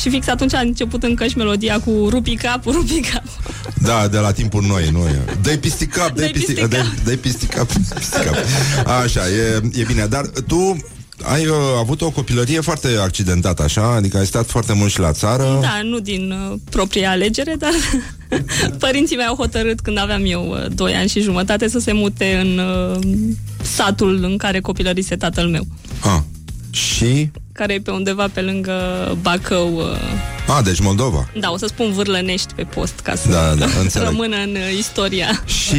Și 0.04 0.10
fix 0.10 0.28
atunci 0.28 0.54
a 0.54 0.60
început 0.60 1.04
în 1.04 1.16
căști 1.16 1.38
melodia 1.38 1.80
cu 1.80 2.08
rupi 2.10 2.36
capul, 2.36 2.74
rupi 2.80 3.00
capul. 3.00 3.30
Da, 3.82 4.08
de 4.08 4.18
la 4.18 4.32
timpuri 4.32 4.68
noi, 4.68 4.90
nu 4.92 5.00
e. 5.00 5.24
Dă-i 5.42 5.58
pisticap, 5.58 6.12
dă-i 6.16 6.16
Dă-i 6.16 6.32
pisticap, 6.32 6.70
pisticap. 6.70 6.94
dă-i- 6.94 7.04
dă-i 7.04 7.18
pisticap, 7.18 7.68
pisticap. 7.98 8.36
Așa, 9.04 9.22
e, 9.30 9.62
e 9.74 9.84
bine. 9.88 10.06
Dar 10.06 10.26
tu 10.48 10.78
ai 11.24 11.46
uh, 11.48 11.56
avut 11.80 12.02
o 12.02 12.10
copilărie 12.12 12.60
foarte 12.60 12.88
accidentată, 13.02 13.64
așa? 13.64 13.96
Adică 13.96 14.18
ai 14.18 14.26
stat 14.26 14.46
foarte 14.50 14.74
mult 14.74 14.92
și 14.92 15.00
la 15.00 15.12
țară. 15.12 15.58
Da, 15.62 15.82
nu 15.84 16.00
din 16.00 16.32
uh, 16.52 16.58
propria 16.70 17.10
alegere, 17.12 17.56
dar 17.58 17.72
părinții 18.80 19.16
mei 19.16 19.26
au 19.26 19.36
hotărât 19.36 19.80
când 19.80 19.98
aveam 20.00 20.22
eu 20.26 20.50
uh, 20.50 20.66
2 20.76 20.94
ani 20.94 21.10
și 21.10 21.22
jumătate 21.22 21.68
să 21.68 21.80
se 21.80 21.92
mute 21.94 22.36
în 22.42 22.58
uh, 22.58 23.00
satul 23.62 24.24
în 24.24 24.38
care 24.38 24.60
copilărise 24.60 25.16
tatăl 25.16 25.48
meu, 25.48 25.66
Ah. 26.00 26.20
Și? 26.72 27.32
Care 27.54 27.74
e 27.74 27.80
pe 27.82 27.92
undeva 27.92 28.28
pe 28.34 28.42
lângă 28.42 28.74
Bacău. 29.22 29.76
Uh, 29.76 30.56
A, 30.56 30.62
deci 30.62 30.80
Moldova. 30.80 31.30
da, 31.40 31.52
o 31.52 31.58
să 31.58 31.66
spun 31.68 31.92
vârlănești 31.92 32.54
pe 32.54 32.64
post 32.64 33.00
ca 33.00 33.16
să 33.16 33.30
Da, 33.30 33.54
da, 33.56 33.66
înțeleg. 33.82 34.08
rămână 34.08 34.36
în 34.36 34.50
uh, 34.56 34.78
istoria. 34.78 35.44
Și 35.46 35.76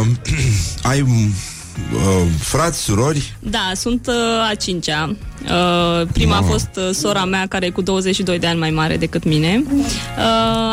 uh, 0.00 0.06
ai 0.90 1.00
uh, 1.00 2.26
frați, 2.38 2.80
surori? 2.82 3.36
Da, 3.40 3.70
sunt 3.74 4.06
uh, 4.06 4.14
a 4.50 4.54
cincea. 4.54 5.16
Uh, 5.44 6.06
prima 6.12 6.34
Mamă. 6.34 6.46
a 6.46 6.50
fost 6.50 6.68
uh, 6.76 6.90
sora 6.92 7.24
mea, 7.24 7.46
care 7.48 7.66
e 7.66 7.70
cu 7.70 7.82
22 7.82 8.38
de 8.38 8.46
ani 8.46 8.58
mai 8.58 8.70
mare 8.70 8.96
decât 8.96 9.24
mine. 9.24 9.64
Uh, 9.72 9.84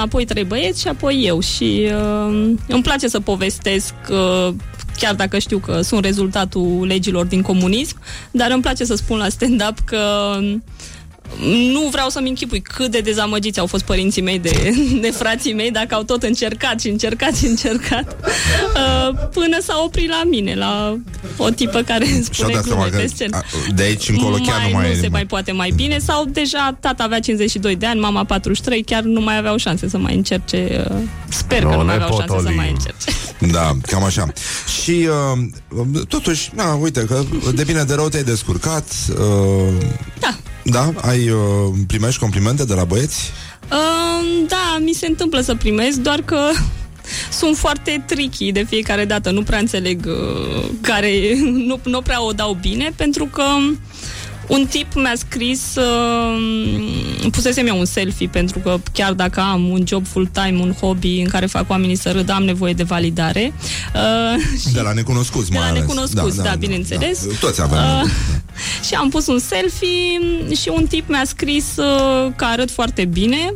apoi 0.02 0.26
trei 0.26 0.44
băieți 0.44 0.82
și 0.82 0.88
apoi 0.88 1.24
eu. 1.26 1.40
Și 1.40 1.88
uh, 1.88 2.52
îmi 2.68 2.82
place 2.84 3.08
să 3.08 3.20
povestesc, 3.20 3.94
uh, 4.10 4.54
chiar 4.98 5.16
dacă 5.16 5.40
știu 5.40 5.58
că 5.58 5.82
sunt 5.82 6.06
rezultatul 6.06 6.86
legilor 6.86 7.26
din 7.26 7.42
comunism, 7.42 7.98
dar 8.32 8.52
îmi 8.52 8.62
place 8.62 8.86
să 8.86 8.96
spun 8.96 9.18
la 9.18 9.30
stand-up 9.30 9.80
că 9.86 10.36
nu 11.72 11.88
vreau 11.92 12.10
să-mi 12.10 12.30
închipui 12.30 12.62
cât 12.62 12.92
de 12.92 13.00
dezamăgiți 13.00 13.60
au 13.60 13.66
fost 13.66 13.84
părinții 13.84 14.22
mei 14.22 14.40
de, 14.40 14.74
de 15.02 15.12
frații 15.12 15.54
mei, 15.54 15.72
dacă 15.72 15.96
au 15.96 16.04
tot 16.04 16.24
încercat 16.24 16.80
și 16.80 16.90
încercat 16.90 17.36
și 17.36 17.46
încercat, 17.46 18.16
uh, 18.76 19.18
până 19.34 19.58
s-a 19.62 19.82
oprit 19.86 20.10
la 20.10 20.22
mine, 20.30 20.56
la 20.56 20.98
o 21.38 21.50
tipă 21.50 21.82
care 21.82 22.06
îmi 22.06 22.14
Și-au 22.32 22.50
spune 22.50 22.54
dat 22.54 22.64
seama 22.64 22.82
glume 22.82 22.96
că 22.96 23.02
pe 23.02 23.08
scenă. 23.16 23.38
a, 23.38 23.44
de 23.76 23.84
aici 23.84 24.10
încolo 24.10 24.36
chiar 24.36 24.62
nu 24.62 24.70
mai 24.74 24.88
nu 24.88 24.92
e 24.94 25.00
se 25.00 25.08
mai 25.08 25.26
poate 25.26 25.52
mai 25.52 25.72
bine 25.76 25.98
sau 25.98 26.26
deja 26.26 26.78
tata 26.80 27.04
avea 27.04 27.20
52 27.20 27.76
de 27.76 27.86
ani, 27.86 28.00
mama 28.00 28.24
43, 28.24 28.84
chiar 28.84 29.04
nu 29.04 29.22
mai 29.22 29.38
aveau 29.38 29.58
șanse 29.58 29.90
să 29.90 29.98
mai 29.98 30.16
încerce. 30.16 30.86
uh, 30.92 30.96
Sper 31.30 31.60
că 31.60 31.66
Nu 31.68 31.72
nu 31.72 31.76
mai 31.78 31.86
ne 31.98 32.04
aveau 32.04 32.10
șanse 32.20 32.26
să 32.28 32.34
potolim. 32.34 32.56
mai 32.58 32.70
încerce. 32.70 33.10
Da, 33.52 33.72
cam 33.88 34.04
așa. 34.04 34.32
Și 34.84 35.08
uh, 35.72 36.06
totuși, 36.08 36.50
na, 36.56 36.74
uite 36.74 37.06
că 37.06 37.24
de 37.54 37.64
bine 37.64 37.84
de 37.84 37.94
rău 37.94 38.08
te-ai 38.10 38.24
descurcat. 38.24 38.86
Uh, 39.10 39.74
Da. 40.20 40.36
Da, 40.64 40.94
ai 41.02 41.30
uh, 41.30 41.40
primești 41.88 42.20
complimente 42.20 42.66
de 42.66 42.74
la 42.74 42.84
băieți? 42.84 43.32
Um, 43.72 44.46
da, 44.48 44.78
mi 44.84 44.94
se 44.94 45.08
întâmplă 45.08 45.42
să 45.42 45.56
primesc, 45.56 45.98
doar 45.98 46.22
că 46.22 46.40
sunt 47.40 47.58
foarte 47.58 48.04
tricky 48.08 48.52
de 48.52 48.64
fiecare 48.64 49.06
dată. 49.06 49.32
Nu 49.32 49.44
prea 49.44 49.60
înțeleg 49.60 50.06
uh, 50.06 50.64
care... 50.82 51.12
Nu, 51.72 51.80
nu 51.84 52.02
prea 52.02 52.24
o 52.26 52.32
dau 52.32 52.58
bine, 52.62 52.94
pentru 52.96 53.26
că 53.26 53.44
un 54.48 54.66
tip 54.70 54.94
mi-a 54.94 55.14
scris 55.16 55.76
uh, 55.76 57.30
pusesem 57.32 57.68
eu 57.68 57.80
un 57.80 57.86
selfie 57.86 58.28
pentru 58.28 58.60
că 58.60 58.80
chiar 58.94 59.14
dacă 59.14 59.40
am 59.40 59.70
un 59.70 59.84
job 59.88 60.08
full-time, 60.08 60.60
un 60.62 60.74
hobby 60.80 61.20
în 61.20 61.28
care 61.28 61.46
fac 61.46 61.70
oamenii 61.70 61.96
să 61.96 62.12
râdă, 62.12 62.32
am 62.34 62.44
nevoie 62.44 62.74
de 62.74 62.84
validare. 62.84 63.54
Uh, 63.96 64.42
și 64.68 64.74
De 64.74 64.82
la 64.82 64.94
necunoscuți, 64.94 65.50
de 65.52 65.58
mai 65.58 65.66
la 65.66 65.72
ales. 65.72 65.82
necunoscuți, 65.82 66.38
da, 66.44 66.56
bineînțeles. 66.56 67.26
Da. 67.26 67.34
Toți 67.40 67.62
avem. 67.62 67.78
Uh, 67.78 68.10
și 68.88 68.94
am 68.94 69.10
pus 69.10 69.28
un 69.28 69.40
selfie 69.40 70.20
și 70.56 70.72
un 70.76 70.86
tip 70.86 71.10
mi-a 71.10 71.24
scris 71.26 71.66
uh, 71.78 72.32
că 72.36 72.46
arăt 72.46 72.72
foarte 72.72 73.06
bine, 73.06 73.54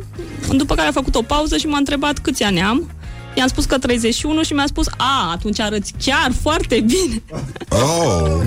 după 0.50 0.74
care 0.74 0.88
a 0.88 0.92
făcut 0.92 1.14
o 1.14 1.22
pauză 1.22 1.56
și 1.56 1.66
m-a 1.66 1.78
întrebat 1.78 2.18
câți 2.18 2.42
ani 2.42 2.62
am. 2.62 2.90
I-am 3.36 3.48
spus 3.48 3.64
că 3.64 3.78
31 3.78 4.42
și 4.42 4.52
mi-a 4.52 4.64
spus, 4.66 4.86
a, 4.96 5.30
atunci 5.32 5.60
arăți 5.60 5.92
chiar 6.04 6.32
foarte 6.42 6.80
bine. 6.86 7.22
Oh, 7.68 8.40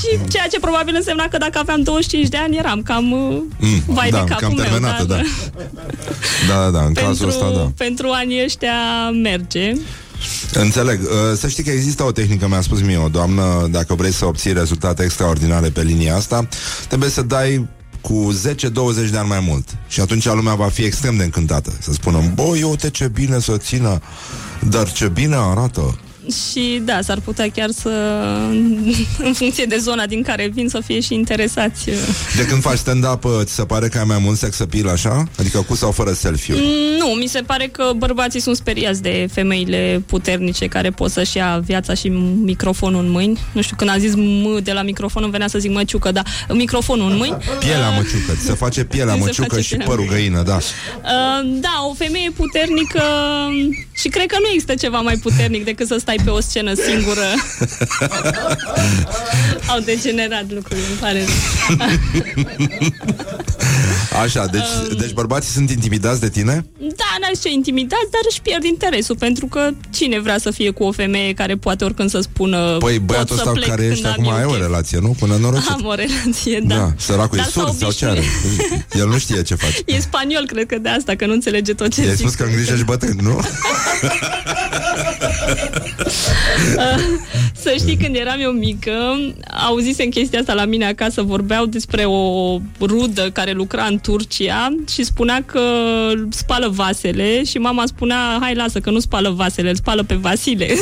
și 0.00 0.18
ceea 0.30 0.46
ce 0.50 0.60
probabil 0.60 0.94
însemna 0.96 1.28
că 1.28 1.38
dacă 1.38 1.58
aveam 1.58 1.82
25 1.82 2.28
de 2.28 2.36
ani 2.36 2.56
eram 2.56 2.82
cam 2.82 3.12
uh, 3.12 3.42
Mm, 3.58 3.82
vai 3.86 4.10
da, 4.10 4.18
de 4.18 4.24
capul 4.24 4.46
cam 4.46 4.54
meu. 4.54 4.64
terminată, 4.64 5.04
dar, 5.04 5.24
da. 5.56 5.62
da, 6.48 6.62
da, 6.62 6.70
da, 6.78 6.84
în 6.84 6.92
cazul 6.92 7.26
pentru, 7.26 7.46
ăsta, 7.46 7.50
da. 7.58 7.70
pentru 7.76 8.08
anii 8.10 8.42
ăștia 8.44 9.10
merge. 9.22 9.72
Înțeleg. 10.52 11.00
Uh, 11.02 11.08
Să 11.36 11.48
știi 11.48 11.62
că 11.64 11.70
există 11.70 12.02
o 12.02 12.12
tehnică, 12.12 12.48
mi-a 12.48 12.60
spus 12.60 12.80
mie 12.80 12.96
o 12.96 13.08
doamnă, 13.08 13.68
dacă 13.70 13.94
vrei 13.94 14.12
să 14.12 14.26
obții 14.26 14.52
rezultate 14.52 15.02
extraordinare 15.02 15.68
pe 15.68 15.82
linia 15.82 16.16
asta, 16.16 16.48
trebuie 16.88 17.10
să 17.10 17.22
dai 17.22 17.66
cu 18.02 18.32
10-20 18.32 19.10
de 19.10 19.18
ani 19.18 19.28
mai 19.28 19.44
mult. 19.48 19.68
Și 19.88 20.00
atunci 20.00 20.24
lumea 20.24 20.54
va 20.54 20.68
fi 20.68 20.82
extrem 20.82 21.16
de 21.16 21.24
încântată. 21.24 21.72
Să 21.80 21.92
spună, 21.92 22.32
bă, 22.34 22.42
uite 22.42 22.90
ce 22.90 23.08
bine 23.08 23.38
să 23.38 23.56
țină, 23.56 24.00
dar 24.68 24.92
ce 24.92 25.08
bine 25.08 25.36
arată. 25.38 25.98
Și 26.30 26.82
da, 26.84 27.00
s-ar 27.00 27.20
putea 27.24 27.50
chiar 27.50 27.70
să, 27.70 27.88
în 29.26 29.32
funcție 29.32 29.64
de 29.64 29.76
zona 29.76 30.06
din 30.06 30.22
care 30.22 30.50
vin, 30.54 30.68
să 30.68 30.80
fie 30.84 31.00
și 31.00 31.14
interesați. 31.14 31.84
De 32.36 32.46
când 32.48 32.62
faci 32.62 32.78
stand-up, 32.78 33.24
uh, 33.24 33.30
ți 33.42 33.54
se 33.54 33.64
pare 33.64 33.88
că 33.88 33.98
ai 33.98 34.04
mai 34.04 34.18
mult 34.18 34.38
sex 34.38 34.60
appeal, 34.60 34.88
așa? 34.88 35.24
Adică 35.38 35.60
cu 35.68 35.74
sau 35.74 35.90
fără 35.90 36.12
selfie 36.12 36.54
Nu, 36.98 37.06
mi 37.06 37.26
se 37.26 37.40
pare 37.40 37.66
că 37.66 37.92
bărbații 37.96 38.40
sunt 38.40 38.56
speriați 38.56 39.02
de 39.02 39.28
femeile 39.32 40.02
puternice 40.06 40.66
care 40.66 40.90
pot 40.90 41.10
să-și 41.10 41.36
ia 41.36 41.60
viața 41.64 41.94
și 41.94 42.08
microfonul 42.42 43.04
în 43.04 43.10
mâini. 43.10 43.38
Nu 43.52 43.62
știu, 43.62 43.76
când 43.76 43.90
am 43.90 43.98
zis 43.98 44.14
M 44.14 44.62
de 44.62 44.72
la 44.72 44.82
microfon, 44.82 45.22
îmi 45.22 45.32
venea 45.32 45.48
să 45.48 45.58
zic 45.58 45.70
măciucă, 45.70 46.10
dar 46.10 46.24
microfonul 46.48 47.10
în 47.10 47.16
mâini. 47.16 47.36
Pielea 47.58 47.90
măciucă, 47.90 48.34
se 48.44 48.52
face 48.52 48.84
pielea 48.84 49.14
Se 49.14 49.18
măciucă 49.18 49.48
face 49.48 49.62
și 49.62 49.68
pielea 49.68 49.86
părul 49.86 50.06
găină, 50.08 50.42
da. 50.42 50.56
Uh, 50.56 51.58
da, 51.60 51.86
o 51.90 51.94
femeie 51.94 52.30
puternică 52.30 53.02
și 53.92 54.08
cred 54.08 54.26
că 54.26 54.36
nu 54.40 54.46
există 54.48 54.74
ceva 54.74 55.00
mai 55.00 55.16
puternic 55.16 55.64
decât 55.64 55.86
să 55.86 55.96
stai 56.00 56.16
pe 56.24 56.30
o 56.30 56.40
scenă 56.40 56.72
singură. 56.74 57.24
Au 59.72 59.80
degenerat 59.80 60.44
lucrurile, 60.52 60.86
îmi 60.90 60.98
pare 61.00 61.24
rău. 61.24 61.76
Așa, 64.22 64.46
deci, 64.46 64.98
deci 64.98 65.12
bărbații 65.12 65.50
sunt 65.52 65.70
intimidați 65.70 66.20
de 66.20 66.28
tine? 66.28 66.66
Da, 66.78 67.16
n-aș 67.20 67.38
ce 67.42 67.50
intimidați, 67.50 68.10
dar 68.10 68.20
își 68.30 68.40
pierd 68.40 68.64
interesul, 68.64 69.16
pentru 69.16 69.46
că 69.46 69.70
cine 69.90 70.20
vrea 70.20 70.38
să 70.38 70.50
fie 70.50 70.70
cu 70.70 70.84
o 70.84 70.92
femeie 70.92 71.32
care 71.32 71.56
poate 71.56 71.84
oricând 71.84 72.10
să 72.10 72.20
spună 72.20 72.76
Păi 72.78 72.96
pot 72.96 73.06
băiatul 73.06 73.36
să 73.36 73.42
ăsta 73.42 73.52
plec 73.52 73.68
care 73.68 73.80
când 73.80 73.92
ești 73.92 74.06
am 74.06 74.12
acum 74.12 74.24
eu 74.24 74.30
ai 74.32 74.44
o 74.44 74.48
chef. 74.48 74.60
relație, 74.60 74.98
nu? 74.98 75.16
Cu 75.20 75.26
nenorocit. 75.26 75.70
Am 75.70 75.84
o 75.86 75.94
relație, 75.94 76.60
da. 76.64 76.74
Da, 76.74 76.92
săracul 76.96 77.38
e 77.38 77.40
Dar 77.40 77.50
s-a 77.50 77.60
surd 77.60 77.78
sau 77.78 77.90
ce 77.90 78.06
are? 78.06 78.18
obișnuit. 78.18 78.86
El 78.98 79.08
nu 79.08 79.18
știe 79.18 79.42
ce 79.42 79.54
face. 79.54 79.76
E 79.86 80.00
spaniol, 80.00 80.46
cred 80.46 80.66
că 80.66 80.78
de 80.78 80.88
asta, 80.88 81.14
că 81.14 81.26
nu 81.26 81.32
înțelege 81.32 81.74
tot 81.74 81.94
ce 81.94 82.00
I-ai 82.00 82.10
zic. 82.10 82.18
spus 82.18 82.34
că 82.34 82.42
îngrijești 82.44 82.84
bătrân, 82.84 83.18
nu? 83.22 83.40
Să 87.62 87.74
știi, 87.78 87.96
când 87.96 88.16
eram 88.16 88.40
eu 88.40 88.50
mică, 88.50 88.92
auzisem 89.66 90.08
chestia 90.08 90.38
asta 90.38 90.52
la 90.52 90.64
mine 90.64 90.86
acasă, 90.86 91.22
vorbeau 91.22 91.66
despre 91.66 92.04
o 92.04 92.58
rudă 92.80 93.30
care 93.30 93.52
lucra 93.52 93.84
în 93.84 93.98
Turcia 93.98 94.74
și 94.92 95.04
spunea 95.04 95.42
că 95.46 95.60
spală 96.30 96.68
vasele 96.68 97.44
și 97.44 97.58
mama 97.58 97.86
spunea, 97.86 98.38
hai 98.40 98.54
lasă 98.54 98.80
că 98.80 98.90
nu 98.90 99.00
spală 99.00 99.30
vasele, 99.30 99.68
îl 99.68 99.74
spală 99.74 100.02
pe 100.02 100.14
Vasile. 100.14 100.68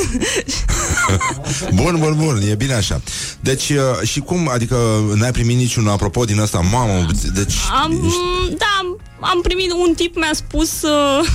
Bun, 1.75 1.97
bun, 1.99 2.17
bun, 2.17 2.41
e 2.51 2.55
bine 2.55 2.73
așa. 2.73 3.01
Deci, 3.41 3.69
uh, 3.69 4.09
și 4.09 4.21
cum, 4.21 4.49
adică 4.49 4.77
n-ai 5.15 5.33
primit 5.33 5.57
niciun 5.57 5.87
apropo 5.87 6.25
din 6.25 6.41
asta, 6.41 6.59
mamă, 6.59 7.07
deci... 7.35 7.55
Am, 7.83 8.13
da, 8.59 8.67
am, 8.79 9.01
am 9.21 9.41
primit 9.43 9.73
un 9.73 9.95
tip 9.95 10.17
mi-a 10.17 10.33
spus 10.33 10.83
uh, 10.83 11.27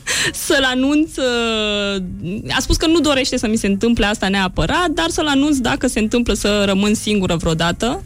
să-l 0.46 0.64
anunț 0.64 1.16
uh, 1.16 2.02
a 2.50 2.60
spus 2.60 2.76
că 2.76 2.86
nu 2.86 3.00
dorește 3.00 3.36
să 3.36 3.48
mi 3.48 3.56
se 3.56 3.66
întâmple 3.66 4.06
asta 4.06 4.28
neapărat, 4.28 4.88
dar 4.88 5.08
să-l 5.08 5.26
anunț 5.26 5.56
dacă 5.56 5.86
se 5.86 5.98
întâmplă 5.98 6.34
să 6.34 6.62
rămân 6.66 6.94
singură 6.94 7.36
vreodată. 7.36 8.02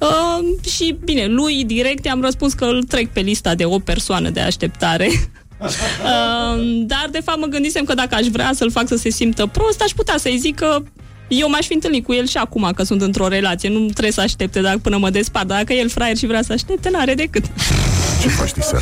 Uh, 0.00 0.70
și 0.70 0.96
bine, 1.04 1.26
lui 1.26 1.64
direct 1.64 2.04
i-am 2.04 2.20
răspuns 2.20 2.52
că 2.52 2.64
îl 2.64 2.82
trec 2.82 3.12
pe 3.12 3.20
lista 3.20 3.54
de 3.54 3.64
o 3.64 3.78
persoană 3.78 4.30
de 4.30 4.40
așteptare. 4.40 5.10
Uh, 5.60 6.82
dar 6.86 7.08
de 7.10 7.20
fapt 7.24 7.38
mă 7.38 7.46
gândisem 7.46 7.84
că 7.84 7.94
dacă 7.94 8.14
aș 8.14 8.26
vrea 8.26 8.50
să-l 8.54 8.70
fac 8.70 8.88
să 8.88 8.96
se 8.96 9.10
simtă 9.10 9.46
prost, 9.46 9.82
aș 9.82 9.90
putea 9.90 10.16
să-i 10.18 10.38
zic 10.38 10.54
că 10.54 10.82
eu 11.28 11.48
m-aș 11.48 11.66
fi 11.66 11.74
întâlnit 11.74 12.04
cu 12.04 12.12
el 12.12 12.26
și 12.26 12.36
acum 12.36 12.72
că 12.74 12.82
sunt 12.82 13.02
într-o 13.02 13.28
relație, 13.28 13.68
nu 13.68 13.78
trebuie 13.78 14.12
să 14.12 14.20
aștepte 14.20 14.60
dacă 14.60 14.78
până 14.82 14.96
mă 14.98 15.10
despart, 15.10 15.46
dacă 15.46 15.72
e 15.72 15.78
el 15.78 15.88
fraier 15.88 16.16
și 16.16 16.26
vrea 16.26 16.42
să 16.42 16.52
aștepte, 16.52 16.90
n-are 16.90 17.14
decât. 17.14 17.44
Ce 18.20 18.28
faci, 18.28 18.52
Tisera? 18.52 18.80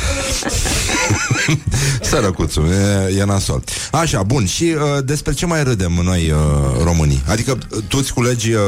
Sărăcuțul, 2.09 2.65
e, 3.09 3.15
e 3.17 3.23
nasol. 3.23 3.63
Așa, 3.91 4.23
bun, 4.23 4.45
și 4.45 4.63
uh, 4.63 5.03
despre 5.05 5.33
ce 5.33 5.45
mai 5.45 5.63
râdem 5.63 5.99
noi 6.03 6.31
uh, 6.31 6.83
românii? 6.83 7.21
Adică 7.27 7.57
uh, 7.71 7.83
tu 7.87 7.97
îți 7.99 8.13
culegi 8.13 8.53
uh, 8.53 8.61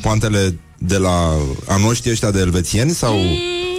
poantele 0.00 0.58
de 0.78 0.96
la 0.96 1.36
a 1.66 1.76
noștri 1.76 2.10
ăștia 2.10 2.30
de 2.30 2.40
elvețieni 2.40 2.90
sau 2.90 3.16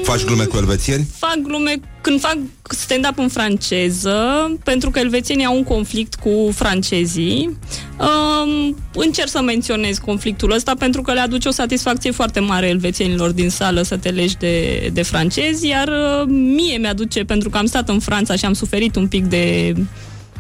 faci 0.06 0.23
glume 0.23 0.44
cu 0.44 0.57
elvețieni? 0.57 1.07
Fac 1.18 1.38
glume 1.41 1.80
când 2.02 2.19
fac 2.19 2.38
stand-up 2.69 3.18
în 3.18 3.27
franceză, 3.27 4.18
pentru 4.64 4.90
că 4.90 4.99
elvețienii 4.99 5.45
au 5.45 5.56
un 5.56 5.64
conflict 5.64 6.15
cu 6.15 6.52
francezii. 6.53 7.57
Um, 7.99 8.76
încerc 8.94 9.30
să 9.30 9.41
menționez 9.41 9.98
conflictul 9.98 10.52
ăsta 10.52 10.73
pentru 10.80 11.02
că 11.02 11.14
le 11.14 11.19
aduce 11.19 11.48
o 11.48 11.52
satisfacție 11.52 12.11
foarte 12.11 12.40
mare 12.40 12.68
elvețienilor 12.68 13.32
din 13.32 13.49
sală 13.49 13.82
să 13.82 13.98
te 13.98 14.10
legi 14.10 14.38
de, 14.38 14.90
de 14.94 15.02
francezi, 15.02 15.68
iar 15.68 15.88
uh, 15.88 16.27
mie 16.27 16.77
mi-aduce, 16.77 17.23
pentru 17.23 17.49
că 17.49 17.57
am 17.57 17.65
stat 17.65 17.90
în 17.90 17.99
Franța 17.99 18.36
și 18.36 18.45
am 18.45 18.53
suferit 18.53 18.95
un 18.95 19.07
pic 19.07 19.26
de 19.26 19.73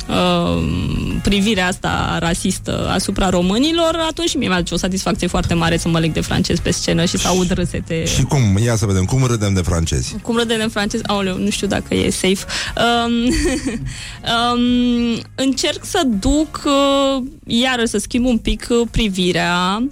uh, 0.07 0.63
privirea 1.21 1.67
asta 1.67 2.17
rasistă 2.19 2.89
asupra 2.89 3.29
românilor, 3.29 4.05
atunci 4.09 4.29
și 4.29 4.37
mie 4.37 4.47
mi-aduce 4.47 4.73
o 4.73 4.77
satisfacție 4.77 5.27
foarte 5.27 5.53
mare 5.53 5.77
să 5.77 5.87
mă 5.87 5.99
leg 5.99 6.11
de 6.11 6.21
francez 6.21 6.59
pe 6.59 6.71
scenă 6.71 7.05
și 7.05 7.17
să 7.17 7.27
aud 7.27 7.51
râsete. 7.51 8.05
Și 8.05 8.23
cum? 8.23 8.57
Ia 8.63 8.75
să 8.75 8.85
vedem, 8.85 9.05
cum 9.05 9.23
râdem 9.23 9.53
de 9.53 9.61
francezi? 9.61 10.15
Cum 10.21 10.37
râdem 10.37 10.59
în 10.61 10.69
francez? 10.69 11.01
Aoleu, 11.05 11.37
nu 11.37 11.49
știu 11.49 11.67
dacă 11.67 11.95
e 11.95 12.09
safe. 12.09 12.45
Um, 12.77 13.13
um, 14.33 15.21
încerc 15.35 15.85
să 15.85 16.01
duc, 16.19 16.63
uh, 16.65 17.23
iară 17.45 17.85
să 17.85 17.97
schimb 17.97 18.25
un 18.25 18.37
pic 18.37 18.67
uh, 18.69 18.87
privirea 18.91 19.87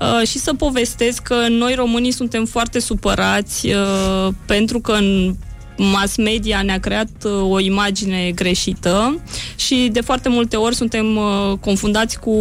uh, 0.00 0.28
și 0.28 0.38
să 0.38 0.54
povestesc 0.54 1.22
că 1.22 1.46
noi 1.48 1.74
românii 1.74 2.12
suntem 2.12 2.44
foarte 2.44 2.78
supărați 2.78 3.66
uh, 3.66 4.28
pentru 4.46 4.80
că 4.80 4.92
în 4.92 5.36
mass 5.78 6.16
media 6.16 6.62
ne-a 6.62 6.78
creat 6.78 7.08
uh, 7.24 7.50
o 7.50 7.60
imagine 7.60 8.32
greșită 8.34 9.20
și 9.56 9.88
de 9.92 10.00
foarte 10.00 10.28
multe 10.28 10.56
ori 10.56 10.74
suntem 10.74 11.16
uh, 11.16 11.58
confundați 11.60 12.18
cu 12.18 12.34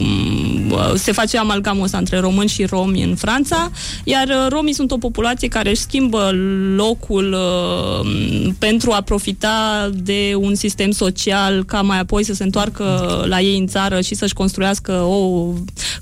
mm, 0.00 0.70
uh, 0.70 0.92
se 0.94 1.12
face 1.12 1.38
amalgamul 1.38 1.84
ăsta 1.84 1.98
între 1.98 2.18
români 2.18 2.48
și 2.48 2.64
romi 2.64 3.02
în 3.02 3.14
Franța, 3.14 3.70
iar 4.04 4.28
uh, 4.28 4.46
romii 4.48 4.74
sunt 4.74 4.90
o 4.90 4.98
populație 4.98 5.48
care 5.48 5.70
își 5.70 5.80
schimbă 5.80 6.30
locul 6.76 7.32
uh, 7.32 8.08
pentru 8.58 8.90
a 8.90 9.00
profita 9.00 9.90
de 9.94 10.32
un 10.36 10.54
sistem 10.54 10.90
social 10.90 11.64
ca 11.64 11.82
mai 11.82 11.98
apoi 11.98 12.24
să 12.24 12.34
se 12.34 12.42
întoarcă 12.42 13.24
la 13.28 13.40
ei 13.40 13.58
în 13.58 13.66
țară 13.66 14.00
și 14.00 14.14
să-și 14.14 14.34
construiască 14.34 14.92
o 14.92 15.52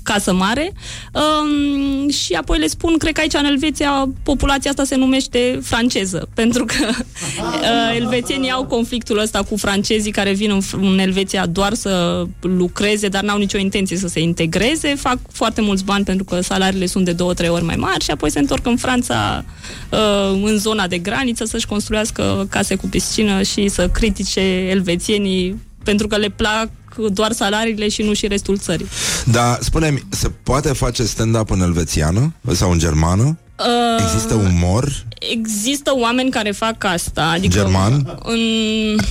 casă 0.03 0.33
mare. 0.33 0.71
Um, 1.13 2.09
și 2.09 2.33
apoi 2.33 2.59
le 2.59 2.67
spun, 2.67 2.97
cred 2.97 3.13
că 3.13 3.19
aici 3.19 3.33
în 3.33 3.45
Elveția 3.45 4.09
populația 4.23 4.69
asta 4.69 4.83
se 4.83 4.95
numește 4.95 5.59
franceză, 5.63 6.27
pentru 6.33 6.65
că 6.65 6.74
uh, 6.81 7.95
elvețienii 8.01 8.51
au 8.51 8.65
conflictul 8.65 9.19
ăsta 9.19 9.43
cu 9.43 9.57
francezii 9.57 10.11
care 10.11 10.33
vin 10.33 10.51
în, 10.51 10.61
în 10.81 10.99
Elveția 10.99 11.45
doar 11.45 11.73
să 11.73 12.23
lucreze, 12.41 13.07
dar 13.07 13.23
n-au 13.23 13.37
nicio 13.37 13.57
intenție 13.57 13.97
să 13.97 14.07
se 14.07 14.19
integreze, 14.19 14.95
fac 14.95 15.17
foarte 15.31 15.61
mulți 15.61 15.83
bani 15.83 16.05
pentru 16.05 16.23
că 16.23 16.41
salariile 16.41 16.85
sunt 16.85 17.05
de 17.05 17.11
două-trei 17.11 17.49
ori 17.49 17.63
mai 17.63 17.75
mari 17.75 18.03
și 18.03 18.11
apoi 18.11 18.31
se 18.31 18.39
întorc 18.39 18.65
în 18.65 18.77
Franța, 18.77 19.45
uh, 19.89 20.41
în 20.43 20.57
zona 20.57 20.87
de 20.87 20.97
graniță, 20.97 21.45
să-și 21.45 21.67
construiască 21.67 22.47
case 22.49 22.75
cu 22.75 22.87
piscină 22.87 23.41
și 23.41 23.67
să 23.67 23.89
critique 23.89 24.41
elvețienii 24.69 25.61
pentru 25.83 26.07
că 26.07 26.17
le 26.17 26.29
plac 26.29 26.69
doar 27.09 27.31
salariile 27.31 27.89
și 27.89 28.01
nu 28.01 28.13
și 28.13 28.27
restul 28.27 28.57
țării. 28.57 28.87
Dar 29.25 29.57
spune-mi, 29.61 30.03
se 30.09 30.29
poate 30.43 30.73
face 30.73 31.03
stand-up 31.03 31.49
în 31.49 31.61
elvețiană 31.61 32.33
sau 32.53 32.71
în 32.71 32.79
germană? 32.79 33.37
Uh, 33.59 34.03
Există 34.03 34.33
umor? 34.33 35.03
Există 35.31 35.91
oameni 35.95 36.29
care 36.29 36.51
fac 36.51 36.83
asta. 36.83 37.31
Adică 37.33 37.53
German? 37.57 38.19
În... 38.23 38.39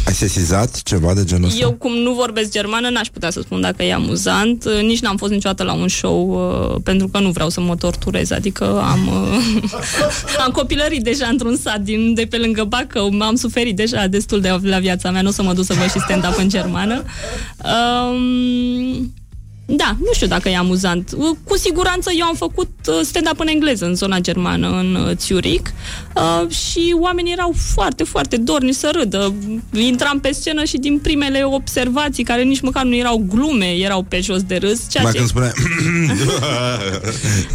Ai 0.07 0.13
sesizat 0.13 0.83
ceva 0.83 1.15
de 1.15 1.25
genul 1.25 1.47
ăsta? 1.47 1.61
Eu, 1.61 1.73
cum 1.73 1.93
nu 1.93 2.13
vorbesc 2.13 2.51
germană, 2.51 2.89
n-aș 2.89 3.09
putea 3.09 3.31
să 3.31 3.41
spun 3.41 3.61
dacă 3.61 3.83
e 3.83 3.95
amuzant. 3.95 4.65
Uh, 4.65 4.83
Nici 4.83 5.01
n-am 5.01 5.17
fost 5.17 5.33
niciodată 5.33 5.63
la 5.63 5.73
un 5.73 5.89
show 5.89 6.31
uh, 6.31 6.81
pentru 6.85 7.09
că 7.09 7.19
nu 7.19 7.31
vreau 7.31 7.49
să 7.49 7.61
mă 7.61 7.77
torturez. 7.77 8.31
Adică 8.31 8.65
am, 8.81 9.07
uh, 9.07 9.63
am 10.45 10.51
copilărit 10.53 11.03
deja 11.03 11.27
într-un 11.27 11.57
sat 11.57 11.81
din, 11.81 12.15
de 12.15 12.27
pe 12.31 12.37
lângă 12.37 12.65
Bacău. 12.65 13.21
Am 13.21 13.35
suferit 13.35 13.77
deja 13.77 14.07
destul 14.07 14.41
de 14.41 14.59
la 14.63 14.79
viața 14.79 15.11
mea. 15.11 15.23
Nu 15.23 15.29
o 15.29 15.33
să 15.33 15.43
mă 15.43 15.53
duc 15.53 15.65
să 15.65 15.75
văd 15.75 15.91
și 15.91 15.99
stand-up 15.99 16.39
în 16.39 16.49
germană. 16.49 17.03
Um, 17.65 19.13
da, 19.67 19.97
nu 19.99 20.13
știu 20.13 20.27
dacă 20.27 20.49
e 20.49 20.57
amuzant. 20.57 21.11
Uh, 21.17 21.37
Cu 21.45 21.57
siguranță 21.57 22.11
eu 22.19 22.27
am 22.27 22.35
făcut 22.35 22.71
uh, 22.89 23.01
stand-up 23.03 23.41
în 23.41 23.47
engleză 23.47 23.85
în 23.85 23.95
zona 23.95 24.19
germană, 24.19 24.69
în 24.69 24.95
uh, 24.95 25.17
Zurich 25.19 25.71
uh, 26.17 26.51
și 26.51 26.97
oamenii 27.01 27.33
erau 27.33 27.55
foarte, 27.75 28.05
foarte 28.05 28.37
dorni 28.37 28.73
să 28.73 28.91
râdă. 28.93 29.35
Intram 29.73 30.21
pe 30.21 30.33
scenă 30.33 30.65
și 30.65 30.77
din 30.77 30.99
primele 30.99 31.43
observații, 31.43 32.25
care 32.25 32.43
nici 32.43 32.61
măcar 32.61 32.85
nu 32.85 32.95
erau 32.95 33.25
glume, 33.29 33.67
erau 33.67 34.03
pe 34.03 34.21
jos 34.21 34.43
de 34.43 34.57
râs. 34.57 34.91
Ceea 34.91 35.03
Mai 35.03 35.13
ce... 35.13 35.19
când 35.19 35.31
spune... 35.31 35.53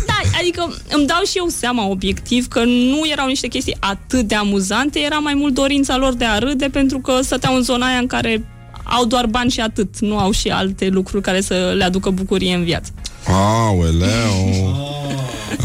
Da, 0.06 0.20
adică 0.40 0.76
îmi 0.90 1.06
dau 1.06 1.22
și 1.24 1.38
eu 1.38 1.48
seama 1.48 1.88
obiectiv 1.88 2.48
că 2.48 2.64
nu 2.64 3.02
erau 3.12 3.28
niște 3.28 3.48
chestii 3.48 3.78
atât 3.80 4.28
de 4.28 4.36
amuzante, 4.36 5.00
era 5.00 5.18
mai 5.18 5.34
mult 5.34 5.54
dorința 5.54 5.98
lor 5.98 6.14
de 6.14 6.26
a 6.26 6.38
râde 6.38 6.70
pentru 6.72 7.00
că 7.00 7.20
stăteau 7.22 7.56
în 7.56 7.62
zona 7.62 7.88
aia 7.88 7.98
în 7.98 8.08
care 8.08 8.59
au 8.90 9.06
doar 9.06 9.26
bani 9.26 9.52
și 9.52 9.60
atât, 9.60 10.00
nu 10.00 10.18
au 10.18 10.32
și 10.32 10.50
alte 10.50 10.88
lucruri 10.88 11.24
care 11.24 11.42
să 11.42 11.74
le 11.78 11.84
aducă 11.84 12.10
bucurie 12.10 12.54
în 12.56 12.64
viață. 12.64 12.92
Aoleu 13.26 14.89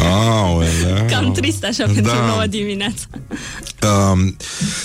Aoleu. 0.06 1.04
Cam 1.10 1.32
trist 1.32 1.64
așa 1.64 1.84
pentru 1.84 2.02
Da. 2.02 2.26
noua 2.26 2.46
dimineață. 2.46 3.04
Um, 4.12 4.36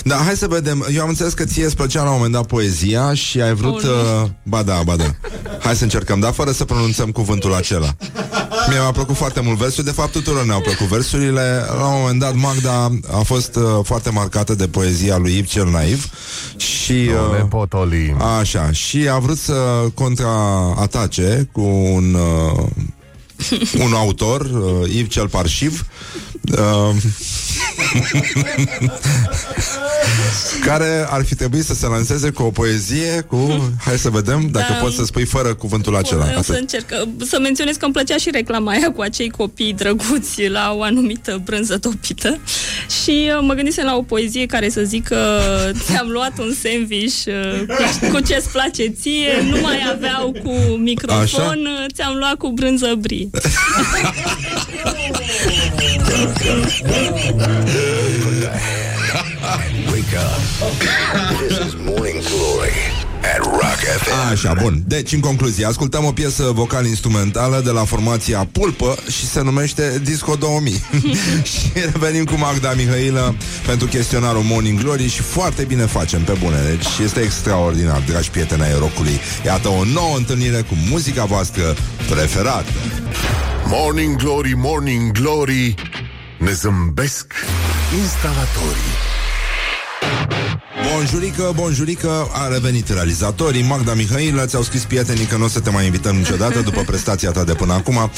da, 0.04 0.14
hai 0.16 0.34
să 0.34 0.46
vedem. 0.48 0.86
Eu 0.94 1.02
am 1.02 1.08
înțeles 1.08 1.32
că 1.32 1.44
ție 1.44 1.64
îți 1.64 1.76
plăcea 1.76 2.02
la 2.02 2.08
un 2.08 2.14
moment 2.16 2.32
dat 2.32 2.46
poezia 2.46 3.14
și 3.14 3.40
ai 3.40 3.54
vrut... 3.54 3.74
Oh, 3.74 3.82
nu. 3.82 4.22
uh, 4.22 4.28
ba 4.42 4.62
da, 4.62 4.80
ba 4.84 4.96
da. 4.96 5.04
Hai 5.60 5.76
să 5.76 5.82
încercăm, 5.82 6.20
dar 6.20 6.32
fără 6.32 6.50
să 6.50 6.64
pronunțăm 6.64 7.10
cuvântul 7.10 7.54
acela. 7.54 7.96
Mie 8.68 8.78
mi-a 8.78 8.90
plăcut 8.90 9.16
foarte 9.16 9.40
mult 9.40 9.58
versul. 9.58 9.84
De 9.84 9.90
fapt, 9.90 10.12
tuturor 10.12 10.44
ne-au 10.44 10.60
plăcut 10.60 10.86
versurile. 10.86 11.64
La 11.78 11.86
un 11.86 12.00
moment 12.00 12.20
dat, 12.20 12.34
Magda 12.34 12.90
a 13.12 13.22
fost 13.24 13.56
uh, 13.56 13.62
foarte 13.82 14.10
marcată 14.10 14.54
de 14.54 14.66
poezia 14.68 15.16
lui 15.16 15.36
Ib 15.36 15.44
cel 15.46 15.70
naiv 15.70 16.06
și... 16.56 16.92
Nu 16.92 17.32
ne 17.32 17.38
Uh, 17.42 17.46
potolim. 17.48 18.22
Așa, 18.22 18.72
și 18.72 19.08
a 19.12 19.18
vrut 19.18 19.38
să 19.38 19.54
contraatace 19.94 21.48
cu 21.52 21.60
un, 21.94 22.14
uh, 22.14 22.64
un 23.78 23.92
autor, 23.92 24.40
uh, 24.40 24.88
Yves 24.88 25.12
cel 25.12 25.28
Parșiv, 25.28 25.86
uh, 26.58 26.90
care 30.66 31.06
ar 31.10 31.24
fi 31.24 31.34
trebuit 31.34 31.64
să 31.64 31.74
se 31.74 31.86
lanseze 31.86 32.30
cu 32.30 32.42
o 32.42 32.50
poezie 32.50 33.24
cu, 33.28 33.70
hai 33.84 33.98
să 33.98 34.10
vedem 34.10 34.48
dacă 34.50 34.72
Da. 34.72 34.78
poți 34.78 34.96
să 34.96 35.04
spui 35.04 35.24
fără 35.24 35.54
cuvântul 35.54 35.96
acela. 35.96 36.24
O 36.24 36.28
să 36.32 36.38
Asta. 36.38 36.54
încerc 36.56 36.84
să 37.28 37.38
menționez 37.40 37.76
că 37.76 37.84
îmi 37.84 37.94
plăcea 37.94 38.16
și 38.16 38.30
reclama 38.30 38.70
aia 38.70 38.92
cu 38.92 39.00
acei 39.00 39.28
copii 39.30 39.72
drăguți 39.72 40.46
la 40.48 40.72
o 40.76 40.82
anumită 40.82 41.40
brânză 41.44 41.78
topită 41.78 42.38
și 43.02 43.30
uh, 43.36 43.38
mă 43.42 43.54
gândisem 43.54 43.84
la 43.84 43.96
o 43.96 44.02
poezie 44.02 44.46
care 44.46 44.68
să 44.68 44.82
zică 44.82 45.16
ți-am 45.84 46.08
luat 46.08 46.32
un 46.38 46.54
sandwich 46.62 47.14
uh, 47.26 47.64
cu, 48.00 48.06
cu 48.12 48.20
ce-ți 48.20 48.48
place 48.48 48.86
ție, 48.86 49.30
nu 49.50 49.60
mai 49.60 49.78
aveau 49.92 50.32
cu 50.44 50.50
microfon, 50.78 51.20
Așa? 51.22 51.42
uh, 51.56 51.86
ți-am 51.94 52.14
luat 52.16 52.34
cu 52.34 52.48
brânză 52.48 52.94
brie. 52.98 53.28
Wake 59.90 60.14
up. 60.14 60.40
This 61.38 61.58
is 61.58 61.74
Morning 61.84 62.22
Glory 62.22 62.72
at 63.22 63.44
Rock 63.44 63.80
FM. 63.98 64.30
Așa, 64.30 64.54
bun. 64.62 64.82
Deci, 64.86 65.12
în 65.12 65.20
concluzie, 65.20 65.66
ascultăm 65.66 66.04
o 66.04 66.12
piesă 66.12 66.50
vocal-instrumentală 66.54 67.60
de 67.64 67.70
la 67.70 67.84
formația 67.84 68.48
Pulpă 68.52 68.96
și 69.10 69.26
se 69.26 69.42
numește 69.42 70.00
Disco 70.04 70.34
2000. 70.34 70.72
și 71.52 71.70
revenim 71.92 72.24
cu 72.24 72.34
Magda 72.34 72.72
Mihailă 72.72 73.34
pentru 73.66 73.86
chestionarul 73.86 74.42
Morning 74.42 74.80
Glory 74.80 75.08
și 75.08 75.20
foarte 75.20 75.62
bine 75.62 75.86
facem, 75.86 76.22
pe 76.22 76.36
bune. 76.42 76.56
Deci 76.68 77.04
este 77.04 77.20
extraordinar, 77.20 78.02
dragi 78.06 78.30
prieteni 78.30 78.62
ai 78.62 78.78
rockului. 78.78 79.20
Iată 79.44 79.68
o 79.68 79.84
nouă 79.84 80.16
întâlnire 80.16 80.60
cu 80.60 80.74
muzica 80.90 81.24
voastră 81.24 81.74
preferată. 82.10 82.70
Morning 83.66 84.16
Glory, 84.16 84.52
Morning 84.56 85.12
Glory 85.12 85.74
Ne 86.40 86.52
zâmbesc 86.52 87.32
instalatorii. 88.00 88.94
Bonjurică, 90.92 91.52
bonjurică, 91.54 92.28
a 92.32 92.48
revenit 92.48 92.88
realizatorii. 92.88 93.62
Magda 93.62 93.94
Mihailă, 93.94 94.46
ți-au 94.46 94.62
scris 94.62 94.84
prietenii 94.84 95.24
că 95.24 95.36
nu 95.36 95.44
o 95.44 95.48
să 95.48 95.60
te 95.60 95.70
mai 95.70 95.84
invităm 95.84 96.16
niciodată 96.16 96.60
După 96.60 96.80
prestația 96.80 97.30
ta 97.30 97.44
de 97.44 97.52
până 97.52 97.72
acum. 97.72 98.10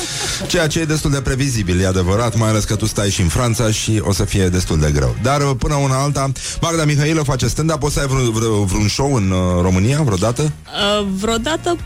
Ceea 0.46 0.66
ce 0.66 0.80
e 0.80 0.84
destul 0.84 1.10
de 1.10 1.20
previzibil, 1.20 1.80
e 1.80 1.86
adevărat 1.86 2.36
Mai 2.36 2.48
ales 2.48 2.64
că 2.64 2.76
tu 2.76 2.86
stai 2.86 3.10
și 3.10 3.20
în 3.20 3.28
Franța 3.28 3.70
și 3.70 4.00
o 4.04 4.12
să 4.12 4.24
fie 4.24 4.48
destul 4.48 4.78
de 4.78 4.90
greu. 4.90 5.16
Dar 5.22 5.42
până 5.42 5.74
una 5.74 6.02
alta, 6.02 6.32
Magda 6.60 6.84
Mihailă 6.84 7.22
face 7.22 7.46
stand-up. 7.46 7.82
O 7.82 7.90
să 7.90 8.00
ai 8.00 8.06
vreun, 8.06 8.30
vreun, 8.30 8.64
vreun 8.64 8.88
show 8.88 9.14
în 9.14 9.30
uh, 9.30 9.62
România 9.62 10.02
vreodată? 10.02 10.42
Uh, 10.42 11.06
vreodată 11.18 11.76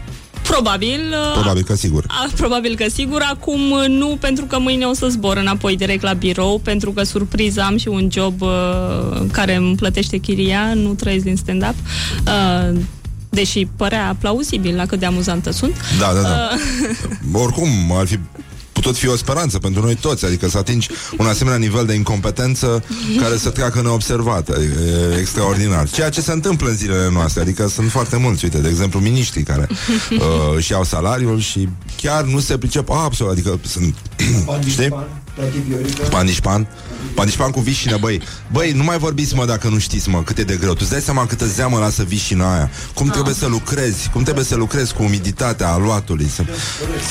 Probabil. 0.48 1.01
uh, 1.10 1.32
Probabil 1.32 1.62
că 1.62 1.74
sigur 1.74 2.05
A, 2.09 2.28
probabil 2.36 2.77
că 2.77 2.85
sigur. 2.89 3.23
Acum 3.31 3.70
uh, 3.70 3.85
nu, 3.89 4.16
pentru 4.20 4.44
că 4.44 4.59
mâine 4.59 4.85
o 4.85 4.93
să 4.94 5.09
zbor 5.09 5.36
înapoi 5.36 5.77
direct 5.77 6.02
la 6.02 6.12
birou, 6.12 6.59
pentru 6.59 6.90
că 6.93 7.02
surpriză 7.02 7.62
am 7.62 7.77
și 7.77 7.89
un 7.89 8.09
job 8.12 8.40
uh, 8.43 8.48
care 9.32 9.55
îmi 9.55 9.74
plătește 9.77 10.16
chiria, 10.16 10.74
nu 10.74 10.94
trăiesc 10.94 11.24
din 11.24 11.36
stand-up. 11.36 11.74
Uh, 12.27 12.78
deși 13.28 13.66
părea 13.77 14.16
plauzibil 14.20 14.74
la 14.77 14.86
cât 14.86 14.98
de 14.98 15.06
amuzantă 15.06 15.51
sunt. 15.51 15.74
Da, 15.98 16.12
da, 16.14 16.20
da 16.20 16.48
Uh, 17.35 17.40
Oricum, 17.43 17.68
ar 17.93 18.06
fi 18.06 18.18
putut 18.87 19.01
fi 19.01 19.09
o 19.09 19.17
speranță 19.17 19.59
pentru 19.59 19.83
noi 19.83 19.95
toți, 19.95 20.25
adică 20.25 20.49
să 20.49 20.59
atingi 20.59 20.89
un 21.19 21.27
asemenea 21.27 21.59
nivel 21.59 21.87
de 21.87 21.95
incompetență 21.95 22.85
care 23.21 23.37
să 23.37 23.51
treacă 23.51 23.83
neobservat. 23.83 24.49
E 24.49 25.19
extraordinar. 25.19 25.89
Ceea 25.91 26.09
ce 26.09 26.21
se 26.21 26.33
întâmplă 26.33 26.69
în 26.69 26.77
zilele 26.77 27.11
noastre, 27.13 27.41
adică 27.41 27.69
sunt 27.69 27.91
foarte 27.91 28.17
mulți, 28.17 28.45
uite, 28.45 28.59
de 28.59 28.69
exemplu, 28.69 29.01
miniștrii 29.01 29.43
care 29.43 29.69
uh, 30.11 30.19
își 30.57 30.73
iau 30.73 30.85
salariul 30.85 31.41
și 31.41 31.69
chiar 31.97 32.25
nu 32.25 32.41
se 32.41 32.59
pricep 32.59 32.91
absolut, 32.91 33.33
adică 33.33 33.59
sunt, 33.67 33.95
știi? 34.68 34.94
Panișpan 36.10 36.68
Panișpan 37.14 37.51
cu 37.51 37.60
vișină, 37.60 37.97
băi. 37.97 38.20
Băi, 38.52 38.72
nu 38.72 38.82
mai 38.82 38.98
vorbiți, 38.98 39.34
mă, 39.34 39.44
dacă 39.44 39.68
nu 39.68 39.78
știți, 39.78 40.09
mă, 40.09 40.22
cât 40.22 40.38
e 40.38 40.43
de 40.43 40.56
greu. 40.56 40.72
Tu 40.72 40.78
îți 40.80 40.90
dai 40.90 41.01
seama 41.01 41.26
câtă 41.26 41.47
zeamă 41.47 41.78
lasă 41.78 42.02
vișina 42.02 42.55
aia. 42.55 42.70
Cum 42.94 43.09
trebuie 43.09 43.34
să 43.34 43.47
lucrezi? 43.47 44.10
Cum 44.12 44.22
trebuie 44.22 44.44
să 44.44 44.56
lucrezi 44.56 44.94
cu 44.94 45.02
umiditatea 45.02 45.72
aluatului? 45.72 46.28
Să... 46.34 46.44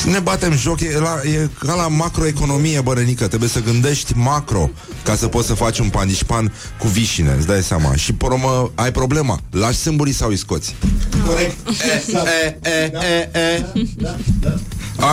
Ne 0.10 0.20
batem 0.20 0.58
joc. 0.58 0.80
E, 0.82 1.00
la, 1.00 1.20
e 1.24 1.50
ca 1.60 1.74
la 1.74 1.88
macroeconomie, 1.88 2.82
bărănică. 2.82 3.28
Trebuie 3.28 3.50
să 3.50 3.62
gândești 3.62 4.14
macro 4.16 4.70
Ca 5.04 5.16
să 5.16 5.28
poți 5.28 5.48
să 5.48 5.54
faci 5.54 5.80
un 5.80 5.90
panișpan 5.90 6.54
cu 6.80 6.88
vișine 6.88 7.36
Îți 7.38 7.48
dai 7.48 7.64
seama. 7.64 7.96
Și 7.96 8.14
pe 8.14 8.26
urmă 8.26 8.72
ai 8.76 8.92
problema. 8.92 9.40
Lași 9.52 9.78
sâmburii 9.78 10.14
sau 10.14 10.30
îi 10.30 10.38
scoți? 10.38 10.76
Corect. 11.26 11.58
e, 12.24 12.58
e, 12.62 12.92
e, 13.34 13.40
e. 13.40 13.66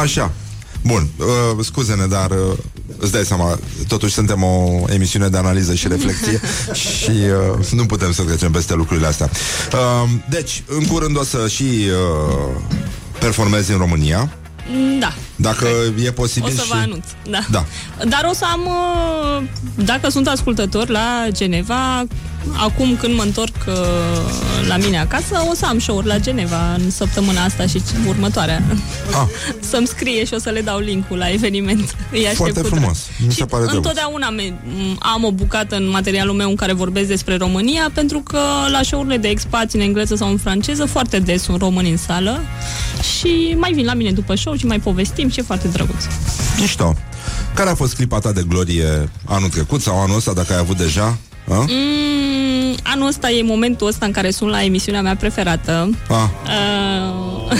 Așa. 0.03 0.33
Bun, 0.83 1.09
uh, 1.19 1.65
scuze-ne, 1.65 2.07
dar 2.07 2.31
uh, 2.31 2.59
îți 2.99 3.13
dai 3.13 3.25
seama, 3.25 3.59
totuși 3.89 4.15
suntem 4.15 4.43
o 4.43 4.85
emisiune 4.89 5.29
de 5.29 5.37
analiză 5.37 5.75
și 5.75 5.89
reflexie 5.89 6.41
și 6.99 7.11
uh, 7.59 7.67
nu 7.71 7.87
putem 7.87 8.13
să 8.13 8.23
trecem 8.23 8.53
peste 8.53 8.75
lucrurile 8.75 9.07
astea. 9.07 9.31
Uh, 9.73 10.11
deci, 10.31 10.63
în 10.67 10.87
curând 10.87 11.19
o 11.19 11.25
să 11.25 11.49
și 11.49 11.63
uh, 11.63 12.61
performezi 13.19 13.73
în 13.73 13.79
România, 13.79 14.33
da. 14.99 15.15
dacă 15.37 15.67
e 16.03 16.09
O 16.09 16.13
posibil 16.13 16.53
să 16.53 16.63
și... 16.63 16.69
vă 16.69 16.75
anunț, 16.75 17.05
da. 17.31 17.39
Da. 17.51 17.65
Dar 18.09 18.27
o 18.31 18.35
să 18.35 18.45
am, 18.53 18.61
uh, 18.67 19.49
dacă 19.85 20.11
sunt 20.11 20.29
ascultători 20.29 20.91
la 20.91 21.27
Geneva, 21.31 22.05
acum 22.57 22.97
când 22.97 23.15
mă 23.15 23.23
întorc 23.23 23.55
uh, 23.67 23.75
la 24.69 24.77
mine 24.77 24.99
acasă, 24.99 25.47
o 25.51 25.55
să 25.55 25.67
am 25.67 25.79
show-uri 25.79 26.07
la 26.07 26.19
Geneva 26.19 26.75
în 26.75 26.91
săptămâna 26.91 27.45
asta 27.45 27.67
și 27.67 27.83
următoarea. 28.07 28.63
Ah. 29.13 29.27
Să-mi 29.71 29.87
scrie 29.87 30.25
și 30.25 30.35
o 30.35 30.39
să 30.39 30.51
le 30.51 30.61
dau 30.61 30.79
linkul 30.79 31.17
la 31.19 31.31
eveniment. 31.31 31.97
Îi 32.13 32.19
aștept 32.19 32.37
Foarte 32.37 32.61
cu 32.61 32.67
frumos. 32.67 33.07
drag. 33.17 33.27
Mi 33.27 33.33
se 33.33 33.41
și 33.41 33.45
pare 33.47 33.65
drăguț. 33.65 33.75
întotdeauna 33.85 34.31
me- 34.31 34.51
m- 34.53 34.99
am 34.99 35.25
o 35.25 35.33
bucată 35.33 35.77
în 35.77 35.89
materialul 35.91 36.35
meu 36.35 36.49
în 36.49 36.55
care 36.57 36.73
vorbesc 36.73 37.09
despre 37.09 37.37
România, 37.37 37.91
pentru 37.95 38.19
că 38.21 38.39
la 38.71 38.81
show-urile 38.83 39.17
de 39.17 39.29
expați 39.29 39.77
în 39.77 39.83
engleză 39.83 40.15
sau 40.15 40.29
în 40.31 40.37
franceză 40.39 40.85
foarte 40.85 41.19
des 41.19 41.43
sunt 41.43 41.59
români 41.61 41.91
în 41.91 41.97
sală 41.97 42.41
și 43.19 43.57
mai 43.59 43.73
vin 43.73 43.85
la 43.85 43.95
mine 43.95 44.11
după 44.11 44.35
show 44.35 44.55
și 44.55 44.67
mai 44.67 44.79
povestim 44.81 45.29
și 45.31 45.39
e 45.39 45.43
foarte 45.43 45.69
drăguț. 45.69 46.05
Mișto. 46.61 46.95
Care 47.55 47.71
a 47.71 47.75
fost 47.75 47.95
clipa 47.95 48.19
ta 48.19 48.33
de 48.33 48.45
glorie 48.49 49.11
anul 49.25 49.49
trecut 49.49 49.81
sau 49.83 50.01
anul 50.03 50.17
ăsta, 50.17 50.33
dacă 50.33 50.53
ai 50.53 50.59
avut 50.59 50.77
deja? 50.77 51.17
A? 51.49 51.65
Mm, 51.69 52.75
anul 52.83 53.07
ăsta 53.07 53.31
e 53.31 53.43
momentul 53.43 53.87
ăsta 53.87 54.07
în 54.07 54.13
care 54.13 54.31
sunt 54.31 54.51
la 54.51 54.63
emisiunea 54.65 55.03
mea 55.03 55.17
preferată. 55.17 55.91
Ah. 56.09 56.29
Uh, 56.45 57.59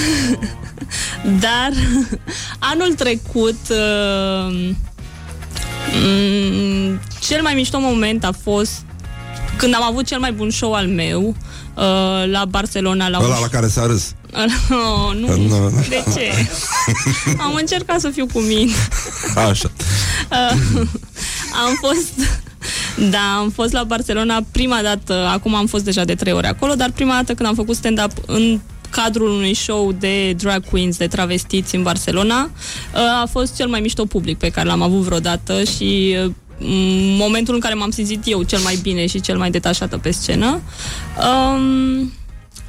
dar 1.45 1.71
anul 2.59 2.95
trecut 2.95 3.59
uh, 3.71 4.71
mm, 6.05 7.01
cel 7.21 7.43
mai 7.43 7.55
mișto 7.55 7.79
moment 7.81 8.25
a 8.25 8.33
fost 8.43 8.73
când 9.57 9.75
am 9.75 9.83
avut 9.83 10.07
cel 10.07 10.19
mai 10.19 10.33
bun 10.33 10.51
show 10.51 10.73
al 10.75 10.87
meu 10.87 11.37
uh, 11.75 12.31
la 12.31 12.45
Barcelona 12.45 13.09
la 13.09 13.19
un 13.19 13.25
Ăla 13.25 13.41
la 13.41 13.49
care 13.49 13.69
s-a 13.69 13.87
râs. 13.87 14.13
Oh, 14.71 15.17
nu. 15.17 15.37
Nu. 15.37 15.71
De 15.89 16.05
ce? 16.15 16.49
Am 17.45 17.55
încercat 17.55 18.01
să 18.01 18.11
fiu 18.11 18.27
cu 18.33 18.39
mine. 18.39 18.73
Așa. 19.35 19.71
Uh, 20.31 20.87
am 21.65 21.79
fost 21.81 22.13
da, 23.11 23.37
am 23.39 23.51
fost 23.51 23.73
la 23.73 23.85
Barcelona 23.85 24.41
prima 24.53 24.81
dată, 24.83 25.29
acum 25.33 25.55
am 25.55 25.67
fost 25.67 25.85
deja 25.85 26.05
de 26.05 26.15
trei 26.15 26.33
ori 26.33 26.47
acolo, 26.47 26.75
dar 26.75 26.91
prima 26.91 27.13
dată 27.15 27.35
când 27.35 27.49
am 27.49 27.55
făcut 27.55 27.77
stand-up 27.77 28.11
în 28.27 28.61
cadrul 28.91 29.31
unui 29.31 29.55
show 29.55 29.93
de 29.93 30.33
drag 30.33 30.65
queens, 30.71 30.97
de 30.97 31.07
travestiți 31.07 31.75
în 31.75 31.83
Barcelona, 31.83 32.43
uh, 32.43 33.01
a 33.23 33.27
fost 33.31 33.57
cel 33.57 33.69
mai 33.69 33.81
mișto 33.81 34.05
public 34.05 34.39
pe 34.39 34.49
care 34.49 34.69
l-am 34.69 34.83
avut 34.83 35.01
vreodată 35.01 35.65
și 35.65 36.17
uh, 36.25 36.33
m- 36.59 37.19
momentul 37.19 37.55
în 37.55 37.61
care 37.61 37.75
m-am 37.75 37.91
simțit 37.91 38.23
eu 38.25 38.43
cel 38.43 38.61
mai 38.61 38.79
bine 38.83 39.07
și 39.07 39.21
cel 39.21 39.39
mai 39.39 39.51
detașată 39.51 39.99
pe 39.99 40.11
scenă. 40.11 40.61
Um, 41.17 42.13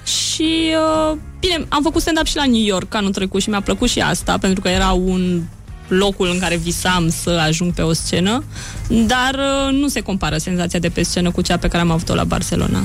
și, 0.06 0.74
uh, 1.12 1.18
bine, 1.40 1.66
am 1.70 1.82
făcut 1.84 2.02
stand-up 2.02 2.26
și 2.26 2.36
la 2.36 2.46
New 2.46 2.64
York 2.66 2.96
anul 2.96 3.12
trecut 3.12 3.42
și 3.42 3.50
mi-a 3.50 3.62
plăcut 3.62 3.90
și 3.90 4.00
asta, 4.00 4.38
pentru 4.38 4.62
că 4.62 4.68
era 4.68 4.92
un 4.92 5.42
locul 5.88 6.30
în 6.34 6.40
care 6.40 6.56
visam 6.56 7.10
să 7.10 7.30
ajung 7.30 7.74
pe 7.74 7.82
o 7.82 7.94
scenă, 7.94 8.44
dar 8.88 9.34
uh, 9.34 9.74
nu 9.74 9.88
se 9.88 10.02
compară 10.02 10.38
senzația 10.38 10.80
de 10.80 10.90
pe 10.90 11.04
scenă 11.04 11.32
cu 11.32 11.42
cea 11.42 11.58
pe 11.58 11.68
care 11.68 11.84
am 11.84 11.92
avut-o 11.92 12.16
la 12.16 12.24
Barcelona. 12.24 12.84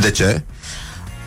De 0.00 0.10
ce? 0.10 0.42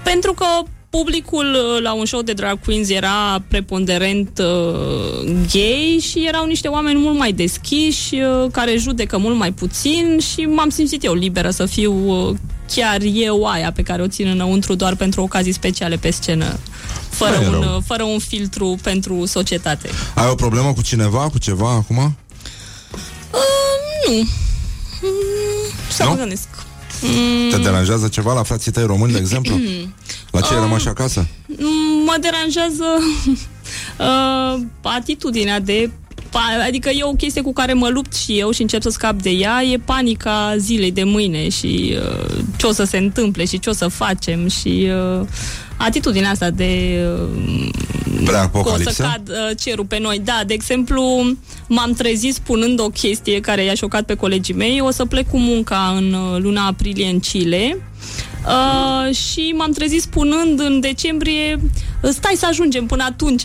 Pentru 0.03 0.34
că 0.34 0.45
publicul 0.89 1.45
uh, 1.45 1.81
la 1.81 1.93
un 1.93 2.06
show 2.06 2.22
de 2.22 2.34
drag 2.34 2.60
queens 2.60 2.89
era 2.89 3.43
preponderent 3.48 4.39
uh, 4.39 5.31
gay 5.52 5.99
și 6.02 6.26
erau 6.27 6.45
niște 6.45 6.68
oameni 6.68 6.99
mult 6.99 7.18
mai 7.18 7.31
deschiși, 7.31 8.15
uh, 8.15 8.52
care 8.52 8.77
judecă 8.77 9.18
mult 9.18 9.38
mai 9.38 9.52
puțin 9.52 10.19
și 10.34 10.41
m-am 10.41 10.69
simțit 10.69 11.03
eu 11.03 11.14
liberă 11.14 11.49
să 11.49 11.65
fiu 11.65 11.93
uh, 11.93 12.35
chiar 12.73 12.98
eu 13.14 13.43
aia 13.43 13.72
pe 13.72 13.81
care 13.81 14.02
o 14.02 14.07
țin 14.07 14.27
înăuntru 14.27 14.76
doar 14.76 14.95
pentru 14.95 15.22
ocazii 15.22 15.52
speciale 15.52 15.95
pe 15.95 16.10
scenă, 16.10 16.60
fără, 17.11 17.35
Nu 17.38 17.43
e 17.43 17.47
un, 17.47 17.51
rău. 17.61 17.75
uh, 17.75 17.83
fără 17.85 18.03
un 18.03 18.19
filtru 18.19 18.77
pentru 18.81 19.25
societate. 19.25 19.89
Ai 20.15 20.27
o 20.29 20.35
problemă 20.35 20.73
cu 20.73 20.81
cineva, 20.81 21.29
cu 21.29 21.38
ceva 21.38 21.69
acum? 21.71 21.97
Uh, 21.97 23.39
nu. 24.07 24.13
Mm, 24.15 24.27
să 25.89 26.03
Nu? 26.03 26.09
mă 26.09 26.15
gândesc. 26.15 26.47
Mm, 27.01 27.49
Te 27.49 27.57
deranjează 27.57 28.07
ceva 28.07 28.33
la 28.33 28.43
frații 28.43 28.71
tăi 28.71 28.85
români, 28.85 29.11
de 29.11 29.17
exemplu? 29.17 29.59
La 30.31 30.41
ce 30.41 30.53
ai 30.53 30.59
rămas 30.59 30.85
acasă? 30.85 31.27
Mm, 31.45 32.03
mă 32.05 32.15
deranjează 32.21 32.83
uh, 33.99 34.61
atitudinea 34.81 35.59
de 35.59 35.91
pa- 36.29 36.65
Adică 36.67 36.89
e 36.89 37.03
o 37.03 37.11
chestie 37.13 37.41
cu 37.41 37.53
care 37.53 37.73
mă 37.73 37.88
lupt 37.89 38.13
și 38.15 38.39
eu 38.39 38.51
și 38.51 38.61
încerc 38.61 38.83
să 38.83 38.89
scap 38.89 39.21
de 39.21 39.29
ea, 39.29 39.63
e 39.63 39.77
panica 39.77 40.55
zilei 40.57 40.91
de 40.91 41.03
mâine 41.03 41.49
și 41.49 41.95
uh, 41.97 42.38
ce 42.57 42.65
o 42.65 42.71
să 42.71 42.83
se 42.83 42.97
întâmple 42.97 43.45
și 43.45 43.59
ce 43.59 43.69
o 43.69 43.73
să 43.73 43.88
facem 43.88 44.47
și 44.47 44.89
uh, 45.19 45.27
atitudinea 45.85 46.29
asta 46.29 46.49
de 46.49 46.99
uh, 47.21 47.69
Prea 48.25 48.49
că 48.49 48.57
o 48.57 48.61
să 48.61 48.67
apocalipsă? 48.67 49.03
cad 49.03 49.29
uh, 49.29 49.57
cerul 49.57 49.85
pe 49.85 49.99
noi. 49.99 50.21
Da, 50.23 50.41
de 50.47 50.53
exemplu, 50.53 51.03
m-am 51.67 51.93
trezit 51.93 52.33
spunând 52.33 52.79
o 52.79 52.87
chestie 52.89 53.39
care 53.39 53.63
i-a 53.63 53.73
șocat 53.73 54.03
pe 54.03 54.15
colegii 54.15 54.53
mei. 54.53 54.81
O 54.81 54.91
să 54.91 55.05
plec 55.05 55.29
cu 55.29 55.37
munca 55.37 55.93
în 55.97 56.13
uh, 56.13 56.41
luna 56.41 56.65
aprilie 56.65 57.05
în 57.07 57.19
Chile. 57.19 57.77
Uh, 58.45 59.15
și 59.15 59.53
m-am 59.57 59.72
trezit 59.72 60.01
spunând 60.01 60.59
în 60.59 60.80
decembrie 60.80 61.59
stai 62.09 62.34
să 62.38 62.45
ajungem 62.49 62.85
până 62.85 63.03
atunci. 63.03 63.41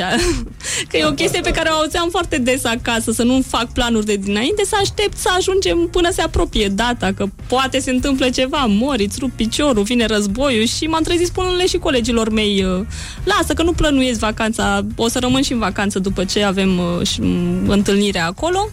Că 0.89 0.97
e 0.97 1.05
o 1.05 1.12
chestie 1.12 1.40
pe 1.40 1.51
care 1.51 1.68
o 1.68 1.73
auzeam 1.73 2.09
foarte 2.10 2.39
des 2.39 2.64
acasă 2.64 3.12
să 3.12 3.23
nu 3.23 3.43
fac 3.47 3.73
planuri 3.73 4.06
de 4.06 4.16
dinainte 4.16 4.64
să 4.64 4.77
aștept 4.81 5.16
să 5.16 5.28
ajungem 5.36 5.89
până 5.90 6.10
se 6.12 6.23
apropie 6.23 6.68
data 6.68 7.12
că 7.16 7.27
poate 7.47 7.78
se 7.78 7.90
întâmplă 7.90 8.31
ceva 8.31 8.64
mori, 8.68 9.05
îți 9.05 9.18
rup 9.20 9.31
piciorul, 9.31 9.82
vine 9.82 10.06
războiul 10.06 10.66
și 10.66 10.85
m-am 10.85 11.02
trezit 11.02 11.27
spunându-le 11.27 11.66
și 11.66 11.77
colegilor 11.77 12.31
mei 12.31 12.64
uh, 12.64 12.86
lasă 13.24 13.52
că 13.55 13.62
nu 13.62 13.73
plănuiesc 13.73 14.18
vacanța 14.18 14.86
o 14.97 15.09
să 15.09 15.18
rămân 15.18 15.43
și 15.43 15.52
în 15.52 15.59
vacanță 15.59 15.98
după 15.98 16.24
ce 16.24 16.43
avem 16.43 16.78
uh, 16.78 17.06
și, 17.06 17.20
um, 17.20 17.68
întâlnirea 17.68 18.27
acolo. 18.27 18.68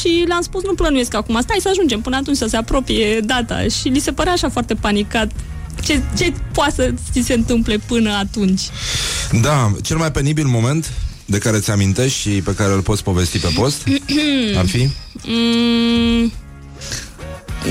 Și 0.00 0.24
le-am 0.26 0.42
spus 0.42 0.64
nu 0.64 0.74
plănuiesc 0.74 1.14
acum, 1.14 1.40
stai 1.40 1.58
să 1.60 1.68
ajungem 1.68 2.00
până 2.00 2.16
atunci 2.16 2.36
să 2.36 2.46
se 2.46 2.56
apropie 2.56 3.20
data. 3.20 3.62
Și 3.62 3.88
li 3.88 3.98
se 3.98 4.12
părea 4.12 4.32
așa 4.32 4.48
foarte 4.48 4.74
panicat 4.74 5.30
ce, 5.82 6.02
ce 6.16 6.32
poate 6.52 6.72
să 6.74 6.94
ți 7.12 7.26
se 7.26 7.34
întâmple 7.34 7.78
până 7.86 8.10
atunci? 8.10 8.62
Da, 9.40 9.72
cel 9.82 9.96
mai 9.96 10.10
penibil 10.10 10.46
moment 10.46 10.92
de 11.24 11.38
care 11.38 11.58
ți 11.58 11.70
amintești 11.70 12.18
și 12.18 12.30
pe 12.30 12.54
care 12.54 12.72
îl 12.72 12.80
poți 12.80 13.02
povesti 13.02 13.38
pe 13.38 13.48
post 13.54 13.84
ar 14.56 14.66
fi? 14.66 14.88
Mm, 15.26 16.32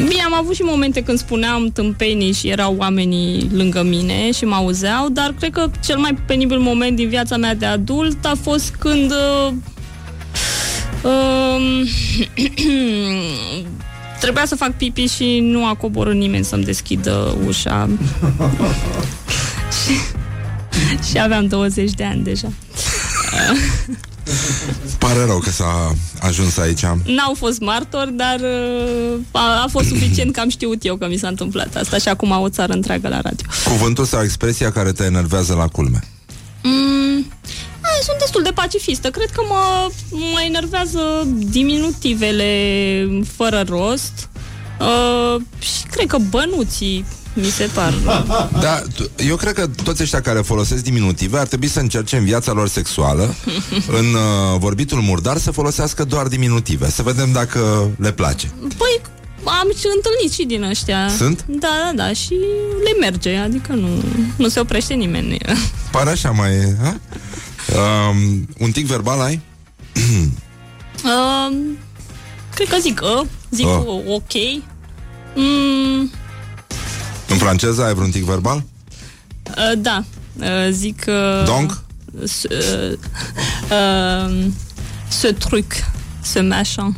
bine, 0.08 0.22
am 0.26 0.34
avut 0.34 0.56
și 0.56 0.62
momente 0.62 1.04
când 1.04 1.20
spuneam 1.20 1.72
tâmpenii 1.74 2.32
și 2.32 2.48
erau 2.48 2.76
oamenii 2.78 3.50
lângă 3.54 3.84
mine 3.84 4.32
și 4.32 4.46
mă 4.46 4.56
auzeau, 4.56 5.10
dar 5.10 5.34
cred 5.40 5.52
că 5.52 5.70
cel 5.86 5.98
mai 5.98 6.18
penibil 6.26 6.60
moment 6.60 6.96
din 6.96 7.10
viața 7.10 7.38
mea 7.38 7.56
de 7.56 7.66
adult 7.66 8.26
a 8.26 8.38
fost 8.42 8.76
când 8.80 9.12
uh, 9.12 9.54
um, 11.12 11.88
trebuia 14.20 14.46
să 14.46 14.56
fac 14.56 14.72
pipi 14.72 15.06
și 15.06 15.40
nu 15.40 15.66
a 15.66 15.76
coborât 15.76 16.16
nimeni 16.16 16.46
să-mi 16.46 16.64
deschidă 16.64 17.38
ușa. 17.46 17.90
și, 19.86 19.94
și 21.10 21.20
aveam 21.20 21.48
20 21.48 21.92
de 21.92 22.04
ani 22.04 22.24
deja. 22.24 22.52
Pare 24.98 25.26
rău 25.26 25.40
că 25.40 25.50
s-a 25.50 25.96
ajuns 26.20 26.58
aici. 26.58 26.82
N-au 27.06 27.34
fost 27.38 27.60
martori, 27.60 28.14
dar 28.14 28.40
uh, 28.40 29.20
a, 29.32 29.62
a 29.64 29.68
fost 29.70 29.88
suficient 29.88 30.34
că 30.34 30.40
am 30.40 30.50
știut 30.50 30.86
eu 30.86 30.96
că 30.96 31.08
mi 31.08 31.18
s-a 31.18 31.28
întâmplat 31.28 31.76
asta 31.76 31.98
și 31.98 32.08
acum 32.08 32.32
o 32.32 32.50
țară 32.50 32.74
întreagă 32.74 33.08
la 33.08 33.22
radio. 33.22 33.46
Cuvântul 33.64 34.06
sau 34.06 34.24
expresia 34.24 34.72
care 34.72 34.92
te 34.92 35.04
enervează 35.04 35.54
la 35.54 35.68
culme. 35.68 36.00
Mm, 36.64 37.26
a, 37.28 37.67
sunt 38.04 38.20
destul 38.20 38.44
de 38.44 38.52
pacifistă. 38.54 39.10
Cred 39.10 39.30
că 39.30 39.42
mă, 39.48 39.88
mă 40.12 40.42
enervează 40.48 41.28
diminutivele 41.38 42.52
fără 43.36 43.64
rost 43.68 44.30
uh, 44.80 45.42
și 45.60 45.84
cred 45.92 46.08
că 46.08 46.18
bănuții 46.30 47.06
mi 47.34 47.46
se 47.46 47.70
par. 47.74 47.94
Da, 48.62 48.82
tu- 48.96 49.10
eu 49.28 49.36
cred 49.36 49.54
că 49.54 49.68
toți 49.84 50.02
ăștia 50.04 50.22
care 50.22 50.40
folosesc 50.42 50.84
diminutive 50.84 51.38
ar 51.38 51.48
trebui 51.48 51.68
să 51.68 51.80
încerce 51.80 52.18
în 52.18 52.24
viața 52.24 52.52
lor 52.52 52.68
sexuală, 52.68 53.36
în 54.00 54.06
uh, 54.14 54.60
vorbitul 54.60 55.02
murdar, 55.02 55.38
să 55.38 55.52
folosească 55.52 56.04
doar 56.04 56.28
diminutive. 56.28 56.90
Să 56.90 57.02
vedem 57.04 57.32
dacă 57.32 57.90
le 58.00 58.12
place. 58.12 58.52
Păi, 58.78 59.02
am 59.44 59.68
și 59.80 59.86
întâlnit 59.96 60.32
și 60.34 60.44
din 60.46 60.64
ăștia. 60.64 61.10
Sunt? 61.18 61.46
Da, 61.48 61.68
da, 61.86 62.04
da, 62.04 62.14
și 62.14 62.34
le 62.84 62.96
merge, 63.00 63.36
adică 63.36 63.74
nu, 63.74 63.88
nu 64.38 64.48
se 64.48 64.60
oprește 64.60 64.94
nimeni. 64.94 65.38
Pare 65.92 66.10
așa 66.10 66.30
mai... 66.32 66.52
Ha? 66.84 67.00
Um, 67.78 68.48
un 68.60 68.72
tic 68.72 68.86
verbal 68.86 69.20
ai? 69.22 69.40
Uh, 71.04 71.56
cred 72.56 72.68
că 72.68 72.78
zic 72.80 73.00
uh, 73.04 73.26
zic 73.52 73.66
Uh. 73.66 73.84
uh. 73.86 74.04
ok. 74.08 74.34
Mm, 75.36 76.12
În 77.28 77.38
franceză 77.38 77.84
ai 77.84 77.94
vreun 77.94 78.10
tic 78.12 78.24
verbal? 78.24 78.64
uh, 79.48 79.72
da, 79.78 80.04
uh, 80.40 80.68
zic... 80.72 81.06
Uh, 81.08 81.44
Donc? 81.46 81.84
Ce, 82.42 82.48
uh, 82.52 82.98
uh, 83.72 84.46
ce 85.20 85.34
truc, 85.34 85.66
ce 86.32 86.42
machin, 86.42 86.98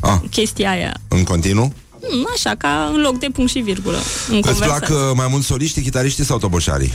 Ah, 0.00 0.18
chestia 0.30 0.70
aia. 0.70 0.94
în 1.08 1.24
continuu? 1.24 1.72
Mm, 2.12 2.26
Așa, 2.34 2.54
ca 2.58 2.90
în 2.94 3.00
loc 3.00 3.18
de 3.18 3.26
punct 3.32 3.50
și 3.50 3.58
virgulă. 3.58 3.96
În 4.28 4.36
Îți 4.36 4.48
conversație. 4.48 4.86
plac 4.86 4.88
uh, 4.90 5.12
mai 5.16 5.26
mult 5.30 5.44
soliștii, 5.44 5.82
chitariștii 5.82 6.24
sau 6.24 6.38
toboșarii? 6.38 6.92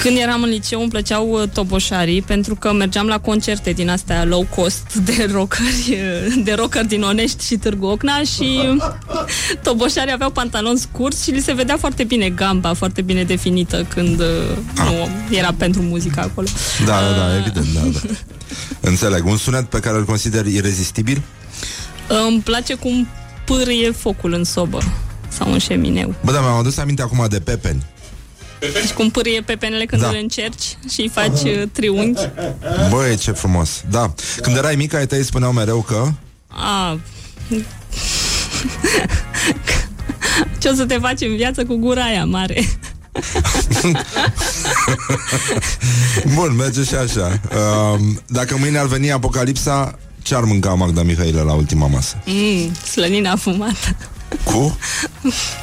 Când 0.00 0.18
eram 0.18 0.42
în 0.42 0.48
liceu 0.48 0.80
îmi 0.80 0.90
plăceau 0.90 1.28
uh, 1.28 1.48
toboșarii 1.48 2.22
pentru 2.22 2.54
că 2.54 2.72
mergeam 2.72 3.06
la 3.06 3.18
concerte 3.18 3.70
din 3.70 3.88
astea 3.90 4.24
low 4.24 4.46
cost 4.54 4.94
de 4.94 5.26
rockeri, 5.34 5.98
uh, 6.26 6.42
de 6.44 6.52
rockeri 6.52 6.86
din 6.86 7.02
Onești 7.02 7.46
și 7.46 7.56
Târgu 7.56 7.86
Ocna 7.86 8.22
și 8.22 8.78
toboșarii 9.62 10.12
aveau 10.12 10.30
pantaloni 10.30 10.78
scurți 10.78 11.24
și 11.24 11.30
li 11.30 11.40
se 11.40 11.52
vedea 11.52 11.76
foarte 11.76 12.04
bine 12.04 12.28
gamba, 12.28 12.74
foarte 12.74 13.02
bine 13.02 13.24
definită 13.24 13.86
când 13.94 14.20
uh, 14.20 14.26
nu 14.76 15.08
era 15.36 15.54
pentru 15.56 15.82
muzică 15.82 16.20
acolo. 16.20 16.46
Da, 16.86 17.00
da, 17.00 17.16
da, 17.16 17.36
evident, 17.36 17.66
da, 17.74 17.80
da. 17.80 18.14
Înțeleg. 18.90 19.26
Un 19.26 19.36
sunet 19.36 19.64
pe 19.64 19.80
care 19.80 19.96
îl 19.96 20.04
consider 20.04 20.46
irezistibil? 20.46 21.22
Îmi 22.28 22.40
place 22.40 22.74
cum 22.74 23.08
pârâie 23.44 23.90
focul 23.90 24.32
în 24.32 24.44
sobă 24.44 24.78
sau 25.28 25.52
în 25.52 25.58
șemineu. 25.58 26.14
Bă, 26.24 26.32
da, 26.32 26.40
mi-am 26.40 26.56
adus 26.56 26.76
aminte 26.76 27.02
acum 27.02 27.26
de 27.28 27.40
pepeni. 27.40 27.82
Deci 28.72 28.92
cum 28.94 29.10
pârâie 29.10 29.40
pepenele 29.40 29.84
când 29.84 30.02
Da. 30.02 30.08
îl 30.08 30.18
încerci 30.20 30.76
și 30.92 31.00
îi 31.00 31.08
faci 31.08 31.40
uh, 31.42 31.62
triunghi. 31.72 32.20
Băi, 32.90 33.16
ce 33.16 33.32
frumos. 33.32 33.82
Da. 33.90 34.14
Când 34.42 34.56
erai 34.56 34.74
mic, 34.74 34.94
ai 34.94 35.06
tăi 35.06 35.24
spuneau 35.24 35.52
mereu 35.52 35.80
că... 35.80 36.08
A, 36.48 36.98
ce 40.58 40.68
o 40.68 40.74
să 40.74 40.84
te 40.84 40.98
faci 40.98 41.20
în 41.20 41.36
viață 41.36 41.64
cu 41.64 41.76
gura 41.76 42.02
aia 42.02 42.24
mare? 42.24 42.64
Bun, 46.34 46.54
merge 46.56 46.82
și 46.84 46.94
așa. 46.94 47.40
Um, 47.92 48.20
dacă 48.26 48.56
mâine 48.58 48.78
ar 48.78 48.86
veni 48.86 49.12
apocalipsa, 49.12 49.98
ce 50.22 50.34
ar 50.34 50.42
mânca 50.42 50.74
Magda 50.74 51.02
Mihailă 51.02 51.42
la 51.42 51.52
ultima 51.52 51.86
masă? 51.86 52.22
Mm, 52.26 52.74
slănina 52.74 53.36
fumată. 53.36 53.96
Cu? 54.44 54.78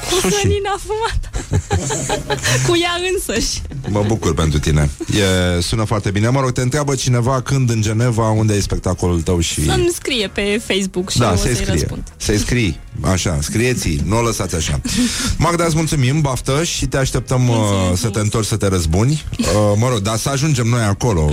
Cu 0.10 0.30
slănina 0.30 0.76
fumată. 0.86 1.30
cu 2.68 2.78
ea 2.82 2.92
însăși. 3.14 3.62
Mă 3.90 4.04
bucur 4.08 4.34
pentru 4.34 4.60
tine. 4.60 4.90
E, 5.58 5.62
sună 5.62 5.84
foarte 5.84 6.12
bine. 6.12 6.28
Mă 6.30 6.40
rog, 6.40 6.52
te 6.52 6.62
întreabă 6.62 6.96
cineva 6.96 7.42
când 7.42 7.70
în 7.70 7.82
Geneva, 7.82 8.30
unde 8.30 8.54
e 8.54 8.60
spectacolul 8.60 9.22
tău 9.22 9.40
și... 9.40 9.66
Să-mi 9.66 9.90
scrie 9.94 10.28
pe 10.28 10.62
Facebook 10.68 11.10
și 11.10 11.18
Da, 11.18 11.28
eu 11.28 11.34
o 11.34 11.36
să-i 11.36 11.46
să-i 11.46 11.56
scrie. 11.56 11.72
răspund. 11.74 12.04
Să-i 12.18 12.38
scrii. 12.38 12.80
Așa, 13.02 13.38
scrieți 13.42 14.02
nu 14.06 14.18
o 14.18 14.22
lăsați 14.22 14.56
așa. 14.56 14.82
Magda, 15.38 15.66
îți 15.66 15.76
mulțumim, 15.76 16.22
baftă 16.22 16.64
și 16.64 16.86
te 16.86 16.98
așteptăm 16.98 17.48
uh, 17.48 17.56
să 17.96 18.08
te 18.08 18.20
întorci 18.20 18.48
să 18.48 18.56
te 18.56 18.68
răzbuni. 18.68 19.24
Uh, 19.40 19.46
mă 19.76 19.88
rog, 19.90 19.98
dar 20.00 20.18
să 20.18 20.30
ajungem 20.30 20.68
noi 20.68 20.82
acolo 20.82 21.30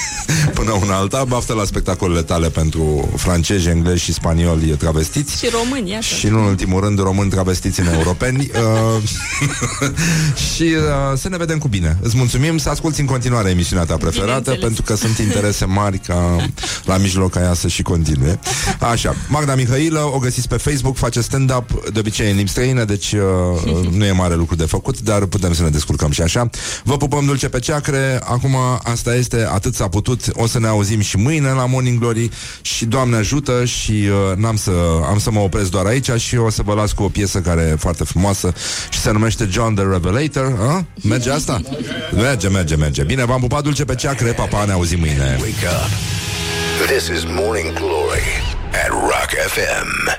până 0.54 0.72
una 0.72 0.96
alta. 0.96 1.24
Baftă 1.24 1.52
la 1.52 1.64
spectacolele 1.64 2.22
tale 2.22 2.48
pentru 2.48 3.08
francezi, 3.16 3.68
englezi 3.68 4.02
și 4.02 4.12
spanioli 4.12 4.66
travestiți. 4.66 5.38
Și 5.38 5.48
români, 5.52 5.90
iată. 5.90 6.04
Și 6.04 6.26
nu 6.26 6.38
în 6.38 6.44
ultimul 6.44 6.80
rând 6.80 6.98
români 6.98 7.30
travestiți 7.30 7.80
în 7.80 7.86
europeni 7.86 8.50
uh, 8.54 9.02
Și 10.54 10.62
uh, 10.62 11.18
să 11.18 11.28
ne 11.28 11.36
vedem 11.36 11.58
cu 11.58 11.68
bine 11.68 11.98
Îți 12.02 12.16
mulțumim 12.16 12.58
să 12.58 12.68
asculti 12.68 13.00
în 13.00 13.06
continuare 13.06 13.50
emisiunea 13.50 13.84
ta 13.84 13.96
preferată 13.96 14.40
Bineînțeles. 14.40 14.60
Pentru 14.60 14.82
că 14.82 14.94
sunt 14.94 15.18
interese 15.18 15.64
mari 15.64 15.98
ca 15.98 16.46
la 16.84 16.96
mijloc 16.96 17.30
ca 17.30 17.40
ea 17.40 17.54
să 17.54 17.68
și 17.68 17.82
continue 17.82 18.38
Așa, 18.78 19.14
Magda 19.28 19.54
Mihailă 19.54 20.10
O 20.14 20.18
găsiți 20.18 20.48
pe 20.48 20.56
Facebook, 20.56 20.96
face 21.08 21.20
stand-up 21.20 21.88
de 21.92 21.98
obicei 21.98 22.30
în 22.30 22.36
limbi 22.36 22.50
străine, 22.50 22.84
deci 22.84 23.12
uh, 23.12 23.88
nu 23.98 24.04
e 24.04 24.12
mare 24.12 24.34
lucru 24.34 24.54
de 24.54 24.64
făcut, 24.64 25.00
dar 25.00 25.24
putem 25.24 25.52
să 25.52 25.62
ne 25.62 25.68
descurcăm 25.68 26.10
și 26.10 26.22
așa. 26.22 26.50
Vă 26.84 26.96
pupăm 26.96 27.24
dulce 27.24 27.48
pe 27.48 27.58
ceacre, 27.58 28.20
acum 28.24 28.56
asta 28.82 29.14
este, 29.14 29.48
atât 29.52 29.74
s-a 29.74 29.88
putut, 29.88 30.20
o 30.32 30.46
să 30.46 30.58
ne 30.58 30.66
auzim 30.66 31.00
și 31.00 31.16
mâine 31.16 31.50
la 31.50 31.66
Morning 31.66 31.98
Glory 31.98 32.30
și 32.60 32.84
Doamne 32.84 33.16
ajută 33.16 33.64
și 33.64 33.92
uh, 33.92 34.36
n-am 34.36 34.56
să, 34.56 34.70
am 35.08 35.18
să 35.18 35.30
mă 35.30 35.40
opresc 35.40 35.70
doar 35.70 35.86
aici 35.86 36.10
și 36.10 36.36
o 36.36 36.50
să 36.50 36.62
vă 36.62 36.74
las 36.74 36.92
cu 36.92 37.02
o 37.02 37.08
piesă 37.08 37.40
care 37.40 37.68
e 37.72 37.76
foarte 37.76 38.04
frumoasă 38.04 38.52
și 38.90 38.98
se 38.98 39.10
numește 39.10 39.48
John 39.50 39.74
the 39.74 39.84
Revelator. 39.84 40.56
A? 40.60 40.86
Merge 41.02 41.30
asta? 41.30 41.60
Merge, 42.12 42.48
merge, 42.48 42.76
merge. 42.76 43.04
Bine, 43.04 43.24
v-am 43.24 43.40
pupat 43.40 43.62
dulce 43.62 43.84
pe 43.84 43.94
ceacre, 43.94 44.32
papa, 44.32 44.64
ne 44.64 44.72
auzim 44.72 44.98
mâine. 44.98 45.36
Wake 45.40 45.66
up. 45.66 45.90
This 46.86 47.08
is 47.08 47.24
Morning 47.24 47.74
Glory 47.74 48.28
at 48.72 48.90
Rock 48.90 49.30
FM. 49.54 50.18